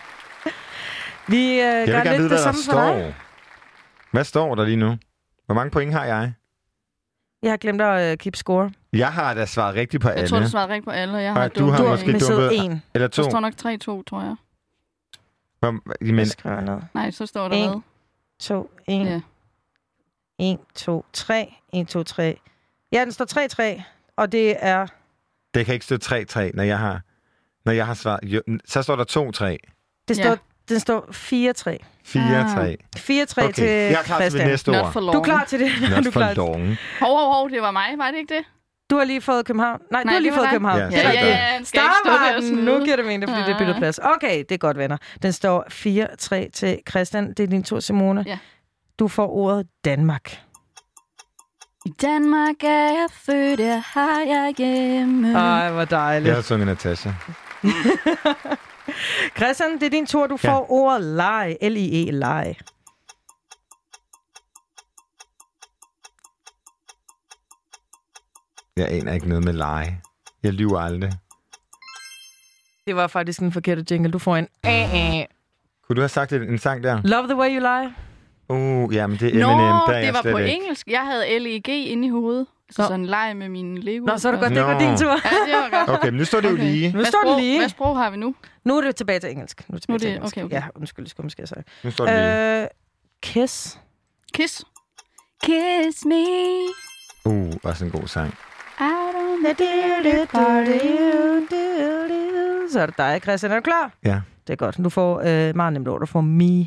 Vi 1.28 1.50
øh, 1.50 1.56
Jeg 1.56 1.80
vil 1.86 1.86
gør 1.86 1.92
gerne 1.92 2.10
lidt 2.10 2.18
vide, 2.18 2.22
det 2.30 2.30
der 2.30 2.52
samme 2.52 2.60
for 2.70 2.72
dig. 2.94 3.14
Hvad 4.10 4.24
står 4.24 4.54
der 4.54 4.64
lige 4.64 4.76
nu? 4.76 4.96
Hvor 5.46 5.54
mange 5.54 5.70
point 5.70 5.92
har 5.92 6.04
jeg? 6.04 6.32
Jeg 7.42 7.50
har 7.52 7.56
glemt 7.56 7.80
at 7.80 8.12
uh, 8.12 8.18
keep 8.18 8.36
score. 8.36 8.70
Jeg 8.92 9.12
har 9.12 9.34
da 9.34 9.46
svaret 9.46 9.74
rigtigt 9.74 10.02
på 10.02 10.08
Jeg 10.08 10.16
alle. 10.16 10.28
tror, 10.28 10.38
du 10.38 10.48
svarede 10.48 10.68
rigtigt 10.68 10.84
på 10.84 10.90
alle, 10.90 11.14
og 11.14 11.22
jeg 11.22 11.32
har 11.32 11.42
Og 11.44 11.56
du 11.56 11.66
har 11.70 11.82
Du 11.84 11.88
måske 11.88 12.12
dumpet- 12.18 12.64
en. 12.64 12.82
Eller 12.94 13.08
Der 13.08 13.22
to. 13.22 13.30
står 13.30 13.40
nok 13.40 13.52
3-2, 13.52 14.02
tror 14.06 14.20
jeg. 14.22 14.36
Hvor- 15.60 16.04
Men... 16.12 16.26
Skriver 16.26 16.60
ned. 16.60 16.78
Nej, 16.94 17.10
så 17.10 17.26
står 17.26 17.48
der 17.48 17.56
En. 17.56 17.68
hvad? 17.68 17.80
2, 18.40 18.70
1, 18.88 19.06
Ja. 19.06 19.20
1, 20.38 20.58
2, 20.74 21.04
3, 21.12 21.54
1, 21.72 21.88
2, 21.88 22.02
3. 22.02 22.40
Ja, 22.92 23.04
den 23.04 23.12
står 23.12 23.76
3-3, 23.78 23.82
og 24.16 24.32
det 24.32 24.56
er... 24.58 24.86
det 25.54 25.66
kan 25.66 25.74
ikke 25.74 25.86
stå 25.86 25.96
3-3, 26.04 26.50
når 26.54 26.62
jeg 26.62 26.78
har, 26.78 27.00
når 27.64 27.72
jeg 27.72 27.86
har 27.86 27.94
svaret. 27.94 28.20
Jo, 28.22 28.40
så 28.66 28.82
står 28.82 28.96
der 28.96 29.04
2-3. 29.04 29.44
Det 30.08 30.18
Ja. 30.18 30.22
står, 30.24 30.36
Den 30.68 30.80
står 30.80 31.00
4-3. 31.12 31.78
4-3. 32.04 32.76
4-3 32.96 33.44
Okay, 33.44 33.52
til 33.52 33.64
jeg 33.64 33.92
er 33.92 34.02
klar 34.02 34.18
til 34.18 34.24
det 34.24 34.32
Christian. 34.32 34.48
næste 34.48 34.70
Not 34.70 34.96
ord. 34.96 35.12
Du 35.12 35.18
er 35.18 35.24
klar 35.24 35.44
til 35.44 35.60
det? 35.60 35.70
Not 35.90 35.90
du, 36.04 36.08
er 36.08 36.12
for 36.12 36.20
klar. 36.20 36.34
long. 36.34 36.76
Hov, 37.00 37.18
hov, 37.18 37.32
hov, 37.34 37.50
det 37.50 37.62
var 37.62 37.70
mig, 37.70 37.98
var 37.98 38.10
det 38.10 38.18
ikke 38.18 38.34
det? 38.34 38.44
du 38.90 38.96
har 38.96 39.04
lige 39.04 39.20
fået 39.20 39.46
København. 39.46 39.80
Nej, 39.90 40.02
Nej, 40.04 40.10
du 40.12 40.14
har 40.14 40.18
lige 40.20 40.30
det 40.30 40.36
fået 40.38 40.44
dig. 40.44 40.50
København. 40.52 40.78
Ja, 40.80 40.86
Det 40.86 41.06
er 41.06 41.10
det. 41.10 41.16
ja, 41.18 41.60
skal 41.64 41.80
ikke 41.82 41.94
stå 42.04 42.10
der 42.10 42.36
og 42.36 42.42
Starvarten! 42.42 42.64
Nu 42.64 42.84
giver 42.84 42.96
det 42.96 43.04
mening, 43.04 43.30
fordi 43.30 43.42
det 43.42 43.48
er 43.50 43.58
byttet 43.58 43.74
Ah. 43.74 43.78
plads. 43.80 43.98
Okay, 43.98 44.38
det 44.38 44.52
er 44.52 44.58
godt, 44.58 44.78
venner. 44.78 44.96
Den 45.22 45.32
står 45.32 45.64
4-3 45.70 46.50
til 46.50 46.78
Christian. 46.90 47.28
Det 47.28 47.40
er 47.40 47.46
din 47.46 47.62
tur, 47.62 47.80
Simone. 47.80 48.24
Ja. 48.26 48.38
Du 48.98 49.08
får 49.08 49.28
ordet 49.28 49.66
Danmark. 49.84 50.38
I 51.86 51.88
Danmark 52.02 52.64
er 52.64 52.68
jeg 53.00 53.06
født, 53.12 53.60
jeg 53.60 53.82
har 53.86 54.20
jeg 54.20 54.54
hjemme. 54.58 55.38
Ej, 55.38 55.70
hvor 55.72 55.84
dejligt. 55.84 56.26
Jeg 56.28 56.34
har 56.34 56.42
sunget 56.42 56.66
Natasha. 56.66 57.10
Christian, 59.38 59.72
det 59.74 59.82
er 59.82 59.90
din 59.90 60.06
tur. 60.06 60.26
Du 60.26 60.38
Ja. 60.44 60.50
får 60.52 60.66
ordet 60.72 61.02
leg. 61.02 61.56
L-I-E, 61.62 62.10
leg. 62.10 62.56
Jeg 68.76 68.88
aner 68.92 69.12
ikke 69.12 69.28
noget 69.28 69.44
med 69.44 69.52
lege. 69.52 70.00
Jeg 70.42 70.52
lyver 70.52 70.78
aldrig. 70.80 71.12
Det 72.86 72.96
var 72.96 73.06
faktisk 73.06 73.40
en 73.40 73.52
forkert 73.52 73.90
jingle. 73.90 74.10
Du 74.12 74.18
får 74.18 74.36
en 74.36 74.48
A-A. 74.62 75.24
Kunne 75.86 75.96
du 75.96 76.00
have 76.00 76.08
sagt 76.08 76.32
en, 76.32 76.42
en 76.42 76.58
sang 76.58 76.82
der? 76.84 77.00
Love 77.04 77.26
the 77.26 77.36
way 77.36 77.48
you 77.50 77.60
lie. 77.60 77.94
Uh, 78.50 78.94
jamen 78.94 79.18
det 79.18 79.36
er 79.36 79.40
Nå, 79.40 79.52
Eminem. 79.52 79.72
Der 79.86 79.92
er 79.92 79.98
det 79.98 80.06
jeg 80.06 80.14
var 80.14 80.22
på 80.32 80.38
ikke. 80.38 80.54
engelsk. 80.54 80.86
Jeg 80.88 81.00
havde 81.06 81.38
L-E-G 81.38 81.68
inde 81.68 82.06
i 82.06 82.10
hovedet. 82.10 82.46
Altså 82.68 82.82
Nå. 82.82 82.86
sådan 82.88 83.00
en 83.00 83.06
leg 83.06 83.32
med 83.36 83.48
mine 83.48 83.80
Lego. 83.80 84.04
Nå, 84.04 84.18
så 84.18 84.28
er 84.28 84.32
det 84.32 84.40
godt, 84.40 84.52
det 84.54 84.62
var 84.62 84.78
din 84.78 84.96
tur. 84.98 85.10
Ja, 85.10 85.16
det 85.46 85.54
var 85.72 85.78
godt. 85.86 85.98
Okay, 85.98 86.08
men 86.08 86.18
nu 86.18 86.24
står 86.24 86.40
det 86.40 86.48
jo 86.48 86.52
Okay. 86.54 86.64
lige. 86.64 86.92
Nu 86.92 87.04
står 87.04 87.22
det 87.28 87.42
lige. 87.42 87.58
Hvad 87.60 87.68
sprog 87.68 87.96
har 87.96 88.10
vi 88.10 88.16
nu? 88.16 88.34
Nu 88.64 88.76
er 88.76 88.80
det 88.80 88.96
tilbage 88.96 89.20
til 89.20 89.30
engelsk. 89.30 89.64
Nu 89.68 89.74
er 89.74 89.76
det 89.76 89.82
tilbage 89.82 89.92
Nu 89.92 89.94
er 89.94 89.98
til 89.98 90.08
det- 90.08 90.16
engelsk. 90.16 90.36
okay, 90.36 90.44
okay. 90.44 90.56
Ja, 90.56 90.62
undskyld, 90.74 91.04
det 91.04 91.10
skulle 91.10 91.24
måske 91.24 91.40
have 91.40 91.46
sagt. 91.46 91.68
Nu 91.84 91.90
står 91.90 92.06
det 92.06 92.14
lige. 92.14 92.62
Øh, 92.62 92.66
kiss. 93.22 93.78
Kiss. 94.34 94.64
Kiss 95.42 96.04
me. 96.04 96.24
Uh, 97.24 97.52
også 97.62 97.84
en 97.84 97.90
god 97.90 98.06
sang. 98.08 98.34
Så 102.70 102.80
er 102.80 102.86
det 102.86 102.96
dig, 102.98 103.20
Christian. 103.22 103.52
Er 103.52 103.56
du 103.56 103.62
klar? 103.62 103.92
Ja. 104.04 104.20
Det 104.46 104.52
er 104.52 104.56
godt. 104.56 104.76
Du 104.84 104.88
får 104.88 105.20
øh, 105.24 105.56
meget 105.56 105.72
nemt 105.72 105.88
ord. 105.88 106.00
Du 106.00 106.06
får 106.06 106.20
me. 106.20 106.66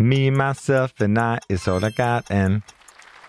Me, 0.00 0.30
myself 0.30 0.90
and 1.00 1.18
I 1.18 1.38
is 1.54 1.68
all 1.68 1.84
I 1.84 1.90
got, 1.96 2.30
and 2.30 2.62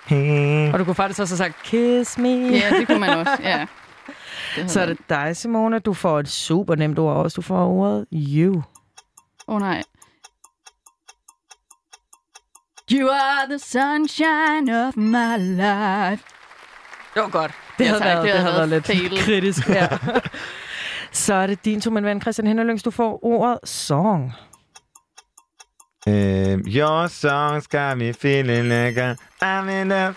he. 0.05 0.69
Og 0.73 0.79
du 0.79 0.83
kunne 0.83 0.95
faktisk 0.95 1.19
også 1.19 1.33
have 1.37 1.51
sagt 1.51 1.63
kiss 1.63 2.17
me. 2.17 2.29
Ja, 2.57 2.69
det 2.79 2.87
kunne 2.87 2.99
man 2.99 3.09
også. 3.17 3.37
Ja. 3.43 3.65
Det 4.55 4.71
Så 4.71 4.81
er 4.81 4.85
det 4.85 4.97
dig, 5.09 5.37
Simone. 5.37 5.79
Du 5.79 5.93
får 5.93 6.19
et 6.19 6.27
super 6.29 6.75
nemt 6.75 6.99
ord 6.99 7.15
også. 7.15 7.35
Du 7.35 7.41
får 7.41 7.67
ordet 7.67 8.05
you. 8.13 8.55
Åh 9.47 9.55
oh, 9.55 9.59
nej. 9.61 9.83
You 12.91 13.09
are 13.09 13.47
the 13.49 13.59
sunshine 13.59 14.87
of 14.87 14.95
my 14.97 15.37
life. 15.37 16.23
Det 17.13 17.21
var 17.23 17.29
godt. 17.29 17.51
Det 17.79 17.85
Ja, 17.85 17.89
havde 17.89 17.99
tak. 18.01 18.05
været, 18.07 18.23
Det 18.23 18.33
det 18.33 18.39
havde 18.41 18.51
havde 18.53 18.69
været 18.71 18.87
været 18.89 19.11
lidt 19.11 19.19
kritisk. 19.25 19.69
Ja. 19.79 19.87
Så 21.11 21.33
er 21.33 21.47
det 21.47 21.65
din 21.65 21.81
tur, 21.81 21.91
min 21.91 22.03
ven 22.05 22.21
Christian 22.21 22.47
Hendelyngs. 22.47 22.83
Du 22.83 22.91
får 22.91 23.25
ordet 23.25 23.59
song. 23.63 24.33
Uh, 26.07 26.57
your 26.77 27.07
songs 27.07 27.67
got 27.67 27.97
me 27.97 28.11
feeling 28.13 28.63
like 28.69 28.97
I'm 29.41 29.69
in 29.69 29.87
love. 29.89 30.15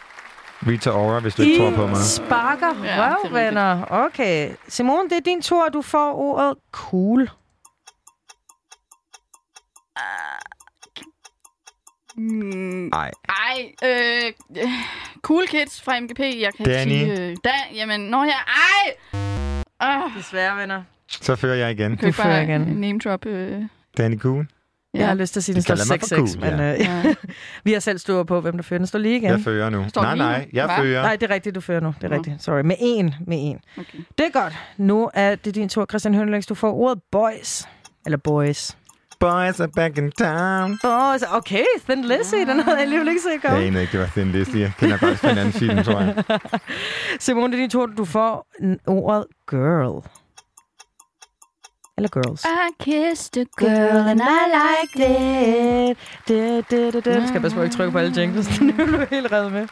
Rita 0.66 0.90
Ora, 0.90 1.20
hvis 1.20 1.34
du 1.34 1.42
ikke 1.42 1.58
tror 1.58 1.70
på 1.70 1.86
mig. 1.86 1.96
sparker 1.96 2.66
Ja, 2.66 2.82
det 2.82 2.90
er 2.90 3.06
røv, 3.08 3.14
rigtigt. 3.16 3.34
venner. 3.34 3.84
Okay. 3.90 4.50
Simone, 4.68 5.08
det 5.10 5.16
er 5.16 5.20
din 5.20 5.42
tur. 5.42 5.68
Du 5.68 5.82
får 5.82 6.12
ordet 6.14 6.54
cool. 6.72 7.28
Mm, 12.16 12.88
Nej. 12.92 13.10
ej, 13.28 13.72
øh, 13.84 14.32
øh, 14.56 14.68
Cool 15.22 15.46
Kids 15.46 15.82
fra 15.82 16.00
MGP. 16.00 16.20
Jeg 16.20 16.50
kan 16.56 16.66
Danny. 16.66 16.92
ikke 16.92 17.16
sige... 17.16 17.30
Øh, 17.30 17.36
da, 17.44 17.50
jamen, 17.74 18.00
når 18.00 18.24
jeg... 18.24 18.38
Ej! 18.46 18.94
Ah, 19.80 20.10
Desværre, 20.16 20.56
venner. 20.60 20.82
Så 21.08 21.36
fører 21.36 21.54
jeg 21.54 21.70
igen. 21.70 21.96
kan 21.96 22.08
du 22.08 22.12
fører 22.12 22.40
igen. 22.40 22.60
name 22.60 22.98
drop? 22.98 23.26
Øh, 23.26 23.62
Danny 23.98 24.18
Cool. 24.20 24.46
Ja. 24.94 24.98
Jeg 24.98 25.08
har 25.08 25.14
lyst 25.14 25.32
til 25.32 25.40
at 25.40 25.44
sige, 25.44 25.52
at 25.52 25.54
den 25.56 25.62
står 25.62 25.74
kalder 25.74 25.92
mig 25.92 26.00
for 26.00 26.26
6-6, 26.26 26.40
cool, 26.40 26.50
men 26.50 26.60
ja. 26.60 26.72
øh, 26.74 26.80
ja. 26.80 27.14
vi 27.64 27.72
har 27.72 27.80
selv 27.80 27.98
stået 27.98 28.26
på, 28.26 28.40
hvem 28.40 28.56
der 28.56 28.62
fører. 28.62 28.78
Den 28.78 28.86
står 28.86 28.98
lige 28.98 29.16
igen. 29.16 29.30
Jeg 29.30 29.40
fører 29.40 29.70
nu. 29.70 29.84
Står 29.88 30.02
nej, 30.02 30.16
nej, 30.16 30.48
jeg 30.52 30.64
Hva? 30.66 30.78
fører. 30.78 31.02
Nej, 31.02 31.16
det 31.16 31.30
er 31.30 31.34
rigtigt, 31.34 31.54
du 31.54 31.60
fører 31.60 31.80
nu. 31.80 31.94
Det 32.00 32.12
er 32.12 32.16
rigtigt. 32.16 32.42
Sorry. 32.42 32.60
Med 32.60 32.76
en. 32.80 33.14
Med 33.26 33.36
en. 33.40 33.58
Okay. 33.78 33.98
Det 34.18 34.26
er 34.26 34.30
godt. 34.40 34.52
Nu 34.76 35.10
er 35.14 35.34
det 35.34 35.54
din 35.54 35.68
tur, 35.68 35.86
Christian 35.86 36.14
Hønlings. 36.14 36.46
Du 36.46 36.54
får 36.54 36.72
ordet 36.72 37.02
boys. 37.12 37.68
Eller 38.06 38.18
boys. 38.18 38.76
Boys 39.20 39.60
are 39.60 39.68
back 39.68 39.98
in 39.98 40.10
town. 40.10 40.78
Boys. 40.82 41.22
Okay, 41.32 41.64
Thin 41.88 42.04
Lizzy. 42.04 42.34
Den 42.34 42.60
havde 42.60 42.76
jeg 42.76 42.80
alligevel 42.80 43.08
ikke 43.08 43.20
set 43.20 43.30
Jeg 43.32 43.40
komme. 43.50 43.64
aner 43.66 43.80
ikke, 43.80 43.92
det 43.92 44.00
var 44.00 44.06
Thin 44.06 44.32
Lizzy. 44.32 44.56
Jeg 44.56 44.72
kender 44.78 44.96
fra 44.96 45.30
en 45.30 45.38
anden 45.38 45.52
film, 45.52 45.82
tror 45.82 46.00
jeg. 46.00 46.24
Simone, 47.20 47.52
det 47.52 47.58
er 47.58 47.62
din 47.62 47.70
tur. 47.70 47.86
Du 47.86 48.04
får 48.04 48.46
ordet 48.86 49.24
girl. 49.50 50.04
Eller 51.96 52.08
girls. 52.08 52.44
I 52.44 52.82
kissed 52.82 53.36
a 53.36 53.44
girl 53.58 54.08
and 54.08 54.20
I 54.20 54.44
liked 54.60 55.00
it. 55.90 55.98
Det, 56.28 56.70
det, 56.70 56.92
det, 56.92 57.04
det. 57.04 57.28
Skal 57.28 57.42
jeg 57.42 57.58
at 57.58 57.64
ikke 57.64 57.76
trykke 57.76 57.92
på 57.92 57.98
alle 57.98 58.20
jingles. 58.20 58.60
Nu 58.60 58.72
er 58.78 58.86
du 58.86 59.06
helt 59.10 59.32
reddet 59.32 59.52
med. 59.52 59.68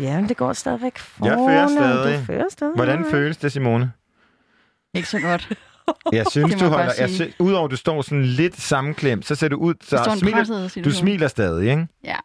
Ja, 0.00 0.20
men 0.20 0.28
det 0.28 0.36
går 0.36 0.52
stadigvæk 0.52 0.98
Jeg 1.24 1.36
fører 1.48 1.68
stadig. 1.68 2.18
Du 2.18 2.24
fører 2.24 2.48
stadig. 2.48 2.74
Hvordan 2.74 3.04
føles 3.10 3.36
det, 3.36 3.52
Simone? 3.52 3.92
Ikke 4.94 5.08
så 5.08 5.20
godt. 5.20 5.48
Jeg 6.12 6.26
synes, 6.30 6.54
du 6.54 6.58
bare 6.60 6.68
holder... 6.70 6.92
Jeg 6.98 7.10
sy- 7.10 7.22
Udover 7.38 7.64
at 7.64 7.70
du 7.70 7.76
står 7.76 8.02
sådan 8.02 8.24
lidt 8.24 8.60
sammenklemt, 8.60 9.26
så 9.26 9.34
ser 9.34 9.48
du 9.48 9.56
ud... 9.56 9.74
Så 9.82 10.16
smiler, 10.18 10.36
presset 10.36 10.64
du 10.64 10.68
situation. 10.68 11.00
smiler 11.00 11.28
stadig, 11.28 11.70
ikke? 11.70 11.86
Ja. 12.04 12.16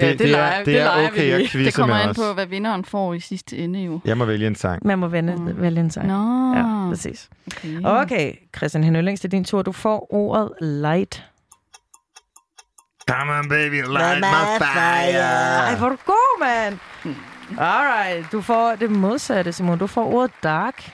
Ja, 0.00 0.12
det 0.12 0.20
leger- 0.20 0.36
er, 0.44 0.58
det 0.58 0.66
det 0.66 0.80
er 0.80 0.84
leger 0.84 1.00
vi 1.00 1.06
okay 1.06 1.32
at 1.32 1.40
quizze 1.50 1.64
Det 1.64 1.74
kommer 1.74 1.96
an 1.96 2.14
på, 2.14 2.32
hvad 2.34 2.46
vinderen 2.46 2.84
får 2.84 3.14
i 3.14 3.20
sidste 3.20 3.56
ende 3.58 3.80
jo. 3.80 4.00
Jeg 4.04 4.16
må 4.18 4.24
vælge 4.24 4.46
en 4.46 4.54
sang. 4.54 4.86
Man 4.86 4.98
må 4.98 5.08
vende, 5.08 5.36
Mm. 5.36 5.60
vælge 5.62 5.80
en 5.80 5.90
sang. 5.90 6.06
Nå. 6.06 6.54
Ja, 6.56 6.88
præcis. 6.90 7.28
Okay. 7.46 7.80
Okay, 7.84 8.32
Christian 8.56 8.84
Henølings, 8.84 9.20
det 9.20 9.28
er 9.28 9.30
din 9.30 9.44
tur. 9.44 9.62
Du 9.62 9.72
får 9.72 10.14
ordet 10.14 10.50
light. 10.60 11.24
Come 13.10 13.32
on, 13.38 13.48
baby, 13.48 13.74
light 13.74 14.18
my 14.20 14.58
fire. 14.58 15.20
Ej, 15.68 15.76
hvor 15.76 15.86
er 15.86 15.90
du 15.90 15.96
god, 16.06 16.40
mand. 16.40 16.78
Alright, 17.58 18.32
du 18.32 18.40
får 18.42 18.74
det 18.80 18.90
modsatte, 18.90 19.52
Simon. 19.52 19.78
Du 19.78 19.86
får 19.86 20.04
ordet 20.12 20.30
dark. 20.42 20.92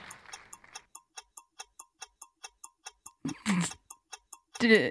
Det, 4.61 4.91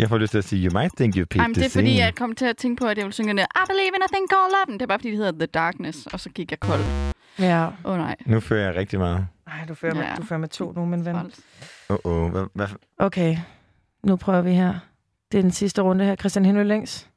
Jeg 0.00 0.08
får 0.08 0.18
lyst 0.18 0.30
til 0.30 0.38
at 0.38 0.44
sige, 0.44 0.68
you 0.68 0.78
might 0.78 0.92
think 0.96 1.14
you 1.16 1.24
picked 1.24 1.42
Jamen, 1.42 1.54
det 1.54 1.60
er 1.64 1.68
the 1.68 1.70
fordi, 1.70 1.86
scene. 1.86 2.04
jeg 2.04 2.14
kom 2.14 2.34
til 2.34 2.44
at 2.44 2.56
tænke 2.56 2.80
på, 2.80 2.86
at 2.88 2.98
jeg 2.98 3.04
ville 3.04 3.12
synge 3.14 3.28
den 3.28 3.38
I 3.38 3.62
believe 3.68 3.92
in 3.96 4.02
a 4.02 4.10
thing 4.14 4.26
called 4.32 4.50
love. 4.56 4.74
Det 4.78 4.82
er 4.82 4.86
bare 4.86 4.98
fordi, 4.98 5.08
det 5.10 5.16
hedder 5.18 5.32
The 5.32 5.46
Darkness, 5.46 6.06
og 6.06 6.20
så 6.20 6.28
gik 6.30 6.50
jeg 6.50 6.60
kold. 6.60 6.80
Ja. 7.38 7.66
Åh 7.84 7.92
oh, 7.92 7.96
nej. 7.98 8.16
Nu 8.26 8.40
fører 8.40 8.64
jeg 8.66 8.74
rigtig 8.76 8.98
meget. 8.98 9.26
Ej, 9.46 9.64
du 9.68 9.74
fører, 9.74 9.94
med, 9.94 10.02
Ja. 10.02 10.14
du 10.16 10.22
fører 10.24 10.40
med 10.40 10.48
to 10.48 10.72
nu, 10.72 10.84
min 10.84 11.04
ven. 11.04 11.16
Åh, 11.16 11.22
oh, 11.90 11.98
oh. 12.24 12.30
hvad, 12.30 12.44
hvad, 12.54 12.66
Okay, 12.98 13.36
nu 14.04 14.16
prøver 14.16 14.40
vi 14.42 14.52
her. 14.52 14.74
Det 15.32 15.38
er 15.38 15.42
den 15.42 15.50
sidste 15.50 15.82
runde 15.82 16.04
her. 16.04 16.16
Christian 16.16 16.44
Henølings. 16.44 17.08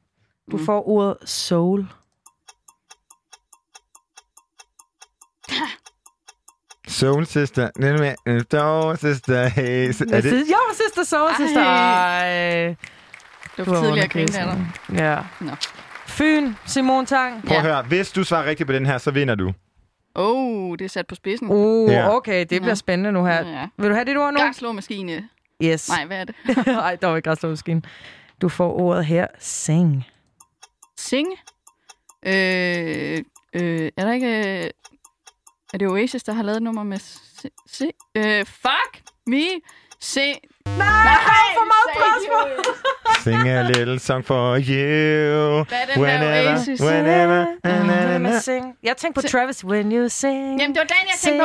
Du 0.50 0.56
Mm. 0.56 0.64
får 0.64 0.88
ordet 0.88 1.16
soul. 1.24 1.86
Soul 6.94 7.26
Sister. 7.26 7.70
Soul 8.50 8.96
Sister. 8.96 9.48
Hey. 9.48 9.88
Er 9.88 10.20
det? 10.20 10.32
Jo, 10.50 10.56
sister 10.74 11.04
soul, 11.04 11.30
sister. 11.36 11.64
Ej. 11.64 12.66
Det 12.68 12.76
var 13.58 13.64
Du 13.64 13.74
for 13.74 14.02
at 14.02 14.10
grine. 14.10 14.72
Ja. 14.92 15.18
Nå. 15.40 15.50
Fyn, 16.06 16.52
Simon 16.66 17.06
Tang. 17.06 17.44
Prøv 17.46 17.56
at 17.56 17.62
høre. 17.62 17.82
Hvis 17.82 18.12
du 18.12 18.24
svarer 18.24 18.44
rigtigt 18.46 18.66
på 18.66 18.72
den 18.72 18.86
her, 18.86 18.98
så 18.98 19.10
vinder 19.10 19.34
du. 19.34 19.52
Oh, 20.14 20.76
det 20.78 20.84
er 20.84 20.88
sat 20.88 21.06
på 21.06 21.14
spidsen. 21.14 21.48
Uh, 21.50 21.90
Ja. 21.92 22.16
okay, 22.16 22.40
det 22.40 22.48
bliver 22.48 22.68
Ja. 22.68 22.74
spændende 22.74 23.12
nu 23.12 23.24
her. 23.26 23.46
Ja. 23.48 23.68
Vil 23.78 23.88
du 23.90 23.94
have 23.94 24.04
dit 24.04 24.16
ord 24.16 24.32
nu? 24.32 24.38
Gangslåmaskine. 24.38 25.28
Yes. 25.62 25.88
Nej, 25.88 26.04
hvad 26.06 26.16
er 26.20 26.24
det? 26.24 26.34
Nej, 26.66 26.96
der 27.00 27.06
var 27.06 27.16
ikke 27.16 27.28
græsslåmaskine. 27.28 27.82
Du 28.42 28.48
får 28.48 28.80
ordet 28.80 29.04
her. 29.04 29.26
Sing. 29.38 30.04
Sing. 30.98 31.28
Øh, 32.26 32.32
øh, 33.54 33.90
er 33.96 34.04
der 34.04 34.12
ikke... 34.12 34.70
Er 35.74 35.78
det 35.78 35.88
Oasis, 35.88 36.22
der 36.22 36.32
har 36.32 36.42
lavet 36.42 36.56
et 36.56 36.62
nummer 36.62 36.82
med... 36.82 36.98
Se, 36.98 37.48
se, 37.66 37.90
øh, 38.16 38.46
fuck 38.46 39.02
me. 39.26 39.44
Se... 40.00 40.20
Nej, 40.20 40.36
for 41.56 41.64
meget 41.72 41.88
pres 41.96 42.22
på. 42.32 42.72
Sing 43.22 43.48
a 43.48 43.62
little 43.62 43.98
song 43.98 44.24
for 44.24 44.56
you. 44.56 45.64
Hvad 45.64 46.08
er 46.08 46.18
den 46.18 46.22
der 46.22 46.50
Oasis? 46.50 46.80
whenever, 46.80 47.46
Med 48.18 48.18
na. 48.18 48.40
sing. 48.40 48.76
Jeg 48.82 48.96
tænkte 48.96 49.22
på 49.22 49.28
Travis, 49.28 49.64
when 49.64 49.92
you 49.92 50.08
sing. 50.08 50.60
Jamen, 50.60 50.74
det 50.74 50.80
var 50.80 50.86
den, 50.86 51.06
jeg 51.06 51.18
tænkte 51.20 51.44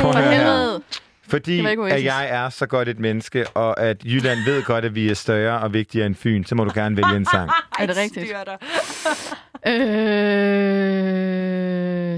på. 0.00 0.12
For 0.12 0.18
helvede. 0.18 0.82
Fordi 1.28 1.66
at 1.90 2.04
jeg 2.04 2.28
er 2.28 2.48
så 2.48 2.66
godt 2.66 2.88
et 2.88 2.98
menneske, 2.98 3.46
og 3.48 3.80
at 3.80 3.96
Jylland 4.04 4.38
ved 4.44 4.62
godt, 4.62 4.84
at 4.84 4.94
vi 4.94 5.10
er 5.10 5.14
større 5.14 5.60
og 5.60 5.72
vigtigere 5.72 6.06
end 6.06 6.14
Fyn, 6.14 6.44
så 6.44 6.54
må 6.54 6.64
du 6.64 6.70
gerne 6.74 6.96
vælge 6.96 7.16
en 7.16 7.26
sang. 7.26 7.50
Er 7.78 7.86
det 7.86 7.96
rigtigt? 7.96 8.32
Øh, 9.66 9.72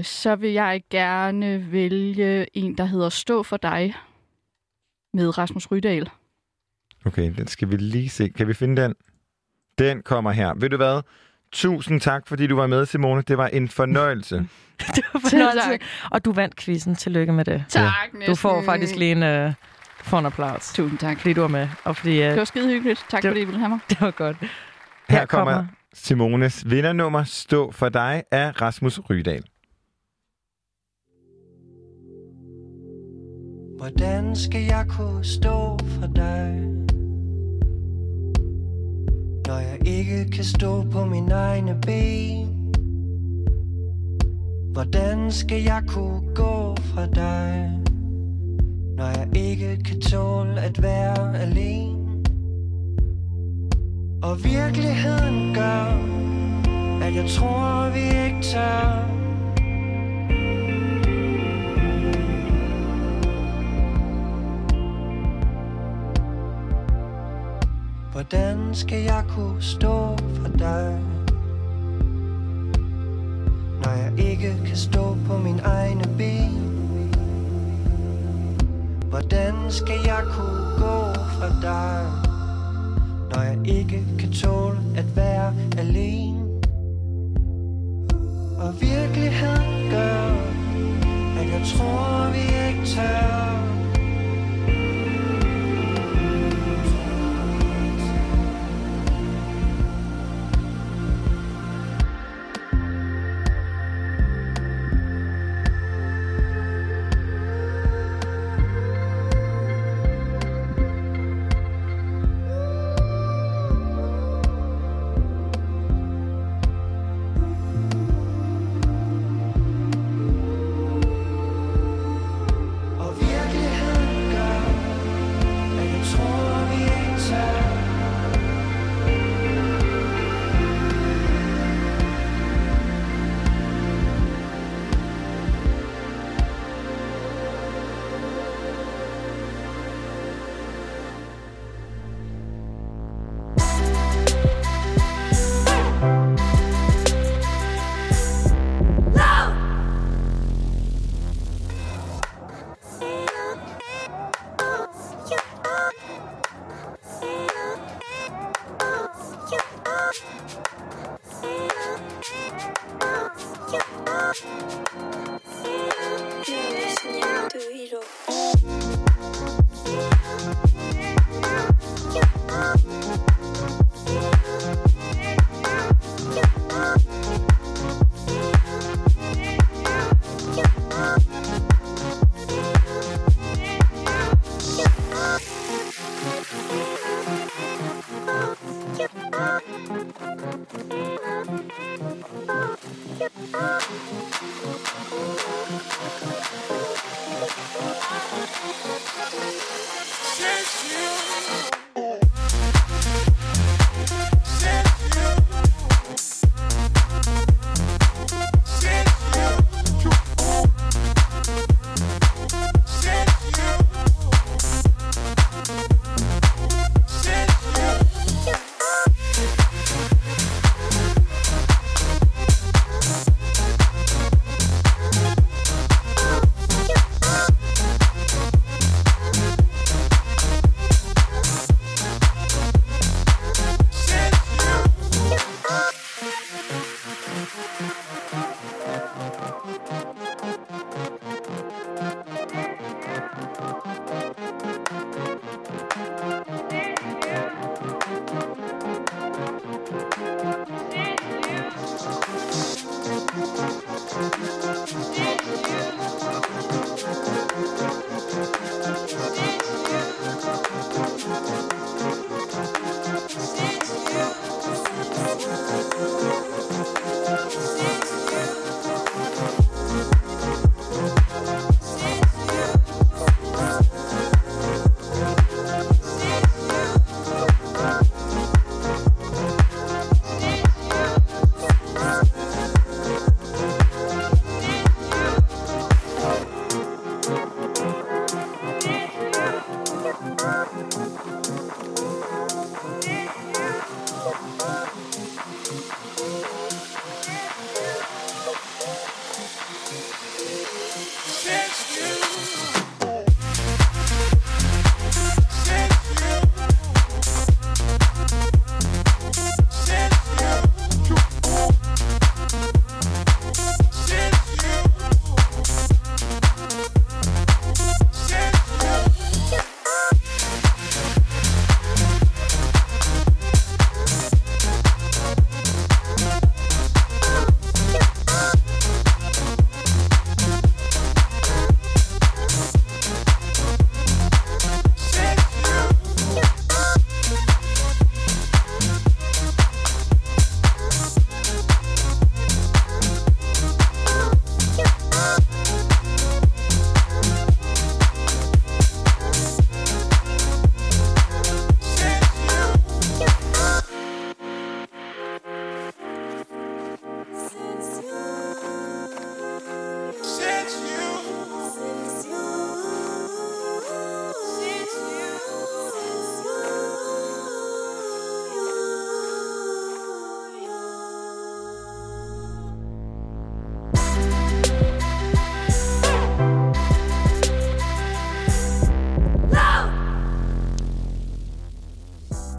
så 0.03 0.35
vil 0.35 0.51
jeg 0.51 0.81
gerne 0.89 1.71
vælge 1.71 2.57
en, 2.57 2.77
der 2.77 2.85
hedder 2.85 3.09
Stå 3.09 3.43
for 3.43 3.57
dig. 3.57 3.95
Med 5.13 5.37
Rasmus 5.37 5.71
Rydal. 5.71 6.09
Okay, 7.05 7.33
den 7.37 7.47
skal 7.47 7.71
vi 7.71 7.75
lige 7.77 8.09
se. 8.09 8.29
Kan 8.29 8.47
vi 8.47 8.53
finde 8.53 8.81
den? 8.81 8.93
Den 9.79 10.01
kommer 10.01 10.31
her. 10.31 10.53
Ved 10.55 10.69
du 10.69 10.77
hvad? 10.77 11.01
Tusind 11.51 12.01
tak, 12.01 12.27
fordi 12.27 12.47
du 12.47 12.55
var 12.55 12.67
med, 12.67 12.85
Simone. 12.85 13.21
Det 13.21 13.37
var 13.37 13.47
en 13.47 13.69
fornøjelse. 13.69 14.35
Det 14.95 15.03
var 15.13 15.19
fornøjelse. 15.29 15.69
tak. 15.69 15.81
Og 16.11 16.25
du 16.25 16.31
vandt 16.31 16.55
quizzen. 16.55 16.95
Tillykke 16.95 17.33
med 17.33 17.45
det. 17.45 17.63
Tak, 17.69 17.91
Du 18.27 18.35
får 18.35 18.61
faktisk 18.65 18.95
lige 18.95 19.11
en, 19.11 19.45
uh, 19.47 19.53
får 20.03 20.19
en 20.19 20.25
applaus. 20.25 20.73
Tusind 20.73 20.99
tak. 20.99 21.19
Fordi 21.19 21.33
du 21.33 21.41
var 21.41 21.47
med. 21.47 21.67
Og 21.83 21.95
fordi 21.95 22.19
uh, 22.19 22.25
Det 22.25 22.37
var 22.37 22.43
skide 22.45 22.67
hyggeligt. 22.67 23.05
Tak, 23.09 23.21
Det- 23.23 23.29
fordi 23.29 23.41
I 23.41 23.45
ville 23.45 23.59
have 23.59 23.69
mig. 23.69 23.79
det 23.89 24.01
var 24.01 24.11
godt. 24.11 24.37
Her 25.09 25.25
kommer 25.25 25.65
Simones 25.93 26.69
vindernummer 26.69 27.23
Stå 27.23 27.71
for 27.71 27.89
dig 27.89 28.23
af 28.31 28.61
Rasmus 28.61 28.99
Rydal. 29.09 29.43
Hvordan 33.77 34.35
skal 34.35 34.61
jeg 34.61 34.85
kunne 34.89 35.25
stå 35.25 35.77
for 35.77 36.07
dig? 36.15 36.79
Når 39.47 39.59
jeg 39.59 39.87
ikke 39.87 40.31
kan 40.31 40.43
stå 40.43 40.83
på 40.91 41.05
mine 41.05 41.33
egne 41.33 41.79
ben 41.81 42.47
Hvordan 44.73 45.31
skal 45.31 45.63
jeg 45.63 45.83
kunne 45.87 46.35
gå 46.35 46.75
fra 46.75 47.05
dig? 47.05 47.71
Når 48.97 49.07
jeg 49.07 49.29
ikke 49.35 49.83
kan 49.83 50.01
tåle 50.01 50.61
at 50.61 50.83
være 50.83 51.37
alene 51.37 51.98
og 54.21 54.43
virkeligheden 54.43 55.55
gør, 55.55 55.85
at 57.01 57.15
jeg 57.15 57.29
tror, 57.29 57.89
vi 57.89 57.99
ikke 57.99 58.41
tør. 58.41 59.05
Hvordan 68.11 68.57
skal 68.73 69.03
jeg 69.03 69.23
kunne 69.29 69.61
stå 69.61 70.17
for 70.17 70.57
dig? 70.57 70.99
Når 73.83 73.91
jeg 73.91 74.13
ikke 74.17 74.55
kan 74.65 74.77
stå 74.77 75.17
på 75.27 75.37
min 75.37 75.59
egne 75.59 76.03
ben 76.17 76.69
Hvordan 79.09 79.53
skal 79.69 79.99
jeg 80.05 80.23
kunne 80.23 80.77
gå 80.77 81.13
fra 81.13 81.61
dig? 81.61 82.28
Når 83.33 83.41
jeg 83.41 83.57
ikke 83.65 84.05
kan 84.19 84.31
tåle 84.31 84.77
at 84.97 85.15
være 85.15 85.53
alene. 85.77 86.39
Og 88.57 88.81
virkeligheden 88.81 89.91
gør 89.91 90.29
At 91.39 91.47
jeg 91.53 91.61
tror 91.65 92.31
vi 92.31 92.39
ikke 92.39 92.85
tør. 92.85 93.68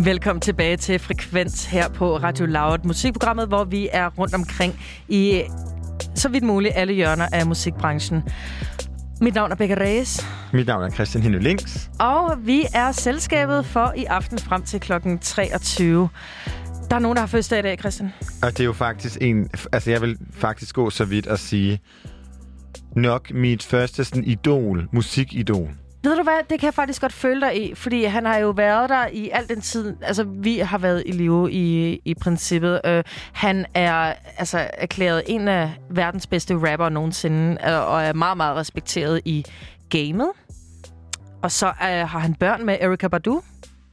Velkommen 0.05 0.41
tilbage 0.41 0.77
til 0.77 0.99
Frekvens 0.99 1.65
her 1.65 1.89
på 1.89 2.17
Radio 2.17 2.47
Loud, 2.47 2.79
musikprogrammet, 2.85 3.49
hvor 3.49 3.65
vi 3.65 3.89
er 3.93 4.09
rundt 4.09 4.35
omkring 4.35 4.81
i 5.09 5.43
så 6.15 6.29
vidt 6.29 6.45
muligt 6.45 6.73
alle 6.77 6.93
hjørner 6.93 7.29
af 7.33 7.47
musikbranchen. 7.47 8.23
Mit 9.21 9.35
navn 9.35 9.53
er 9.53 9.57
Becca 9.57 9.75
Reyes, 9.75 10.27
Mit 10.53 10.67
navn 10.67 10.85
er 10.85 10.91
Christian 10.91 11.23
Hinde 11.23 11.39
Links. 11.39 11.91
og 11.99 12.39
vi 12.47 12.65
er 12.75 12.93
selskabet 12.93 13.67
for 13.67 13.93
i 13.97 14.05
aften 14.05 14.39
frem 14.39 14.63
til 14.63 14.81
klokken 14.81 15.19
23. 15.19 16.09
Der 16.91 16.97
er 16.97 17.01
nogen, 17.01 17.17
der 17.17 17.21
har 17.23 17.27
fødselsdag 17.27 17.59
i 17.59 17.63
dag, 17.63 17.79
Christian. 17.79 18.13
Og 18.43 18.51
det 18.51 18.61
er 18.61 18.65
jo 18.65 18.73
faktisk 18.73 19.19
en... 19.21 19.51
Altså, 19.73 19.91
jeg 19.91 20.01
vil 20.01 20.19
faktisk 20.33 20.75
gå 20.75 20.91
så 20.91 21.05
vidt 21.05 21.27
at 21.27 21.39
sige, 21.39 21.81
nok 22.97 23.31
mit 23.35 23.63
første 23.63 24.05
sådan 24.05 24.25
idol, 24.25 24.89
musikidol. 24.93 25.69
Ved 26.03 26.17
du 26.17 26.23
hvad, 26.23 26.39
det 26.51 26.61
kan 26.61 26.67
jeg 26.67 26.75
faktisk 26.75 27.01
godt 27.01 27.13
føle 27.13 27.41
dig 27.41 27.71
i, 27.71 27.75
fordi 27.75 28.05
han 28.05 28.27
har 28.27 28.39
jo 28.39 28.51
været 28.51 28.89
der 28.89 29.07
i 29.13 29.31
al 29.33 29.49
den 29.49 29.61
tid, 29.61 29.97
altså 30.03 30.25
vi 30.25 30.59
har 30.59 30.79
været 30.79 31.03
i 31.07 31.13
live 31.13 31.53
i, 31.53 32.01
i 32.05 32.15
princippet. 32.15 32.81
Øh, 32.85 33.05
han 33.33 33.67
er 33.75 34.15
altså 34.39 34.69
erklæret 34.79 35.23
en 35.27 35.49
af 35.49 35.71
verdens 35.91 36.27
bedste 36.27 36.55
rapper 36.55 36.89
nogensinde, 36.89 37.57
øh, 37.67 37.93
og 37.93 38.03
er 38.03 38.13
meget, 38.13 38.37
meget 38.37 38.57
respekteret 38.57 39.21
i 39.25 39.45
gamet. 39.91 40.31
Og 41.43 41.51
så 41.51 41.67
øh, 41.67 41.73
har 41.83 42.19
han 42.19 42.35
børn 42.35 42.67
med 42.67 42.77
Erika 42.81 43.09
Badu. 43.09 43.43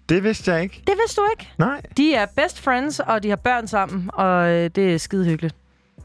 Det 0.10 0.24
vidste 0.24 0.52
jeg 0.52 0.62
ikke. 0.64 0.84
Det 0.88 0.94
vidste 1.04 1.22
du 1.22 1.28
ikke. 1.40 1.52
Nej. 1.58 1.82
De 1.98 2.14
er 2.14 2.26
best 2.36 2.62
friends, 2.62 3.00
og 3.00 3.24
de 3.24 3.30
har 3.30 3.36
børn 3.36 3.68
sammen, 3.68 4.10
og 4.14 4.50
øh, 4.50 4.70
det 4.76 4.94
er 4.94 4.98
skide 4.98 5.26
hyggeligt. 5.26 5.56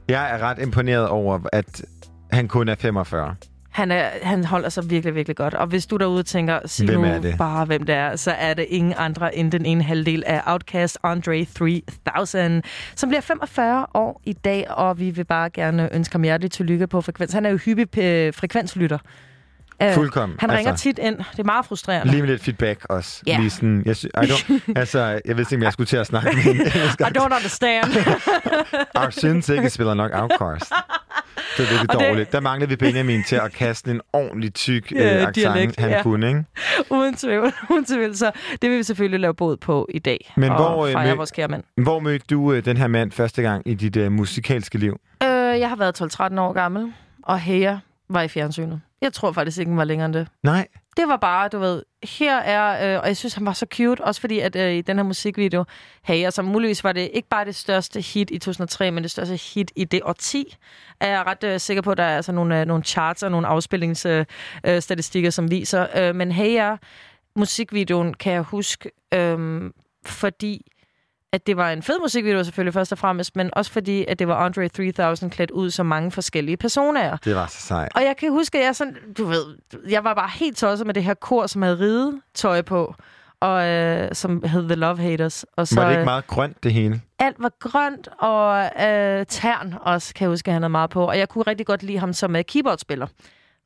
Jeg 0.09 0.35
er 0.35 0.39
ret 0.39 0.59
imponeret 0.59 1.09
over, 1.09 1.39
at 1.53 1.85
han 2.33 2.49
kun 2.49 2.69
er 2.69 2.75
45. 2.75 3.35
Han, 3.73 3.91
er, 3.91 4.09
han 4.23 4.45
holder 4.45 4.69
sig 4.69 4.91
virkelig, 4.91 5.15
virkelig 5.15 5.37
godt. 5.37 5.55
Og 5.55 5.67
hvis 5.67 5.87
du 5.87 5.97
derude 5.97 6.23
tænker, 6.23 6.61
sig 6.67 6.87
Hvem 6.87 7.01
nu 7.01 7.37
bare, 7.39 7.65
hvem 7.65 7.83
det 7.83 7.95
er, 7.95 8.17
så 8.17 8.31
er 8.31 8.55
det 8.55 8.67
ingen 8.69 8.95
andre 8.97 9.37
end 9.37 9.53
den 9.53 9.67
ene 9.67 9.83
halvdel 9.83 10.25
af 10.27 10.43
Outcast, 10.47 10.99
Andre 11.03 11.45
3000, 11.45 12.63
som 12.97 13.09
bliver 13.09 13.21
45 13.21 13.87
år 13.95 14.21
i 14.25 14.33
dag, 14.33 14.71
og 14.71 14.99
vi 14.99 15.11
vil 15.11 15.25
bare 15.25 15.51
gerne 15.51 15.95
ønske 15.95 16.15
ham 16.15 16.23
hjerteligt 16.23 16.55
tillykke 16.55 16.87
på 16.87 17.01
frekvens. 17.01 17.33
Han 17.33 17.47
er 17.47 17.51
jo 17.51 17.57
hyppig 17.57 17.99
øh, 17.99 18.35
frekvenslytter. 18.35 18.99
Øh, 19.89 19.95
Fuldkommen. 19.95 20.37
Han 20.41 20.53
ringer 20.53 20.71
Altså- 20.71 20.83
tit 20.83 20.99
ind. 20.99 21.17
Det 21.19 21.39
er 21.39 21.45
meget 21.45 21.67
frustrerende. 21.67 22.11
Lige 22.13 22.23
med 22.23 22.31
lidt 22.31 22.43
feedback 22.43 22.85
også. 22.85 23.23
Ja. 23.27 23.39
Lige 23.39 23.51
sådan, 23.51 23.83
jeg, 23.87 23.97
sy- 23.97 24.05
I 24.07 24.09
don't, 24.19 24.61
altså, 24.81 25.21
jeg 25.25 25.37
vidste 25.37 25.55
ikke, 25.55 25.61
om 25.61 25.65
jeg 25.65 25.73
skulle 25.73 25.87
til 25.87 25.97
at 25.97 26.07
snakke 26.07 26.29
med 26.35 26.45
en 26.55 26.61
engelsk. 26.61 27.01
I 27.01 27.05
don't 27.19 27.25
understand. 27.25 27.85
Og 28.95 29.13
synes 29.23 29.49
ikke, 29.49 29.65
at 29.65 29.73
spiller 29.73 29.95
nok 29.95 30.11
Outcast. 30.15 30.73
Det 31.57 31.65
er 31.65 31.69
virkelig 31.71 31.91
Og 31.91 32.01
det- 32.01 32.09
dårligt. 32.09 32.33
Der 32.33 32.41
manglede 32.41 32.69
vi 32.71 32.77
Benjamin 32.77 33.25
til 33.25 33.37
at 33.37 33.53
kaste 33.53 33.91
en 33.91 34.01
ordentlig 34.13 34.55
tyk 34.55 34.93
Ja, 34.93 35.17
øh, 35.23 35.29
accent, 35.29 35.81
han 35.81 35.91
ja. 35.91 36.03
kunne, 36.03 36.29
ikke? 36.29 36.45
uden 36.91 37.15
tvivl. 37.17 37.53
Uden 37.71 37.85
tvivl. 37.85 38.17
Så 38.17 38.31
det 38.63 38.71
vil 38.71 38.79
vi 38.79 38.83
selvfølgelig 38.83 39.21
lave 39.21 39.35
bod 39.35 39.57
på 39.57 39.89
i 39.95 39.99
dag. 39.99 40.33
Men 40.37 40.51
og 40.51 40.57
hvor, 40.57 40.87
øh, 41.11 41.19
vores 41.19 41.31
kære 41.31 41.49
mand. 41.49 41.63
Hvor 41.77 41.99
mødte 42.01 42.25
du 42.31 42.53
øh, 42.53 42.65
den 42.65 42.77
her 42.77 42.87
mand 42.87 43.13
første 43.13 43.43
gang 43.43 43.63
i 43.69 43.75
dit 43.75 43.97
øh, 43.97 44.13
musikalske 44.13 44.79
liv? 44.79 45.01
Øh, 45.23 45.29
jeg 45.61 45.69
har 45.69 45.77
været 45.77 46.03
12-13 46.03 46.41
år 46.41 46.53
gammel, 46.53 46.93
og 47.23 47.41
Heya 47.41 47.79
var 48.11 48.23
i 48.23 48.29
fjernsynet. 48.29 48.81
Jeg 49.03 49.13
tror 49.13 49.33
faktisk 49.33 49.59
ikke, 49.59 49.71
den 49.71 49.77
var 49.77 49.85
længere 49.85 50.07
end 50.07 50.15
det. 50.15 50.29
Nej. 50.43 50.69
Det 50.97 51.09
var 51.09 51.17
bare, 51.17 51.49
du 51.49 51.59
ved, 51.59 51.83
her 52.05 52.37
er, 52.37 52.95
øh, 52.95 53.01
og 53.01 53.07
jeg 53.07 53.17
synes, 53.17 53.35
han 53.35 53.47
var 53.47 53.53
så 53.53 53.67
cute, 53.75 54.05
også 54.05 54.21
fordi, 54.21 54.39
at 54.39 54.57
øh, 54.57 54.73
i 54.73 54.81
den 54.81 54.97
her 54.97 55.03
musikvideo, 55.03 55.65
Heya, 56.03 56.31
som 56.31 56.45
muligvis 56.45 56.85
var 56.85 56.93
det 56.93 57.11
ikke 57.15 57.29
bare 57.29 57.45
det 57.45 57.55
største 57.55 58.01
hit 58.01 58.31
i 58.31 58.39
2003, 58.39 58.91
men 58.91 59.03
det 59.03 59.11
største 59.11 59.37
hit 59.37 59.73
i 59.77 59.85
det 59.85 60.01
årti, 60.05 60.57
er 61.01 61.09
jeg 61.09 61.27
ret 61.27 61.45
øh, 61.45 61.61
sikker 61.61 61.83
på, 61.83 61.91
at 61.91 61.99
der 61.99 62.05
er 62.05 62.17
altså 62.17 62.33
nogle, 62.33 62.61
øh, 62.61 62.67
nogle 62.67 62.85
charts 62.85 63.23
og 63.23 63.31
nogle 63.31 63.47
afspillingsstatistikker, 63.47 64.77
øh, 64.77 64.83
statistikker, 64.83 65.31
som 65.31 65.51
viser. 65.51 65.87
Øh, 65.97 66.15
men 66.15 66.33
Heya, 66.33 66.77
musikvideoen, 67.37 68.15
kan 68.15 68.33
jeg 68.33 68.43
huske, 68.43 68.91
øh, 69.15 69.71
fordi 70.07 70.72
at 71.33 71.47
det 71.47 71.57
var 71.57 71.71
en 71.71 71.83
fed 71.83 71.99
musikvideo 72.01 72.45
selvfølgelig 72.45 72.75
først 72.75 72.93
og 72.93 72.99
fremmest, 72.99 73.37
men 73.37 73.51
også 73.53 73.73
fordi, 73.73 74.05
at 74.09 74.19
det 74.19 74.29
var 74.29 74.35
Andre 74.37 74.69
3000 74.69 75.31
klædt 75.31 75.51
ud 75.51 75.71
som 75.71 75.87
mange 75.87 76.11
forskellige 76.11 76.57
personer. 76.57 77.17
Det 77.25 77.35
var 77.35 77.47
så 77.47 77.61
sejt. 77.61 77.93
Og 77.95 78.03
jeg 78.03 78.17
kan 78.17 78.31
huske, 78.31 78.59
at 78.59 78.65
jeg 78.65 78.77
sådan, 78.77 78.97
du 79.19 79.25
ved, 79.25 79.45
jeg 79.89 80.05
var 80.05 80.15
bare 80.15 80.31
helt 80.35 80.57
tosset 80.57 80.87
med 80.87 80.95
det 80.95 81.05
her 81.05 81.15
kor, 81.15 81.47
som 81.47 81.63
havde 81.63 81.79
ridetøj 81.79 82.63
på, 82.63 82.95
og 83.41 83.69
øh, 83.69 84.09
som 84.13 84.43
hed 84.45 84.63
The 84.63 84.75
Love 84.75 84.99
Haters. 84.99 85.45
Og 85.57 85.69
så, 85.69 85.75
Var 85.75 85.85
det 85.85 85.91
ikke 85.91 86.01
øh, 86.01 86.05
meget 86.05 86.27
grønt, 86.27 86.63
det 86.63 86.73
hele? 86.73 87.01
alt 87.19 87.37
var 87.39 87.53
grønt, 87.61 88.09
og 88.19 88.65
øh, 88.87 89.27
tern 89.29 89.75
også, 89.81 90.15
kan 90.15 90.25
jeg 90.25 90.31
huske, 90.31 90.49
at 90.49 90.53
han 90.53 90.63
havde 90.63 90.71
meget 90.71 90.91
på. 90.91 91.09
Og 91.09 91.19
jeg 91.19 91.29
kunne 91.29 91.45
rigtig 91.47 91.67
godt 91.67 91.83
lide 91.83 91.99
ham 91.99 92.13
som 92.13 92.37
øh, 92.37 92.45
keyboardspiller. 92.45 93.07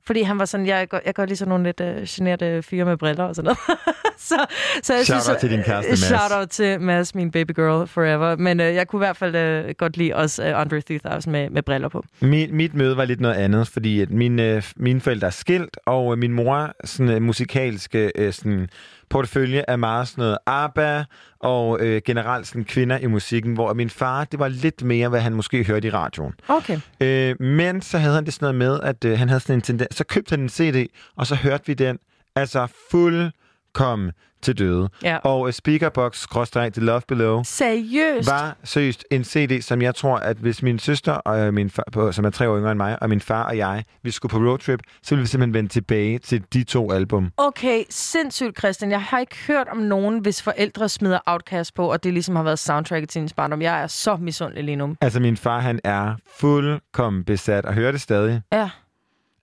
Fordi 0.06 0.22
han 0.22 0.38
var 0.38 0.44
sådan, 0.44 0.66
jeg, 0.66 0.88
jeg 1.06 1.14
gør 1.14 1.26
lige 1.26 1.36
sådan 1.36 1.48
nogle 1.48 1.64
lidt 1.64 1.80
øh, 1.80 2.02
generede 2.08 2.62
fyre 2.62 2.84
med 2.84 2.96
briller 2.96 3.24
og 3.24 3.34
sådan 3.34 3.44
noget. 3.44 3.58
så, 4.28 4.46
så 4.82 4.94
jeg 4.94 5.04
Shout 5.06 5.22
synes, 5.22 5.28
out 5.28 5.38
til 5.38 5.50
din 5.50 5.62
kæreste, 5.62 5.90
Mads. 5.90 6.00
Shout 6.00 6.32
out 6.38 6.48
til 6.48 6.80
Mads, 6.80 7.14
min 7.14 7.30
baby 7.30 7.50
girl 7.54 7.86
forever. 7.86 8.36
Men 8.36 8.60
øh, 8.60 8.74
jeg 8.74 8.88
kunne 8.88 8.98
i 8.98 9.04
hvert 9.06 9.16
fald 9.16 9.34
øh, 9.34 9.74
godt 9.78 9.96
lide 9.96 10.14
også 10.14 10.44
øh, 10.44 10.60
Andre 10.60 10.80
3000 10.80 11.32
med, 11.32 11.50
med 11.50 11.62
briller 11.62 11.88
på. 11.88 12.04
Mit, 12.20 12.52
mit 12.52 12.74
møde 12.74 12.96
var 12.96 13.04
lidt 13.04 13.20
noget 13.20 13.34
andet, 13.34 13.68
fordi 13.68 14.00
at 14.00 14.10
mine, 14.10 14.42
øh, 14.42 14.62
mine 14.76 15.00
forældre 15.00 15.26
er 15.26 15.30
skilt, 15.30 15.78
og 15.86 16.12
øh, 16.12 16.18
min 16.18 16.32
mor 16.32 16.72
sådan, 16.84 17.12
øh, 17.12 17.22
musikalske 17.22 18.12
øh, 18.14 18.32
sådan, 18.32 18.68
portefølje 19.10 19.64
er 19.68 19.76
meget 19.76 20.08
sådan 20.08 20.22
noget 20.22 20.38
ABBA 20.46 21.04
og 21.38 21.80
øh, 21.80 22.02
generelt 22.04 22.46
sådan, 22.46 22.64
kvinder 22.64 22.98
i 22.98 23.06
musikken, 23.06 23.54
hvor 23.54 23.72
min 23.74 23.90
far, 23.90 24.24
det 24.24 24.38
var 24.38 24.48
lidt 24.48 24.82
mere, 24.82 25.08
hvad 25.08 25.20
han 25.20 25.34
måske 25.34 25.64
hørte 25.64 25.88
i 25.88 25.90
radioen. 25.90 26.34
Okay. 26.48 26.80
Øh, 27.00 27.42
men 27.42 27.82
så 27.82 27.98
havde 27.98 28.14
han 28.14 28.24
det 28.24 28.32
sådan 28.34 28.44
noget 28.44 28.54
med, 28.54 28.80
at 28.88 29.04
øh, 29.04 29.18
han 29.18 29.28
havde 29.28 29.40
sådan 29.40 29.54
en 29.54 29.62
tendens, 29.62 29.96
så 29.96 30.04
købte 30.04 30.30
han 30.30 30.40
en 30.40 30.48
CD, 30.48 30.86
og 31.16 31.26
så 31.26 31.34
hørte 31.34 31.66
vi 31.66 31.74
den, 31.74 31.98
altså 32.36 32.66
fuldkommen 32.90 34.12
til 34.46 34.58
døde. 34.58 34.88
Ja. 35.02 35.16
Og 35.16 35.46
øh, 35.46 35.52
Speakerbox, 35.52 36.26
The 36.54 36.70
Love 36.84 37.02
Below, 37.08 37.42
Seriøst? 37.42 38.30
var 38.30 38.56
seriøst 38.64 39.04
en 39.10 39.24
CD, 39.24 39.62
som 39.62 39.82
jeg 39.82 39.94
tror, 39.94 40.16
at 40.16 40.36
hvis 40.36 40.62
min 40.62 40.78
søster, 40.78 41.12
og 41.12 41.38
øh, 41.38 41.54
min 41.54 41.70
far, 41.70 42.10
som 42.10 42.24
er 42.24 42.30
tre 42.30 42.48
år 42.48 42.58
yngre 42.58 42.70
end 42.70 42.76
mig, 42.76 43.02
og 43.02 43.08
min 43.08 43.20
far 43.20 43.44
og 43.44 43.56
jeg, 43.56 43.84
vi 44.02 44.10
skulle 44.10 44.30
på 44.30 44.38
roadtrip, 44.38 44.80
så 45.02 45.14
ville 45.14 45.22
vi 45.22 45.26
simpelthen 45.26 45.54
vende 45.54 45.68
tilbage 45.68 46.18
til 46.18 46.42
de 46.52 46.64
to 46.64 46.92
album. 46.92 47.30
Okay, 47.36 47.84
sindssygt, 47.90 48.58
Christian. 48.58 48.90
Jeg 48.90 49.02
har 49.02 49.18
ikke 49.18 49.36
hørt 49.46 49.68
om 49.68 49.78
nogen, 49.78 50.18
hvis 50.18 50.42
forældre 50.42 50.88
smider 50.88 51.18
Outcast 51.26 51.74
på, 51.74 51.92
og 51.92 52.04
det 52.04 52.12
ligesom 52.12 52.36
har 52.36 52.42
været 52.42 52.58
soundtracket 52.58 53.08
til 53.08 53.18
hendes 53.18 53.32
barndom. 53.32 53.62
Jeg 53.62 53.82
er 53.82 53.86
så 53.86 54.16
misundelig 54.16 54.64
lige 54.64 54.76
nu. 54.76 54.96
Altså, 55.00 55.20
min 55.20 55.36
far, 55.36 55.60
han 55.60 55.80
er 55.84 56.14
fuldkommen 56.40 57.24
besat, 57.24 57.64
og 57.64 57.74
hører 57.74 57.92
det 57.92 58.00
stadig. 58.00 58.42
Ja. 58.52 58.70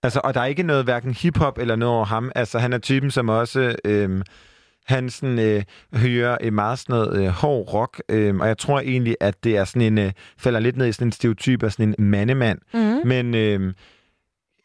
Altså, 0.02 0.20
og 0.24 0.34
der 0.34 0.40
er 0.40 0.44
ikke 0.44 0.62
noget, 0.62 0.84
hverken 0.84 1.14
hiphop 1.14 1.58
eller 1.58 1.76
noget 1.76 1.94
over 1.94 2.04
ham. 2.04 2.32
Altså, 2.34 2.58
han 2.58 2.72
er 2.72 2.78
typen, 2.78 3.10
som 3.10 3.28
også... 3.28 3.76
Øhm, 3.84 4.22
han 4.86 5.10
sådan, 5.10 5.38
øh, 5.38 5.62
hører 5.94 6.36
øh, 6.40 6.52
meget 6.52 6.78
sådan 6.78 6.92
noget 6.92 7.22
øh, 7.22 7.28
hård 7.28 7.74
rock, 7.74 8.02
øh, 8.08 8.36
og 8.36 8.48
jeg 8.48 8.58
tror 8.58 8.80
egentlig, 8.80 9.16
at 9.20 9.44
det 9.44 9.56
er 9.56 9.64
sådan 9.64 9.82
en, 9.82 9.98
øh, 9.98 10.12
falder 10.38 10.60
lidt 10.60 10.76
ned 10.76 10.86
i 10.86 10.92
sådan 10.92 11.08
en 11.08 11.12
stereotyp 11.12 11.62
af 11.62 11.72
sådan 11.72 11.94
en 11.98 12.04
mandemand. 12.04 12.58
Mm. 12.74 13.08
Men 13.08 13.34
øh, 13.34 13.72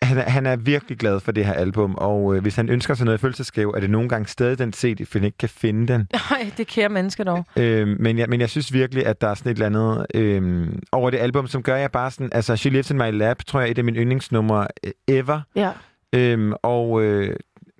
han, 0.01 0.17
er, 0.17 0.29
han 0.29 0.45
er 0.45 0.55
virkelig 0.55 0.97
glad 0.97 1.19
for 1.19 1.31
det 1.31 1.45
her 1.45 1.53
album, 1.53 1.95
og 1.95 2.35
øh, 2.35 2.41
hvis 2.41 2.55
han 2.55 2.69
ønsker 2.69 2.93
sig 2.93 3.05
noget 3.05 3.19
følelsesgave, 3.19 3.75
er 3.75 3.79
det 3.79 3.89
nogle 3.89 4.09
gange 4.09 4.27
stadig 4.27 4.59
den 4.59 4.73
CD, 4.73 5.05
for 5.05 5.19
han 5.19 5.25
ikke 5.25 5.37
kan 5.37 5.49
finde 5.49 5.93
den. 5.93 6.07
Nej, 6.31 6.51
det 6.57 6.67
kære 6.67 6.89
menneske 6.89 7.23
dog. 7.23 7.45
Øh, 7.55 7.87
men, 7.87 8.17
jeg, 8.17 8.29
men 8.29 8.41
jeg 8.41 8.49
synes 8.49 8.73
virkelig, 8.73 9.05
at 9.05 9.21
der 9.21 9.27
er 9.27 9.33
sådan 9.33 9.51
et 9.51 9.55
eller 9.55 9.65
andet 9.65 10.05
øh, 10.15 10.67
over 10.91 11.09
det 11.09 11.17
album, 11.17 11.47
som 11.47 11.63
gør 11.63 11.75
jeg 11.75 11.91
bare 11.91 12.11
sådan... 12.11 12.29
Altså, 12.31 12.55
She 12.55 12.69
Lives 12.69 12.91
in 12.91 12.97
My 12.97 13.11
Lap, 13.11 13.37
tror 13.45 13.59
jeg, 13.59 13.67
er 13.67 13.71
et 13.71 13.77
af 13.77 13.83
mine 13.83 13.99
yndlingsnumre 13.99 14.67
øh, 14.83 14.91
ever. 15.07 15.41
Ja. 15.55 15.71
Øhm, 16.15 16.53
og 16.63 17.03
øh, 17.03 17.35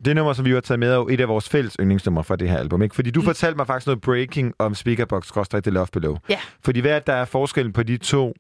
det 0.06 0.16
nummer, 0.16 0.34
som 0.34 0.46
vi 0.46 0.52
har 0.52 0.60
taget 0.60 0.80
med, 0.80 0.92
er 0.92 0.96
jo 0.96 1.08
et 1.08 1.22
af 1.22 1.28
vores 1.28 1.50
fælles 1.50 1.76
yndlingsnumre 1.80 2.24
fra 2.24 2.36
det 2.36 2.50
her 2.50 2.58
album. 2.58 2.82
Ikke? 2.82 2.96
Fordi 2.96 3.12
du 3.12 3.22
fortalte 3.22 3.58
mig 3.58 3.68
faktisk 3.68 3.88
noget 3.88 4.02
breaking 4.02 4.54
om 4.60 4.76
Speakerbox 4.76 5.32
The 5.64 5.72
Love 5.72 5.88
Below. 5.94 6.18
Ja. 6.30 6.40
Fordi 6.66 6.80
hvad 6.80 6.92
er 6.92 7.00
der 7.00 7.14
er 7.14 7.26
forskellen 7.26 7.74
på 7.74 7.84
de 7.84 7.98
to 7.98 8.34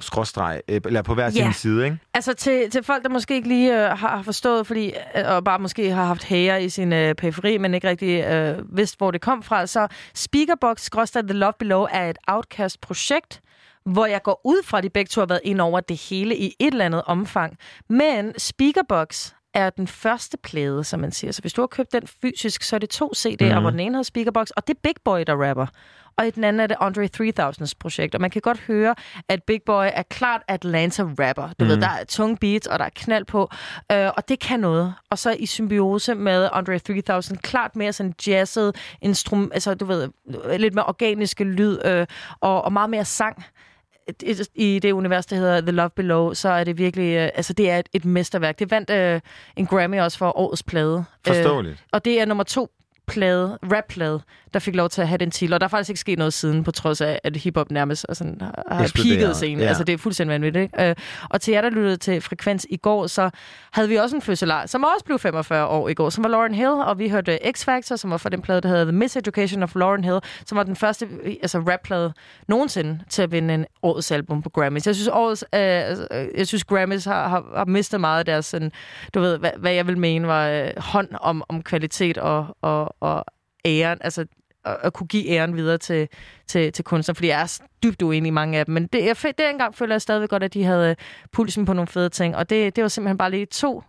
skråstreg, 0.00 0.60
øh, 0.68 0.80
eller 0.84 1.02
på 1.02 1.14
hver 1.14 1.30
sin 1.30 1.52
side, 1.52 1.84
ikke? 1.84 1.98
Altså 2.14 2.32
til, 2.34 2.70
til 2.70 2.82
folk, 2.82 3.02
der 3.02 3.08
måske 3.08 3.34
ikke 3.34 3.48
lige 3.48 3.90
øh, 3.90 3.98
har 3.98 4.22
forstået, 4.22 4.66
fordi, 4.66 4.92
øh, 5.16 5.24
og 5.26 5.44
bare 5.44 5.58
måske 5.58 5.90
har 5.90 6.04
haft 6.04 6.24
hager 6.24 6.56
i 6.56 6.68
sin 6.68 6.92
øh, 6.92 7.14
periferi, 7.14 7.58
men 7.58 7.74
ikke 7.74 7.88
rigtig 7.88 8.24
øh, 8.24 8.76
vidst, 8.76 8.98
hvor 8.98 9.10
det 9.10 9.20
kom 9.20 9.42
fra, 9.42 9.66
så 9.66 9.86
Speakerbox 10.14 10.88
The 11.14 11.22
Love 11.32 11.52
Below 11.58 11.86
er 11.90 12.10
et 12.10 12.18
Outcast-projekt, 12.28 13.40
hvor 13.86 14.06
jeg 14.06 14.22
går 14.22 14.40
ud 14.44 14.62
fra, 14.64 14.78
at 14.78 14.84
de 14.84 14.90
begge 14.90 15.08
to 15.08 15.20
har 15.20 15.26
været 15.26 15.40
ind 15.44 15.60
over 15.60 15.80
det 15.80 15.96
hele 16.10 16.36
i 16.36 16.54
et 16.58 16.72
eller 16.72 16.84
andet 16.84 17.02
omfang. 17.06 17.58
Men 17.88 18.32
Speakerbox 18.38 19.32
er 19.54 19.70
den 19.70 19.86
første 19.86 20.36
plade, 20.36 20.84
som 20.84 21.00
man 21.00 21.12
siger. 21.12 21.32
Så 21.32 21.40
hvis 21.40 21.52
du 21.52 21.62
har 21.62 21.66
købt 21.66 21.92
den 21.92 22.06
fysisk, 22.22 22.62
så 22.62 22.76
er 22.76 22.80
det 22.80 22.90
to 22.90 23.12
CD'er, 23.16 23.44
mm. 23.44 23.52
Mhm. 23.52 23.60
hvor 23.60 23.70
den 23.70 23.80
ene 23.80 23.94
hedder 23.94 24.02
Speakerbox, 24.02 24.50
og 24.50 24.66
det 24.66 24.74
er 24.74 24.78
Big 24.82 24.94
Boy, 25.04 25.20
der 25.26 25.48
rapper. 25.48 25.66
Og 26.18 26.26
i 26.26 26.30
den 26.30 26.44
anden 26.44 26.60
er 26.60 26.66
det 26.66 26.76
Andre 26.80 27.08
3000's 27.16 27.72
projekt. 27.80 28.14
Og 28.14 28.20
man 28.20 28.30
kan 28.30 28.42
godt 28.42 28.58
høre, 28.60 28.94
at 29.28 29.42
Big 29.42 29.62
Boy 29.66 29.86
er 29.92 30.02
klart 30.02 30.42
Atlanta-rapper. 30.48 31.52
Du 31.60 31.64
mm. 31.64 31.70
ved, 31.70 31.76
der 31.80 31.88
er 31.88 32.04
tunge 32.04 32.36
beats, 32.36 32.66
og 32.66 32.78
der 32.78 32.84
er 32.84 32.90
knald 32.94 33.24
på. 33.24 33.50
Øh, 33.92 34.10
og 34.16 34.28
det 34.28 34.40
kan 34.40 34.60
noget. 34.60 34.94
Og 35.10 35.18
så 35.18 35.36
i 35.38 35.46
symbiose 35.46 36.14
med 36.14 36.48
Andre 36.52 36.78
3000, 36.78 37.38
klart 37.38 37.76
mere 37.76 37.92
sådan 37.92 38.14
jazzet, 38.26 38.76
instrum, 39.02 39.50
altså 39.54 39.74
du 39.74 39.84
ved, 39.84 40.08
lidt 40.58 40.74
mere 40.74 40.86
organiske 40.86 41.44
lyd, 41.44 41.78
øh, 41.84 42.06
og, 42.40 42.62
og 42.62 42.72
meget 42.72 42.90
mere 42.90 43.04
sang 43.04 43.44
i 44.54 44.78
det 44.78 44.92
univers, 44.92 45.26
der 45.26 45.36
hedder 45.36 45.60
The 45.60 45.70
Love 45.70 45.90
Below, 45.90 46.32
så 46.32 46.48
er 46.48 46.64
det 46.64 46.78
virkelig, 46.78 47.16
øh, 47.16 47.30
altså 47.34 47.52
det 47.52 47.70
er 47.70 47.78
et, 47.78 47.88
et 47.92 48.04
mesterværk. 48.04 48.58
Det 48.58 48.70
vandt 48.70 48.90
øh, 48.90 49.20
en 49.56 49.66
Grammy 49.66 50.00
også 50.00 50.18
for 50.18 50.38
årets 50.38 50.62
plade. 50.62 51.04
Forståeligt. 51.26 51.72
Øh, 51.72 51.78
og 51.92 52.04
det 52.04 52.20
er 52.20 52.24
nummer 52.24 52.44
to 52.44 52.70
plade, 53.08 53.58
rap-plade, 53.62 54.20
der 54.54 54.60
fik 54.60 54.74
lov 54.74 54.88
til 54.88 55.02
at 55.02 55.08
have 55.08 55.18
den 55.18 55.30
titel. 55.30 55.54
Og 55.54 55.60
der 55.60 55.66
er 55.66 55.68
faktisk 55.68 55.90
ikke 55.90 56.00
sket 56.00 56.18
noget 56.18 56.32
siden, 56.32 56.64
på 56.64 56.70
trods 56.70 57.00
af, 57.00 57.20
at 57.24 57.36
hiphop 57.36 57.70
nærmest 57.70 58.06
er 58.08 58.14
sådan, 58.14 58.40
har, 58.68 58.90
peaked 58.94 59.34
scenen. 59.34 59.60
ja. 59.60 59.68
Altså, 59.68 59.84
det 59.84 59.92
er 59.92 59.98
fuldstændig 59.98 60.32
vanvittigt. 60.32 60.62
Ikke? 60.62 60.88
Øh, 60.88 60.96
og 61.30 61.40
til 61.40 61.52
jer, 61.52 61.60
der 61.60 61.70
lyttede 61.70 61.96
til 61.96 62.20
Frekvens 62.20 62.66
i 62.70 62.76
går, 62.76 63.06
så 63.06 63.30
havde 63.72 63.88
vi 63.88 63.96
også 63.96 64.16
en 64.16 64.22
fødselar, 64.22 64.66
som 64.66 64.84
også 64.84 65.04
blev 65.04 65.18
45 65.18 65.66
år 65.66 65.88
i 65.88 65.94
går, 65.94 66.10
som 66.10 66.24
var 66.24 66.30
Lauren 66.30 66.54
Hill, 66.54 66.68
og 66.68 66.98
vi 66.98 67.08
hørte 67.08 67.38
X-Factor, 67.46 67.96
som 67.96 68.10
var 68.10 68.16
fra 68.16 68.28
den 68.28 68.42
plade, 68.42 68.60
der 68.60 68.68
hedder 68.68 68.84
The 68.84 68.92
Miseducation 68.92 69.62
of 69.62 69.74
Lauren 69.74 70.04
Hill, 70.04 70.18
som 70.46 70.56
var 70.56 70.62
den 70.62 70.76
første 70.76 71.08
altså 71.42 71.58
rap-plade 71.58 72.12
nogensinde 72.48 73.00
til 73.08 73.22
at 73.22 73.32
vinde 73.32 73.54
en 73.54 73.66
årets 73.82 74.10
album 74.10 74.42
på 74.42 74.50
Grammys. 74.50 74.86
Jeg 74.86 74.94
synes, 74.94 75.08
årets, 75.08 75.44
øh, 75.54 75.60
altså, 75.60 76.08
øh, 76.10 76.26
jeg 76.36 76.46
synes 76.46 76.64
Grammys 76.64 77.04
har, 77.04 77.28
har, 77.28 77.44
har 77.56 77.64
mistet 77.64 78.00
meget 78.00 78.18
af 78.18 78.24
deres, 78.24 78.46
sådan, 78.46 78.72
du 79.14 79.20
ved, 79.20 79.38
hvad, 79.38 79.50
hvad 79.58 79.72
jeg 79.72 79.86
vil 79.86 79.98
mene 79.98 80.26
var 80.26 80.48
øh, 80.48 80.70
hånd 80.76 81.08
om, 81.20 81.44
om 81.48 81.62
kvalitet 81.62 82.18
og, 82.18 82.56
og, 82.62 82.96
og 83.00 83.24
æren, 83.64 83.98
altså 84.00 84.26
at, 84.64 84.76
at 84.82 84.92
kunne 84.92 85.06
give 85.06 85.28
æren 85.28 85.56
videre 85.56 85.78
til, 85.78 86.08
til, 86.46 86.72
til 86.72 86.84
kunstnere, 86.84 87.14
fordi 87.14 87.28
jeg 87.28 87.40
er 87.40 87.60
dybt 87.82 88.02
uenig 88.02 88.28
i 88.28 88.30
mange 88.30 88.58
af 88.58 88.64
dem. 88.64 88.74
Men 88.74 88.86
det, 88.86 89.04
jeg, 89.04 89.16
det 89.22 89.50
engang 89.50 89.74
føler 89.74 89.94
jeg 89.94 90.02
stadigvæk 90.02 90.28
godt, 90.28 90.42
at 90.42 90.54
de 90.54 90.64
havde 90.64 90.90
øh, 90.90 90.96
pulsen 91.32 91.64
på 91.64 91.72
nogle 91.72 91.88
fede 91.88 92.08
ting, 92.08 92.36
og 92.36 92.50
det, 92.50 92.76
det 92.76 92.82
var 92.82 92.88
simpelthen 92.88 93.18
bare 93.18 93.30
lige 93.30 93.46
to 93.46 93.82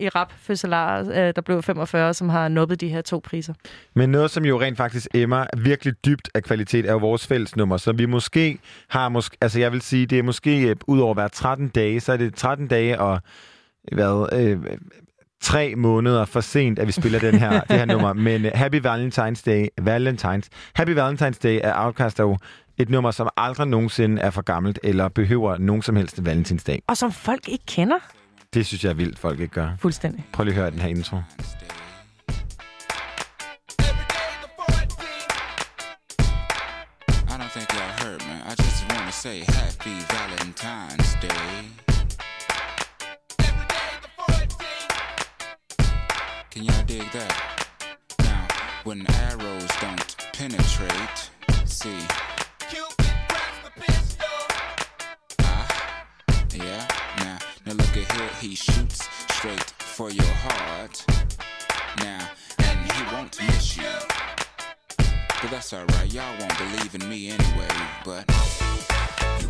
i 0.00 0.08
rap 0.08 0.32
fødselarer, 0.38 1.28
øh, 1.28 1.32
der 1.36 1.42
blev 1.42 1.62
45, 1.62 2.14
som 2.14 2.28
har 2.28 2.48
nuppet 2.48 2.80
de 2.80 2.88
her 2.88 3.00
to 3.00 3.20
priser. 3.24 3.54
Men 3.94 4.10
noget, 4.10 4.30
som 4.30 4.44
jo 4.44 4.60
rent 4.60 4.76
faktisk 4.76 5.08
emmer 5.14 5.46
virkelig 5.56 5.94
dybt 6.04 6.28
af 6.34 6.42
kvalitet, 6.42 6.86
er 6.86 6.92
jo 6.92 6.98
vores 6.98 7.26
fællesnummer. 7.26 7.76
Så 7.76 7.92
vi 7.92 8.06
måske 8.06 8.58
har, 8.88 9.08
måske, 9.08 9.36
altså 9.40 9.60
jeg 9.60 9.72
vil 9.72 9.82
sige, 9.82 10.06
det 10.06 10.18
er 10.18 10.22
måske 10.22 10.68
øh, 10.68 10.76
ud 10.86 11.00
over 11.00 11.14
hver 11.14 11.28
13 11.28 11.68
dage, 11.68 12.00
så 12.00 12.12
er 12.12 12.16
det 12.16 12.34
13 12.34 12.68
dage 12.68 13.00
og 13.00 13.20
hvad, 13.92 14.28
øh, 14.32 14.58
tre 15.42 15.74
måneder 15.74 16.24
for 16.24 16.40
sent, 16.40 16.78
at 16.78 16.86
vi 16.86 16.92
spiller 16.92 17.18
den 17.18 17.34
her, 17.38 17.60
det 17.60 17.78
her 17.78 17.84
nummer. 17.84 18.12
Men 18.12 18.44
uh, 18.44 18.50
Happy 18.54 18.86
Valentine's 18.86 19.42
Day, 19.46 19.66
Valentines, 19.80 20.48
Happy 20.74 20.90
Valentine's 20.98 21.38
Day 21.42 21.60
er 21.64 21.72
Outcast 21.84 22.18
jo 22.18 22.38
et 22.78 22.88
nummer, 22.90 23.10
som 23.10 23.28
aldrig 23.36 23.66
nogensinde 23.68 24.22
er 24.22 24.30
for 24.30 24.42
gammelt, 24.42 24.78
eller 24.82 25.08
behøver 25.08 25.58
nogen 25.58 25.82
som 25.82 25.96
helst 25.96 26.24
valentinsdag. 26.24 26.82
Og 26.88 26.96
som 26.96 27.12
folk 27.12 27.48
ikke 27.48 27.64
kender 27.66 27.96
Det 28.54 28.66
synes 28.66 28.84
jeg 28.84 28.90
er 28.90 28.94
vildt, 28.94 29.18
folk 29.18 29.40
ikke 29.40 29.54
gør. 29.54 29.68
fuldstændig. 29.78 30.24
Prøv 30.32 30.44
lige 30.44 30.54
at 30.54 30.60
høre 30.60 30.70
den 30.70 30.78
her 30.78 30.88
intro. 30.88 31.16
I 37.28 37.36
don't 37.38 37.50
think 37.52 37.68
y'all 37.72 37.92
heard 38.04 38.20
me. 38.28 38.34
I 38.50 38.54
just 38.58 38.84
want 38.90 39.06
to 39.06 39.12
say 39.12 39.40
Happy 39.40 39.96
Valentine's 40.14 41.20
Day. 41.20 41.85
Dig 46.86 47.10
that? 47.12 47.66
Now, 48.20 48.46
when 48.84 49.04
arrows 49.10 49.70
don't 49.80 50.16
penetrate, 50.32 51.30
see. 51.64 51.98
Ah, 55.40 56.04
yeah. 56.54 56.86
Now, 57.18 57.38
now 57.66 57.72
look 57.72 57.96
at 57.96 58.12
here. 58.12 58.30
He 58.40 58.54
shoots 58.54 59.08
straight 59.30 59.70
for 59.94 60.10
your 60.10 60.26
heart. 60.26 61.04
Now, 61.98 62.28
and 62.58 62.92
he 62.92 63.14
won't 63.14 63.36
miss 63.42 63.76
you. 63.76 63.94
But 64.96 65.50
that's 65.50 65.72
alright, 65.72 66.12
y'all 66.12 66.38
won't 66.38 66.56
believe 66.58 66.94
in 66.94 67.08
me 67.08 67.30
anyway. 67.30 67.68
But 68.04 68.26
There's 68.28 69.46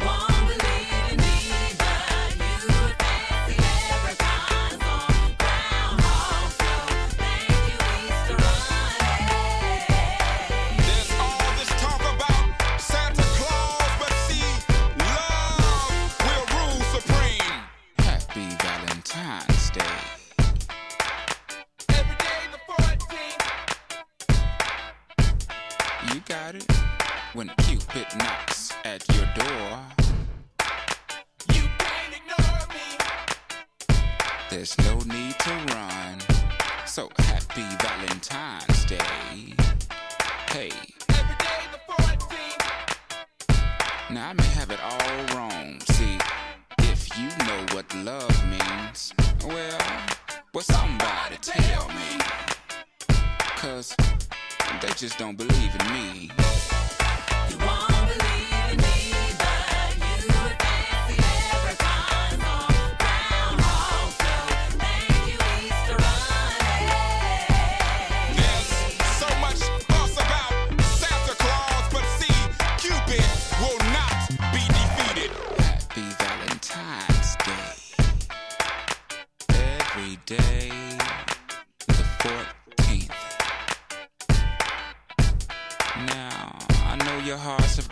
When 27.97 28.05
Cupid 28.05 28.19
knocks 28.19 28.73
at 28.85 29.09
your 29.15 29.25
door, 29.35 29.81
You 31.55 31.63
can't 31.79 32.13
ignore 32.13 32.67
me. 32.69 32.99
there's 34.51 34.77
no 34.85 34.99
need 35.15 35.39
to 35.39 35.51
run. 35.73 36.21
So 36.85 37.09
happy 37.19 37.65
Valentine's 37.81 38.85
Day. 38.85 39.55
Hey, 40.51 40.73
Every 41.09 41.37
day 41.39 41.63
the 41.73 41.81
14th. 41.91 42.65
now 44.11 44.29
I 44.29 44.33
may 44.35 44.51
have 44.59 44.71
it 44.71 44.81
all 44.83 45.35
wrong. 45.35 45.81
See, 45.93 46.19
if 46.81 47.17
you 47.19 47.29
know 47.47 47.65
what 47.73 47.87
love 48.05 48.37
means, 48.47 49.15
well, 49.43 49.81
well, 50.53 50.65
somebody 50.65 51.39
tell 51.41 51.89
me. 51.89 52.21
Cause 53.57 53.97
they 54.83 54.89
just 54.97 55.17
don't 55.19 55.39
believe 55.39 55.75
in 55.81 55.93
me. 55.95 56.31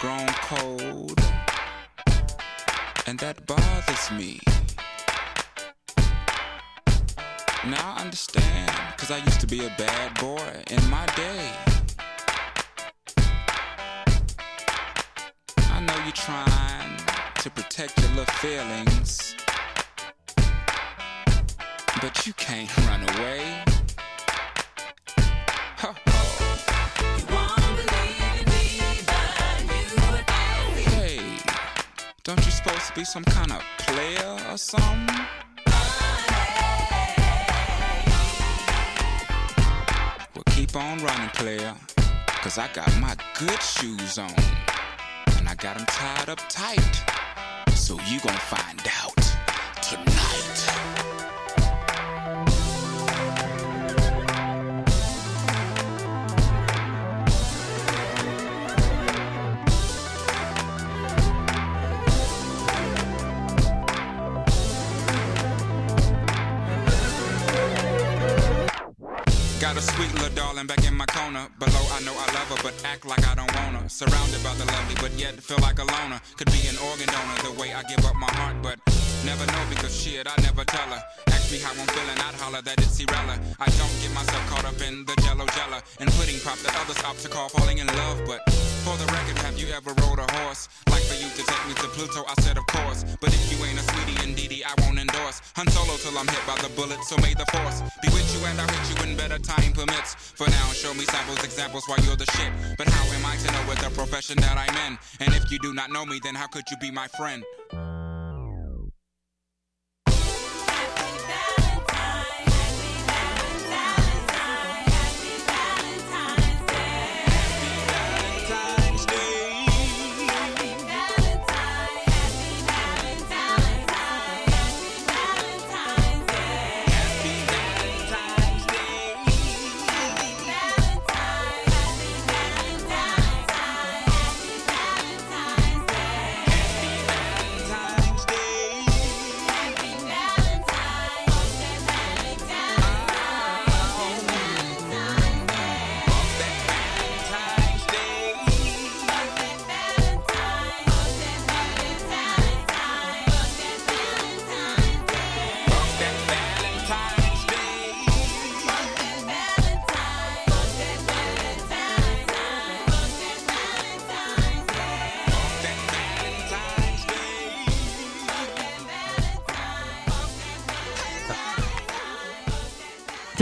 Grown 0.05 0.29
cold, 0.43 1.19
and 3.07 3.19
that 3.21 3.47
bothers 3.47 4.11
me. 4.11 4.39
Now 7.67 7.95
I 7.97 8.03
understand, 8.03 8.71
cause 8.99 9.11
I 9.11 9.17
used 9.25 9.41
to 9.41 9.47
be 9.47 9.65
a 9.65 9.73
bad 9.79 10.13
boy 10.21 10.63
in 10.71 10.91
my 10.91 11.07
day. 11.17 11.51
I 15.71 15.81
know 15.81 15.97
you're 16.05 16.13
trying 16.13 16.99
to 17.37 17.51
protect 17.51 17.99
your 18.03 18.11
little 18.11 18.35
feelings, 18.45 19.35
but 22.03 22.27
you 22.27 22.35
can't 22.35 22.77
run 22.89 23.09
away. 23.17 23.74
Supposed 32.65 32.87
to 32.89 32.95
be 32.95 33.05
some 33.05 33.25
kind 33.25 33.53
of 33.53 33.63
player 33.79 34.39
or 34.51 34.57
something? 34.57 35.27
Well, 40.35 40.45
keep 40.47 40.75
on 40.75 40.99
running, 41.05 41.29
player. 41.31 41.75
Cause 42.43 42.59
I 42.59 42.69
got 42.73 42.89
my 43.01 43.17
good 43.39 43.61
shoes 43.61 44.19
on. 44.19 44.35
And 45.37 45.49
I 45.49 45.55
got 45.57 45.77
them 45.77 45.87
tied 45.87 46.29
up 46.31 46.41
tight. 46.49 47.03
So 47.75 47.99
you 48.09 48.21
gon' 48.21 48.35
find 48.35 48.81
out 49.03 49.14
back 70.67 70.85
in 70.87 70.95
my 70.95 71.07
corner. 71.07 71.49
Below, 71.59 71.85
I 71.93 72.01
know 72.05 72.15
I 72.15 72.27
love 72.33 72.49
her, 72.53 72.61
but 72.63 72.75
act 72.85 73.05
like 73.07 73.27
I 73.27 73.35
don't 73.35 73.53
want 73.57 73.77
her. 73.77 73.89
Surrounded 73.89 74.43
by 74.43 74.55
the 74.55 74.65
lovely, 74.65 74.97
but 75.01 75.13
yet 75.19 75.35
feel 75.35 75.59
like 75.59 75.79
a 75.79 75.85
loner. 75.85 76.21
Could 76.37 76.51
be 76.53 76.67
an 76.69 76.77
organ 76.79 77.09
donor 77.09 77.39
the 77.43 77.53
way 77.61 77.75
I 77.75 77.83
give 77.85 78.05
up 78.05 78.17
my 78.17 78.31
heart, 78.39 78.57
but 78.63 78.79
never 79.25 79.47
know 79.47 79.65
because 79.69 79.95
shit, 79.95 80.27
I 80.27 80.37
never 80.43 80.65
tell 80.65 80.89
her. 80.89 81.03
Ask 81.29 81.51
me 81.53 81.59
how 81.59 81.71
I'm 81.71 81.87
feeling, 81.89 82.19
I'd 82.19 82.35
holler 82.41 82.63
that 82.63 82.79
it's 82.79 82.99
irrelevant. 83.01 83.43
I 83.59 83.69
don't 83.81 83.97
get 84.01 84.13
myself 84.15 84.45
caught 84.49 84.65
up 84.65 84.81
in 84.81 85.05
the 85.05 85.17
jello 85.23 85.47
jella 85.57 85.83
and 86.01 86.11
pudding 86.13 86.41
pop 86.41 86.59
that 86.59 86.75
others 86.81 87.03
opt 87.05 87.21
to 87.23 87.29
call 87.29 87.49
falling 87.49 87.79
in 87.79 87.87
love, 87.87 88.21
but 88.27 88.41
For 88.85 88.95
the 88.99 89.07
record, 89.17 89.39
have 89.39 89.59
you 89.59 89.73
ever 89.73 89.95
rode 90.05 90.19
a 90.19 90.29
horse? 90.37 90.69
Like 90.93 91.03
for 91.05 91.15
you 91.15 91.31
to 91.31 91.43
take 91.43 91.65
me 91.67 91.73
to 91.81 91.89
Pluto, 91.97 92.23
I 92.29 92.35
said 92.43 92.59
of 92.59 92.67
course. 92.67 93.03
But 93.19 93.33
if 93.33 93.41
you 93.51 93.57
ain't 93.65 93.81
a 93.81 93.83
sweetie 93.83 94.21
and 94.21 94.37
indeedy, 94.37 94.63
I 94.63 94.75
won't 94.83 94.99
endorse. 94.99 95.41
Hunt 95.57 95.71
solo 95.71 95.97
till 95.97 96.13
I'm 96.19 96.29
hit 96.29 96.45
by 96.47 96.61
the 96.61 96.69
bullet, 96.77 97.03
so 97.05 97.17
may 97.25 97.33
the 97.33 97.47
force 97.49 97.81
be 98.03 98.09
with 98.13 98.29
you 98.37 98.45
and 98.45 98.61
I 98.61 98.69
hit 98.69 98.85
you 98.91 98.97
when 99.01 99.17
better 99.17 99.39
time 99.39 99.73
permits. 99.73 100.15
For 100.37 100.51
now, 100.51 100.69
show 100.77 100.93
me 100.93 101.07
samples, 101.07 101.43
examples 101.43 101.85
why 101.89 101.97
you're 102.05 102.17
the 102.17 102.29
shit. 102.37 102.53
But 102.77 102.89
how 102.89 103.05
am 103.09 103.25
I 103.25 103.37
to 103.37 103.53
know 103.53 103.65
with 103.71 103.81
the 103.81 103.89
profession 103.89 104.37
that 104.45 104.59
I'm 104.59 104.77
in? 104.93 104.99
And 105.21 105.35
if 105.35 105.51
you 105.51 105.59
do 105.61 105.73
not 105.73 105.91
know 105.91 106.05
me, 106.05 106.21
then 106.23 106.35
how 106.35 106.47
could 106.47 106.71
you 106.71 106.77
be 106.77 106.91
my 106.91 107.09
friend? 107.09 107.43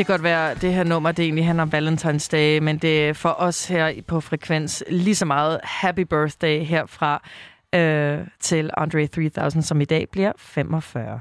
Det 0.03 0.07
kan 0.07 0.13
godt 0.13 0.23
være, 0.23 0.51
at 0.51 0.63
det 0.63 0.75
her 0.75 0.85
nummer, 0.85 1.13
det 1.13 1.25
egentlig 1.25 1.47
handler 1.47 1.63
om 1.63 1.73
Valentine's 1.75 2.29
Day, 2.33 2.59
men 2.59 2.79
det 2.79 3.09
er 3.09 3.13
for 3.13 3.35
os 3.39 3.67
her 3.67 4.03
på 4.07 4.21
Frekvens 4.21 4.85
lige 4.89 5.15
så 5.15 5.25
meget 5.25 5.61
Happy 5.65 6.01
Birthday 6.01 6.65
herfra 6.65 7.29
øh, 7.75 8.27
til 8.41 8.71
Andre 8.77 9.07
3000, 9.07 9.63
som 9.63 9.81
i 9.81 9.85
dag 9.85 10.09
bliver 10.09 10.33
45. 10.37 11.21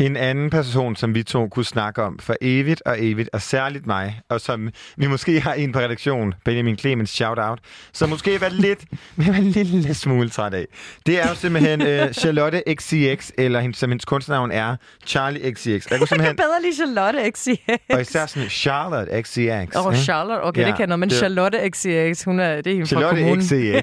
En 0.00 0.16
anden 0.16 0.50
person, 0.50 0.96
som 0.96 1.14
vi 1.14 1.22
to 1.22 1.48
kunne 1.48 1.64
snakke 1.64 2.02
om 2.02 2.18
for 2.18 2.34
evigt 2.40 2.82
og 2.86 2.96
evigt, 3.04 3.30
og 3.32 3.42
særligt 3.42 3.86
mig, 3.86 4.20
og 4.28 4.40
som 4.40 4.68
vi 4.96 5.06
måske 5.06 5.40
har 5.40 5.52
en 5.54 5.72
på 5.72 5.78
redaktion, 5.78 6.34
Benjamin 6.44 6.78
Clemens, 6.78 7.10
shout-out, 7.10 7.58
som 7.92 8.08
måske 8.08 8.40
var 8.40 8.48
lidt, 8.48 8.78
var 9.16 9.34
en 9.34 9.44
lille 9.44 9.94
smule 9.94 10.28
træt 10.30 10.54
af. 10.54 10.66
Det 11.06 11.20
er 11.22 11.28
jo 11.28 11.34
simpelthen 11.34 11.80
uh, 11.82 12.12
Charlotte 12.12 12.62
XCX, 12.74 13.30
eller 13.38 13.60
hendes, 13.60 13.78
som 13.78 13.90
hendes 13.90 14.04
kunstnavn 14.04 14.50
er, 14.50 14.76
Charlie 15.06 15.54
XCX. 15.54 15.66
Jeg 15.66 15.80
kunne 15.80 15.90
Jeg 15.90 16.08
simpelthen, 16.08 16.18
kan 16.26 16.36
bedre 16.36 16.62
lide 16.62 16.74
Charlotte 16.76 17.30
XCX. 17.30 17.94
og 17.94 18.00
især 18.00 18.26
sådan 18.26 18.48
Charlotte 18.48 19.22
XCX. 19.22 19.76
Åh, 19.76 19.86
oh, 19.86 19.92
ikke? 19.94 20.04
Charlotte, 20.04 20.42
okay, 20.44 20.60
Ja, 20.62 20.66
det 20.66 20.76
kan 20.76 20.88
noget, 20.88 21.00
men 21.00 21.08
det- 21.08 21.18
Charlotte 21.18 21.58
XCX, 21.70 22.24
hun 22.24 22.40
er, 22.40 22.56
det 22.56 22.66
er 22.66 22.70
hende 22.70 22.86
fra 22.86 22.86
Charlotte 22.86 23.16
kommunen. 23.22 23.42
XCX. 23.42 23.52
Ikke? 23.52 23.74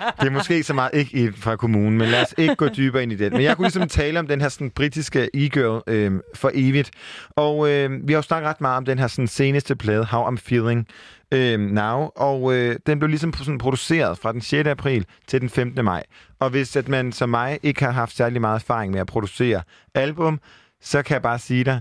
Det 0.20 0.26
er 0.26 0.30
måske 0.30 0.62
så 0.62 0.74
meget 0.74 0.90
ikke 0.94 1.32
fra 1.36 1.56
kommunen, 1.56 1.98
men 1.98 2.08
lad 2.08 2.22
os 2.22 2.34
ikke 2.38 2.54
gå 2.54 2.68
dybere 2.68 3.02
ind 3.02 3.12
i 3.12 3.16
det. 3.16 3.32
Men 3.32 3.42
jeg 3.42 3.56
kunne 3.56 3.64
ligesom 3.66 3.88
tale 3.88 4.18
om 4.18 4.26
den 4.26 4.40
her 4.40 4.48
sådan, 4.48 4.70
britiske 4.70 5.28
e-girl 5.50 5.82
øh, 5.86 6.20
for 6.34 6.50
evigt. 6.54 6.90
Og 7.30 7.70
øh, 7.70 8.08
vi 8.08 8.12
har 8.12 8.18
jo 8.18 8.22
snakket 8.22 8.48
ret 8.48 8.60
meget 8.60 8.76
om 8.76 8.84
den 8.84 8.98
her 8.98 9.06
sådan, 9.06 9.28
seneste 9.28 9.76
plade, 9.76 10.04
How 10.04 10.30
I'm 10.30 10.36
Feeling 10.36 10.86
øh, 11.32 11.60
Now. 11.60 12.10
Og 12.16 12.54
øh, 12.54 12.76
den 12.86 12.98
blev 12.98 13.08
ligesom 13.08 13.32
sådan, 13.34 13.58
produceret 13.58 14.18
fra 14.18 14.32
den 14.32 14.40
6. 14.40 14.68
april 14.68 15.06
til 15.26 15.40
den 15.40 15.48
15. 15.48 15.84
maj. 15.84 16.02
Og 16.38 16.50
hvis 16.50 16.76
at 16.76 16.88
man 16.88 17.12
som 17.12 17.28
mig 17.28 17.58
ikke 17.62 17.84
har 17.84 17.92
haft 17.92 18.16
særlig 18.16 18.40
meget 18.40 18.54
erfaring 18.54 18.92
med 18.92 19.00
at 19.00 19.06
producere 19.06 19.62
album, 19.94 20.40
så 20.80 21.02
kan 21.02 21.14
jeg 21.14 21.22
bare 21.22 21.38
sige 21.38 21.64
dig, 21.64 21.80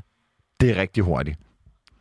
det 0.59 0.69
er 0.69 0.75
rigtig 0.75 1.03
hurtigt. 1.03 1.37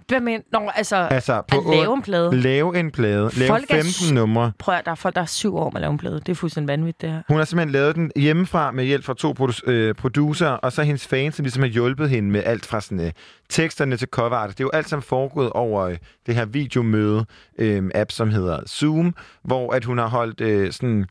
Hvad 0.09 0.21
men, 0.21 0.43
Nå, 0.53 0.71
altså, 0.75 0.97
Altså, 0.97 1.43
på 1.49 1.59
at 1.59 1.77
lave 1.77 1.95
en 1.95 2.03
plade. 2.03 2.41
Lave 2.41 2.79
en 2.81 2.91
plade. 2.91 3.31
Lave 3.39 3.49
Folk 3.49 3.65
er 3.71 3.75
15 3.75 3.85
s- 3.93 4.13
numre. 4.13 4.53
Prøv 4.59 4.75
at 4.75 4.85
der 4.85 4.91
er 4.91 4.95
folk, 4.95 5.15
der 5.15 5.21
er 5.21 5.25
syv 5.27 5.57
år 5.57 5.71
med 5.71 5.77
at 5.77 5.81
lave 5.81 5.91
en 5.93 5.99
plade. 5.99 6.15
Det 6.15 6.29
er 6.29 6.35
fuldstændig 6.35 6.69
vanvittigt, 6.69 7.01
det 7.03 7.11
her. 7.11 7.23
Hun 7.29 7.37
har 7.39 7.45
simpelthen 7.45 7.73
lavet 7.73 7.95
den 7.97 8.13
hjemmefra 8.17 8.71
med 8.71 8.85
hjælp 8.85 9.05
fra 9.05 9.15
to 9.15 9.35
produ- 9.41 9.71
øh, 9.71 9.95
producer, 9.95 10.49
og 10.49 10.73
så 10.73 10.83
hendes 10.83 11.07
fans, 11.07 11.35
som 11.35 11.43
ligesom 11.45 11.63
har 11.63 11.69
hjulpet 11.71 12.11
hende 12.11 12.31
med 12.31 12.43
alt 12.45 12.67
fra 12.67 12.81
sådan, 12.81 13.01
øh, 13.07 13.13
teksterne 13.49 13.97
til 13.97 14.09
cover 14.11 14.37
art. 14.37 14.49
Det 14.51 14.61
er 14.61 14.65
jo 14.65 14.71
alt 14.71 14.89
sammen 14.89 15.03
foregået 15.03 15.51
over 15.51 15.83
øh, 15.83 15.97
det 16.27 16.35
her 16.35 16.45
videomøde-app, 16.45 18.11
som 18.11 18.31
hedder 18.31 18.61
Zoom, 18.69 19.15
hvor 19.45 19.73
at 19.75 19.85
hun 19.85 19.99
har 19.99 20.09
holdt 20.09 20.41
øh, 20.41 20.73
sådan 20.73 21.05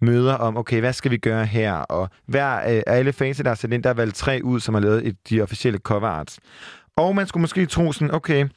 møder 0.00 0.34
om, 0.34 0.56
okay, 0.56 0.80
hvad 0.80 0.92
skal 0.92 1.10
vi 1.10 1.16
gøre 1.16 1.46
her? 1.46 1.72
Og 1.74 2.08
hver 2.26 2.54
øh, 2.56 2.62
af 2.64 2.82
alle 2.86 3.12
fans, 3.12 3.36
der 3.36 3.50
er 3.50 3.54
sat 3.54 3.72
ind, 3.72 3.82
der 3.82 3.90
er 3.90 3.94
valgt 3.94 4.16
tre 4.16 4.40
ud, 4.44 4.60
som 4.60 4.74
har 4.74 4.80
lavet 4.82 5.06
et, 5.06 5.16
de 5.30 5.40
officielle 5.42 5.78
cover 5.78 6.08
arts. 6.08 6.38
Og 6.96 7.14
man 7.14 7.26
skulle 7.26 7.40
måske 7.40 7.66
tro 7.66 7.92
sådan, 7.92 8.14
okay, 8.14 8.48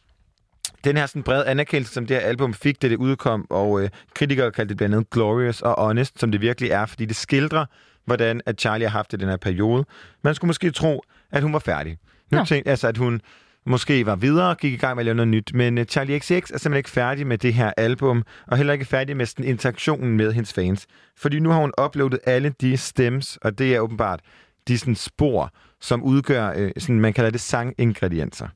den 0.83 0.97
her 0.97 1.05
sådan 1.05 1.23
brede 1.23 1.45
anerkendelse, 1.45 1.93
som 1.93 2.05
det 2.05 2.17
her 2.17 2.23
album 2.23 2.53
fik, 2.53 2.81
da 2.81 2.89
det 2.89 2.95
udkom, 2.95 3.47
og 3.49 3.81
øh, 3.81 3.89
kritikere 4.15 4.51
kaldte 4.51 4.69
det 4.69 4.77
blandt 4.77 4.95
andet 4.95 5.09
glorious 5.09 5.61
og 5.61 5.85
honest, 5.85 6.19
som 6.19 6.31
det 6.31 6.41
virkelig 6.41 6.71
er, 6.71 6.85
fordi 6.85 7.05
det 7.05 7.15
skildrer, 7.15 7.65
hvordan 8.05 8.41
at 8.45 8.59
Charlie 8.59 8.87
har 8.87 8.97
haft 8.97 9.11
det 9.11 9.17
i 9.17 9.21
den 9.21 9.29
her 9.29 9.37
periode. 9.37 9.85
Man 10.23 10.35
skulle 10.35 10.49
måske 10.49 10.71
tro, 10.71 11.03
at 11.31 11.43
hun 11.43 11.53
var 11.53 11.59
færdig. 11.59 11.97
Nu 12.31 12.37
Nå. 12.37 12.45
tænkte 12.45 12.69
altså, 12.69 12.87
at 12.87 12.97
hun 12.97 13.21
måske 13.65 14.05
var 14.05 14.15
videre 14.15 14.49
og 14.49 14.57
gik 14.57 14.73
i 14.73 14.77
gang 14.77 14.95
med 14.95 15.01
at 15.01 15.05
lave 15.05 15.15
noget 15.15 15.27
nyt, 15.27 15.53
men 15.53 15.77
uh, 15.77 15.83
Charlie 15.83 16.19
XX 16.19 16.31
er 16.31 16.37
simpelthen 16.37 16.75
ikke 16.75 16.89
færdig 16.89 17.27
med 17.27 17.37
det 17.37 17.53
her 17.53 17.71
album, 17.77 18.23
og 18.47 18.57
heller 18.57 18.73
ikke 18.73 18.85
færdig 18.85 19.17
med 19.17 19.25
sådan 19.25 19.45
interaktionen 19.45 20.17
med 20.17 20.33
hendes 20.33 20.53
fans. 20.53 20.87
Fordi 21.17 21.39
nu 21.39 21.49
har 21.49 21.59
hun 21.59 21.73
uploadet 21.85 22.19
alle 22.25 22.53
de 22.61 22.77
stems, 22.77 23.37
og 23.41 23.57
det 23.57 23.75
er 23.75 23.79
åbenbart 23.79 24.19
de 24.67 24.77
sådan 24.77 24.95
spor, 24.95 25.53
som 25.81 26.03
udgør, 26.03 26.53
øh, 26.57 26.71
sådan, 26.77 26.99
man 26.99 27.13
kalder 27.13 27.29
det 27.29 27.41
sangingredienser 27.41 28.47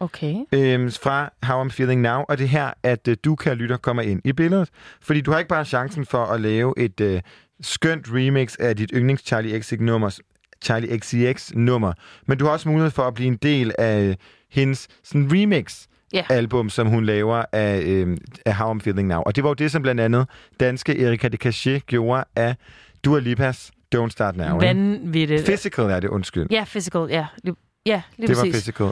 Okay. 0.00 0.34
øhm, 0.52 0.90
fra 0.90 1.30
How 1.42 1.64
I'm 1.64 1.68
Feeling 1.70 2.00
Now, 2.00 2.20
og 2.28 2.38
det 2.38 2.44
er 2.44 2.48
her, 2.48 2.70
at 2.82 3.08
øh, 3.08 3.16
du, 3.24 3.34
kan 3.36 3.56
lytter, 3.56 3.76
kommer 3.76 4.02
ind 4.02 4.20
i 4.24 4.32
billedet. 4.32 4.68
Fordi 5.00 5.20
du 5.20 5.30
har 5.30 5.38
ikke 5.38 5.48
bare 5.48 5.64
chancen 5.64 6.06
for 6.06 6.24
at 6.24 6.40
lave 6.40 6.74
et 6.76 7.00
øh, 7.00 7.20
skønt 7.60 8.06
remix 8.08 8.56
af 8.56 8.76
dit 8.76 8.90
yndlings 8.94 9.26
Charlie 9.26 9.60
XX 9.60 9.72
nummer, 9.80 10.18
Charlie 10.64 10.98
XCX 10.98 11.52
nummer, 11.54 11.92
men 12.26 12.38
du 12.38 12.44
har 12.44 12.52
også 12.52 12.68
mulighed 12.68 12.90
for 12.90 13.02
at 13.02 13.14
blive 13.14 13.26
en 13.26 13.36
del 13.36 13.72
af 13.78 14.02
øh, 14.02 14.14
hendes 14.50 14.88
sådan 15.04 15.28
remix 15.32 15.84
Ja. 16.12 16.24
album, 16.30 16.70
som 16.70 16.86
hun 16.86 17.04
laver 17.04 17.44
af, 17.52 17.78
øh, 17.80 18.16
af 18.46 18.54
How 18.56 18.74
I'm 18.74 18.80
Feeling 18.80 19.08
Now. 19.08 19.20
Og 19.22 19.36
det 19.36 19.44
var 19.44 19.50
jo 19.50 19.54
det, 19.54 19.70
som 19.70 19.82
blandt 19.82 20.00
andet 20.00 20.26
danske 20.60 21.02
Erika 21.02 21.28
de 21.28 21.36
Cachet 21.36 21.86
gjorde 21.86 22.24
af 22.36 22.56
Dua 23.04 23.20
Lipas 23.20 23.70
Don't 23.94 24.10
Start 24.10 24.36
Now. 24.36 24.58
Vanvittigt. 24.58 25.44
Physical 25.44 25.84
er 25.84 26.00
det, 26.00 26.08
undskyld. 26.08 26.46
Ja, 26.50 26.64
physical, 26.66 27.06
ja. 27.10 27.26
Ja, 27.86 28.02
lige 28.16 28.28
det 28.28 28.36
var 28.36 28.42
præcis. 28.42 28.54
physical. 28.54 28.90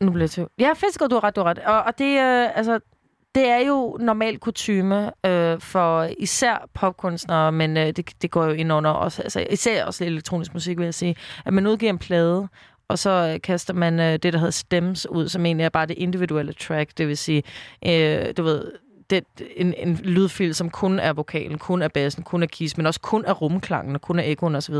Nu 0.00 0.10
bliver 0.10 0.22
jeg 0.22 0.30
til. 0.30 0.46
Ja, 0.58 0.72
physical, 0.74 1.08
du 1.10 1.14
har 1.14 1.24
ret, 1.24 1.36
du 1.36 1.40
har 1.40 1.50
ret. 1.50 1.58
Og, 1.58 1.82
og 1.82 1.98
det, 1.98 2.18
øh, 2.20 2.56
altså, 2.56 2.78
det 3.34 3.48
er 3.48 3.58
jo 3.58 3.96
normal 4.00 4.38
kutyme 4.38 5.26
øh, 5.26 5.60
for 5.60 6.08
især 6.18 6.68
popkunstnere, 6.74 7.52
men 7.52 7.76
øh, 7.76 7.86
det, 7.86 8.10
det 8.22 8.30
går 8.30 8.44
jo 8.44 8.50
ind 8.50 8.72
under 8.72 8.90
også, 8.90 9.22
altså, 9.22 9.46
især 9.50 9.84
også 9.84 10.04
elektronisk 10.04 10.54
musik, 10.54 10.78
vil 10.78 10.84
jeg 10.84 10.94
sige, 10.94 11.16
at 11.44 11.52
man 11.54 11.66
udgiver 11.66 11.90
en 11.92 11.98
plade, 11.98 12.48
og 12.88 12.98
så 12.98 13.10
øh, 13.34 13.40
kaster 13.40 13.74
man 13.74 14.00
øh, 14.00 14.12
det, 14.12 14.32
der 14.32 14.38
hedder 14.38 14.50
stems 14.50 15.06
ud, 15.10 15.28
som 15.28 15.46
egentlig 15.46 15.64
er 15.64 15.68
bare 15.68 15.86
det 15.86 15.98
individuelle 15.98 16.52
track, 16.52 16.98
det 16.98 17.08
vil 17.08 17.16
sige, 17.16 17.42
øh, 17.86 18.26
du 18.36 18.42
ved, 18.42 18.72
det, 19.10 19.24
en, 19.56 19.74
en 19.76 19.94
lydfil, 19.94 20.54
som 20.54 20.70
kun 20.70 20.98
er 20.98 21.12
vokalen, 21.12 21.58
kun 21.58 21.82
er 21.82 21.88
bassen, 21.88 22.22
kun 22.22 22.42
er 22.42 22.46
keys, 22.46 22.76
men 22.76 22.86
også 22.86 23.00
kun 23.00 23.24
er 23.26 23.32
rumklangen, 23.32 23.94
og 23.94 24.00
kun 24.00 24.18
er 24.18 24.22
ekoen 24.22 24.54
osv. 24.54 24.74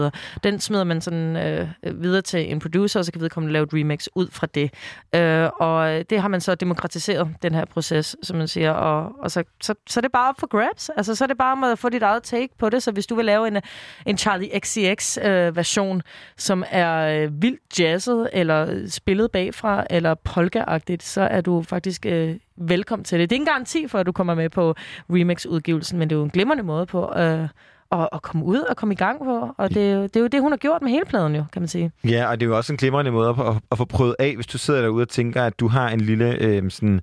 Den 0.44 0.60
smider 0.60 0.84
man 0.84 1.00
sådan 1.00 1.36
øh, 1.36 1.68
videre 2.02 2.22
til 2.22 2.52
en 2.52 2.58
producer, 2.58 3.00
og 3.00 3.04
så 3.04 3.12
kan 3.12 3.20
vedkommende 3.20 3.52
lave 3.52 3.62
et 3.62 3.74
remix 3.74 4.06
ud 4.14 4.28
fra 4.30 4.46
det. 4.46 4.74
Øh, 5.14 5.48
og 5.60 6.10
det 6.10 6.20
har 6.20 6.28
man 6.28 6.40
så 6.40 6.54
demokratiseret, 6.54 7.34
den 7.42 7.54
her 7.54 7.64
proces, 7.64 8.16
som 8.22 8.36
man 8.36 8.48
siger, 8.48 8.70
og, 8.72 9.12
og 9.18 9.30
så, 9.30 9.44
så, 9.60 9.74
så 9.86 10.00
er 10.00 10.02
det 10.02 10.12
bare 10.12 10.28
op 10.28 10.40
for 10.40 10.46
grabs. 10.46 10.88
Altså, 10.88 11.14
så 11.14 11.24
er 11.24 11.26
det 11.26 11.38
bare 11.38 11.52
om 11.52 11.64
at 11.64 11.78
få 11.78 11.88
dit 11.88 12.02
eget 12.02 12.22
take 12.22 12.48
på 12.58 12.70
det, 12.70 12.82
så 12.82 12.92
hvis 12.92 13.06
du 13.06 13.14
vil 13.14 13.24
lave 13.24 13.48
en, 13.48 13.58
en 14.06 14.18
Charlie 14.18 14.60
XCX-version, 14.60 15.96
øh, 15.96 16.02
som 16.36 16.64
er 16.70 17.22
øh, 17.22 17.42
vildt 17.42 17.80
jazzet, 17.80 18.30
eller 18.32 18.88
spillet 18.88 19.30
bagfra, 19.30 19.84
eller 19.90 20.14
polkaagtigt, 20.14 21.02
så 21.02 21.20
er 21.20 21.40
du 21.40 21.62
faktisk 21.62 22.06
øh, 22.06 22.36
velkommen 22.60 23.04
til 23.04 23.20
det. 23.20 23.30
Det 23.30 23.36
er 23.36 23.40
en 23.40 23.46
garanti 23.46 23.88
for, 23.88 23.98
at 23.98 24.06
du 24.06 24.12
kommer 24.12 24.34
med 24.34 24.50
på 24.50 24.74
remix-udgivelsen, 25.12 25.98
men 25.98 26.10
det 26.10 26.16
er 26.16 26.18
jo 26.18 26.24
en 26.24 26.30
glimrende 26.30 26.62
måde 26.62 26.86
på 26.86 27.12
øh, 27.16 27.48
at, 27.92 28.08
at 28.12 28.22
komme 28.22 28.44
ud 28.44 28.58
og 28.60 28.76
komme 28.76 28.92
i 28.94 28.96
gang 28.96 29.18
på. 29.24 29.54
Og 29.58 29.70
det, 29.74 29.90
er 29.90 29.94
jo- 29.94 30.02
det 30.02 30.16
er 30.16 30.20
jo 30.20 30.26
det, 30.26 30.40
hun 30.40 30.52
har 30.52 30.56
gjort 30.56 30.82
med 30.82 30.90
hele 30.90 31.04
pladen 31.06 31.34
jo, 31.36 31.44
kan 31.52 31.62
man 31.62 31.68
sige. 31.68 31.92
Ja, 32.04 32.26
og 32.30 32.40
det 32.40 32.46
er 32.46 32.50
jo 32.50 32.56
også 32.56 32.72
en 32.72 32.76
glimrende 32.76 33.10
måde 33.10 33.28
at, 33.28 33.38
at, 33.46 33.54
at 33.72 33.78
få 33.78 33.84
prøvet 33.84 34.16
af, 34.18 34.34
hvis 34.34 34.46
du 34.46 34.58
sidder 34.58 34.80
derude 34.82 35.02
og 35.02 35.08
tænker, 35.08 35.44
at 35.44 35.60
du 35.60 35.68
har 35.68 35.88
en 35.88 36.00
lille 36.00 36.42
øh, 36.42 36.70
sådan 36.70 37.00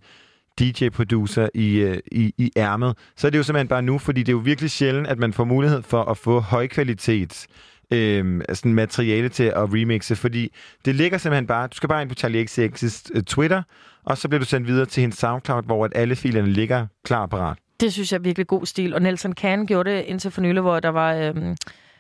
DJ-producer 0.60 1.50
i, 1.54 1.76
øh, 1.78 1.98
i, 2.12 2.34
i 2.38 2.52
ærmet, 2.58 2.98
så 3.18 3.28
er 3.28 3.32
det 3.32 3.38
jo 3.38 3.44
simpelthen 3.44 3.68
bare 3.68 3.82
nu, 3.82 3.98
fordi 3.98 4.20
det 4.24 4.30
er 4.30 4.34
jo 4.34 4.42
virkelig 4.44 4.72
sjældent, 4.72 5.08
at 5.08 5.20
man 5.20 5.34
får 5.34 5.44
mulighed 5.44 5.82
for 5.82 6.04
at 6.04 6.18
få 6.18 6.40
højkvalitets 6.40 7.48
øh, 7.92 8.42
sådan 8.54 8.74
materiale 8.74 9.30
til 9.30 9.44
at 9.44 9.74
remixe, 9.74 10.16
fordi 10.16 10.52
det 10.86 10.96
ligger 10.96 11.18
simpelthen 11.18 11.48
bare, 11.48 11.68
du 11.68 11.76
skal 11.76 11.90
bare 11.90 12.02
ind 12.02 12.10
på 12.10 12.16
Charlie 12.16 12.46
XCX's 12.46 13.06
øh, 13.14 13.24
Twitter, 13.24 13.64
og 14.06 14.18
så 14.18 14.28
bliver 14.28 14.40
du 14.40 14.46
sendt 14.46 14.68
videre 14.68 14.86
til 14.86 15.02
hendes 15.02 15.18
SoundCloud, 15.18 15.64
hvor 15.64 15.86
at 15.86 15.92
alle 15.96 16.16
filerne 16.16 16.50
ligger 16.50 16.88
klar 17.04 17.22
og 17.22 17.30
parat. 17.30 17.58
Det 17.80 17.94
synes 17.94 18.12
jeg 18.12 18.18
er 18.18 18.22
virkelig 18.22 18.48
god 18.48 18.66
stil. 18.66 18.94
Og 18.94 19.02
Nelson 19.02 19.34
Can 19.34 19.66
gjorde 19.66 19.90
det 19.90 20.02
indtil 20.02 20.32
for 20.32 20.42
nylig, 20.42 20.62
hvor 20.62 20.80
der 20.80 20.90
var... 20.90 21.14
Øh 21.14 21.36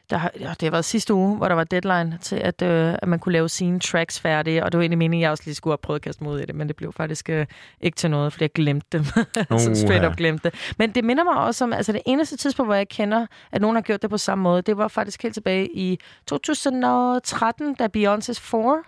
der, 0.09 0.17
har- 0.17 0.31
ja, 0.39 0.49
det 0.49 0.61
har 0.61 0.71
været 0.71 0.85
sidste 0.85 1.13
uge, 1.13 1.37
hvor 1.37 1.47
der 1.47 1.55
var 1.55 1.63
deadline 1.63 2.17
til, 2.21 2.35
at, 2.35 2.61
øh, 2.61 2.93
at 3.01 3.07
man 3.07 3.19
kunne 3.19 3.33
lave 3.33 3.49
sine 3.49 3.79
tracks 3.79 4.19
færdige. 4.19 4.63
Og 4.63 4.71
det 4.71 4.77
var 4.77 4.81
egentlig 4.81 4.97
meningen, 4.97 5.21
at 5.23 5.25
jeg 5.25 5.31
også 5.31 5.43
lige 5.45 5.55
skulle 5.55 5.71
have 5.71 5.77
prøvet 5.77 5.99
at 5.99 6.03
kaste 6.03 6.25
ud 6.25 6.39
i 6.39 6.45
det, 6.45 6.55
men 6.55 6.67
det 6.67 6.75
blev 6.75 6.93
faktisk 6.93 7.29
øh, 7.29 7.45
ikke 7.81 7.95
til 7.95 8.09
noget, 8.11 8.33
fordi 8.33 8.43
jeg 8.43 8.51
glemte 8.53 8.87
dem. 8.97 9.03
så 9.59 9.71
straight 9.75 10.05
up 10.05 10.15
glemte 10.15 10.49
det. 10.49 10.73
Men 10.77 10.91
det 10.91 11.03
minder 11.03 11.23
mig 11.23 11.33
også 11.37 11.63
om, 11.63 11.73
altså 11.73 11.91
det 11.91 12.01
eneste 12.05 12.37
tidspunkt, 12.37 12.67
hvor 12.67 12.75
jeg 12.75 12.89
kender, 12.89 13.25
at 13.51 13.61
nogen 13.61 13.75
har 13.75 13.81
gjort 13.81 14.01
det 14.01 14.09
på 14.09 14.17
samme 14.17 14.41
måde, 14.41 14.61
det 14.61 14.77
var 14.77 14.87
faktisk 14.87 15.23
helt 15.23 15.33
tilbage 15.33 15.69
i 15.77 15.99
2013, 16.27 17.75
da 17.75 17.87
Beyoncé's 17.97 18.39
4 18.41 18.83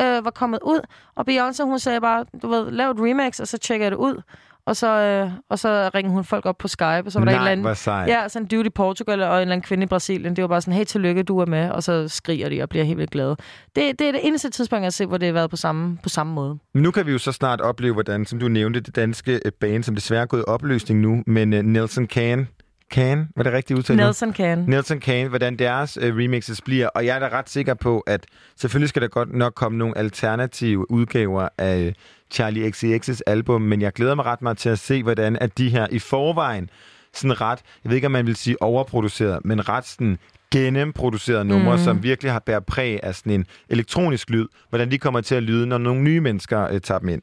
øh, 0.00 0.24
var 0.24 0.30
kommet 0.30 0.58
ud. 0.62 0.80
Og 1.14 1.24
Beyoncé, 1.30 1.62
hun 1.64 1.78
sagde 1.78 2.00
bare, 2.00 2.24
du 2.42 2.48
ved, 2.48 2.70
lav 2.70 2.90
et 2.90 2.96
remix, 3.00 3.40
og 3.40 3.48
så 3.48 3.58
tjekker 3.58 3.84
jeg 3.86 3.90
det 3.90 3.96
ud. 3.98 4.22
Og 4.66 4.76
så, 4.76 5.00
øh, 5.00 5.30
og 5.48 5.58
så 5.58 5.90
ringede 5.94 6.14
hun 6.14 6.24
folk 6.24 6.46
op 6.46 6.58
på 6.58 6.68
Skype, 6.68 7.02
og 7.06 7.12
så 7.12 7.18
var 7.18 7.24
der 7.24 7.32
en 7.32 7.38
eller 7.38 7.44
Nej, 7.44 7.52
anden... 7.52 7.74
sejt. 7.74 8.08
Ja, 8.08 8.28
sådan 8.28 8.44
en 8.44 8.48
dude 8.48 8.66
i 8.66 8.70
Portugal 8.70 9.22
og 9.22 9.34
en 9.36 9.40
eller 9.40 9.52
anden 9.52 9.62
kvinde 9.62 9.84
i 9.84 9.86
Brasilien. 9.86 10.36
Det 10.36 10.42
var 10.42 10.48
bare 10.48 10.60
sådan, 10.60 10.74
hey, 10.74 10.84
tillykke, 10.84 11.22
du 11.22 11.38
er 11.38 11.46
med. 11.46 11.70
Og 11.70 11.82
så 11.82 12.08
skriger 12.08 12.48
de 12.48 12.62
og 12.62 12.68
bliver 12.68 12.84
helt 12.84 12.98
vildt 12.98 13.10
glade. 13.10 13.36
Det, 13.76 13.98
det 13.98 14.00
er 14.00 14.12
det 14.12 14.20
eneste 14.22 14.50
tidspunkt, 14.50 14.80
jeg 14.80 14.86
har 14.86 14.90
set, 14.90 15.08
hvor 15.08 15.18
det 15.18 15.26
har 15.26 15.32
været 15.32 15.50
på 15.50 15.56
samme, 15.56 15.98
på 16.02 16.08
samme 16.08 16.32
måde. 16.32 16.58
Men 16.74 16.82
nu 16.82 16.90
kan 16.90 17.06
vi 17.06 17.12
jo 17.12 17.18
så 17.18 17.32
snart 17.32 17.60
opleve, 17.60 17.92
hvordan, 17.92 18.26
som 18.26 18.38
du 18.38 18.48
nævnte, 18.48 18.80
det 18.80 18.96
danske 18.96 19.40
øh, 19.44 19.52
band, 19.60 19.82
som 19.82 19.94
desværre 19.94 20.22
er 20.22 20.26
gået 20.26 20.40
i 20.40 20.44
opløsning 20.46 21.00
nu, 21.00 21.22
men 21.26 21.52
uh, 21.52 21.58
Nelson 21.58 22.06
Can, 22.06 22.48
Can, 22.90 23.28
var 23.36 23.42
det 23.42 23.52
rigtigt 23.52 23.78
udtalt? 23.78 23.96
Nelson 23.96 24.34
Can. 24.34 24.58
Nelson 24.58 25.00
Kane, 25.00 25.28
hvordan 25.28 25.56
deres 25.56 25.98
øh, 26.00 26.16
remixes 26.16 26.60
bliver. 26.60 26.88
Og 26.88 27.06
jeg 27.06 27.16
er 27.16 27.18
da 27.18 27.28
ret 27.38 27.50
sikker 27.50 27.74
på, 27.74 28.00
at 28.00 28.26
selvfølgelig 28.56 28.88
skal 28.88 29.02
der 29.02 29.08
godt 29.08 29.32
nok 29.32 29.54
komme 29.54 29.78
nogle 29.78 29.98
alternative 29.98 30.90
udgaver 30.90 31.48
af 31.58 31.94
Charlie 32.32 32.68
XCX's 32.70 33.20
album, 33.26 33.62
men 33.62 33.80
jeg 33.80 33.92
glæder 33.92 34.14
mig 34.14 34.24
ret 34.24 34.42
meget 34.42 34.58
til 34.58 34.68
at 34.68 34.78
se, 34.78 35.02
hvordan 35.02 35.36
at 35.40 35.58
de 35.58 35.68
her 35.68 35.86
i 35.90 35.98
forvejen 35.98 36.70
sådan 37.14 37.40
ret, 37.40 37.58
jeg 37.84 37.90
ved 37.90 37.96
ikke, 37.96 38.06
om 38.06 38.12
man 38.12 38.26
vil 38.26 38.36
sige 38.36 38.62
overproduceret, 38.62 39.38
men 39.44 39.68
ret 39.68 39.86
sådan 39.86 40.18
gennemproducerede 40.52 41.44
numre, 41.44 41.74
Mhm. 41.76 41.84
som 41.84 42.02
virkelig 42.02 42.32
har 42.32 42.38
bæret 42.38 42.64
præg 42.66 43.00
af 43.02 43.14
sådan 43.14 43.32
en 43.32 43.46
elektronisk 43.68 44.30
lyd, 44.30 44.46
hvordan 44.68 44.90
de 44.90 44.98
kommer 44.98 45.20
til 45.20 45.34
at 45.34 45.42
lyde, 45.42 45.66
når 45.66 45.78
nogle 45.78 46.00
nye 46.02 46.20
mennesker 46.20 46.68
øh, 46.72 46.80
tager 46.80 46.98
dem 46.98 47.08
ind. 47.08 47.22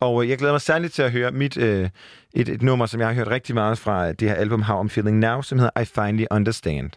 Og 0.00 0.22
øh, 0.24 0.30
jeg 0.30 0.38
glæder 0.38 0.52
mig 0.54 0.60
særligt 0.60 0.92
til 0.92 1.02
at 1.02 1.12
høre 1.12 1.30
mit, 1.30 1.56
øh, 1.56 1.88
et, 2.34 2.48
et 2.48 2.62
nummer, 2.62 2.86
som 2.86 3.00
jeg 3.00 3.08
har 3.08 3.14
hørt 3.14 3.28
rigtig 3.28 3.54
meget 3.54 3.78
fra 3.78 4.08
øh, 4.08 4.14
det 4.20 4.28
her 4.28 4.34
album 4.34 4.62
How 4.62 4.84
I'm 4.84 4.88
Feeling 4.88 5.18
Now, 5.18 5.42
som 5.42 5.58
hedder 5.58 5.80
I 5.80 5.84
Finally 5.84 6.24
Understand. 6.30 6.90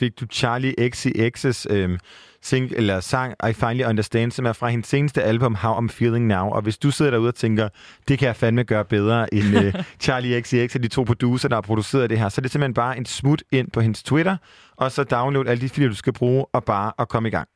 Fik 0.00 0.20
du 0.20 0.26
Charlie 0.32 0.74
XCX's 0.80 1.64
øhm, 1.70 1.98
sing, 2.42 2.72
eller 2.72 3.00
sang 3.00 3.34
I 3.50 3.52
Finally 3.52 3.84
Understand, 3.84 4.32
som 4.32 4.46
er 4.46 4.52
fra 4.52 4.68
hendes 4.68 4.88
seneste 4.88 5.22
album 5.22 5.54
How 5.54 5.74
I'm 5.74 5.88
Feeling 5.88 6.26
Now. 6.26 6.48
Og 6.48 6.62
hvis 6.62 6.78
du 6.78 6.90
sidder 6.90 7.10
derude 7.10 7.28
og 7.28 7.34
tænker, 7.34 7.68
det 8.08 8.18
kan 8.18 8.26
jeg 8.26 8.36
fandme 8.36 8.64
gøre 8.64 8.84
bedre 8.84 9.34
end 9.34 9.58
øh, 9.58 9.74
Charlie 10.04 10.40
XCX 10.42 10.74
og 10.74 10.82
de 10.82 10.88
to 10.88 11.02
producer, 11.02 11.48
der 11.48 11.56
har 11.56 11.60
produceret 11.60 12.10
det 12.10 12.18
her, 12.18 12.28
så 12.28 12.40
er 12.40 12.42
det 12.42 12.50
simpelthen 12.50 12.74
bare 12.74 12.96
en 12.96 13.06
smut 13.06 13.42
ind 13.52 13.70
på 13.70 13.80
hendes 13.80 14.02
Twitter, 14.02 14.36
og 14.76 14.92
så 14.92 15.04
download 15.04 15.46
alle 15.46 15.60
de 15.60 15.68
filer, 15.68 15.88
du 15.88 15.94
skal 15.94 16.12
bruge, 16.12 16.46
og 16.52 16.64
bare 16.64 16.92
at 16.98 17.08
komme 17.08 17.28
i 17.28 17.32
gang. 17.32 17.48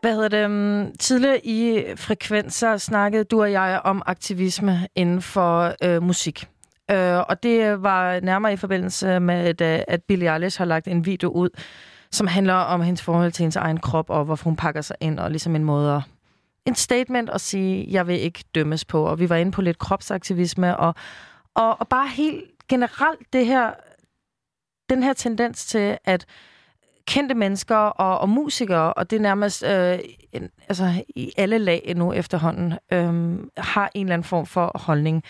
Hvad 0.00 0.14
hedder 0.14 0.28
det? 0.28 0.44
øhm, 0.44 0.96
Tidligere 0.98 1.46
i 1.46 1.84
Frekvenser 1.96 2.76
snakkede 2.76 3.24
du 3.24 3.40
og 3.40 3.52
jeg 3.52 3.80
om 3.84 4.02
aktivisme 4.06 4.88
inden 4.96 5.22
for 5.22 5.74
øh, 5.84 6.02
musik. 6.02 6.48
Øh, 6.90 7.18
og 7.28 7.42
det 7.42 7.82
var 7.82 8.20
nærmere 8.20 8.52
i 8.52 8.56
forbindelse 8.56 9.20
med, 9.20 9.34
at, 9.34 9.60
øh, 9.60 9.84
at 9.88 10.02
Billie 10.02 10.32
Eilish 10.32 10.58
har 10.58 10.64
lagt 10.64 10.88
en 10.88 11.06
video 11.06 11.30
ud, 11.30 11.50
som 12.10 12.26
handler 12.26 12.54
om 12.54 12.82
hendes 12.82 13.02
forhold 13.02 13.32
til 13.32 13.42
hendes 13.42 13.56
egen 13.56 13.80
krop, 13.80 14.10
og 14.10 14.24
hvorfor 14.24 14.44
hun 14.44 14.56
pakker 14.56 14.80
sig 14.80 14.96
ind, 15.00 15.18
og 15.18 15.30
ligesom 15.30 15.56
en 15.56 15.64
måde 15.64 15.94
at 15.94 16.02
en 16.66 16.74
statement 16.74 17.30
at 17.30 17.40
sige, 17.40 17.86
jeg 17.90 18.06
vil 18.06 18.20
ikke 18.20 18.44
dømmes 18.54 18.84
på. 18.84 19.06
Og 19.06 19.18
vi 19.18 19.28
var 19.28 19.36
inde 19.36 19.52
på 19.52 19.62
lidt 19.62 19.78
kropsaktivisme, 19.78 20.76
og, 20.76 20.94
og, 21.54 21.80
og 21.80 21.88
bare 21.88 22.08
helt 22.08 22.44
generelt 22.68 23.32
det 23.32 23.46
her, 23.46 23.70
den 24.90 25.02
her 25.02 25.12
tendens 25.12 25.66
til, 25.66 25.98
at 26.04 26.26
kendte 27.06 27.34
mennesker 27.34 27.76
og, 27.76 28.18
og 28.18 28.28
musikere, 28.28 28.92
og 28.92 29.10
det 29.10 29.16
er 29.16 29.20
nærmest 29.20 29.62
øh, 29.62 29.98
en, 30.32 30.50
altså, 30.68 31.04
i 31.08 31.32
alle 31.36 31.58
lag 31.58 31.92
nu 31.96 32.12
efterhånden, 32.12 32.74
øh, 32.92 33.38
har 33.56 33.90
en 33.94 34.06
eller 34.06 34.14
anden 34.14 34.24
form 34.24 34.46
for 34.46 34.72
holdning. 34.74 35.24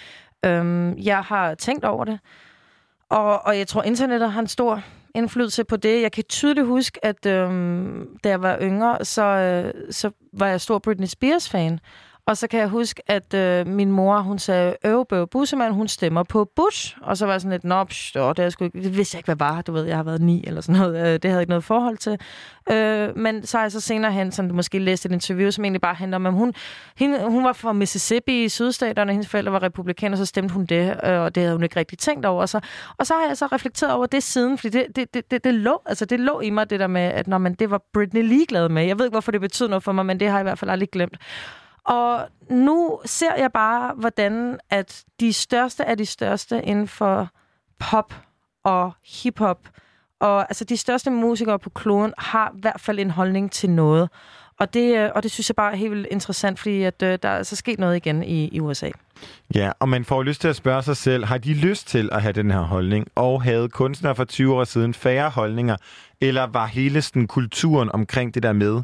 Øhm, 0.47 0.99
jeg 0.99 1.19
har 1.19 1.55
tænkt 1.55 1.85
over 1.85 2.05
det, 2.05 2.19
og, 3.09 3.47
og 3.47 3.59
jeg 3.59 3.69
tror, 3.69 3.83
internettet 3.83 4.33
har 4.33 4.41
en 4.41 4.47
stor 4.47 4.83
indflydelse 5.15 5.65
på 5.65 5.77
det. 5.77 6.03
Jeg 6.03 6.13
kan 6.13 6.25
tydeligt 6.25 6.67
huske, 6.67 7.05
at 7.05 7.27
øhm, 7.27 8.19
da 8.25 8.29
jeg 8.29 8.43
var 8.43 8.59
yngre, 8.61 9.05
så, 9.05 9.23
øh, 9.23 9.75
så 9.91 10.11
var 10.33 10.47
jeg 10.47 10.61
stor 10.61 10.79
Britney 10.79 11.07
Spears-fan. 11.07 11.81
Og 12.29 12.37
så 12.37 12.47
kan 12.47 12.61
jeg 12.61 12.69
huske, 12.69 13.03
at 13.07 13.35
øh, 13.35 13.67
min 13.67 13.93
mor, 13.93 14.19
hun 14.19 14.39
sagde, 14.39 14.77
Øvebøv 14.85 15.27
bussemand, 15.27 15.75
hun 15.75 15.89
stemmer 15.89 16.23
på 16.23 16.51
Bush. 16.57 16.97
Og 17.03 17.17
så 17.17 17.27
var 17.27 17.33
jeg 17.33 17.41
sådan 17.41 17.51
lidt, 17.51 17.65
nå, 17.65 17.85
psh, 17.85 18.15
det, 18.15 18.39
er 18.39 18.51
sgu 18.51 18.65
ikke, 18.65 18.83
det 18.83 18.97
vidste 18.97 19.15
jeg 19.15 19.19
ikke, 19.19 19.27
hvad 19.27 19.49
var. 19.49 19.63
Du 19.63 19.73
ved, 19.73 19.85
jeg 19.85 19.97
har 19.97 20.03
været 20.03 20.21
ni 20.21 20.45
eller 20.47 20.61
sådan 20.61 20.81
noget. 20.81 20.97
Øh, 20.97 21.13
det 21.13 21.25
havde 21.25 21.35
jeg 21.35 21.41
ikke 21.41 21.51
noget 21.51 21.65
forhold 21.65 21.97
til. 21.97 22.19
Øh, 22.71 23.17
men 23.17 23.47
så 23.47 23.57
har 23.57 23.65
jeg 23.65 23.73
så 23.73 23.81
senere 23.81 24.13
hen, 24.13 24.33
sådan, 24.33 24.55
måske 24.55 24.79
læst 24.79 25.07
et 25.07 25.13
interview, 25.13 25.51
som 25.51 25.65
egentlig 25.65 25.81
bare 25.81 25.95
handler 25.95 26.17
om, 26.17 26.27
at 26.27 26.33
hun, 26.33 26.55
hende, 26.97 27.23
hun 27.23 27.45
var 27.45 27.53
fra 27.53 27.73
Mississippi 27.73 28.45
i 28.45 28.49
sydstaterne, 28.49 29.13
hendes 29.13 29.29
forældre 29.29 29.53
var 29.53 29.63
republikaner, 29.63 30.17
så 30.17 30.27
stemte 30.27 30.55
hun 30.55 30.65
det, 30.65 31.01
øh, 31.05 31.21
og 31.21 31.35
det 31.35 31.43
havde 31.43 31.55
hun 31.55 31.63
ikke 31.63 31.77
rigtig 31.77 31.99
tænkt 31.99 32.27
over. 32.27 32.47
Så, 32.47 32.61
og 32.99 33.07
så 33.07 33.15
har 33.15 33.27
jeg 33.27 33.37
så 33.37 33.47
reflekteret 33.47 33.93
over 33.93 34.07
det 34.07 34.23
siden, 34.23 34.59
fordi 34.59 34.79
det, 34.79 34.97
det, 34.97 35.15
det, 35.15 35.31
det, 35.31 35.45
det, 35.45 35.55
lå, 35.55 35.83
altså, 35.87 36.05
det 36.05 36.21
lå 36.21 36.41
i 36.41 36.51
mig, 36.51 36.71
det 36.71 36.81
der 36.81 36.87
med, 36.87 37.03
at 37.03 37.27
når 37.27 37.39
man, 37.39 37.55
det 37.55 37.71
var 37.71 37.81
Britney 37.93 38.23
ligeglad 38.23 38.69
med. 38.69 38.85
Jeg 38.87 38.99
ved 38.99 39.07
ikke, 39.07 39.15
hvorfor 39.15 39.33
det 39.33 39.41
betyder 39.41 39.69
noget 39.69 39.83
for 39.83 39.93
mig, 39.93 40.07
men 40.07 40.21
det 40.21 40.29
har 40.29 40.39
jeg 40.39 40.43
i 40.43 40.49
hvert 40.49 40.59
fald 40.59 40.71
aldrig 40.71 40.91
glemt. 40.91 41.19
Og 41.87 42.29
nu 42.51 43.01
ser 43.05 43.35
jeg 43.35 43.53
bare, 43.53 43.95
hvordan 43.95 44.59
at 44.71 45.05
de 45.21 45.33
største 45.33 45.85
af 45.85 45.97
de 45.97 46.07
største 46.07 46.63
inden 46.63 46.89
for 46.89 47.29
pop 47.79 48.15
og 48.65 48.93
hiphop, 49.23 49.69
og 50.21 50.41
altså 50.41 50.65
de 50.65 50.77
største 50.77 51.11
musikere 51.11 51.59
på 51.59 51.71
kloden, 51.71 52.15
har 52.19 52.53
i 52.57 52.61
hvert 52.61 52.81
fald 52.81 52.99
en 52.99 53.11
holdning 53.11 53.53
til 53.53 53.71
noget. 53.71 54.09
Og 54.59 54.75
det, 54.75 54.97
øh, 54.97 55.11
og 55.15 55.23
det 55.23 55.31
synes 55.31 55.51
jeg 55.51 55.57
bare 55.57 55.73
er 55.73 55.77
helt 55.77 55.91
vildt 55.91 56.07
interessant, 56.11 56.59
fordi 56.59 56.83
at, 56.83 57.03
øh, 57.03 57.19
der 57.23 57.29
er 57.29 57.37
altså 57.37 57.57
sket 57.57 57.79
noget 57.79 57.97
igen 57.97 58.23
i, 58.23 58.49
i 58.49 58.61
USA. 58.61 58.91
Ja, 59.55 59.73
og 59.81 59.89
man 59.89 60.05
får 60.05 60.23
lyst 60.23 60.41
til 60.41 60.49
at 60.49 60.57
spørge 60.57 60.83
sig 60.83 60.97
selv, 60.97 61.25
har 61.25 61.39
de 61.39 61.55
lyst 61.55 61.89
til 61.89 62.09
at 62.13 62.23
have 62.23 62.33
den 62.33 62.51
her 62.51 62.61
holdning? 62.61 63.07
Og 63.15 63.43
havde 63.43 63.69
kunstnere 63.69 64.15
for 64.15 64.25
20 64.25 64.55
år 64.55 64.65
siden 64.65 64.95
færre 64.95 65.31
holdninger? 65.31 65.77
Eller 66.21 66.47
var 66.47 66.67
hele 66.67 67.03
sådan, 67.03 67.27
kulturen 67.27 67.93
omkring 67.93 68.35
det 68.35 68.43
der 68.43 68.53
med, 68.53 68.83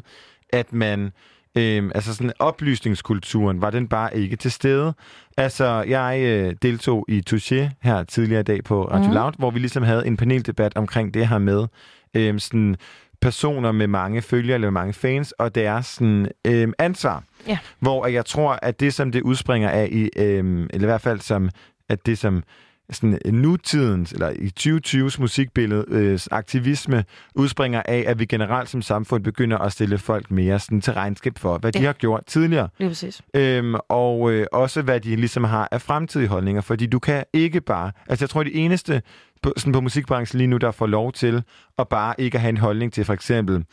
at 0.49 0.73
man 0.73 1.11
Øhm, 1.57 1.91
altså 1.95 2.15
sådan 2.15 2.31
oplysningskulturen, 2.39 3.61
var 3.61 3.69
den 3.69 3.87
bare 3.87 4.17
ikke 4.17 4.35
til 4.35 4.51
stede. 4.51 4.93
Altså, 5.37 5.65
jeg 5.87 6.19
øh, 6.21 6.55
deltog 6.61 7.05
i 7.09 7.21
Touché 7.29 7.69
her 7.81 8.03
tidligere 8.03 8.39
i 8.39 8.43
dag 8.43 8.63
på 8.63 8.83
Radio 8.85 9.05
Mhm. 9.05 9.13
Loud, 9.13 9.31
hvor 9.37 9.51
vi 9.51 9.59
ligesom 9.59 9.83
havde 9.83 10.07
en 10.07 10.17
paneldebat 10.17 10.71
omkring 10.75 11.13
det 11.13 11.27
her 11.27 11.37
med 11.37 11.67
øhm, 12.13 12.39
sådan 12.39 12.75
personer 13.21 13.71
med 13.71 13.87
mange 13.87 14.21
følgere 14.21 14.53
eller 14.55 14.67
med 14.67 14.79
mange 14.81 14.93
fans, 14.93 15.31
og 15.31 15.55
deres 15.55 15.85
sådan, 15.85 16.27
øhm, 16.47 16.73
ansvar. 16.79 17.23
Ja. 17.47 17.57
Hvor 17.79 18.07
jeg 18.07 18.25
tror, 18.25 18.59
at 18.61 18.79
det, 18.79 18.93
som 18.93 19.11
det 19.11 19.21
udspringer 19.21 19.69
af, 19.69 19.89
i, 19.91 20.09
øhm, 20.17 20.63
eller 20.63 20.87
i 20.87 20.89
hvert 20.91 21.01
fald 21.01 21.19
som, 21.19 21.49
at 21.89 22.05
det, 22.05 22.17
som 22.17 22.43
sådan 22.89 23.19
nutidens, 23.25 24.11
eller 24.11 24.29
i 24.29 24.51
2020's 24.59 25.21
musikbillede, 25.21 25.85
øh, 25.87 26.19
aktivisme, 26.31 27.05
udspringer 27.35 27.81
af, 27.85 28.03
at 28.07 28.19
vi 28.19 28.25
generelt 28.25 28.69
som 28.69 28.81
samfund 28.81 29.23
begynder 29.23 29.57
at 29.57 29.71
stille 29.71 29.97
folk 29.97 30.31
mere 30.31 30.59
sådan, 30.59 30.81
til 30.81 30.93
regnskab 30.93 31.37
for, 31.39 31.57
hvad 31.57 31.71
de 31.71 31.79
Ja. 31.79 31.85
har 31.85 31.93
gjort 31.93 32.23
tidligere. 32.27 32.69
Lige 32.79 32.89
præcis. 32.89 33.21
Øhm, 33.33 33.75
og 33.89 34.31
øh, 34.31 34.47
også 34.51 34.81
hvad 34.81 34.99
de 34.99 35.15
ligesom 35.15 35.43
har 35.43 35.67
af 35.71 35.81
fremtidige 35.81 36.27
holdninger, 36.27 36.61
fordi 36.61 36.85
du 36.85 36.99
kan 36.99 37.23
ikke 37.33 37.61
bare... 37.61 37.91
Altså 38.07 38.25
jeg 38.25 38.29
tror, 38.29 38.43
det 38.43 38.63
eneste 38.65 39.01
på, 39.43 39.53
sådan 39.57 39.73
på 39.73 39.81
musikbranchen 39.81 40.37
lige 40.37 40.47
nu, 40.47 40.57
der 40.57 40.71
får 40.71 40.87
lov 40.87 41.11
til 41.13 41.43
at 41.77 41.87
bare 41.89 42.15
ikke 42.17 42.35
at 42.35 42.41
have 42.41 42.49
en 42.49 42.57
holdning 42.57 42.93
til 42.93 43.05
for 43.05 43.13
eksempel 43.13 43.65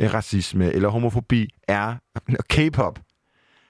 øh, 0.00 0.14
racisme 0.14 0.72
eller 0.72 0.88
homofobi, 0.88 1.48
er 1.68 1.94
K-pop. 2.48 2.98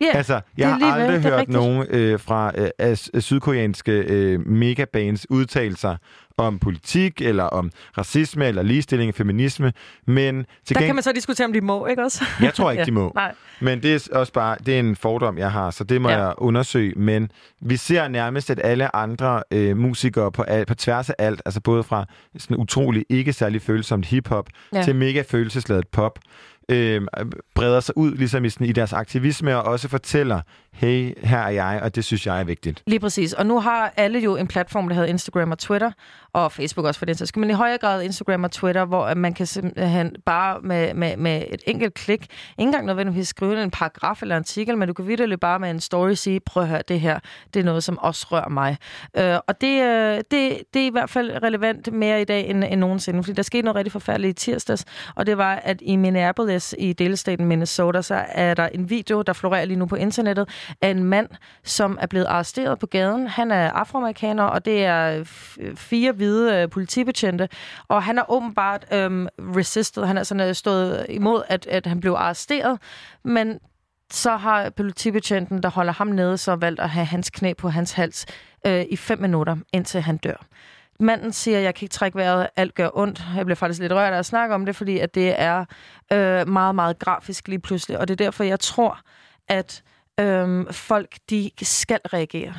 Ja, 0.00 0.06
Altså, 0.16 0.40
jeg 0.58 0.68
har 0.74 0.92
aldrig 0.92 1.08
det 1.08 1.16
er 1.26 1.30
hørt 1.30 1.38
rigtigt. 1.40 1.58
nogen 1.58 1.86
øh, 1.90 2.20
fra 2.20 2.52
øh, 2.58 2.68
as- 2.82 3.20
sydkoreanske 3.20 3.92
øh, 3.92 4.46
megabands 4.46 5.30
udtale 5.30 5.76
sig 5.76 5.96
om 6.36 6.58
politik, 6.58 7.22
eller 7.22 7.44
om 7.44 7.70
racisme, 7.98 8.46
eller 8.46 8.62
ligestilling 8.62 9.14
feminisme, 9.14 9.72
men 10.06 10.34
til 10.36 10.44
Der 10.44 10.74
gengæld... 10.74 10.88
kan 10.88 10.94
man 10.94 11.02
så 11.02 11.12
diskutere, 11.12 11.44
om 11.46 11.52
de 11.52 11.60
må, 11.60 11.86
ikke 11.86 12.02
også? 12.04 12.24
Jeg 12.42 12.54
tror 12.54 12.70
ikke, 12.70 12.84
de 12.84 12.90
må. 12.92 13.12
Nej. 13.14 13.34
Men 13.60 13.82
det 13.82 13.94
er 13.94 14.18
også 14.18 14.32
bare 14.32 14.56
det 14.66 14.74
er 14.74 14.80
en 14.80 14.96
fordom, 14.96 15.38
jeg 15.38 15.52
har, 15.52 15.70
så 15.70 15.84
det 15.84 16.00
må 16.02 16.08
Ja. 16.08 16.18
ja. 16.18 16.24
jeg 16.26 16.34
undersøge. 16.38 16.92
Men 16.96 17.30
vi 17.60 17.76
ser 17.76 18.08
nærmest, 18.08 18.50
at 18.50 18.60
alle 18.64 18.96
andre 18.96 19.42
øh, 19.52 19.76
musikere 19.76 20.32
på, 20.32 20.42
al- 20.42 20.66
på 20.66 20.74
tværs 20.74 21.10
af 21.10 21.14
alt, 21.18 21.42
altså 21.44 21.60
både 21.60 21.82
fra 21.82 22.04
sådan 22.38 22.56
utrolig 22.56 23.04
ikke 23.08 23.32
særlig 23.32 23.62
følsomt 23.62 24.06
hiphop 24.06 24.46
Ja. 24.72 24.78
ja. 24.78 24.84
til 24.84 24.94
mega 24.96 25.22
følelsesladet 25.28 25.88
pop, 25.88 26.18
øh, 26.68 27.02
breder 27.54 27.80
sig 27.80 27.96
ud 27.96 28.14
ligesom 28.14 28.44
i, 28.44 28.50
sådan, 28.50 28.66
i 28.66 28.72
deres 28.72 28.92
aktivisme 28.92 29.56
og 29.56 29.62
også 29.62 29.88
fortæller, 29.88 30.40
hey, 30.72 31.18
her 31.22 31.38
er 31.38 31.48
jeg, 31.48 31.80
og 31.82 31.94
det 31.94 32.04
synes 32.04 32.26
jeg 32.26 32.40
er 32.40 32.44
vigtigt. 32.44 32.82
Lige 32.86 33.00
præcis. 33.00 33.32
Og 33.32 33.46
nu 33.46 33.60
har 33.60 33.92
alle 33.96 34.18
jo 34.18 34.36
en 34.36 34.46
platform, 34.46 34.88
der 34.88 34.94
hedder 34.94 35.08
Instagram 35.08 35.50
og 35.50 35.58
Twitter, 35.58 35.90
og 36.32 36.52
Facebook 36.52 36.86
også 36.86 36.98
for 36.98 37.06
den 37.06 37.14
sags 37.14 37.28
skyld, 37.28 37.40
men 37.40 37.50
i 37.50 37.52
højere 37.52 37.78
grad 37.78 38.02
Instagram 38.02 38.44
og 38.44 38.50
Twitter, 38.50 38.84
hvor 38.84 39.14
man 39.14 39.34
kan 39.34 39.46
simpelthen 39.46 40.16
bare 40.26 40.60
med, 40.60 40.94
med, 40.94 41.16
med 41.16 41.44
et 41.50 41.62
enkelt 41.66 41.94
klik, 41.94 42.22
ikke 42.22 42.30
engang 42.58 42.86
nødvendigvis 42.86 43.28
skrive 43.28 43.62
en 43.62 43.70
paragraf 43.70 44.22
eller 44.22 44.36
artikel, 44.36 44.78
men 44.78 44.88
du 44.88 44.94
kan 44.94 45.06
virkelig 45.06 45.40
bare 45.40 45.58
med 45.58 45.70
en 45.70 45.80
story 45.80 46.12
sige, 46.12 46.40
prøv 46.40 46.62
at 46.62 46.68
høre, 46.68 46.82
det 46.88 47.00
her, 47.00 47.18
det 47.54 47.60
er 47.60 47.64
noget, 47.64 47.84
som 47.84 47.98
også 47.98 48.26
rører 48.30 48.48
mig. 48.48 48.76
Øh, 49.16 49.36
og 49.46 49.60
det, 49.60 49.82
øh, 49.82 50.16
det, 50.16 50.58
det 50.74 50.82
er 50.82 50.86
i 50.86 50.90
hvert 50.92 51.10
fald 51.10 51.42
relevant 51.42 51.92
mere 51.92 52.20
i 52.20 52.24
dag 52.24 52.50
end, 52.50 52.64
end 52.64 52.80
nogensinde, 52.80 53.22
fordi 53.22 53.36
der 53.36 53.42
skete 53.42 53.62
noget 53.62 53.76
rigtig 53.76 53.92
forfærdeligt 53.92 54.42
i 54.42 54.44
tirsdags, 54.44 54.84
og 55.14 55.26
det 55.26 55.38
var, 55.38 55.54
at 55.54 55.82
i 55.82 55.96
Minneapolis 55.96 56.57
i 56.78 56.92
delstaten 56.92 57.46
Minnesota, 57.46 58.02
så 58.02 58.24
er 58.28 58.54
der 58.54 58.66
en 58.66 58.90
video, 58.90 59.22
der 59.22 59.32
florerer 59.32 59.64
lige 59.64 59.78
nu 59.78 59.86
på 59.86 59.96
internettet, 59.96 60.48
af 60.80 60.88
en 60.88 61.04
mand, 61.04 61.28
som 61.64 61.98
er 62.00 62.06
blevet 62.06 62.26
arresteret 62.26 62.78
på 62.78 62.86
gaden. 62.86 63.26
Han 63.26 63.50
er 63.50 63.70
afroamerikaner, 63.70 64.44
og 64.44 64.64
det 64.64 64.84
er 64.84 65.24
øh, 65.60 65.76
fire 65.76 66.12
hvide 66.12 66.54
øh, 66.54 66.70
politibetjente, 66.70 67.48
og 67.88 68.02
han 68.02 68.16
har 68.16 68.30
åbenbart 68.30 68.86
øh, 68.92 69.26
resistet, 69.38 70.06
han 70.06 70.18
er 70.18 70.22
sådan 70.22 70.48
øh, 70.48 70.54
stået 70.54 71.06
imod, 71.08 71.42
at, 71.48 71.66
at 71.66 71.86
han 71.86 72.00
blev 72.00 72.12
arresteret, 72.12 72.78
men 73.24 73.58
så 74.10 74.36
har 74.36 74.70
politibetjenten, 74.70 75.62
der 75.62 75.68
holder 75.70 75.92
ham 75.92 76.06
nede, 76.06 76.38
så 76.38 76.56
valgt 76.56 76.80
at 76.80 76.90
have 76.90 77.06
hans 77.06 77.30
knæ 77.30 77.52
på 77.52 77.68
hans 77.68 77.92
hals 77.92 78.26
øh, 78.66 78.84
i 78.90 78.96
fem 78.96 79.20
minutter, 79.20 79.56
indtil 79.72 80.00
han 80.00 80.16
dør. 80.16 80.46
Manden 81.00 81.32
siger, 81.32 81.58
jeg 81.58 81.74
kan 81.74 81.84
ikke 81.84 81.92
trække 81.92 82.18
vejret, 82.18 82.48
alt 82.56 82.74
gør 82.74 82.90
ondt. 82.94 83.24
Jeg 83.36 83.44
bliver 83.46 83.56
faktisk 83.56 83.80
lidt 83.80 83.92
rørt 83.92 84.12
af 84.12 84.18
at 84.18 84.26
snakke 84.26 84.54
om 84.54 84.66
det, 84.66 84.76
fordi 84.76 84.98
at 84.98 85.14
det 85.14 85.40
er 85.40 85.64
øh, 86.12 86.48
meget, 86.48 86.74
meget 86.74 86.98
grafisk 86.98 87.48
lige 87.48 87.58
pludselig. 87.58 87.98
Og 87.98 88.08
det 88.08 88.20
er 88.20 88.24
derfor, 88.24 88.44
jeg 88.44 88.60
tror, 88.60 89.00
at 89.48 89.82
øh, 90.20 90.72
folk 90.72 91.16
de 91.30 91.50
skal 91.62 92.00
reagere. 92.12 92.54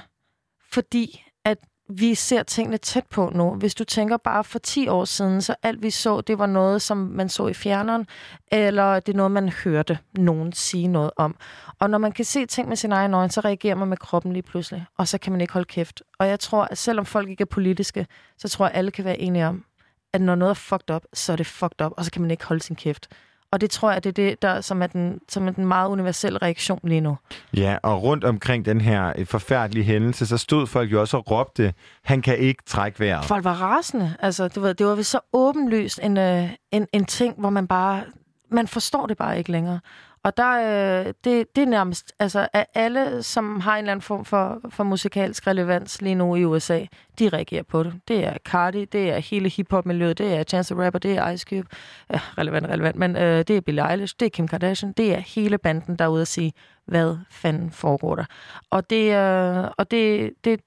Fordi 0.72 1.24
at 1.46 1.58
vi 1.90 2.16
ser 2.16 2.44
tingene 2.44 2.78
tæt 2.78 3.06
på 3.10 3.32
nu. 3.36 3.56
Hvis 3.56 3.76
du 3.76 3.84
tænker 3.84 4.18
bare 4.18 4.44
for 4.44 4.60
10 4.60 4.88
år 4.88 5.06
siden, 5.06 5.42
så 5.42 5.56
alt 5.64 5.84
vi 5.84 5.90
så, 5.90 6.22
det 6.22 6.40
var 6.40 6.46
noget, 6.46 6.82
som 6.82 6.98
man 6.98 7.30
så 7.30 7.48
i 7.48 7.54
fjerneren, 7.54 8.08
eller 8.52 9.00
det 9.00 9.14
er 9.14 9.18
noget, 9.18 9.32
man 9.32 9.50
hørte 9.50 9.98
nogen 10.14 10.54
sige 10.54 10.88
noget 10.88 11.12
om. 11.16 11.36
Og 11.80 11.90
når 11.90 11.98
man 11.98 12.12
kan 12.12 12.26
se 12.26 12.46
ting 12.46 12.70
med 12.70 12.76
sin 12.78 12.92
egen 12.92 13.14
øjne, 13.14 13.32
så 13.32 13.42
reagerer 13.42 13.76
man 13.76 13.88
med 13.88 13.98
kroppen 13.98 14.34
lige 14.34 14.44
pludselig, 14.44 14.86
og 14.98 15.08
så 15.08 15.18
kan 15.18 15.32
man 15.32 15.42
ikke 15.42 15.54
holde 15.54 15.68
kæft. 15.68 16.04
Og 16.20 16.28
jeg 16.28 16.40
tror, 16.40 16.64
at 16.64 16.78
selvom 16.78 17.06
folk 17.06 17.30
ikke 17.30 17.42
er 17.42 17.46
politiske, 17.46 18.08
så 18.38 18.50
tror 18.50 18.66
jeg, 18.66 18.72
at 18.72 18.78
alle 18.78 18.92
kan 18.92 19.06
være 19.06 19.20
enige 19.20 19.48
om, 19.48 19.66
at 20.14 20.22
når 20.22 20.36
noget 20.36 20.50
er 20.50 20.54
fucked 20.54 20.96
up, 20.96 21.04
så 21.14 21.32
er 21.32 21.36
det 21.36 21.48
fucked 21.48 21.86
up, 21.86 21.92
og 21.98 22.06
så 22.06 22.12
kan 22.12 22.22
man 22.22 22.32
ikke 22.32 22.46
holde 22.46 22.64
sin 22.64 22.76
kæft. 22.76 23.08
Og 23.52 23.62
det 23.62 23.70
tror 23.70 23.92
jeg, 23.92 24.04
det 24.04 24.10
er 24.10 24.14
det, 24.14 24.42
der, 24.42 24.62
som, 24.62 24.82
er 24.82 24.88
den, 24.88 25.20
som 25.30 25.48
er 25.48 25.52
den 25.52 25.66
meget 25.66 25.90
universelle 25.90 26.40
reaktion 26.40 26.80
lige 26.84 27.02
nu. 27.02 27.18
Ja, 27.58 27.78
og 27.84 28.04
rundt 28.04 28.24
omkring 28.24 28.66
den 28.66 28.82
her 28.82 29.14
øh, 29.18 29.26
forfærdelige 29.26 29.84
hændelse, 29.84 30.28
så 30.28 30.38
stod 30.38 30.68
folk 30.68 30.92
jo 30.92 31.02
også 31.02 31.18
og 31.18 31.32
råbte, 31.32 31.74
han 32.04 32.22
kan 32.22 32.38
ikke 32.38 32.64
trække 32.66 33.00
vejret. 33.00 33.26
Folk 33.26 33.44
var 33.44 33.54
rasende. 33.54 34.16
Altså, 34.20 34.48
du 34.48 34.62
ved, 34.62 34.74
det 34.74 34.86
var 34.86 35.02
så 35.02 35.20
åbenlyst 35.34 36.00
en, 36.04 36.18
øh, 36.18 36.50
en, 36.72 36.88
en 36.94 37.06
ting, 37.06 37.36
hvor 37.38 37.50
man 37.50 37.68
bare... 37.68 38.04
Man 38.52 38.68
forstår 38.68 39.06
det 39.06 39.18
bare 39.18 39.38
ikke 39.38 39.52
længere. 39.52 39.80
Og 40.24 40.38
der, 40.38 40.52
øh, 41.00 41.14
det, 41.24 41.56
det 41.56 41.62
er 41.62 41.66
nærmest... 41.66 42.14
Altså, 42.20 42.48
at 42.54 42.66
alle, 42.74 43.24
som 43.24 43.60
har 43.60 43.74
en 43.74 43.78
eller 43.78 43.92
anden 43.92 44.02
form 44.02 44.26
for, 44.26 44.62
for 44.70 44.84
musikalsk 44.84 45.48
relevans 45.48 46.02
lige 46.02 46.16
nu 46.16 46.36
i 46.36 46.46
USA, 46.46 46.86
de 47.20 47.30
reagerer 47.30 47.64
på 47.64 47.84
det. 47.84 47.94
Det 48.08 48.26
er 48.26 48.38
Cardi, 48.46 48.86
det 48.86 49.10
er 49.10 49.20
hele 49.20 49.50
hiphop-miljøet, 49.50 50.18
det 50.18 50.36
er 50.36 50.44
Chance 50.44 50.74
the 50.74 50.84
Rapper, 50.84 51.00
det 51.00 51.18
er 51.18 51.30
Ice 51.30 51.46
Cube. 51.50 51.68
Ja, 52.14 52.20
relevant, 52.38 52.68
relevant. 52.68 52.96
Men 52.96 53.16
øh, 53.16 53.38
det 53.38 53.50
er 53.50 53.62
Billie 53.62 53.92
Eilish, 53.92 54.16
det 54.20 54.26
er 54.26 54.30
Kim 54.30 54.48
Kardashian, 54.48 54.94
det 54.94 55.16
er 55.16 55.20
hele 55.20 55.58
banden, 55.58 55.96
der 55.96 56.06
er 56.06 56.10
ude 56.10 56.22
at 56.22 56.28
sige, 56.28 56.54
hvad 56.86 57.18
fanden 57.32 57.72
foregår 57.72 58.16
der. 58.16 58.26
Og 58.70 58.90
det, 58.90 59.16
øh, 59.16 59.72
og 59.78 59.92
det, 59.92 60.32
det 60.44 60.60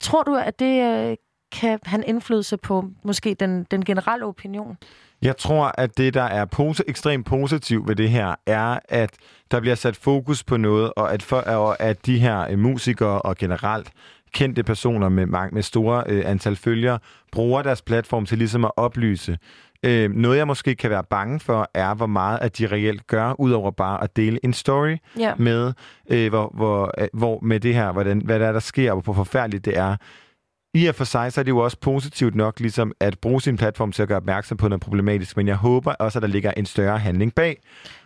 tror 0.00 0.22
du, 0.22 0.34
at 0.34 0.58
det 0.58 1.10
øh, 1.10 1.16
kan 1.52 1.78
have 1.84 1.98
en 1.98 2.04
indflydelse 2.06 2.56
på 2.56 2.84
måske 3.02 3.34
den, 3.40 3.66
den 3.70 3.84
generelle 3.84 4.24
opinion? 4.26 4.76
Jeg 5.22 5.36
tror, 5.36 5.72
at 5.78 5.98
det, 5.98 6.14
der 6.14 6.22
er 6.22 6.46
pos- 6.58 6.80
ekstremt 6.88 7.26
positivt 7.26 7.88
ved 7.88 7.96
det 7.96 8.10
her, 8.10 8.34
er, 8.46 8.78
at 8.88 9.10
der 9.50 9.60
bliver 9.60 9.74
sat 9.76 9.96
fokus 9.96 10.44
på 10.44 10.56
noget, 10.56 10.92
og 10.96 11.12
at, 11.14 11.22
for, 11.22 11.36
og 11.36 11.80
at 11.80 12.06
de 12.06 12.18
her 12.18 12.46
øh, 12.50 12.58
musikere 12.58 13.22
og 13.22 13.36
generelt 13.36 13.90
kendte 14.32 14.62
personer 14.62 15.08
med, 15.08 15.26
med 15.52 15.62
store 15.62 16.04
øh, 16.06 16.22
antal 16.30 16.56
følgere 16.56 16.98
bruger 17.32 17.62
deres 17.62 17.82
platform 17.82 18.26
til 18.26 18.38
ligesom 18.38 18.64
at 18.64 18.70
oplyse. 18.76 19.38
Øh, 19.82 20.10
noget, 20.10 20.36
jeg 20.38 20.46
måske 20.46 20.74
kan 20.74 20.90
være 20.90 21.04
bange 21.04 21.40
for, 21.40 21.70
er, 21.74 21.94
hvor 21.94 22.06
meget 22.06 22.38
at 22.42 22.58
de 22.58 22.66
reelt 22.66 23.06
gør, 23.06 23.40
udover 23.40 23.70
bare 23.70 24.02
at 24.02 24.16
dele 24.16 24.40
en 24.44 24.52
story 24.52 24.96
Ja. 25.18 25.34
med, 25.38 25.72
øh, 26.10 26.28
hvor, 26.28 26.50
hvor, 26.54 26.94
øh, 26.98 27.08
hvor 27.12 27.38
med 27.42 27.60
det 27.60 27.74
her, 27.74 27.92
hvordan, 27.92 28.18
hvad 28.24 28.40
der 28.40 28.46
er, 28.46 28.52
der 28.52 28.60
sker, 28.60 28.92
og 28.92 29.00
hvor 29.00 29.12
forfærdeligt 29.12 29.64
det 29.64 29.78
er. 29.78 29.96
I 30.76 30.86
og 30.86 30.94
for 30.94 31.04
sig, 31.04 31.32
så 31.32 31.40
er 31.40 31.42
det 31.42 31.50
jo 31.50 31.58
også 31.58 31.76
positivt 31.80 32.34
nok 32.34 32.60
ligesom 32.60 32.92
at 33.00 33.18
bruge 33.18 33.42
sin 33.42 33.56
platform 33.56 33.92
til 33.92 34.02
at 34.02 34.08
gøre 34.08 34.16
opmærksom 34.16 34.56
på 34.56 34.68
noget 34.68 34.80
problematisk, 34.80 35.36
men 35.36 35.48
jeg 35.48 35.56
håber 35.56 35.92
også, 35.92 36.18
at 36.18 36.22
der 36.22 36.28
ligger 36.28 36.50
en 36.56 36.66
større 36.66 36.98
handling 36.98 37.34
bag. 37.34 37.60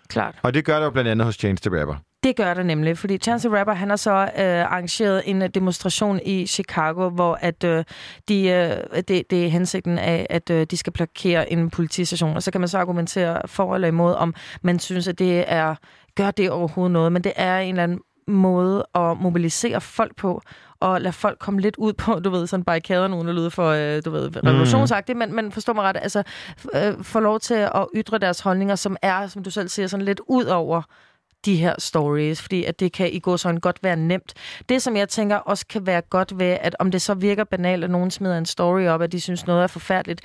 Klart. 0.09 0.34
Og 0.42 0.55
det 0.55 0.64
gør 0.64 0.76
der 0.76 0.84
jo 0.84 0.90
blandt 0.90 1.10
andet 1.10 1.26
hos 1.26 1.34
Chance 1.34 1.70
the 1.70 1.80
Rapper. 1.80 1.94
Det 2.22 2.36
gør 2.36 2.55
det 2.55 2.66
nemlig, 2.66 2.98
fordi 2.98 3.18
Chance 3.18 3.48
the 3.48 3.59
Rapper, 3.59 3.74
han 3.74 3.88
har 3.88 3.97
så 3.97 4.10
øh, 4.10 4.72
arrangeret 4.72 5.22
en 5.26 5.42
øh, 5.42 5.48
demonstration 5.55 6.20
i 6.26 6.47
Chicago, 6.47 7.09
hvor 7.09 7.38
at 7.40 7.64
øh, 7.64 7.84
de, 8.28 8.48
øh, 8.48 9.02
det, 9.09 9.30
det 9.30 9.44
er 9.44 9.48
hensigten 9.48 9.98
af, 9.98 10.26
at 10.30 10.51
øh, 10.51 10.66
de 10.70 10.76
skal 10.76 10.92
blokere 10.92 11.52
en 11.52 11.70
politistation. 11.70 12.36
Og 12.36 12.42
så 12.42 12.51
kan 12.51 12.60
man 12.60 12.68
så 12.68 12.78
argumentere 12.78 13.40
for 13.47 13.74
eller 13.74 13.88
imod, 13.88 14.14
om 14.14 14.34
man 14.62 14.78
synes, 14.78 15.09
at 15.09 15.18
det 15.18 15.44
er 15.47 15.74
gør 16.14 16.30
det 16.30 16.51
overhovedet 16.51 16.92
noget. 16.92 17.12
Men 17.12 17.24
det 17.24 17.32
er 17.36 17.59
en 17.59 17.68
eller 17.68 17.82
anden 17.82 18.01
måde 18.26 18.86
at 18.94 19.16
mobilisere 19.20 19.80
folk 19.80 20.16
på, 20.16 20.42
og 20.81 21.01
lade 21.01 21.12
folk 21.12 21.39
komme 21.39 21.61
lidt 21.61 21.77
ud 21.77 21.93
på, 21.93 22.20
du 22.20 22.31
ved, 22.31 22.47
sådan 22.47 22.65
barrikader, 22.65 23.09
nogen 23.09 23.27
der 23.27 23.32
lyder 23.32 23.51
for, 23.51 23.69
øh, 23.69 24.02
du 24.05 24.11
ved, 24.11 24.36
revolutionsagtigt, 24.47 25.19
men, 25.19 25.35
men 25.35 25.52
forstå 25.52 25.73
mig 25.73 25.85
ret, 25.85 25.97
altså, 26.02 26.23
øh, 26.74 27.05
få 27.05 27.20
lov 27.20 27.40
til 27.40 27.55
at 27.55 27.86
ytre 27.94 28.19
deres 28.19 28.40
holdninger, 28.40 28.74
som 28.74 28.97
er, 29.02 29.27
som 29.27 29.43
du 29.43 29.51
selv 29.51 29.69
siger, 29.69 29.86
sådan 29.86 30.05
lidt 30.05 30.20
ud 30.28 30.44
over 30.44 30.82
de 31.44 31.57
her 31.57 31.74
stories, 31.78 32.43
fordi 32.43 32.65
at 32.65 32.81
det 32.81 32.93
kan 32.93 33.12
i 33.12 33.19
går 33.19 33.36
sådan 33.36 33.61
godt 33.61 33.82
være 33.82 33.97
nemt. 33.97 34.35
Det, 34.69 34.82
som 34.82 34.97
jeg 34.97 35.09
tænker 35.09 35.36
også 35.36 35.66
kan 35.66 35.86
være 35.86 36.01
godt 36.01 36.39
ved, 36.39 36.57
at 36.61 36.77
om 36.78 36.90
det 36.90 37.02
så 37.02 37.15
virker 37.15 37.44
banalt, 37.44 37.85
at 37.85 37.90
nogen 37.90 38.11
smider 38.11 38.39
en 38.39 38.47
story 38.47 38.86
op, 38.86 39.02
at 39.02 39.12
de 39.12 39.20
synes 39.20 39.47
noget 39.47 39.62
er 39.62 39.66
forfærdeligt, 39.66 40.20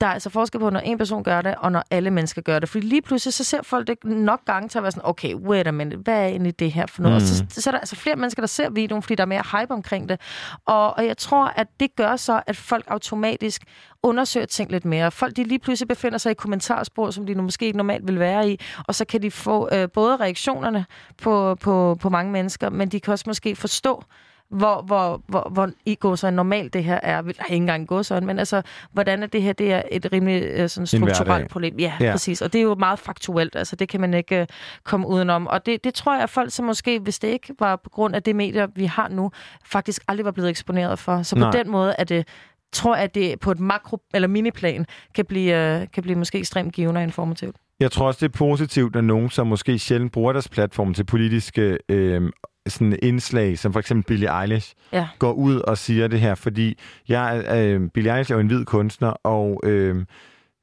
der 0.00 0.06
er 0.06 0.12
altså 0.12 0.30
forskel 0.30 0.60
på, 0.60 0.70
når 0.70 0.80
en 0.80 0.98
person 0.98 1.24
gør 1.24 1.42
det, 1.42 1.54
og 1.58 1.72
når 1.72 1.84
alle 1.90 2.10
mennesker 2.10 2.42
gør 2.42 2.58
det. 2.58 2.68
Fordi 2.68 2.86
lige 2.86 3.02
pludselig, 3.02 3.34
så 3.34 3.44
ser 3.44 3.62
folk 3.62 3.86
det 3.86 4.04
nok 4.04 4.44
gange 4.44 4.68
til 4.68 4.78
at 4.78 4.82
være 4.82 4.92
sådan, 4.92 5.08
okay, 5.08 5.34
wait 5.34 5.66
a 5.66 5.70
minute, 5.70 5.96
hvad 5.96 6.14
er 6.14 6.26
egentlig 6.26 6.58
det 6.58 6.72
her 6.72 6.86
for 6.86 7.02
noget? 7.02 7.16
Mm. 7.16 7.22
Og 7.22 7.28
så, 7.28 7.44
så 7.60 7.70
er 7.70 7.72
der 7.72 7.78
altså 7.78 7.96
flere 7.96 8.16
mennesker, 8.16 8.42
der 8.42 8.46
ser 8.46 8.70
videoen, 8.70 9.02
fordi 9.02 9.14
der 9.14 9.22
er 9.22 9.26
mere 9.26 9.42
hype 9.52 9.74
omkring 9.74 10.08
det. 10.08 10.20
Og, 10.66 10.96
og 10.96 11.06
jeg 11.06 11.16
tror, 11.16 11.46
at 11.46 11.66
det 11.80 11.96
gør 11.96 12.16
så, 12.16 12.42
at 12.46 12.56
folk 12.56 12.84
automatisk 12.88 13.62
undersøger 14.02 14.46
ting 14.46 14.70
lidt 14.70 14.84
mere. 14.84 15.10
Folk, 15.10 15.36
de 15.36 15.44
lige 15.44 15.58
pludselig 15.58 15.88
befinder 15.88 16.18
sig 16.18 16.30
i 16.30 16.34
kommentarspor, 16.34 17.10
som 17.10 17.26
de 17.26 17.34
nu 17.34 17.42
måske 17.42 17.66
ikke 17.66 17.76
normalt 17.76 18.06
vil 18.06 18.18
være 18.18 18.50
i, 18.50 18.60
og 18.86 18.94
så 18.94 19.04
kan 19.04 19.22
de 19.22 19.30
få 19.30 19.68
øh, 19.72 19.88
både 19.94 20.16
reaktionerne 20.16 20.84
på, 21.22 21.54
på, 21.54 21.96
på 22.00 22.08
mange 22.08 22.32
mennesker, 22.32 22.70
men 22.70 22.88
de 22.88 23.00
kan 23.00 23.12
også 23.12 23.24
måske 23.26 23.56
forstå, 23.56 24.04
hvor, 24.50 24.82
hvor, 24.82 25.22
hvor, 25.26 25.48
hvor 25.52 25.70
i 25.86 25.94
går 25.94 26.14
så 26.14 26.30
normalt 26.30 26.72
det 26.72 26.84
her 26.84 27.00
er. 27.02 27.10
Jeg 27.10 27.34
har 27.38 27.46
ikke 27.46 27.56
engang 27.56 28.04
sådan, 28.04 28.26
men 28.26 28.38
altså, 28.38 28.62
hvordan 28.92 29.22
er 29.22 29.26
det 29.26 29.42
her, 29.42 29.52
det 29.52 29.72
er 29.72 29.82
et 29.90 30.06
rimelig 30.12 30.42
øh, 30.42 30.68
sådan 30.68 30.86
strukturelt 30.86 31.50
problem. 31.50 31.78
Ja, 31.78 31.92
Ja. 32.00 32.12
præcis. 32.12 32.42
Og 32.42 32.52
det 32.52 32.58
er 32.58 32.62
jo 32.62 32.74
meget 32.74 32.98
faktuelt, 32.98 33.56
altså 33.56 33.76
det 33.76 33.88
kan 33.88 34.00
man 34.00 34.14
ikke 34.14 34.40
øh, 34.40 34.46
komme 34.84 35.06
udenom. 35.08 35.46
Og 35.46 35.66
det, 35.66 35.84
det 35.84 35.94
tror 35.94 36.14
jeg, 36.14 36.22
at 36.22 36.30
folk, 36.30 36.52
som 36.52 36.64
måske, 36.66 36.98
hvis 36.98 37.18
det 37.18 37.28
ikke 37.28 37.54
var 37.58 37.76
på 37.76 37.90
grund 37.90 38.14
af 38.14 38.22
det 38.22 38.36
medier, 38.36 38.66
vi 38.74 38.84
har 38.84 39.08
nu, 39.08 39.30
faktisk 39.64 40.02
aldrig 40.08 40.24
var 40.24 40.30
blevet 40.30 40.50
eksponeret 40.50 40.98
for. 40.98 41.22
Så 41.22 41.36
på 41.36 41.40
Nej. 41.40 41.50
den 41.50 41.70
måde 41.70 41.94
er 41.98 42.04
det 42.04 42.28
tror 42.72 42.94
jeg, 42.94 43.04
at 43.04 43.14
det 43.14 43.40
på 43.40 43.50
et 43.50 43.58
makro- 43.60 44.08
eller 44.14 44.28
miniplan 44.28 44.86
kan 45.14 45.24
blive, 45.24 45.80
øh, 45.80 45.86
kan 45.94 46.02
blive 46.02 46.18
måske 46.18 46.38
ekstremt 46.38 46.74
givende 46.74 46.98
og 46.98 47.02
informativt. 47.02 47.56
Jeg 47.80 47.90
tror 47.92 48.06
også, 48.06 48.26
det 48.26 48.34
er 48.34 48.38
positivt, 48.38 48.94
når 48.94 49.00
nogen, 49.00 49.30
som 49.30 49.46
måske 49.46 49.78
sjældent 49.78 50.12
bruger 50.12 50.32
deres 50.32 50.48
platform 50.48 50.94
til 50.94 51.04
politiske 51.04 51.78
øh, 51.88 52.22
sådan 52.68 52.98
indslag, 53.02 53.58
som 53.58 53.72
for 53.72 53.80
eksempel 53.80 54.04
Billie 54.04 54.40
Eilish, 54.42 54.74
Ja. 54.92 55.08
går 55.18 55.32
ud 55.32 55.56
og 55.56 55.78
siger 55.78 56.06
det 56.08 56.20
her, 56.20 56.34
fordi 56.34 56.78
jeg, 57.08 57.44
øh, 57.56 57.88
Billie 57.94 58.12
Eilish 58.12 58.32
er 58.32 58.36
jo 58.36 58.40
en 58.40 58.46
hvid 58.46 58.64
kunstner, 58.64 59.08
og 59.10 59.60
øh, 59.64 60.04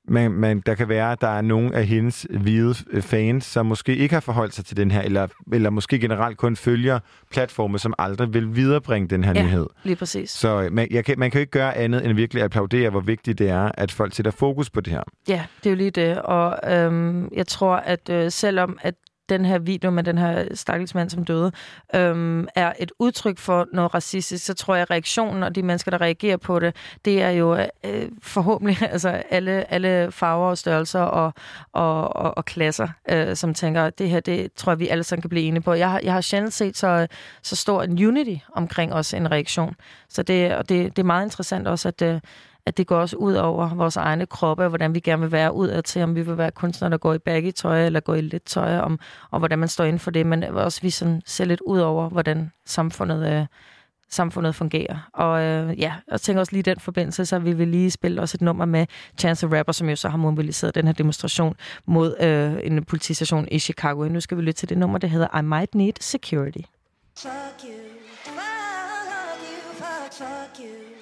man, 0.10 0.32
man, 0.32 0.60
der 0.66 0.76
kan 0.76 0.90
være, 0.90 1.12
at 1.12 1.22
der 1.22 1.28
er 1.28 1.42
nogle 1.42 1.76
af 1.76 1.86
hendes 1.86 2.28
hvide 2.30 2.76
øh, 2.90 3.02
fans, 3.02 3.46
som 3.46 3.66
måske 3.66 3.96
ikke 3.96 4.14
har 4.14 4.20
forholdt 4.20 4.54
sig 4.54 4.66
til 4.66 4.78
den 4.78 4.92
her, 4.92 5.02
eller, 5.02 5.28
eller 5.54 5.70
måske 5.70 6.00
generelt 6.00 6.38
kun 6.38 6.56
følger 6.56 7.00
platforme, 7.32 7.80
som 7.80 7.94
aldrig 8.00 8.34
vil 8.34 8.56
viderebringe 8.56 9.08
den 9.08 9.24
her 9.24 9.34
Ja. 9.36 9.44
nyhed. 9.44 9.68
Lige 9.84 9.96
præcis. 9.96 10.30
Så 10.30 10.62
øh, 10.62 10.72
man, 10.74 10.88
jeg 10.92 11.06
kan, 11.06 11.20
man 11.20 11.32
kan 11.32 11.40
jo 11.40 11.42
ikke 11.42 11.52
gøre 11.52 11.78
andet 11.78 12.06
end 12.06 12.14
virkelig 12.14 12.44
applaudere, 12.44 12.90
hvor 12.90 13.00
vigtigt 13.00 13.40
det 13.40 13.50
er, 13.50 13.72
at 13.74 13.92
folk 13.92 14.14
sætter 14.16 14.32
fokus 14.32 14.70
på 14.70 14.82
det 14.82 14.94
her. 14.94 15.04
Ja, 15.28 15.44
det 15.64 15.66
er 15.66 15.72
jo 15.72 15.78
lige 15.78 15.92
det. 15.92 16.18
Og 16.22 16.72
øhm, 16.74 17.30
jeg 17.36 17.48
tror, 17.48 17.76
at 17.76 18.10
øh, 18.10 18.32
selvom 18.32 18.78
at 18.82 18.94
den 19.30 19.46
her 19.46 19.60
video 19.60 19.92
med 19.92 20.04
den 20.04 20.18
her 20.18 20.56
stakkels 20.56 20.96
mand, 20.96 21.10
som 21.10 21.26
døde, 21.26 21.52
øhm, 21.96 22.48
er 22.56 22.74
et 22.80 22.92
udtryk 23.00 23.38
for 23.38 23.68
noget 23.74 23.94
racistisk, 23.94 24.46
så 24.46 24.54
tror 24.54 24.76
jeg, 24.76 24.82
at 24.82 24.92
reaktionen 24.92 25.44
og 25.44 25.56
de 25.56 25.64
mennesker, 25.64 25.92
der 25.92 26.02
reagerer 26.02 26.38
på 26.38 26.60
det, 26.60 26.76
det 27.06 27.22
er 27.22 27.30
jo 27.30 27.58
øh, 27.84 28.10
forhåbentlig 28.22 28.78
altså 28.92 29.10
alle, 29.10 29.72
alle 29.72 30.12
farver 30.12 30.50
og 30.50 30.58
størrelser 30.58 31.02
og, 31.02 31.34
og, 31.74 32.16
og, 32.16 32.38
og 32.38 32.46
klasser, 32.46 32.88
øh, 33.10 33.36
som 33.36 33.54
tænker, 33.54 33.84
at 33.84 34.00
det 34.00 34.10
her, 34.10 34.20
det 34.20 34.54
tror 34.54 34.72
jeg, 34.72 34.80
vi 34.80 34.88
alle 34.88 35.04
sammen 35.04 35.22
kan 35.22 35.30
blive 35.30 35.46
enige 35.46 35.64
på. 35.64 35.74
Jeg 35.74 35.92
har, 35.92 36.02
jeg 36.04 36.14
har 36.14 36.22
sjældent 36.22 36.54
set 36.54 36.78
så, 36.78 37.08
så 37.42 37.56
stor 37.56 37.84
en 37.84 38.06
unity 38.06 38.36
omkring 38.54 38.94
også 38.94 39.18
en 39.18 39.32
reaktion. 39.32 39.76
Så 40.10 40.24
det, 40.24 40.56
og 40.56 40.70
det, 40.70 40.96
det 40.96 41.02
er 41.02 41.06
meget 41.06 41.26
interessant 41.26 41.68
også, 41.68 41.88
at, 41.88 42.02
øh, 42.02 42.22
at 42.68 42.78
det 42.78 42.88
går 42.88 42.98
også 42.98 43.16
ud 43.16 43.34
over 43.34 43.76
vores 43.76 43.98
egne 43.98 44.26
kroppe, 44.26 44.64
og 44.64 44.70
hvordan 44.70 44.94
vi 44.94 45.00
gerne 45.00 45.22
vil 45.22 45.32
være 45.32 45.54
ud 45.54 45.68
af 45.68 45.84
til, 45.84 46.02
om 46.04 46.16
vi 46.16 46.22
vil 46.22 46.38
være 46.38 46.52
kunstnere, 46.52 46.92
der 46.92 46.98
går 46.98 47.14
i 47.14 47.18
baggy 47.18 47.52
tøj, 47.52 47.86
eller 47.86 48.00
går 48.00 48.16
i 48.16 48.22
lidt 48.22 48.44
tøj, 48.44 48.78
om, 48.78 49.00
og 49.32 49.40
hvordan 49.40 49.60
man 49.60 49.68
står 49.68 49.84
inden 49.84 50.00
for 50.00 50.12
det, 50.12 50.26
men 50.26 50.44
også 50.44 50.82
vi 50.82 50.90
sådan 50.90 51.22
ser 51.26 51.46
lidt 51.46 51.62
ud 51.62 51.80
over, 51.80 52.10
hvordan 52.10 52.52
samfundet, 52.66 53.34
øh, 53.34 53.46
samfundet 54.10 54.56
fungerer. 54.56 55.10
Og 55.14 55.44
øh, 55.44 55.80
ja, 55.80 55.94
og 56.12 56.22
tænker 56.22 56.40
også 56.40 56.52
lige 56.52 56.60
i 56.60 56.62
den 56.62 56.80
forbindelse, 56.80 57.26
så 57.26 57.40
vi 57.40 57.54
vil 57.54 57.68
lige 57.68 57.92
spille 57.92 58.22
også 58.22 58.38
et 58.38 58.42
nummer 58.42 58.66
med 58.66 58.86
Chance 59.20 59.48
the 59.48 59.58
Rapper, 59.58 59.74
som 59.74 59.90
jo 59.90 59.96
så 59.96 60.10
har 60.10 60.18
mobiliseret 60.18 60.76
den 60.76 60.86
her 60.86 60.94
demonstration 60.94 61.56
mod 61.86 62.16
øh, 62.20 62.54
en 62.64 62.84
politistation 62.84 63.48
i 63.52 63.60
Chicago. 63.60 64.08
Nu 64.08 64.20
skal 64.20 64.38
vi 64.38 64.42
lytte 64.42 64.60
til 64.60 64.70
det 64.70 64.78
nummer, 64.78 64.98
der 64.98 65.08
hedder 65.08 65.40
I 65.40 65.42
Might 65.42 65.76
Need 65.76 65.94
Security. 66.00 66.62
Fuck 67.18 67.32
you. 67.64 67.72
Fuck 68.24 68.40
you. 69.42 70.26
Fuck 70.26 70.60
you. 70.60 70.97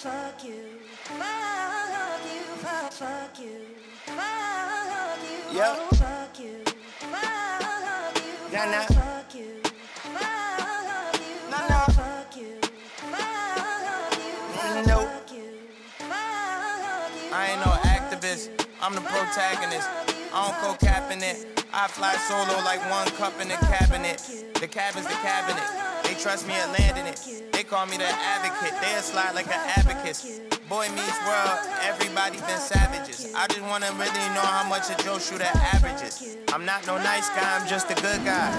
Fuck 0.00 0.44
you. 0.44 0.64
Fuck, 1.04 1.18
fuck 1.18 2.24
you. 2.24 2.40
Fuck. 2.56 2.90
Fuck, 2.90 3.38
you. 3.38 3.66
Fuck 4.06 5.18
you. 5.52 5.58
Yep. 5.58 5.76
Fuck 5.92 6.40
you. 6.40 6.64
Fuck 7.00 8.16
you. 8.16 8.50
Nah, 8.50 8.64
nah. 8.64 8.86
Fuck 8.86 9.34
you. 9.34 9.60
Fuck 9.62 11.20
you. 11.20 11.50
Nah, 11.50 11.68
nah. 11.68 11.84
Fuck 11.92 12.34
you. 12.34 12.56
Fuck 12.96 14.16
you. 14.16 14.86
Nope. 14.86 15.06
Fuck 15.06 15.32
you. 15.34 15.52
Fuck 15.98 17.12
you. 17.12 17.34
I 17.34 17.48
ain't 17.50 17.60
no 17.60 17.72
activist. 17.84 18.48
I'm 18.80 18.94
the 18.94 19.02
protagonist. 19.02 19.86
I 20.32 20.50
don't 20.50 20.62
go 20.62 20.86
capping 20.86 21.20
it. 21.20 21.62
I 21.74 21.88
fly 21.88 22.14
solo 22.26 22.64
like 22.64 22.80
one 22.88 23.06
cup 23.18 23.38
in 23.38 23.48
the 23.48 23.56
cabinet. 23.56 24.16
The 24.54 24.66
cabin's 24.66 25.06
the 25.06 25.12
cabinet. 25.20 25.89
Trust 26.20 26.46
me 26.46 26.52
at 26.52 26.68
landing 26.78 27.06
it. 27.06 27.50
They 27.50 27.64
call 27.64 27.86
me 27.86 27.96
the 27.96 28.04
advocate. 28.04 28.78
They'll 28.82 29.00
slide 29.00 29.34
like 29.34 29.46
an 29.46 29.62
abacus. 29.76 30.40
Boy 30.68 30.86
meets 30.90 31.16
world, 31.24 31.58
everybody 31.80 32.36
been 32.44 32.60
savages. 32.60 33.32
I 33.34 33.46
just 33.46 33.62
wanna 33.62 33.90
really 33.92 34.28
know 34.36 34.44
how 34.44 34.68
much 34.68 34.90
a 34.90 35.02
Joe 35.02 35.18
shooter 35.18 35.48
averages. 35.48 36.36
I'm 36.52 36.66
not 36.66 36.86
no 36.86 36.98
nice 36.98 37.28
guy, 37.30 37.58
I'm 37.58 37.66
just 37.66 37.90
a 37.90 37.94
good 37.94 38.22
guy. 38.22 38.52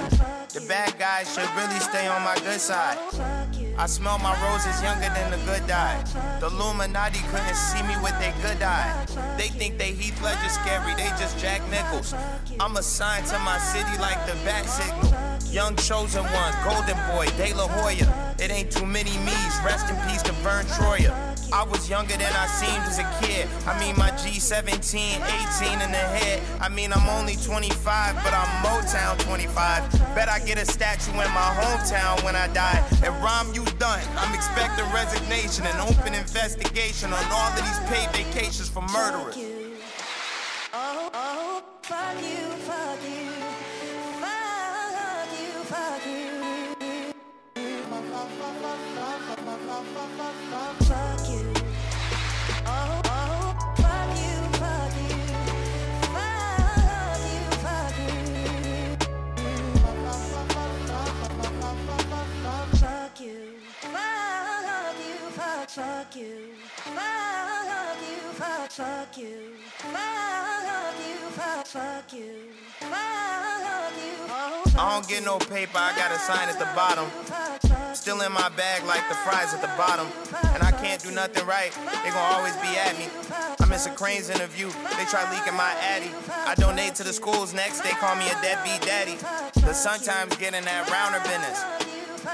The 0.50 0.66
bad 0.68 0.98
guys 0.98 1.32
should 1.34 1.48
really 1.56 1.80
stay 1.80 2.08
on 2.08 2.24
my 2.24 2.36
good 2.44 2.60
side. 2.60 2.98
I 3.78 3.86
smell 3.86 4.18
my 4.18 4.34
roses 4.50 4.82
younger 4.82 5.10
than 5.14 5.30
the 5.30 5.38
good 5.46 5.66
die. 5.68 6.04
The 6.40 6.48
Illuminati 6.48 7.20
couldn't 7.30 7.56
see 7.56 7.84
me 7.84 7.96
with 8.02 8.18
their 8.20 8.34
good 8.42 8.62
eye. 8.64 9.06
They 9.38 9.50
think 9.50 9.78
they 9.78 9.94
Heath 9.94 10.20
Ledger 10.24 10.50
scary, 10.50 10.96
they 10.96 11.10
just 11.22 11.38
Jack 11.38 11.62
Nichols. 11.70 12.16
I'm 12.60 12.76
assigned 12.78 13.28
to 13.28 13.38
my 13.40 13.60
city 13.60 13.98
like 14.02 14.20
the 14.26 14.34
bat 14.44 14.66
signal. 14.66 15.21
Young 15.52 15.76
chosen 15.76 16.24
one, 16.24 16.54
golden 16.64 16.96
boy, 17.12 17.28
De 17.36 17.54
La 17.54 17.68
Hoya. 17.68 18.08
It 18.40 18.52
ain't 18.52 18.72
too 18.72 18.86
many 18.86 19.12
me's, 19.18 19.56
rest 19.66 19.90
in 19.90 19.98
peace 20.08 20.22
to 20.24 20.32
Vern 20.40 20.66
Troyer. 20.68 21.12
I 21.52 21.64
was 21.64 21.90
younger 21.90 22.16
than 22.16 22.32
I 22.32 22.48
seemed 22.48 22.84
as 22.88 23.00
a 23.00 23.20
kid. 23.20 23.50
I 23.68 23.78
mean, 23.78 23.98
my 23.98 24.12
G17, 24.12 25.20
18 25.20 25.82
in 25.82 25.92
the 25.92 25.98
head. 25.98 26.42
I 26.62 26.70
mean, 26.70 26.94
I'm 26.94 27.10
only 27.10 27.36
25, 27.36 28.16
but 28.24 28.34
I'm 28.34 28.64
Motown 28.64 29.20
25. 29.26 29.92
Bet 30.16 30.30
I 30.30 30.40
get 30.40 30.58
a 30.58 30.66
statue 30.66 31.12
in 31.12 31.18
my 31.18 31.52
hometown 31.60 32.24
when 32.24 32.38
I 32.38 32.48
die. 32.54 32.82
And 33.04 33.14
Rom, 33.22 33.54
you 33.54 33.66
done. 33.78 34.02
I'm 34.16 34.34
expecting 34.34 34.86
resignation 34.94 35.66
and 35.66 35.78
open 35.82 36.14
investigation 36.14 37.12
on 37.12 37.26
all 37.30 37.52
of 37.52 37.58
these 37.58 37.80
paid 37.92 38.08
vacations 38.16 38.70
for 38.70 38.84
murderers. 38.84 39.36
No 75.32 75.40
paper, 75.40 75.78
I 75.78 75.96
got 75.96 76.12
a 76.12 76.20
sign 76.20 76.50
at 76.50 76.60
the 76.60 76.68
bottom. 76.76 77.08
Still 77.96 78.20
in 78.22 78.34
my 78.34 78.50
bag 78.50 78.84
like 78.84 79.08
the 79.08 79.16
fries 79.24 79.54
at 79.54 79.62
the 79.62 79.72
bottom. 79.80 80.08
And 80.54 80.62
I 80.62 80.72
can't 80.72 81.02
do 81.02 81.10
nothing 81.10 81.46
right, 81.48 81.72
they 82.04 82.10
gon' 82.10 82.36
always 82.36 82.56
be 82.58 82.76
at 82.76 82.98
me. 83.00 83.08
I 83.62 83.66
miss 83.66 83.86
a 83.86 83.92
Crane's 83.92 84.30
interview, 84.30 84.68
they 84.98 85.06
try 85.06 85.24
leaking 85.32 85.56
my 85.56 85.72
addy. 85.80 86.12
I 86.28 86.56
donate 86.56 86.96
to 86.96 87.04
the 87.04 87.14
schools 87.14 87.54
next, 87.54 87.80
they 87.80 87.92
call 87.92 88.16
me 88.18 88.28
a 88.28 88.36
deadbeat 88.42 88.82
daddy. 88.82 89.16
But 89.64 89.76
sometimes 89.76 90.36
getting 90.36 90.66
that 90.66 90.90
rounder 90.92 91.24
business. 91.24 91.64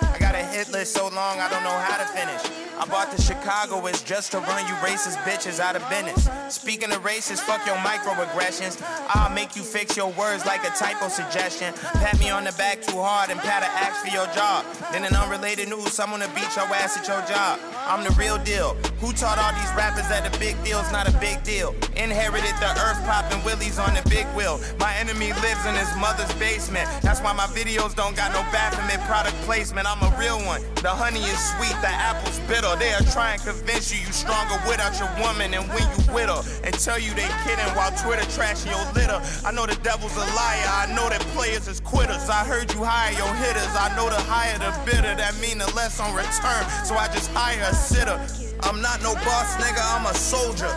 I 0.01 0.17
got 0.17 0.34
a 0.34 0.42
hit 0.42 0.72
list 0.72 0.93
so 0.93 1.03
long 1.03 1.40
I 1.40 1.50
don't 1.51 1.64
know 1.64 1.77
how 1.77 2.01
to 2.01 2.08
finish. 2.17 2.66
I 2.80 2.85
bought 2.85 3.09
the 3.09 3.19
Chicagoans 3.22 4.03
just 4.03 4.31
to 4.33 4.39
run 4.39 4.67
you 4.67 4.73
racist 4.75 5.17
bitches 5.25 5.59
out 5.59 5.75
of 5.75 5.81
business. 5.89 6.30
Speaking 6.53 6.91
of 6.91 7.01
racist, 7.01 7.39
fuck 7.39 7.65
your 7.65 7.75
microaggressions. 7.77 8.77
I'll 9.09 9.33
make 9.33 9.56
you 9.56 9.64
fix 9.64 9.97
your 9.97 10.11
words 10.14 10.45
like 10.45 10.64
a 10.64 10.69
typo 10.69 11.07
suggestion. 11.07 11.73
Pat 11.73 12.19
me 12.19 12.30
on 12.30 12.43
the 12.43 12.51
back 12.53 12.81
too 12.83 13.01
hard 13.01 13.31
and 13.31 13.39
pat 13.39 13.64
a 13.64 13.65
axe 13.65 14.01
for 14.01 14.14
your 14.14 14.27
job. 14.27 14.64
Then 14.91 15.06
in 15.06 15.15
unrelated 15.15 15.69
news, 15.69 15.91
someone 15.91 16.19
to 16.19 16.30
beat 16.30 16.53
your 16.56 16.65
ass 16.69 16.97
at 16.97 17.07
your 17.07 17.22
job. 17.25 17.59
I'm 17.88 18.03
the 18.03 18.11
real 18.11 18.38
deal. 18.38 18.75
Who 19.01 19.11
taught 19.14 19.39
all 19.39 19.53
these 19.57 19.73
rappers 19.73 20.07
that 20.09 20.30
the 20.30 20.38
big 20.38 20.56
deal's 20.64 20.91
not 20.91 21.09
a 21.09 21.17
big 21.17 21.41
deal? 21.43 21.73
Inherited 21.95 22.53
the 22.61 22.69
earth 22.85 23.01
popping 23.06 23.43
willies 23.43 23.80
on 23.80 23.93
the 23.95 24.07
big 24.09 24.27
wheel. 24.38 24.61
My 24.80 24.93
enemy 24.95 25.33
lives 25.41 25.65
in 25.65 25.73
his 25.73 25.89
mother's 25.97 26.31
basement. 26.35 26.88
That's 27.01 27.22
why 27.22 27.33
my 27.33 27.47
videos 27.57 27.95
don't 27.95 28.15
got 28.15 28.33
no 28.33 28.45
Baphomet 28.53 29.01
product 29.07 29.35
placement. 29.49 29.88
I'm 29.89 30.01
a 30.03 30.14
real 30.19 30.38
one. 30.45 30.61
The 30.81 30.89
honey 30.89 31.22
is 31.22 31.39
sweet, 31.57 31.73
the 31.81 31.89
apple's 31.89 32.39
bitter. 32.47 32.69
They'll 32.77 33.11
try 33.11 33.33
and 33.33 33.41
convince 33.41 33.91
you 33.91 33.97
you 34.06 34.14
stronger 34.14 34.56
without 34.69 34.93
your 34.99 35.09
woman 35.19 35.53
and 35.53 35.67
when 35.73 35.81
you 35.81 36.14
with 36.14 36.30
her. 36.30 36.41
And 36.64 36.73
tell 36.77 36.99
you 36.99 37.09
they 37.17 37.27
kidding 37.43 37.65
while 37.73 37.91
Twitter 37.97 38.25
trashing 38.38 38.69
your 38.69 38.85
litter. 38.93 39.19
I 39.45 39.51
know 39.51 39.65
the 39.65 39.75
devil's 39.81 40.15
a 40.15 40.27
liar. 40.38 40.69
I 40.69 40.93
know 40.95 41.09
that 41.09 41.22
players 41.33 41.67
is 41.67 41.80
quitters. 41.80 42.30
I 42.30 42.45
heard 42.45 42.72
you 42.73 42.83
hire 42.83 43.11
your 43.14 43.33
hitters. 43.41 43.73
I 43.73 43.89
know 43.97 44.09
the 44.09 44.22
higher 44.30 44.57
the 44.59 44.72
bidder. 44.85 45.15
That 45.17 45.33
mean 45.41 45.57
the 45.57 45.69
less 45.73 45.99
on 45.99 46.14
return. 46.14 46.64
So 46.85 46.95
I 46.95 47.09
just 47.11 47.31
hire 47.33 47.61
a 47.65 47.73
sitter. 47.73 48.19
I'm 48.61 48.81
not 48.81 49.01
no 49.01 49.14
boss, 49.25 49.56
nigga. 49.57 49.81
I'm 49.81 50.06
a 50.06 50.14
soldier. 50.14 50.72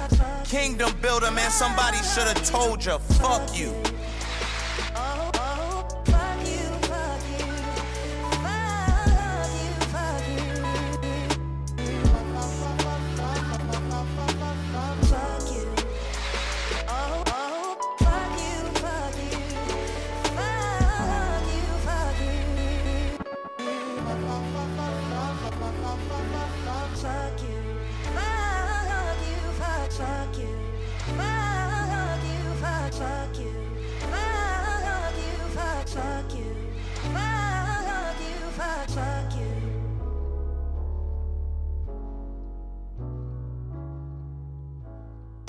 Kingdom 0.44 0.92
builder, 1.00 1.30
man. 1.30 1.50
Somebody 1.50 1.98
should 1.98 2.26
have 2.26 2.42
told 2.48 2.84
you. 2.84 2.98
Fuck 3.20 3.56
you. 3.56 3.74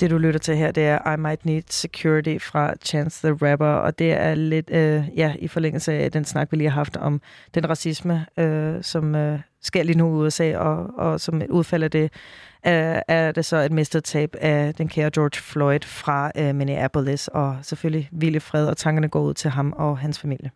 Det, 0.02 0.10
du 0.10 0.18
lytter 0.18 0.40
til 0.40 0.56
her, 0.56 0.70
det 0.70 0.84
er 0.84 1.12
I 1.14 1.16
Might 1.16 1.44
Need 1.44 1.62
Security 1.70 2.38
fra 2.40 2.74
Chance 2.84 3.26
the 3.26 3.50
Rapper, 3.50 3.66
og 3.66 3.98
det 3.98 4.12
er 4.12 4.34
lidt 4.34 4.70
øh, 4.70 5.04
ja, 5.16 5.34
i 5.38 5.48
forlængelse 5.48 5.92
af 5.92 6.12
den 6.12 6.24
snak, 6.24 6.52
vi 6.52 6.56
lige 6.56 6.70
har 6.70 6.74
haft 6.74 6.96
om 6.96 7.20
den 7.54 7.68
racisme, 7.70 8.26
øh, 8.36 8.82
som 8.82 9.14
øh, 9.14 9.40
sker 9.62 9.82
lige 9.82 9.98
nu 9.98 10.06
i 10.06 10.26
USA, 10.26 10.56
og, 10.56 10.86
og 10.98 11.20
som 11.20 11.42
et 11.42 11.50
udfald 11.50 11.82
af 11.82 11.90
det, 11.90 12.02
øh, 12.66 12.96
er 13.08 13.32
det 13.32 13.44
så 13.44 13.56
et 13.56 13.72
mistet 13.72 14.04
tab 14.04 14.36
af 14.40 14.74
den 14.74 14.88
kære 14.88 15.10
George 15.14 15.42
Floyd 15.42 15.80
fra 15.84 16.30
øh, 16.36 16.54
Minneapolis, 16.54 17.28
og 17.28 17.56
selvfølgelig 17.62 18.08
vilde 18.12 18.40
fred, 18.40 18.66
og 18.66 18.76
tankerne 18.76 19.08
går 19.08 19.20
ud 19.20 19.34
til 19.34 19.50
ham 19.50 19.72
og 19.76 19.98
hans 19.98 20.18
familie. 20.18 20.50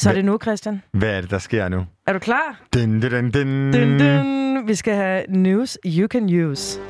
Så 0.00 0.08
er 0.10 0.14
det 0.14 0.24
nu, 0.24 0.38
Christian. 0.42 0.82
Hvad 0.92 1.08
er 1.16 1.20
det, 1.20 1.30
der 1.30 1.38
sker 1.38 1.68
nu? 1.68 1.84
Er 2.06 2.12
du 2.12 2.18
klar? 2.18 2.60
Dun, 2.74 3.00
dun, 3.00 3.30
dun. 3.30 3.72
Dun, 3.72 3.98
dun. 3.98 4.66
Vi 4.68 4.74
skal 4.74 4.94
have 4.94 5.24
news 5.28 5.78
you 5.84 6.08
can 6.08 6.44
use. 6.50 6.80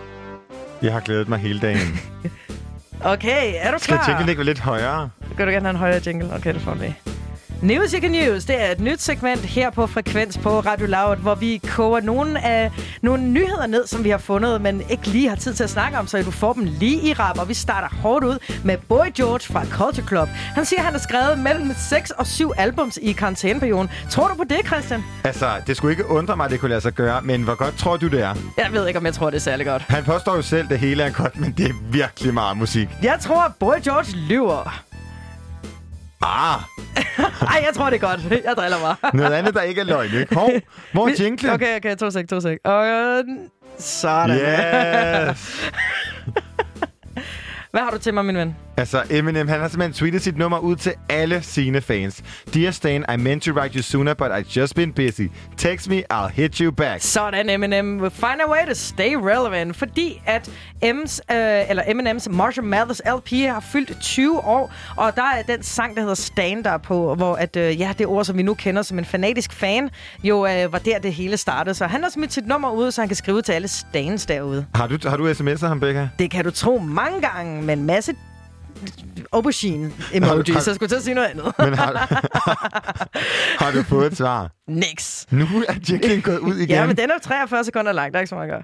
Jeg 0.82 0.92
har 0.92 1.00
glædet 1.00 1.28
mig 1.28 1.38
hele 1.38 1.60
dagen. 1.60 1.78
Okay, 3.04 3.52
er 3.56 3.72
du 3.72 3.78
Skal 3.78 3.94
klar? 3.96 4.08
jinglen 4.08 4.28
ikke 4.28 4.38
være 4.38 4.46
lidt 4.46 4.58
højere? 4.58 5.10
Kan 5.36 5.46
du 5.46 5.52
gerne 5.52 5.66
have 5.66 5.70
en 5.70 5.76
højere 5.76 6.00
jingle? 6.06 6.34
Okay, 6.34 6.54
det 6.54 6.60
får 6.62 6.74
vi. 6.74 6.94
News 7.62 7.90
Can 7.90 8.14
Use, 8.14 8.46
det 8.46 8.62
er 8.62 8.70
et 8.70 8.80
nyt 8.80 9.02
segment 9.02 9.40
her 9.40 9.70
på 9.70 9.86
Frekvens 9.86 10.38
på 10.38 10.60
Radio 10.60 10.86
Loud, 10.86 11.16
hvor 11.16 11.34
vi 11.34 11.60
koger 11.68 12.00
nogle 12.00 12.44
af 12.44 12.70
nogle 13.02 13.22
nyheder 13.22 13.66
ned, 13.66 13.86
som 13.86 14.04
vi 14.04 14.10
har 14.10 14.18
fundet, 14.18 14.60
men 14.60 14.82
ikke 14.90 15.08
lige 15.08 15.28
har 15.28 15.36
tid 15.36 15.54
til 15.54 15.64
at 15.64 15.70
snakke 15.70 15.98
om, 15.98 16.06
så 16.06 16.22
du 16.22 16.30
får 16.30 16.52
dem 16.52 16.64
lige 16.64 17.00
i 17.10 17.12
rap. 17.12 17.38
Og 17.38 17.48
vi 17.48 17.54
starter 17.54 17.88
hårdt 18.02 18.24
ud 18.24 18.38
med 18.64 18.78
Boy 18.88 19.06
George 19.16 19.52
fra 19.52 19.64
Culture 19.64 20.06
Club. 20.06 20.28
Han 20.28 20.64
siger, 20.64 20.80
at 20.80 20.84
han 20.84 20.94
har 20.94 21.00
skrevet 21.00 21.38
mellem 21.38 21.74
6 21.90 22.10
og 22.10 22.26
7 22.26 22.52
albums 22.56 22.98
i 23.02 23.12
karantæneperioden. 23.12 23.90
Tror 24.10 24.28
du 24.28 24.34
på 24.34 24.44
det, 24.44 24.66
Christian? 24.66 25.04
Altså, 25.24 25.50
det 25.66 25.76
skulle 25.76 25.92
ikke 25.92 26.10
undre 26.10 26.36
mig, 26.36 26.44
at 26.44 26.50
det 26.50 26.60
kunne 26.60 26.68
lade 26.68 26.80
sig 26.80 26.92
gøre, 26.92 27.22
men 27.22 27.42
hvor 27.42 27.54
godt 27.54 27.78
tror 27.78 27.96
du, 27.96 28.08
det 28.08 28.22
er? 28.22 28.34
Jeg 28.58 28.68
ved 28.72 28.86
ikke, 28.86 28.98
om 28.98 29.06
jeg 29.06 29.14
tror, 29.14 29.30
det 29.30 29.36
er 29.36 29.40
særlig 29.40 29.66
godt. 29.66 29.82
Han 29.88 30.04
påstår 30.04 30.36
jo 30.36 30.42
selv, 30.42 30.64
at 30.64 30.70
det 30.70 30.78
hele 30.78 31.02
er 31.02 31.10
godt, 31.10 31.40
men 31.40 31.52
det 31.52 31.66
er 31.66 31.74
virkelig 31.92 32.34
meget 32.34 32.56
musik. 32.56 32.88
Jeg 33.02 33.18
tror, 33.20 33.42
at 33.42 33.52
Boy 33.60 33.74
George 33.84 34.16
lyver. 34.16 34.82
Ah, 36.22 36.60
Ej, 37.52 37.62
jeg 37.66 37.70
tror, 37.74 37.90
det 37.90 38.02
er 38.02 38.08
godt. 38.08 38.20
Jeg 38.44 38.54
driller 38.56 38.78
mig. 38.80 39.12
noget 39.14 39.32
andet, 39.32 39.54
der 39.54 39.62
ikke 39.62 39.80
er 39.80 39.84
løgn, 39.84 40.14
ikke? 40.14 40.34
Hov, 40.34 40.50
hvor 40.92 41.08
er 41.08 41.12
jinglen? 41.22 41.52
Okay, 41.52 41.76
okay, 41.76 41.96
to 41.96 42.10
sek, 42.10 42.28
to 42.28 42.40
sek. 42.40 42.58
Og 42.64 42.86
øh, 42.86 43.24
sådan. 43.78 44.30
Yes! 44.36 45.70
Hvad 47.70 47.80
har 47.82 47.90
du 47.90 47.98
til 47.98 48.14
mig, 48.14 48.24
min 48.24 48.36
ven? 48.36 48.56
Altså, 48.78 49.02
Eminem, 49.10 49.48
han 49.48 49.60
har 49.60 49.68
simpelthen 49.68 49.92
tweetet 49.92 50.22
sit 50.22 50.38
nummer 50.38 50.58
ud 50.58 50.76
til 50.76 50.92
alle 51.08 51.42
sine 51.42 51.80
fans. 51.80 52.22
Dear 52.54 52.70
Stan, 52.70 53.04
I 53.14 53.16
meant 53.16 53.42
to 53.42 53.52
write 53.52 53.74
you 53.74 53.82
sooner, 53.82 54.14
but 54.14 54.26
I've 54.26 54.60
just 54.60 54.74
been 54.74 54.92
busy. 54.92 55.22
Text 55.56 55.88
me, 55.88 56.02
I'll 56.12 56.28
hit 56.28 56.56
you 56.56 56.72
back. 56.72 57.00
Sådan, 57.02 57.50
Eminem. 57.50 58.00
We'll 58.00 58.08
find 58.08 58.40
a 58.46 58.50
way 58.50 58.66
to 58.68 58.74
stay 58.74 59.14
relevant. 59.14 59.76
Fordi 59.76 60.22
at 60.26 60.50
M's, 60.84 61.20
øh, 61.34 61.70
eller 61.70 61.82
Eminems 61.86 62.28
Marshall 62.30 62.66
Mathers 62.66 63.02
LP 63.16 63.30
har 63.30 63.60
fyldt 63.72 64.00
20 64.00 64.44
år, 64.44 64.72
og 64.96 65.16
der 65.16 65.22
er 65.22 65.42
den 65.42 65.62
sang, 65.62 65.94
der 65.94 66.00
hedder 66.00 66.14
Stand 66.14 66.64
der 66.64 66.78
på, 66.78 67.14
hvor 67.14 67.34
at, 67.34 67.56
øh, 67.56 67.80
ja, 67.80 67.92
det 67.98 68.06
ord, 68.06 68.24
som 68.24 68.36
vi 68.36 68.42
nu 68.42 68.54
kender 68.54 68.82
som 68.82 68.98
en 68.98 69.04
fanatisk 69.04 69.52
fan, 69.52 69.90
jo 70.24 70.46
øh, 70.46 70.72
var 70.72 70.78
der, 70.78 70.98
det 70.98 71.12
hele 71.12 71.36
startede. 71.36 71.74
Så 71.74 71.86
han 71.86 72.02
har 72.02 72.10
smidt 72.10 72.32
sit 72.32 72.46
nummer 72.46 72.70
ud, 72.70 72.90
så 72.90 73.00
han 73.00 73.08
kan 73.08 73.16
skrive 73.16 73.42
til 73.42 73.52
alle 73.52 73.68
stands 73.68 74.26
derude. 74.26 74.66
Har 74.74 74.86
du, 74.86 74.98
har 75.08 75.16
du 75.16 75.30
sms'er 75.30 75.66
ham, 75.66 75.80
Becca? 75.80 76.08
Det 76.18 76.30
kan 76.30 76.44
du 76.44 76.50
tro 76.50 76.78
mange 76.78 77.20
gange, 77.20 77.62
med 77.62 77.76
en 77.76 77.84
masse 77.84 78.14
aubergine 79.32 79.92
Har 80.52 80.60
så 80.60 80.70
jeg 80.70 80.74
skulle 80.74 80.88
til 80.88 80.96
at 80.96 81.02
sige 81.02 81.14
noget 81.14 81.28
andet. 81.28 81.52
Men 81.58 81.74
har, 81.74 81.92
har 83.64 83.70
du 83.70 83.82
fået 83.82 84.12
et 84.12 84.16
svar? 84.16 84.50
Nix. 84.68 85.26
Nu 85.30 85.46
er 85.68 85.74
jinglen 85.90 86.22
gået 86.22 86.38
ud 86.38 86.56
igen. 86.56 86.68
Ja, 86.68 86.86
men 86.86 86.96
den 86.96 87.10
er 87.10 87.18
43 87.22 87.64
sekunder 87.64 87.92
lang, 87.92 88.12
der 88.12 88.18
er 88.18 88.20
ikke 88.20 88.28
så 88.28 88.34
meget 88.34 88.48
at 88.48 88.52
gøre. 88.52 88.62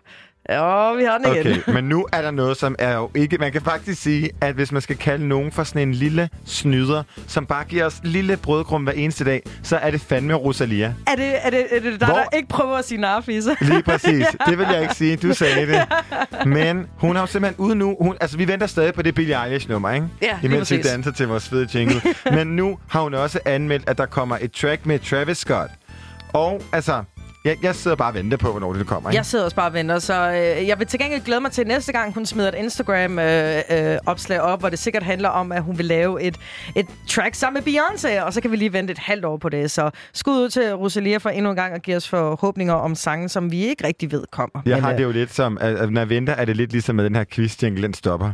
Ja, 0.49 0.95
vi 0.95 1.05
har 1.05 1.19
den 1.19 1.35
igen. 1.37 1.47
Okay, 1.61 1.73
men 1.75 1.85
nu 1.85 2.07
er 2.13 2.23
der 2.23 2.31
noget, 2.31 2.57
som 2.57 2.77
er 2.79 2.95
jo 2.95 3.11
ikke... 3.15 3.39
Man 3.39 3.53
kan 3.53 3.63
faktisk 3.63 4.03
sige, 4.03 4.31
at 4.41 4.55
hvis 4.55 4.73
man 4.73 4.83
skal 4.83 4.97
kalde 4.97 5.29
nogen 5.29 5.53
for 5.53 5.65
sådan 5.65 5.89
en 5.89 5.95
lille 5.95 6.29
snyder, 6.47 7.03
som 7.27 7.47
bare 7.47 7.65
giver 7.65 7.85
os 7.87 8.01
lille 8.05 8.37
brødkrum 8.37 8.83
hver 8.85 8.93
eneste 8.93 9.25
dag, 9.25 9.43
så 9.63 9.77
er 9.77 9.91
det 9.91 10.01
fandme 10.01 10.35
Rosalia. 10.35 10.95
Er 11.07 11.15
det, 11.17 11.47
er 11.47 11.51
det, 11.51 11.67
er 11.71 11.81
det 11.81 12.01
dig, 12.01 12.09
Hvor- 12.09 12.17
der 12.17 12.37
ikke 12.37 12.49
prøver 12.49 12.77
at 12.77 12.85
sige 12.85 13.01
narfise? 13.01 13.57
Lige 13.61 13.83
præcis. 13.83 14.27
Det 14.49 14.59
vil 14.59 14.67
jeg 14.73 14.83
ikke 14.83 14.95
sige. 14.95 15.17
Du 15.17 15.35
sagde 15.35 15.67
det. 15.67 15.83
Men 16.47 16.87
hun 16.99 17.17
har 17.17 17.23
jo 17.23 17.27
simpelthen 17.27 17.65
ude 17.65 17.75
nu... 17.75 17.97
Hun, 18.01 18.17
altså, 18.21 18.37
vi 18.37 18.49
venter 18.49 18.67
stadig 18.67 18.95
på 18.95 19.03
det 19.03 19.15
Billie 19.15 19.45
Eilish-nummer, 19.45 19.91
ikke? 19.91 20.07
Ja, 20.23 20.39
lige 20.43 20.55
Imens 20.55 20.71
vi 20.71 20.83
danser 20.83 21.13
til 21.13 21.29
vores 21.29 21.49
fede 21.49 21.69
jingle. 21.75 22.03
Men 22.33 22.47
nu 22.47 22.79
har 22.89 23.01
hun 23.03 23.15
også 23.15 23.41
anmeldt, 23.45 23.89
at 23.89 23.99
der 23.99 24.07
kommer 24.07 24.39
et 24.41 24.53
track 24.53 24.87
med 24.87 24.99
Travis 24.99 25.39
Scott. 25.39 25.71
Og 26.33 26.63
altså... 26.73 27.03
Jeg, 27.45 27.57
jeg 27.63 27.75
sidder 27.75 27.97
bare 27.97 28.11
og 28.11 28.15
venter 28.15 28.37
på, 28.37 28.51
hvornår 28.51 28.73
det 28.73 28.87
kommer, 28.87 29.11
ikke? 29.11 29.17
Jeg 29.17 29.27
sidder 29.27 29.45
også 29.45 29.57
bare 29.57 29.67
og 29.67 29.73
venter, 29.73 29.99
så 29.99 30.31
øh, 30.31 30.69
jeg 30.69 30.79
vil 30.79 30.87
til 30.87 30.99
gengæld 31.01 31.23
glæde 31.23 31.41
mig 31.41 31.53
til 31.53 31.67
næste 31.67 31.93
gang, 31.93 32.15
hun 32.15 32.27
smider 32.27 32.49
et 32.49 32.55
Instagram-opslag 32.55 33.65
øh, 33.71 33.93
øh, 33.93 33.99
opslag 34.07 34.41
op, 34.41 34.61
hvor 34.61 34.69
det 34.69 34.79
sikkert 34.79 35.03
handler 35.03 35.29
om, 35.29 35.53
at 35.53 35.63
hun 35.63 35.79
vil 35.79 35.87
lave 35.87 36.23
et, 36.23 36.37
et 36.77 36.87
track 37.09 37.35
sammen 37.35 37.63
med 37.65 37.75
Beyoncé, 37.75 38.23
og 38.23 38.33
så 38.33 38.41
kan 38.41 38.51
vi 38.51 38.57
lige 38.57 38.73
vente 38.73 38.91
et 38.91 38.99
halvt 38.99 39.25
år 39.25 39.37
på 39.37 39.49
det. 39.49 39.71
Så 39.71 39.91
skud 40.13 40.33
ud 40.33 40.49
til 40.49 40.75
Rosalia 40.75 41.17
for 41.17 41.31
endnu 41.31 41.51
en 41.51 41.57
gang 41.57 41.75
at 41.75 41.83
give 41.83 41.97
os 41.97 42.09
forhåbninger 42.09 42.75
om 42.75 42.95
sange, 42.95 43.29
som 43.29 43.51
vi 43.51 43.65
ikke 43.65 43.87
rigtig 43.87 44.13
ved 44.13 44.25
kommer. 44.33 44.63
Jeg 44.67 44.75
Men, 44.75 44.83
har 44.85 44.93
øh, 44.93 44.99
det 44.99 45.05
jo 45.05 45.11
lidt 45.11 45.35
som, 45.35 45.59
at 45.61 45.93
når 45.93 46.01
jeg 46.01 46.09
venter, 46.09 46.33
er 46.33 46.45
det 46.45 46.57
lidt 46.57 46.73
ligesom 46.73 46.97
med 46.97 47.05
den 47.05 47.17
her 47.17 47.25
quiz 47.25 47.57
den 47.57 47.95
stopper. 47.95 48.33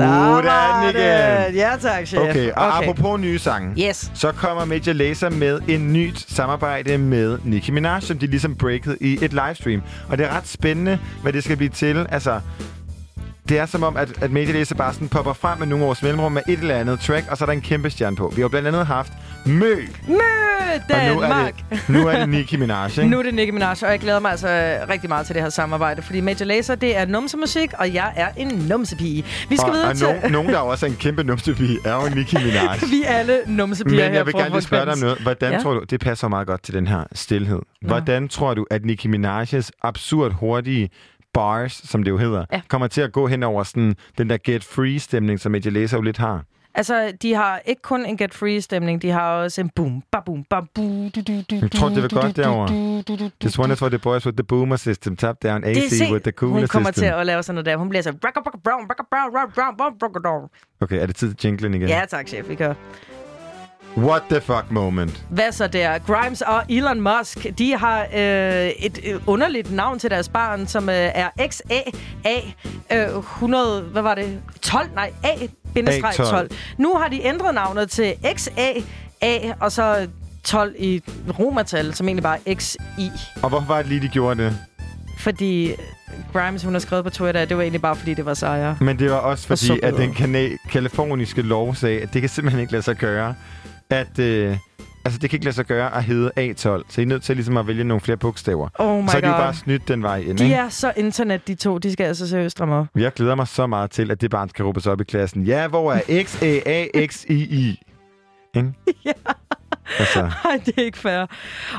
Den 0.00 0.96
igen. 0.96 1.54
Ja, 1.54 1.70
tak, 1.80 2.06
chef. 2.06 2.20
Okay, 2.20 2.50
og 2.50 2.66
okay. 2.68 2.88
apropos 2.88 3.20
nye 3.20 3.38
sange, 3.38 3.82
Yes. 3.88 4.10
så 4.14 4.32
kommer 4.32 4.64
Major 4.64 4.92
Lazer 4.92 5.30
med 5.30 5.60
en 5.68 5.92
nyt 5.92 6.24
samarbejde 6.28 6.98
med 6.98 7.38
Nicki 7.44 7.70
Minaj, 7.70 8.00
som 8.00 8.18
de 8.18 8.26
ligesom 8.26 8.54
breakede 8.54 8.96
i 9.00 9.18
et 9.24 9.32
livestream. 9.32 9.82
Og 10.08 10.18
det 10.18 10.26
er 10.26 10.36
ret 10.36 10.48
spændende, 10.48 10.98
hvad 11.22 11.32
det 11.32 11.44
skal 11.44 11.56
blive 11.56 11.70
til. 11.70 12.06
Altså, 12.10 12.40
det 13.48 13.58
er 13.58 13.66
som 13.66 13.82
om, 13.82 13.96
at, 13.96 14.22
at 14.22 14.30
Lazer 14.30 14.74
bare 14.74 14.94
sådan 14.94 15.08
popper 15.08 15.32
frem 15.32 15.58
med 15.58 15.66
nogle 15.66 15.84
års 15.84 16.02
mellemrum 16.02 16.32
med 16.32 16.42
et 16.48 16.58
eller 16.58 16.74
andet 16.74 17.00
track, 17.00 17.30
og 17.30 17.36
så 17.36 17.44
er 17.44 17.46
der 17.46 17.52
en 17.52 17.60
kæmpe 17.60 17.90
stjerne 17.90 18.16
på. 18.16 18.32
Vi 18.36 18.40
har 18.40 18.48
blandt 18.48 18.68
andet 18.68 18.86
haft 18.86 19.12
Mø, 19.46 19.74
Mø, 20.08 20.14
og 20.90 21.14
nu 21.14 21.20
er, 21.20 21.28
Danmark! 21.28 21.54
det, 21.70 21.88
nu 21.88 22.06
er 22.06 22.18
det 22.18 22.28
Nicki 22.28 22.56
Minaj, 22.56 22.86
ikke? 22.86 23.06
Nu 23.06 23.18
er 23.18 23.22
det 23.22 23.34
Nicki 23.34 23.50
Minaj, 23.50 23.76
og 23.82 23.90
jeg 23.90 23.98
glæder 24.00 24.20
mig 24.20 24.30
altså 24.30 24.78
rigtig 24.88 25.08
meget 25.08 25.26
til 25.26 25.34
det 25.34 25.42
her 25.42 25.50
samarbejde, 25.50 26.02
fordi 26.02 26.20
Major 26.20 26.44
Lazer, 26.44 26.74
det 26.74 26.96
er 26.96 27.06
numsemusik, 27.06 27.72
og 27.78 27.94
jeg 27.94 28.12
er 28.16 28.28
en 28.36 28.48
numsepige. 28.48 29.24
Vi 29.48 29.56
skal 29.56 29.68
og, 29.68 29.74
videre 29.74 29.90
og 29.90 29.96
til... 29.96 30.06
nogen, 30.06 30.32
nogen, 30.32 30.48
der 30.48 30.58
også 30.58 30.86
er 30.86 30.90
en 30.90 30.96
kæmpe 30.96 31.24
numsepige, 31.24 31.78
er 31.84 31.94
jo 31.94 32.14
Nicki 32.14 32.36
Minaj. 32.36 32.78
Vi 32.90 33.02
er 33.06 33.14
alle 33.14 33.38
numsepiger 33.46 33.96
Men 33.96 34.10
her 34.10 34.12
jeg 34.12 34.26
vil 34.26 34.34
gerne 34.34 34.50
lige 34.50 34.62
spørge 34.62 34.84
dig 34.84 34.92
om 34.92 34.98
noget. 34.98 35.18
Hvordan 35.18 35.50
Ja. 35.50 35.56
ja. 35.56 35.62
tror 35.62 35.74
du, 35.74 35.84
det 35.90 36.00
passer 36.00 36.28
meget 36.28 36.46
godt 36.46 36.62
til 36.62 36.74
den 36.74 36.86
her 36.86 37.04
stillhed. 37.12 37.58
Hvordan 37.80 38.28
tror 38.28 38.54
du, 38.54 38.66
at 38.70 38.84
Nicki 38.84 39.08
Minaj's 39.08 39.70
absurd 39.82 40.32
hurtige 40.32 40.90
bars, 41.34 41.72
som 41.72 42.02
det 42.02 42.10
jo 42.10 42.18
hedder, 42.18 42.44
Ja. 42.52 42.60
kommer 42.68 42.86
til 42.86 43.00
at 43.00 43.12
gå 43.12 43.26
hen 43.26 43.42
over 43.42 43.62
sådan, 43.62 43.96
den 44.18 44.30
der 44.30 44.36
get 44.44 44.64
free-stemning, 44.64 45.40
som 45.40 45.52
Major 45.52 45.70
Lazer 45.70 45.96
jo 45.96 46.02
lidt 46.02 46.18
har? 46.18 46.44
Altså, 46.74 47.12
de 47.22 47.34
har 47.34 47.60
ikke 47.66 47.82
kun 47.82 48.06
en 48.06 48.16
Get 48.16 48.34
Free-stemning, 48.34 49.02
de 49.02 49.10
har 49.10 49.30
også 49.32 49.60
en 49.60 49.70
boom, 49.76 50.02
ba 50.12 50.18
boom, 50.26 50.44
ba 50.50 50.60
bu, 50.74 50.82
du, 50.82 51.08
du, 51.20 51.20
du, 51.50 51.56
Jeg 51.62 51.70
tror, 51.70 51.88
det 51.88 52.02
vil 52.02 52.10
godt 52.10 52.36
derovre. 52.36 53.30
This 53.40 53.58
one 53.58 53.72
is 53.72 53.78
for 53.78 53.88
the 53.88 53.98
boys 53.98 54.26
with 54.26 54.36
the 54.36 54.44
boomer 54.44 54.76
system, 54.76 55.16
top 55.16 55.42
down 55.42 55.64
AC 55.64 55.90
se, 55.90 56.12
with 56.12 56.22
the 56.22 56.32
cooler 56.32 56.54
hun 56.58 56.66
kommer 56.68 56.90
system. 56.92 57.02
til 57.02 57.14
at 57.20 57.26
lave 57.26 57.42
sådan 57.42 57.54
noget 57.54 57.66
der. 57.66 57.76
Hun 57.76 57.88
bliver 57.88 58.02
så... 58.02 58.12
Okay, 60.80 61.02
er 61.02 61.06
det 61.06 61.16
tid 61.16 61.34
til 61.34 61.48
jinglen 61.48 61.74
igen? 61.74 61.88
Ja, 61.88 62.04
tak, 62.08 62.28
chef. 62.28 62.48
Vi 62.48 62.54
kører. 62.54 62.74
What 63.96 64.22
the 64.30 64.40
fuck 64.40 64.70
moment. 64.70 65.24
Hvad 65.30 65.52
så 65.52 65.66
der? 65.66 65.98
Grimes 65.98 66.42
og 66.42 66.62
Elon 66.68 67.00
Musk, 67.00 67.46
de 67.58 67.76
har 67.76 68.00
øh, 68.14 68.68
et 68.68 68.98
øh, 69.04 69.20
underligt 69.26 69.72
navn 69.72 69.98
til 69.98 70.10
deres 70.10 70.28
barn, 70.28 70.66
som 70.66 70.88
øh, 70.88 70.94
er 70.94 71.28
XAA 71.48 72.40
øh, 72.92 73.18
100, 73.18 73.82
hvad 73.82 74.02
var 74.02 74.14
det? 74.14 74.40
12? 74.62 74.90
Nej, 74.94 75.12
A-12. 75.24 75.48
A12. 75.78 76.48
Nu 76.78 76.94
har 76.94 77.08
de 77.08 77.24
ændret 77.26 77.54
navnet 77.54 77.90
til 77.90 78.14
XAA, 78.36 79.52
og 79.60 79.72
så 79.72 80.08
12 80.44 80.74
i 80.78 81.02
romertal, 81.38 81.94
som 81.94 82.08
egentlig 82.08 82.22
bare 82.22 82.38
er 82.46 82.54
XI. 82.54 82.78
Og 83.42 83.48
hvorfor 83.48 83.66
var 83.66 83.78
det 83.78 83.86
lige, 83.86 84.00
de 84.00 84.08
gjorde 84.08 84.44
det? 84.44 84.56
Fordi 85.18 85.72
Grimes, 86.32 86.62
hun 86.62 86.72
har 86.72 86.80
skrevet 86.80 87.04
på 87.04 87.10
Twitter, 87.10 87.40
at 87.40 87.48
det 87.48 87.56
var 87.56 87.62
egentlig 87.62 87.82
bare, 87.82 87.96
fordi 87.96 88.14
det 88.14 88.26
var 88.26 88.34
sejre. 88.34 88.76
Men 88.80 88.98
det 88.98 89.10
var 89.10 89.16
også 89.16 89.46
Og 89.50 89.58
så 89.58 89.66
fordi, 89.66 89.80
at 89.82 89.94
den 89.94 90.14
kaliforniske 90.70 91.42
lov 91.42 91.74
sagde, 91.74 92.00
at 92.00 92.12
det 92.12 92.22
kan 92.22 92.28
simpelthen 92.28 92.60
ikke 92.60 92.72
lade 92.72 92.82
sig 92.82 92.96
gøre, 92.96 93.34
at... 93.92 94.18
Øh, 94.18 94.56
altså, 95.04 95.18
det 95.18 95.30
kan 95.30 95.36
ikke 95.36 95.44
lade 95.44 95.54
sig 95.56 95.64
gøre 95.66 95.96
at 95.96 96.04
hedde 96.04 96.30
A12, 96.38 96.54
så 96.88 97.00
I 97.00 97.02
er 97.02 97.06
nødt 97.06 97.22
til 97.22 97.36
ligesom 97.36 97.56
at 97.56 97.66
vælge 97.66 97.84
nogle 97.84 98.00
flere 98.00 98.16
bogstaver. 98.16 98.68
Oh 98.78 99.02
my 99.04 99.08
så 99.08 99.16
er 99.16 99.20
de 99.20 99.26
jo 99.26 99.32
God. 99.32 99.40
bare 99.42 99.54
snydt 99.54 99.88
den 99.88 100.02
vej 100.02 100.18
ind, 100.18 100.38
De 100.38 100.44
ikke? 100.44 100.56
er 100.56 100.68
så 100.68 100.92
internet, 100.96 101.48
de 101.48 101.54
to. 101.54 101.78
De 101.78 101.92
skal 101.92 102.04
altså 102.04 102.28
seriøst 102.28 102.52
stramme 102.52 102.74
op. 102.74 102.86
Jeg 102.96 103.12
glæder 103.12 103.34
mig 103.34 103.48
så 103.48 103.66
meget 103.66 103.90
til, 103.90 104.10
at 104.10 104.20
det 104.20 104.30
barn 104.30 104.48
skal 104.48 104.64
råbes 104.64 104.86
op 104.86 105.00
i 105.00 105.04
klassen. 105.04 105.42
Ja, 105.42 105.68
hvor 105.68 105.92
er 105.92 106.24
X, 106.24 106.42
A, 106.42 106.58
A, 106.66 107.06
X, 107.06 107.24
I, 107.24 107.34
I? 107.34 107.80
Ikke? 108.56 108.72
Ja. 109.04 109.12
Altså, 109.98 110.20
Nej, 110.44 110.60
det 110.66 110.74
er 110.78 110.82
ikke 110.82 110.98
fair. 110.98 111.26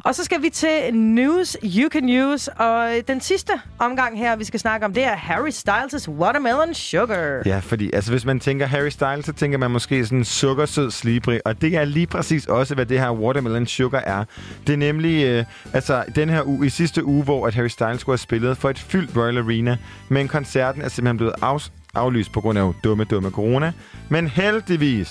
Og 0.04 0.16
så 0.16 0.24
skal 0.24 0.42
vi 0.42 0.50
til 0.50 0.94
News 0.94 1.58
You 1.64 1.90
Can 1.90 2.24
Use. 2.24 2.54
Og 2.54 2.90
den 3.08 3.22
sidste 3.22 3.54
omgang 3.80 4.18
her, 4.18 4.36
vi 4.36 4.44
skal 4.44 4.60
snakke 4.60 4.86
om, 4.86 4.94
det 4.94 5.04
er 5.04 5.16
Harry 5.16 5.50
Styles' 5.50 6.10
Watermelon 6.10 6.74
Sugar. 6.74 7.42
ja, 7.46 7.60
fordi 7.60 7.90
altså, 7.94 8.12
hvis 8.12 8.26
man 8.26 8.40
tænker 8.40 8.66
Harry 8.66 8.90
Styles, 8.90 9.26
så 9.26 9.34
tænker 9.34 9.58
man 9.58 9.72
måske 9.72 10.06
sådan 10.06 10.26
sukkersød 10.26 10.92
slibrig. 10.92 11.42
Og 11.46 11.62
det 11.62 11.76
er 11.76 11.86
lige 11.86 12.08
præcis 12.08 12.46
også, 12.46 12.76
hvad 12.76 12.86
det 12.86 13.00
her 13.00 13.12
Watermelon 13.12 13.68
Sugar 13.68 14.00
er. 14.06 14.24
Det 14.68 14.74
er 14.74 14.78
nemlig, 14.78 15.26
øh, 15.26 15.46
altså 15.74 16.04
den 16.16 16.30
her 16.30 16.44
uge, 16.46 16.66
i 16.66 16.70
sidste 16.70 17.04
uge, 17.06 17.24
hvor 17.24 17.48
at 17.48 17.54
Harry 17.54 17.68
Styles 17.68 18.02
skulle 18.02 18.14
have 18.14 18.18
spillet 18.18 18.58
for 18.58 18.70
et 18.70 18.80
fyldt 18.80 19.18
Royal 19.18 19.38
Arena. 19.38 19.78
Men 20.10 20.28
koncerten 20.28 20.82
er 20.82 20.90
simpelthen 20.90 21.18
blevet 21.18 21.34
af, 21.42 21.70
aflyst 21.96 22.32
på 22.32 22.42
grund 22.42 22.60
af 22.60 22.74
dumme, 22.84 23.04
dumme 23.04 23.30
corona. 23.30 23.74
Men 24.10 24.28
heldigvis, 24.28 25.10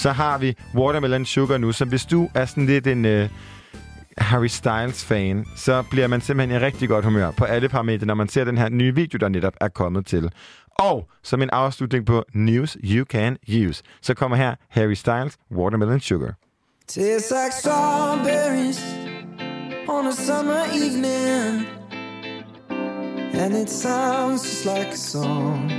så 0.00 0.12
har 0.12 0.38
vi 0.38 0.56
Watermelon 0.74 1.24
Sugar 1.24 1.58
nu, 1.58 1.72
så 1.72 1.84
hvis 1.84 2.04
du 2.04 2.28
er 2.34 2.44
sådan 2.44 2.66
lidt 2.66 2.86
en... 2.86 3.04
Øh, 3.04 3.28
Harry 4.18 4.46
Styles-fan, 4.46 5.46
så 5.56 5.84
bliver 5.90 6.06
man 6.06 6.20
simpelthen 6.20 6.60
i 6.60 6.64
rigtig 6.64 6.88
godt 6.88 7.04
humør 7.04 7.30
på 7.30 7.44
alle 7.44 7.68
parametre, 7.68 8.06
når 8.06 8.14
man 8.14 8.28
ser 8.28 8.44
den 8.44 8.58
her 8.58 8.68
nye 8.68 8.94
video, 8.94 9.16
der 9.16 9.28
netop 9.28 9.52
er 9.60 9.68
kommet 9.68 10.06
til. 10.06 10.30
Og 10.78 11.08
som 11.22 11.42
en 11.42 11.50
afslutning 11.50 12.06
på 12.06 12.24
News 12.34 12.76
You 12.84 13.04
Can 13.04 13.36
Use, 13.48 13.82
så 14.02 14.14
kommer 14.14 14.36
her 14.36 14.54
Harry 14.68 14.94
Styles 14.94 15.36
Watermelon 15.50 16.00
Sugar. 16.00 16.34
Tastes 16.88 17.30
like 17.30 17.52
strawberries 17.52 18.80
on 19.88 20.06
a 20.06 20.12
summer 20.12 20.62
evening, 20.74 21.66
and 23.34 23.54
it 23.54 23.70
sounds 23.70 24.42
just 24.42 24.64
like 24.64 24.88
a 24.88 24.96
song. 24.96 25.70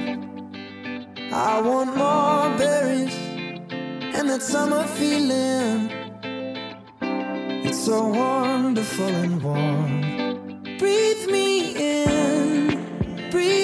I 1.32 1.62
want 1.62 1.98
more 1.98 2.58
berries 2.58 3.31
and 4.14 4.30
that 4.30 4.42
summer 4.42 4.84
feeling. 4.88 5.90
It's 7.64 7.86
so 7.86 8.08
wonderful 8.08 9.08
and 9.08 9.42
warm. 9.42 10.02
Breathe 10.78 11.28
me 11.30 11.76
in, 11.76 13.30
breathe 13.30 13.61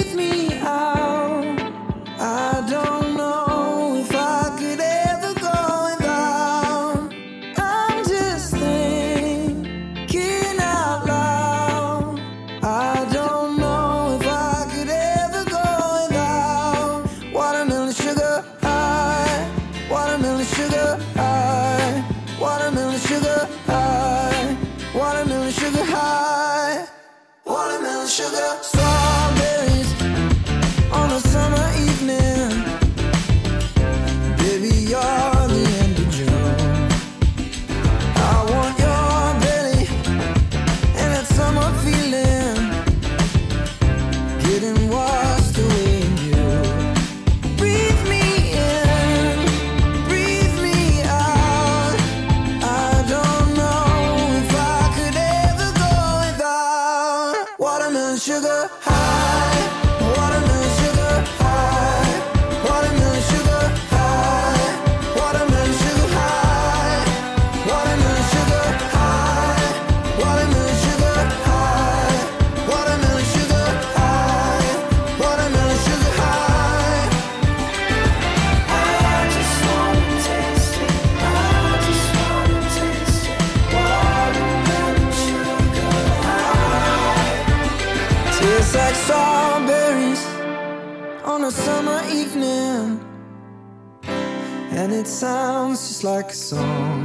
like 96.15 96.31
a 96.31 96.33
song. 96.33 97.03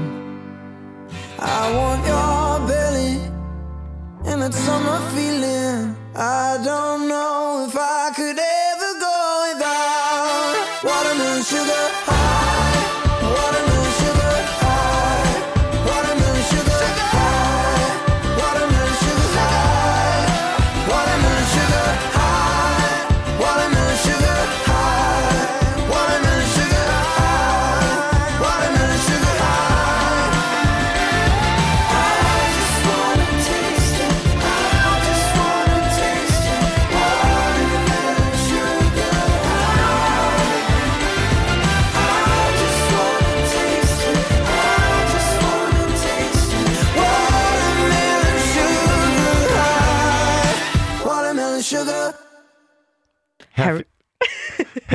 I 1.39 1.63
want 1.77 2.01
your 2.13 2.69
belly 2.71 3.15
and 4.29 4.43
that 4.43 4.55
summer 4.55 5.01
feeling. 5.15 5.97
I 6.15 6.49
don't 6.69 7.09
know 7.09 7.67
if 7.69 7.75
I 7.77 7.92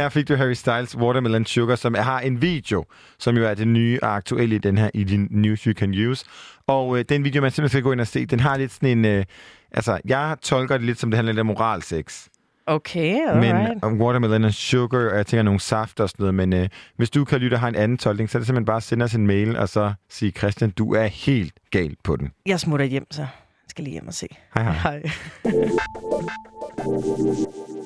her 0.08 0.12
fik 0.12 0.28
du 0.28 0.36
Harry 0.36 0.54
Styles 0.54 0.98
Watermelon 0.98 1.46
Sugar, 1.46 1.76
som 1.76 1.94
har 1.94 2.20
en 2.20 2.42
video, 2.42 2.86
som 3.20 3.38
jo 3.38 3.46
er 3.46 3.54
det 3.54 3.68
nye 3.68 4.00
og 4.02 4.16
aktuelle 4.16 4.56
i 4.56 4.58
den 4.58 4.78
her, 4.78 4.90
i 4.94 5.04
din 5.04 5.28
News 5.32 5.64
You 5.64 5.74
Can 5.74 6.08
Use. 6.08 6.26
Og 6.68 7.00
øh, 7.00 7.06
den 7.10 7.24
video, 7.24 7.42
man 7.42 7.52
simpelthen 7.52 7.70
skal 7.70 7.84
gå 7.84 7.92
ind 7.92 8.02
og 8.02 8.08
se, 8.08 8.26
den 8.26 8.40
har 8.40 8.58
lidt 8.58 8.72
sådan 8.72 8.90
en... 8.90 9.06
Øh, 9.06 9.26
altså, 9.72 10.00
jeg 10.06 10.38
tolker 10.42 10.78
det 10.78 10.86
lidt 10.86 11.00
som, 11.00 11.12
det 11.12 11.18
handler 11.18 11.34
lidt 11.34 11.40
om 11.40 11.46
moralsex. 11.46 12.28
Okay, 12.66 13.20
alright. 13.28 13.56
Men 13.56 13.84
om 13.84 14.02
watermelon 14.02 14.44
og 14.44 14.54
sugar, 14.54 15.10
og 15.10 15.18
jeg 15.18 15.26
tænker 15.26 15.44
nogle 15.44 15.60
saft 15.60 16.00
og 16.00 16.10
sådan 16.10 16.24
noget. 16.24 16.34
Men 16.34 16.54
øh, 16.54 16.70
hvis 16.98 17.10
du 17.10 17.26
kan 17.26 17.40
lytte 17.40 17.56
og 17.56 17.60
har 17.60 17.68
en 17.68 17.76
anden 17.76 17.98
tolkning, 17.98 18.30
så 18.30 18.38
er 18.38 18.40
det 18.40 18.48
simpelthen 18.48 18.66
bare 18.66 18.78
at 18.78 18.84
sende 18.84 19.04
os 19.04 19.14
en 19.14 19.28
mail, 19.28 19.58
og 19.58 19.70
så 19.70 19.94
sige, 20.10 20.32
Christian, 20.32 20.70
du 20.70 20.94
er 20.94 21.06
helt 21.06 21.54
galt 21.72 22.04
på 22.04 22.16
den. 22.16 22.32
Jeg 22.46 22.60
smutter 22.60 22.86
hjem, 22.86 23.06
så 23.12 23.22
jeg 23.22 23.30
skal 23.70 23.84
lige 23.84 23.92
hjem 23.92 24.08
og 24.08 24.14
se. 24.14 24.28
Hej 24.54 24.64
hej. 24.64 24.74
Hej. 24.74 25.04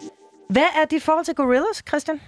Hvad 0.51 0.67
er 0.81 0.85
dit 0.85 1.03
forhold 1.03 1.25
til 1.25 1.35
Gorillaz, 1.35 1.81
Christian? 1.87 2.21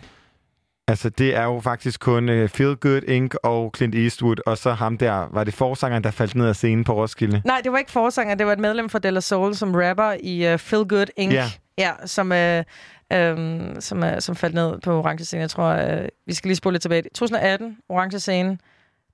Altså, 0.88 1.10
det 1.10 1.36
er 1.36 1.44
jo 1.44 1.60
faktisk 1.60 2.00
kun 2.00 2.30
uh, 2.30 2.50
Feel 2.50 2.76
Good 2.76 3.02
Inc. 3.02 3.34
og 3.44 3.74
Clint 3.78 3.96
Eastwood, 3.96 4.36
og 4.46 4.58
så 4.58 4.74
ham 4.74 4.98
der, 4.98 5.28
var 5.32 5.44
det 5.44 5.54
forsangeren, 5.54 6.04
der 6.04 6.12
faldt 6.12 6.36
ned 6.36 6.48
af 6.48 6.56
scenen 6.56 6.84
på 6.84 6.94
Roskilde? 6.94 7.42
Nej, 7.46 7.62
det 7.64 7.72
var 7.72 7.78
ikke 7.78 7.92
forsanger. 7.92 8.36
Det 8.36 8.46
var 8.46 8.54
et 8.54 8.60
medlem 8.60 8.90
fra 8.90 9.00
Della 9.00 9.20
Soul, 9.20 9.56
som 9.56 9.76
rapper 9.76 10.16
i 10.20 10.54
uh, 10.54 10.60
Feel 10.60 10.88
Good 10.88 11.06
Inc. 11.18 11.34
Ja. 11.34 11.46
ja 11.78 11.92
som, 12.06 12.32
uh, 12.32 13.18
um, 13.18 13.82
som, 13.82 14.04
uh, 14.04 14.10
som 14.20 14.36
faldt 14.36 14.56
ned 14.56 14.80
på 14.82 15.00
Orange 15.00 15.26
Scene. 15.26 15.42
Jeg 15.42 15.50
tror, 15.50 15.74
uh, 15.74 16.06
vi 16.28 16.34
skal 16.34 16.48
lige 16.48 16.56
spole 16.56 16.74
lidt 16.74 16.82
tilbage. 16.82 17.04
2018, 17.04 17.78
Orange 17.90 18.20
Scene. 18.20 18.58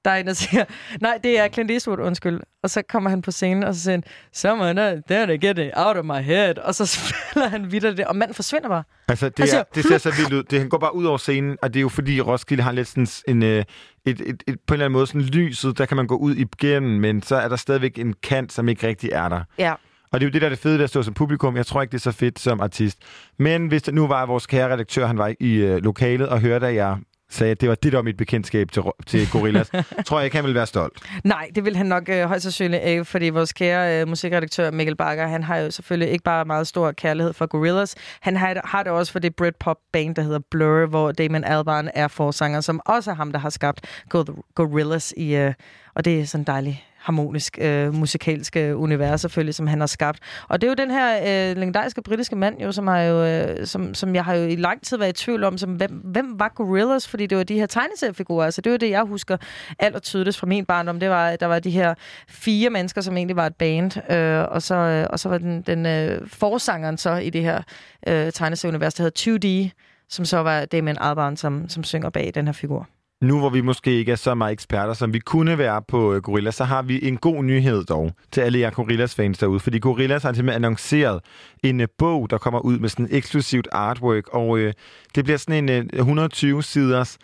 Der 0.06 0.12
er 0.12 0.16
en, 0.16 0.28
der 0.28 0.34
siger, 0.34 0.66
nej, 1.02 1.20
det 1.24 1.40
er 1.40 1.48
Clint 1.48 1.72
Eastwood, 1.72 2.00
undskyld. 2.00 2.40
Og 2.64 2.70
så 2.70 2.82
kommer 2.90 3.10
han 3.10 3.22
på 3.22 3.32
scenen, 3.32 3.64
og 3.64 3.76
så 3.76 3.82
siger 3.82 3.94
han, 3.94 4.04
someone 4.34 5.02
there 5.10 5.28
to 5.28 5.48
get 5.48 5.60
it 5.60 5.72
out 5.76 5.98
of 5.98 6.06
my 6.06 6.22
head. 6.22 6.58
Og 6.58 6.76
så 6.76 6.86
spiller 6.96 7.50
han 7.50 7.72
videre 7.72 7.96
det, 7.96 8.06
og 8.06 8.16
manden 8.16 8.36
forsvinder 8.36 8.70
bare. 8.70 8.84
Altså, 9.08 9.30
det, 9.30 9.54
er, 9.54 9.64
det 9.76 9.84
ser 9.86 9.98
så 9.98 10.12
vildt 10.18 10.34
ud. 10.34 10.44
Det, 10.44 10.60
han 10.60 10.70
går 10.70 10.78
bare 10.78 10.96
ud 10.96 11.06
over 11.06 11.18
scenen, 11.18 11.58
og 11.62 11.74
det 11.74 11.80
er 11.80 11.82
jo 11.82 11.90
fordi 11.90 12.22
Roskilde 12.22 12.64
har 12.64 12.72
lidt 12.72 12.88
sådan 12.88 13.08
en, 13.28 13.44
øh, 13.44 13.50
et, 13.60 13.66
et, 14.06 14.22
et, 14.22 14.44
et, 14.48 14.60
på 14.68 14.74
en 14.74 14.76
eller 14.76 14.86
anden 14.86 14.94
måde 14.94 15.08
sådan 15.08 15.22
lyset, 15.22 15.78
der 15.78 15.86
kan 15.86 15.98
man 15.98 16.08
gå 16.08 16.16
ud 16.16 16.36
igennem, 16.36 17.00
men 17.00 17.22
så 17.22 17.36
er 17.36 17.48
der 17.48 17.56
stadigvæk 17.56 18.00
en 18.00 18.14
kant, 18.24 18.54
som 18.54 18.70
ikke 18.70 18.88
rigtig 18.88 19.10
er 19.14 19.30
der. 19.30 19.42
Ja. 19.58 19.74
Og 20.12 20.20
det 20.20 20.26
er 20.26 20.30
jo 20.30 20.34
det, 20.34 20.42
der 20.42 20.48
er 20.48 20.50
det 20.50 20.60
fede 20.60 20.78
ved 20.78 20.84
at 20.84 20.90
stå 20.90 21.04
som 21.04 21.14
publikum. 21.14 21.56
Jeg 21.56 21.66
tror 21.66 21.82
ikke, 21.82 21.92
det 21.92 21.98
er 21.98 22.12
så 22.12 22.18
fedt 22.18 22.40
som 22.40 22.62
artist. 22.62 22.98
Men 23.40 23.68
hvis 23.68 23.82
det 23.82 23.94
nu 23.94 24.08
var 24.08 24.26
vores 24.26 24.48
kære 24.48 24.74
redaktør, 24.74 25.08
han 25.08 25.18
var 25.18 25.34
i 25.40 25.54
øh, 25.54 25.84
lokalet 25.84 26.30
og 26.30 26.40
hørte, 26.40 26.68
at 26.68 26.76
jeg 26.76 26.98
sagde, 27.30 27.52
at 27.52 27.62
det 27.62 27.70
var 27.70 27.76
det, 27.76 27.92
der 27.92 27.98
var 27.98 28.04
mit 28.04 28.18
bekendtskab 28.18 28.72
til, 28.72 28.84
til 29.06 29.30
Gorillaz, 29.32 29.70
tror 30.06 30.20
jeg 30.20 30.26
ikke, 30.26 30.38
han 30.38 30.44
ville 30.44 30.56
være 30.56 30.68
stolt. 30.68 30.94
Nej, 31.24 31.50
det 31.56 31.66
vil 31.66 31.76
han 31.76 31.86
nok 31.86 32.10
øh, 32.10 32.24
højst 32.28 32.44
sandsynligt 32.44 32.84
ikke, 32.84 33.06
fordi 33.06 33.30
vores 33.30 33.54
kære 33.54 34.02
øh, 34.02 34.08
musikredaktør 34.08 34.72
Mikkel 34.72 34.96
Bakker, 34.96 35.28
han 35.28 35.44
har 35.44 35.58
jo 35.58 35.72
selvfølgelig 35.72 36.10
ikke 36.12 36.24
bare 36.24 36.46
meget 36.46 36.68
stor 36.68 36.92
kærlighed 36.92 37.34
for 37.34 37.46
Gorillaz, 37.46 37.96
han 38.20 38.38
har, 38.38 38.62
har 38.66 38.84
det 38.84 38.92
også 38.92 39.12
for 39.12 39.20
det 39.20 39.36
Britpop-band, 39.36 40.16
der 40.16 40.22
hedder 40.22 40.40
Blur, 40.52 40.86
hvor 40.86 41.12
Damon 41.12 41.44
Albarn 41.44 41.90
er 41.94 42.08
forsanger, 42.08 42.62
som 42.62 42.82
også 42.86 43.12
er 43.12 43.16
ham, 43.16 43.32
der 43.32 43.40
har 43.40 43.50
skabt 43.50 43.82
Go- 44.10 44.24
Gorillaz 44.56 45.12
i, 45.18 45.36
øh, 45.36 45.54
og 45.96 46.06
det 46.06 46.22
er 46.22 46.26
sådan 46.26 46.44
dejligt 46.44 46.78
harmonisk 47.00 47.58
øh, 47.62 47.94
musikalsk 47.94 48.58
univers 48.76 49.22
selvfølgelig, 49.22 49.56
som 49.56 49.68
han 49.68 49.80
har 49.80 49.88
skabt. 49.88 50.20
Og 50.48 50.62
det 50.62 50.68
er 50.68 50.72
jo 50.72 50.76
den 50.76 50.92
her 50.92 51.18
øh, 51.18 51.58
legendariske 51.58 52.02
britiske 52.02 52.36
mand, 52.36 52.62
jo, 52.62 52.72
som, 52.72 52.88
har 52.88 53.02
jo, 53.02 53.26
øh, 53.26 53.68
som, 53.68 53.94
som 53.94 54.16
jeg 54.16 54.26
har 54.26 54.34
jo 54.34 54.46
i 54.46 54.56
lang 54.56 54.82
tid 54.82 54.98
været 54.98 55.10
i 55.10 55.24
tvivl 55.24 55.44
om, 55.44 55.58
som, 55.58 55.74
hvem, 55.74 55.92
hvem 55.92 56.40
var 56.40 56.50
Gorillas? 56.56 57.08
Fordi 57.08 57.26
det 57.26 57.38
var 57.38 57.44
de 57.44 57.60
her 57.60 57.66
tegneseriefigurer. 57.66 58.46
Altså, 58.46 58.62
det 58.62 58.72
var 58.72 58.78
det, 58.78 58.90
jeg 58.90 59.04
husker 59.04 59.38
aller 59.80 60.00
tydeligst 60.00 60.40
fra 60.40 60.48
min 60.48 60.66
barndom. 60.66 61.00
Det 61.00 61.10
var, 61.10 61.36
der 61.36 61.46
var 61.46 61.60
de 61.60 61.70
her 61.70 61.94
fire 62.28 62.70
mennesker, 62.70 63.02
som 63.02 63.18
egentlig 63.18 63.36
var 63.36 63.46
et 63.46 63.56
band, 63.56 64.12
øh, 64.12 64.46
og, 64.52 64.62
så, 64.62 64.76
øh, 64.76 65.08
og 65.10 65.20
så 65.20 65.30
var 65.30 65.38
den, 65.38 65.62
den 65.62 65.86
øh, 65.86 66.28
forsangeren 66.28 66.98
så 66.98 67.16
i 67.16 67.30
det 67.30 67.42
her 67.42 67.62
øh, 68.08 68.32
tegneserieunivers, 68.32 68.94
der 68.94 69.04
hedder 69.04 69.68
2D, 69.68 69.76
som 70.10 70.26
så 70.26 70.38
var 70.38 70.66
Damien 70.66 70.98
Albarn, 71.00 71.38
som, 71.38 71.70
som 71.70 71.84
synger 71.84 72.10
bag 72.10 72.32
den 72.36 72.46
her 72.46 72.54
figur. 72.54 72.88
Nu 73.22 73.40
hvor 73.40 73.50
vi 73.50 73.62
måske 73.62 73.92
ikke 73.92 74.12
er 74.12 74.16
så 74.16 74.36
meget 74.36 74.52
eksperter, 74.52 74.94
som 74.94 75.14
vi 75.14 75.20
kunne 75.20 75.58
være 75.58 75.82
på 75.88 76.14
øh, 76.14 76.22
Gorilla, 76.22 76.52
så 76.52 76.64
har 76.64 76.82
vi 76.82 77.08
en 77.08 77.18
god 77.18 77.44
nyhed 77.44 77.84
dog 77.84 78.12
til 78.32 78.42
alle 78.42 78.60
jer 78.60 78.70
Gorillas-fans 78.70 79.38
derude. 79.38 79.60
Fordi 79.60 79.80
Gorillas 79.80 80.24
har 80.24 80.34
simpelthen 80.34 80.64
annonceret 80.64 81.22
en 81.64 81.82
øh, 81.82 81.88
bog, 81.98 82.30
der 82.30 82.38
kommer 82.38 82.60
ud 82.60 82.80
med 82.80 82.90
sådan 82.90 83.06
et 83.06 83.14
eksklusivt 83.14 83.68
artwork. 83.72 84.28
Og 84.34 84.58
øh, 84.58 84.74
det 85.16 85.24
bliver 85.24 85.38
sådan 85.38 85.70
en 85.70 85.90
øh, 85.94 86.00
120 86.00 86.64
siders 86.64 87.18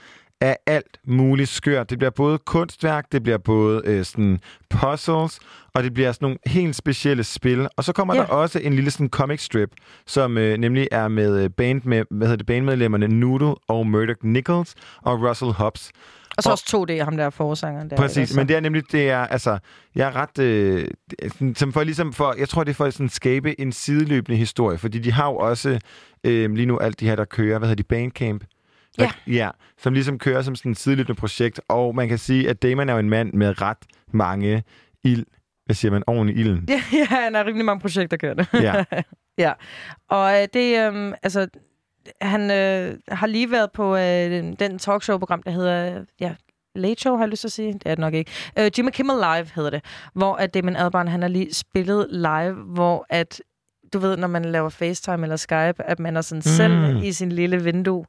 af 0.46 0.58
alt 0.66 1.00
muligt 1.08 1.50
skørt. 1.50 1.90
Det 1.90 1.98
bliver 1.98 2.10
både 2.12 2.38
kunstværk, 2.38 3.06
det 3.12 3.24
bliver 3.24 3.38
både 3.38 3.82
øh, 3.86 4.06
sådan 4.06 4.40
puzzles, 4.70 5.40
og 5.74 5.84
det 5.84 5.94
bliver 5.94 6.12
sådan 6.12 6.26
nogle 6.26 6.38
helt 6.46 6.76
specielle 6.76 7.24
spil. 7.24 7.68
Og 7.78 7.84
så 7.84 7.94
kommer 7.94 8.16
Ja. 8.16 8.20
der 8.22 8.28
også 8.28 8.60
en 8.60 8.74
lille 8.74 8.92
sådan 8.92 9.10
comic 9.10 9.42
strip, 9.44 9.70
som 10.08 10.38
øh, 10.38 10.58
nemlig 10.58 10.88
er 10.92 11.08
med 11.08 11.44
øh, 11.44 11.50
band 11.50 11.82
med, 11.84 12.04
hvad 12.12 12.28
hedder 12.28 12.38
det, 12.38 12.46
bandmedlemmerne 12.46 13.08
Noodle 13.08 13.56
og 13.68 13.88
Murdoch 13.88 14.20
Nichols 14.24 14.76
og 15.02 15.22
Russell 15.30 15.52
Hobbs. 15.52 15.92
Og 16.38 16.44
så 16.44 16.50
Og- 16.50 16.52
også 16.54 16.86
2D, 16.90 17.04
ham 17.04 17.18
der 17.18 17.24
er 17.26 17.30
forsangeren. 17.30 17.90
Der, 17.90 17.96
Præcis, 17.96 18.36
men 18.36 18.48
det 18.48 18.56
er 18.56 18.60
nemlig, 18.60 18.84
det 18.92 19.10
er, 19.10 19.20
altså, 19.20 19.58
jeg 19.96 20.08
er 20.08 20.16
ret, 20.16 20.40
øh, 20.40 20.88
som 21.56 21.74
for 21.74 21.84
ligesom 21.84 22.14
for, 22.14 22.36
jeg 22.38 22.50
tror, 22.50 22.64
det 22.64 22.72
er 22.72 22.76
for 22.76 22.86
at 22.86 22.94
sådan 22.94 23.10
skabe 23.10 23.60
en 23.62 23.72
sideløbende 23.72 24.38
historie, 24.38 24.78
fordi 24.78 25.00
de 25.00 25.12
har 25.12 25.26
jo 25.30 25.36
også 25.36 25.80
øh, 26.24 26.52
lige 26.54 26.66
nu 26.66 26.78
alt 26.78 27.00
de 27.00 27.06
her, 27.06 27.16
der 27.16 27.26
kører, 27.26 27.60
hvad 27.60 27.68
hedder 27.70 27.84
de, 27.84 27.88
Bandcamp? 27.88 28.44
Ja. 29.00 29.12
Ja, 29.28 29.50
som 29.78 29.94
ligesom 29.94 30.20
kører 30.20 30.42
som 30.42 30.56
sådan 30.56 30.72
et 30.72 30.78
sideløbende 30.78 31.20
projekt, 31.20 31.62
og 31.68 31.96
man 31.96 32.08
kan 32.08 32.18
sige, 32.18 32.50
at 32.50 32.64
Damon 32.64 32.90
er 32.90 32.94
jo 32.94 33.00
en 33.00 33.10
mand 33.10 33.34
med 33.34 33.62
ret 33.62 33.78
mange 34.14 34.64
ild, 35.04 35.26
hvad 35.66 35.76
siger 35.76 35.92
man, 35.92 36.04
oven 36.08 36.30
i 36.30 36.32
ilden. 36.32 36.66
Ja, 36.70 36.82
ja, 37.00 37.06
han 37.06 37.36
har 37.36 37.46
rimelig 37.46 37.66
mange 37.66 37.82
projekter 37.82 38.18
kørende. 38.18 38.46
Ja. 38.54 38.84
ja. 39.46 39.54
Og 40.10 40.42
øh, 40.42 40.48
det, 40.54 40.94
øh, 40.94 41.14
altså, 41.24 41.48
han 42.22 42.52
øh, 42.52 42.98
har 43.08 43.28
lige 43.28 43.52
været 43.52 43.72
på 43.72 43.96
øh, 43.96 44.54
den 44.60 44.80
talkshow-program, 44.80 45.44
der 45.44 45.52
hedder, 45.52 46.04
ja, 46.20 46.36
Late 46.76 47.02
Show, 47.02 47.16
har 47.16 47.24
jeg 47.24 47.30
lyst 47.30 47.42
til 47.42 47.48
at 47.48 47.52
sige. 47.52 47.74
Det 47.74 47.86
er 47.86 47.90
det 47.90 48.00
nok 48.00 48.14
ikke. 48.14 48.32
Øh, 48.60 48.72
Jimmy 48.78 48.90
Kimmel 48.90 49.16
Live 49.16 49.48
hedder 49.56 49.70
det, 49.70 49.86
hvor 50.14 50.36
at 50.36 50.54
Damon 50.54 50.76
Albarn, 50.76 51.08
han 51.08 51.22
har 51.22 51.30
lige 51.30 51.54
spillet 51.54 52.08
live, 52.12 52.54
hvor 52.54 53.06
at, 53.10 53.42
du 53.94 54.00
ved, 54.00 54.18
når 54.18 54.28
man 54.28 54.46
laver 54.46 54.70
FaceTime 54.70 55.24
eller 55.24 55.36
Skype, 55.36 55.84
at 55.84 56.00
man 56.00 56.18
er 56.18 56.22
sådan 56.22 56.42
mm. 56.46 56.52
selv 56.52 57.04
i 57.04 57.12
sin 57.12 57.32
lille 57.32 57.64
vindue, 57.64 58.06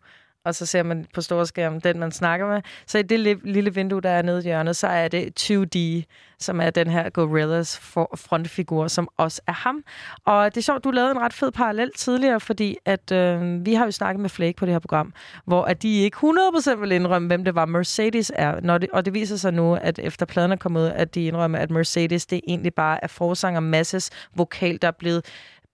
og 0.47 0.55
så 0.55 0.67
ser 0.67 0.83
man 0.83 1.07
på 1.15 1.21
storskærmen 1.21 1.81
den, 1.81 1.99
man 1.99 2.13
snakker 2.13 2.47
med. 2.47 2.63
Så 2.87 2.99
i 2.99 3.03
det 3.03 3.41
lille 3.45 3.75
vindue, 3.75 4.01
der 4.01 4.11
er 4.11 4.23
nede 4.23 4.39
i 4.39 4.43
hjørnet, 4.43 4.77
så 4.77 4.87
er 4.87 5.09
det 5.09 5.41
2D, 5.41 6.05
som 6.39 6.61
er 6.61 6.71
den 6.71 6.91
her 6.91 7.11
Gorillas 7.11 7.79
frontfigur, 8.17 8.89
som 8.89 9.09
også 9.17 9.43
er 9.47 9.53
ham. 9.53 9.85
Og 10.25 10.55
det 10.55 10.61
er 10.61 10.63
sjovt, 10.63 10.85
du 10.85 10.91
lavede 10.91 11.11
en 11.11 11.21
ret 11.21 11.33
fed 11.33 11.51
parallel 11.51 11.91
tidligere, 11.97 12.41
fordi 12.41 12.77
at 12.85 13.13
øh, 13.13 13.67
vi 13.67 13.75
har 13.75 13.85
jo 13.85 13.91
snakket 13.91 14.21
med 14.21 14.31
Flake 14.31 14.57
på 14.57 14.67
det 14.67 14.75
her 14.75 14.79
program, 14.79 15.13
hvor 15.45 15.65
at 15.65 15.83
de 15.83 16.03
ikke 16.03 16.17
100% 16.17 16.75
vil 16.75 16.93
indrømme, 16.93 17.29
hvem 17.29 17.45
det 17.45 17.55
var 17.55 17.65
Mercedes 17.65 18.33
er. 18.35 18.61
Når 18.61 18.79
det, 18.79 18.91
og 18.93 19.05
det 19.05 19.15
viser 19.15 19.37
sig 19.37 19.53
nu, 19.53 19.75
at 19.75 19.99
efter 19.99 20.27
pladen 20.27 20.53
er 20.53 20.57
kommet 20.57 20.81
ud, 20.81 20.87
at 20.87 21.15
de 21.15 21.25
indrømmer, 21.25 21.59
at 21.59 21.71
Mercedes 21.71 22.27
det 22.27 22.41
egentlig 22.49 22.75
bare 22.75 23.05
er 23.05 23.09
forsanger 23.09 23.61
Masses 23.61 24.11
vokal, 24.35 24.79
der 24.83 24.89
er 24.89 24.93
blevet 24.99 25.25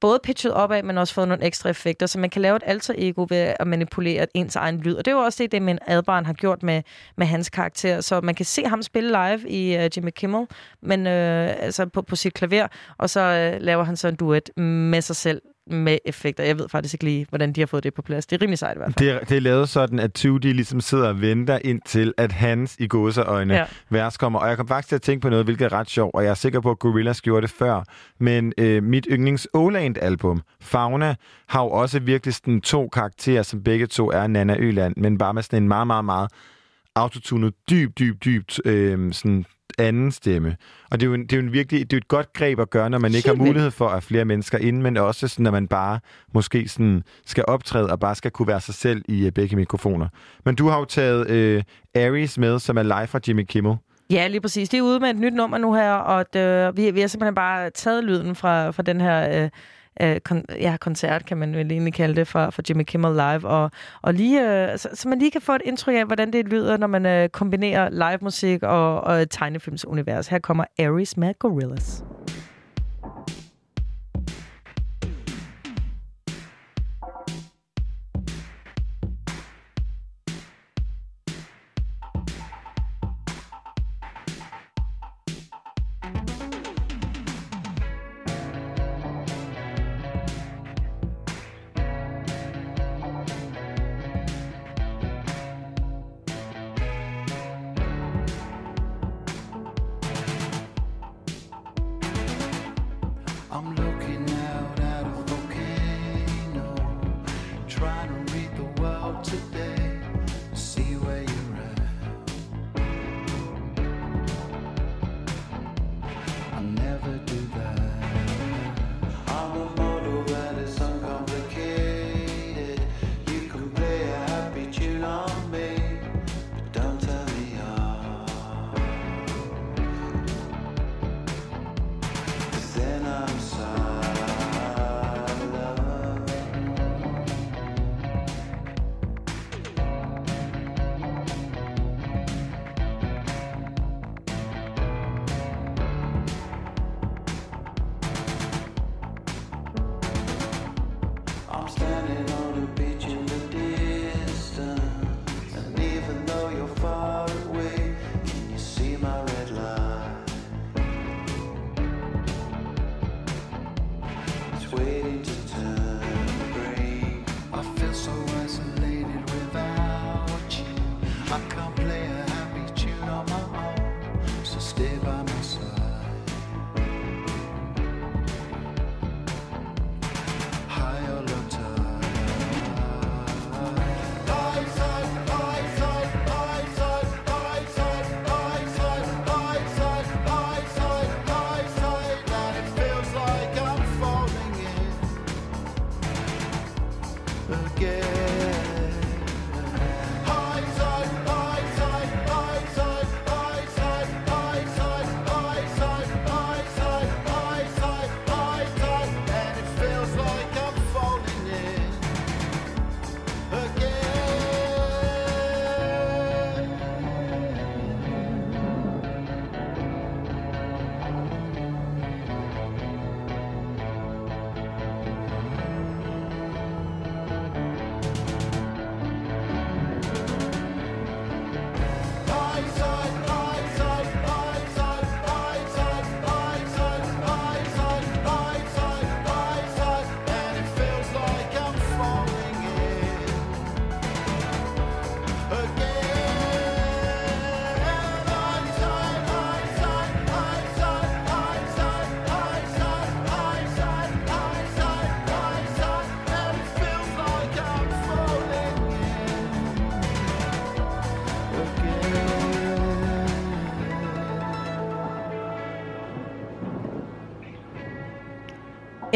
både 0.02 0.20
pitchet 0.22 0.52
opad, 0.52 0.82
men 0.82 0.98
også 0.98 1.14
fået 1.14 1.28
nogle 1.28 1.44
ekstra 1.44 1.70
effekter, 1.70 2.06
så 2.06 2.18
man 2.18 2.31
kan 2.31 2.42
lave 2.42 2.56
et 2.56 2.62
alter 2.66 2.94
ego 2.98 3.26
ved 3.28 3.55
at 3.60 3.66
manipulere 3.66 4.26
ens 4.34 4.56
egen 4.56 4.81
lyd. 4.81 4.94
Og 4.94 5.05
det 5.05 5.10
er 5.10 5.16
jo 5.16 5.22
også 5.22 5.42
det, 5.42 5.52
det 5.52 5.62
min 5.62 5.78
Adbarn 5.86 6.26
har 6.26 6.32
gjort 6.32 6.62
med, 6.62 6.82
med 7.16 7.26
hans 7.26 7.50
karakter. 7.50 8.00
Så 8.00 8.20
man 8.20 8.34
kan 8.34 8.47
se 8.47 8.64
ham 8.64 8.82
spille 8.82 9.10
live 9.10 9.48
i 9.48 9.76
uh, 9.76 9.97
Jimmy 9.97 10.10
Kimmel, 10.10 10.47
men 10.81 11.06
øh, 11.06 11.50
altså 11.58 11.86
på, 11.86 12.02
på 12.02 12.16
sit 12.16 12.34
klaver, 12.34 12.66
og 12.98 13.10
så 13.10 13.20
øh, 13.20 13.60
laver 13.60 13.84
han 13.84 13.97
så 13.97 14.08
en 14.08 14.16
duet 14.16 14.58
med 14.58 15.00
sig 15.02 15.16
selv 15.16 15.42
med 15.70 15.99
effekter. 16.05 16.44
Jeg 16.44 16.58
ved 16.58 16.68
faktisk 16.68 16.94
ikke 16.94 17.05
lige, 17.05 17.26
hvordan 17.28 17.52
de 17.52 17.60
har 17.60 17.66
fået 17.66 17.84
det 17.84 17.94
på 17.94 18.02
plads. 18.02 18.26
Det 18.26 18.36
er 18.36 18.42
rimelig 18.42 18.58
sejt 18.58 18.76
i 18.76 18.78
hvert 18.78 18.94
fald. 18.94 19.07
Det 19.08 19.15
er, 19.15 19.24
det 19.24 19.36
er 19.36 19.41
lavet 19.41 19.68
sådan, 19.68 19.99
at 19.99 20.24
2D 20.26 20.39
ligesom 20.39 20.81
sidder 20.81 21.08
og 21.08 21.20
venter 21.20 21.58
indtil, 21.65 22.15
at 22.16 22.32
hans 22.32 22.76
i 22.78 22.86
gåseøjne 22.86 23.55
Ja. 23.55 23.65
vers 23.91 24.16
kommer. 24.16 24.39
Og 24.39 24.49
jeg 24.49 24.57
kom 24.57 24.68
faktisk 24.68 24.89
til 24.89 24.94
at 24.97 25.02
tænke 25.02 25.23
på 25.23 25.28
noget, 25.28 25.44
hvilket 25.44 25.65
er 25.65 25.73
ret 25.73 25.91
sjovt, 25.91 26.15
og 26.15 26.24
jeg 26.24 26.31
er 26.31 26.34
sikker 26.34 26.60
på, 26.60 26.70
at 26.70 26.78
Gorillaz 26.78 27.20
gjorde 27.20 27.42
det 27.42 27.50
før. 27.50 27.84
Men 28.20 28.52
øh, 28.58 28.82
mit 28.82 29.07
yndlings 29.10 29.49
Oland-album, 29.55 30.42
Fauna, 30.60 31.15
har 31.49 31.62
jo 31.62 31.70
også 31.70 32.00
virkelig 32.00 32.34
sådan 32.34 32.60
to 32.60 32.89
karakterer, 32.89 33.42
som 33.42 33.62
begge 33.62 33.86
to 33.86 34.10
er 34.10 34.26
Nana 34.26 34.57
Øland, 34.58 34.94
men 34.97 35.18
bare 35.18 35.34
med 35.34 35.42
sådan 35.42 35.62
en 35.62 35.68
meget, 35.68 35.86
meget, 35.86 36.05
meget 36.05 36.31
autotunet, 36.94 37.55
dyb, 37.70 37.99
dyb, 37.99 38.24
dybt 38.24 38.60
øh, 38.65 39.12
sådan 39.12 39.44
anden 39.78 40.12
stemme. 40.12 40.57
Og 40.91 41.01
det 41.01 41.07
er 41.07 41.09
jo, 41.09 41.15
en, 41.15 41.23
det 41.23 41.33
er 41.33 41.36
jo 41.36 41.42
en 41.42 41.52
virkelig, 41.52 41.91
det 41.91 41.97
er 41.97 42.01
et 42.01 42.09
godt 42.09 42.33
greb 42.33 42.60
at 42.60 42.70
gøre, 42.70 42.91
når 42.91 42.99
man 42.99 43.15
ikke 43.15 43.28
har 43.28 43.34
mulighed 43.34 43.70
for 43.70 43.89
at 43.89 44.02
flere 44.02 44.25
mennesker 44.25 44.59
ind, 44.59 44.83
men 44.83 44.97
også 44.97 45.28
sådan, 45.28 45.44
når 45.44 45.51
man 45.51 45.68
bare 45.68 46.01
måske 46.34 46.68
sådan 46.68 47.02
skal 47.26 47.44
optræde 47.49 47.91
og 47.91 48.01
bare 48.01 48.15
skal 48.15 48.31
kunne 48.31 48.49
være 48.49 48.60
sig 48.60 48.75
selv 48.75 49.02
i 49.09 49.26
øh, 49.26 49.33
begge 49.33 49.57
mikrofoner. 49.57 50.09
Men 50.44 50.55
du 50.55 50.68
har 50.68 50.78
jo 50.78 50.84
taget 50.84 51.31
øh, 51.31 51.62
Aries 51.94 52.39
med, 52.39 52.59
som 52.59 52.76
er 52.76 52.83
live 52.83 53.07
fra 53.07 53.20
Jimmy 53.28 53.44
Kimmel. 53.44 53.76
Ja, 54.10 54.26
lige 54.26 54.41
præcis. 54.41 54.68
Det 54.68 54.78
er 54.78 54.83
ude 54.83 55.01
med 55.01 55.10
et 55.10 55.17
nyt 55.17 55.34
nummer 55.34 55.59
nu 55.59 55.75
her, 55.75 55.92
og 55.92 56.33
det, 56.33 56.76
vi, 56.76 56.91
vi 56.91 57.01
har 57.01 57.09
simpelthen 57.09 57.34
bare 57.34 57.70
taget 57.70 58.05
lyden 58.05 58.34
fra, 58.34 58.70
fra 58.70 58.83
den 58.83 59.01
her... 59.01 59.42
Øh, 59.42 59.51
øh, 60.00 60.20
kon- 60.28 60.60
ja, 60.60 60.76
koncert, 60.80 61.26
kan 61.26 61.36
man 61.36 61.54
vel 61.54 61.72
egentlig 61.72 61.94
kalde 61.94 62.16
det, 62.16 62.28
fra, 62.28 62.50
fra 62.50 62.62
Jimmy 62.68 62.82
Kimmel 62.82 63.12
Live, 63.12 63.48
og, 63.48 63.70
og 64.02 64.14
lige, 64.14 64.70
øh, 64.72 64.78
så, 64.78 64.88
så 64.94 65.08
man 65.08 65.18
lige 65.18 65.30
kan 65.30 65.40
få 65.40 65.52
et 65.52 65.62
indtryk 65.64 65.94
af, 65.94 66.06
hvordan 66.06 66.32
det 66.32 66.48
lyder, 66.48 66.76
når 66.76 66.86
man 66.86 67.06
øh, 67.06 67.28
kombinerer 67.28 67.90
live 67.90 68.18
musik 68.22 68.62
og, 68.62 69.00
og 69.00 69.30
tegnefilmsunivers. 69.30 70.28
Her 70.28 70.38
kommer 70.38 70.64
Aries 70.78 71.16
med 71.16 71.34
Gorillaz. 71.38 72.02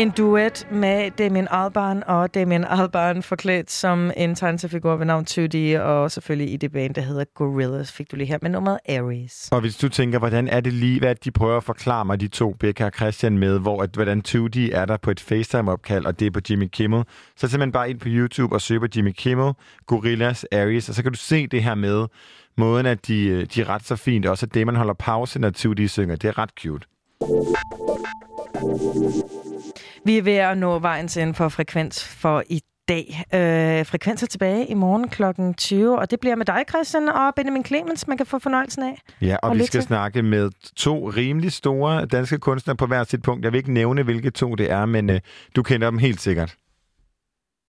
En 0.07 0.13
duet 0.13 0.67
med 0.71 1.11
Damien 1.11 1.49
Albarn 1.51 2.03
og 2.07 2.35
Damien 2.35 2.65
Albarn 2.65 3.23
forklædt 3.23 3.71
som 3.71 4.11
en 4.17 4.35
tegneseriefigur 4.35 4.97
ved 4.97 5.07
navn 5.07 5.25
2D, 5.31 5.81
og 5.81 6.11
selvfølgelig 6.11 6.53
i 6.53 6.57
det 6.57 6.73
band, 6.73 6.95
der 6.95 7.01
hedder 7.01 7.25
Gorillaz, 7.35 7.93
fik 7.93 8.11
du 8.11 8.17
lige 8.17 8.27
her 8.27 8.39
med 8.43 8.51
nummeret 8.51 8.79
Aries. 8.89 9.49
Og 9.53 9.61
hvis 9.61 9.77
du 9.77 9.89
tænker, 9.89 10.19
hvordan 10.19 10.49
er 10.49 10.61
det 10.61 10.73
lige, 10.73 10.99
hvad 10.99 11.15
de 11.15 11.31
prøver 11.31 11.57
at 11.57 11.65
forklare 11.65 12.05
mig, 12.05 12.21
de 12.21 12.29
to, 12.29 12.53
Becca 12.53 12.85
og 12.85 12.93
Christian, 12.97 13.39
med, 13.39 13.59
hvor 13.59 13.83
at, 13.83 13.91
hvordan 13.91 14.23
2D 14.29 14.77
er 14.77 14.85
der 14.85 14.97
på 14.97 15.11
et 15.11 15.21
FaceTime-opkald, 15.21 16.07
og 16.07 16.21
det 16.21 16.27
er 16.27 16.31
på 16.31 16.41
Jimmy 16.51 16.69
Kimmel, 16.73 17.05
så 17.37 17.49
simpelthen 17.49 17.73
bare 17.73 17.91
ind 17.91 18.01
på 18.01 18.09
YouTube 18.09 18.55
og 18.55 18.61
søg 18.61 18.81
på 18.81 18.87
Jimmy 18.97 19.13
Kimmel, 19.13 19.53
Gorillaz, 19.87 20.45
Aries, 20.53 20.89
og 20.89 20.95
så 20.95 21.03
kan 21.03 21.13
du 21.13 21.19
se 21.19 21.47
det 21.47 21.63
her 21.63 21.75
med 21.75 22.07
måden, 22.57 22.87
at 22.87 23.07
de, 23.07 23.27
øh, 23.27 23.47
de 23.55 23.61
er 23.61 23.69
ret 23.69 23.85
så 23.85 23.97
fint. 23.97 24.27
Også 24.27 24.47
at 24.47 24.55
det, 24.55 24.67
man 24.67 24.77
holder 24.77 24.95
pause, 24.95 25.39
når 25.39 25.51
2D 25.51 25.87
synger, 25.87 26.17
det 26.17 26.29
er 26.29 26.39
ret 26.39 26.51
cute. 26.61 26.87
Vi 30.07 30.19
er 30.19 30.23
ved 30.23 30.37
at 30.37 30.59
nå 30.59 30.79
vejens 30.79 31.17
ende 31.17 31.35
for 31.35 31.49
frekvens 31.49 32.05
for 32.05 32.43
i 32.51 32.61
dag. 32.89 33.25
Øh, 33.35 33.87
frekvens 33.87 34.23
er 34.23 34.27
tilbage 34.27 34.67
i 34.67 34.75
morgen 34.75 35.09
kl. 35.09 35.23
20, 35.57 35.99
og 35.99 36.11
det 36.11 36.21
bliver 36.21 36.37
med 36.37 36.47
dig, 36.47 36.63
Christian, 36.69 37.09
og 37.09 37.35
Benjamin 37.37 37.65
Clemens, 37.65 38.09
man 38.09 38.17
kan 38.17 38.27
få 38.27 38.39
fornøjelsen 38.39 38.83
af. 38.83 39.01
Ja, 39.23 39.37
og 39.43 39.51
Og 39.51 39.57
vi 39.59 39.65
skal 39.65 39.81
til. 39.81 39.87
snakke 39.87 40.23
med 40.23 40.51
to 40.77 41.11
rimelig 41.11 41.53
store 41.53 42.07
danske 42.07 42.39
kunstnere 42.39 42.77
på 42.77 42.87
hver 42.87 43.05
sit 43.05 43.23
punkt. 43.23 43.45
Jeg 43.45 43.53
vil 43.53 43.59
ikke 43.59 43.73
nævne, 43.73 44.03
hvilke 44.03 44.31
to 44.31 44.55
det 44.55 44.71
er, 44.71 44.87
men 44.87 45.11
øh, 45.11 45.21
du 45.57 45.63
kender 45.63 45.91
dem 45.91 45.99
helt 45.99 46.21
sikkert. 46.21 46.55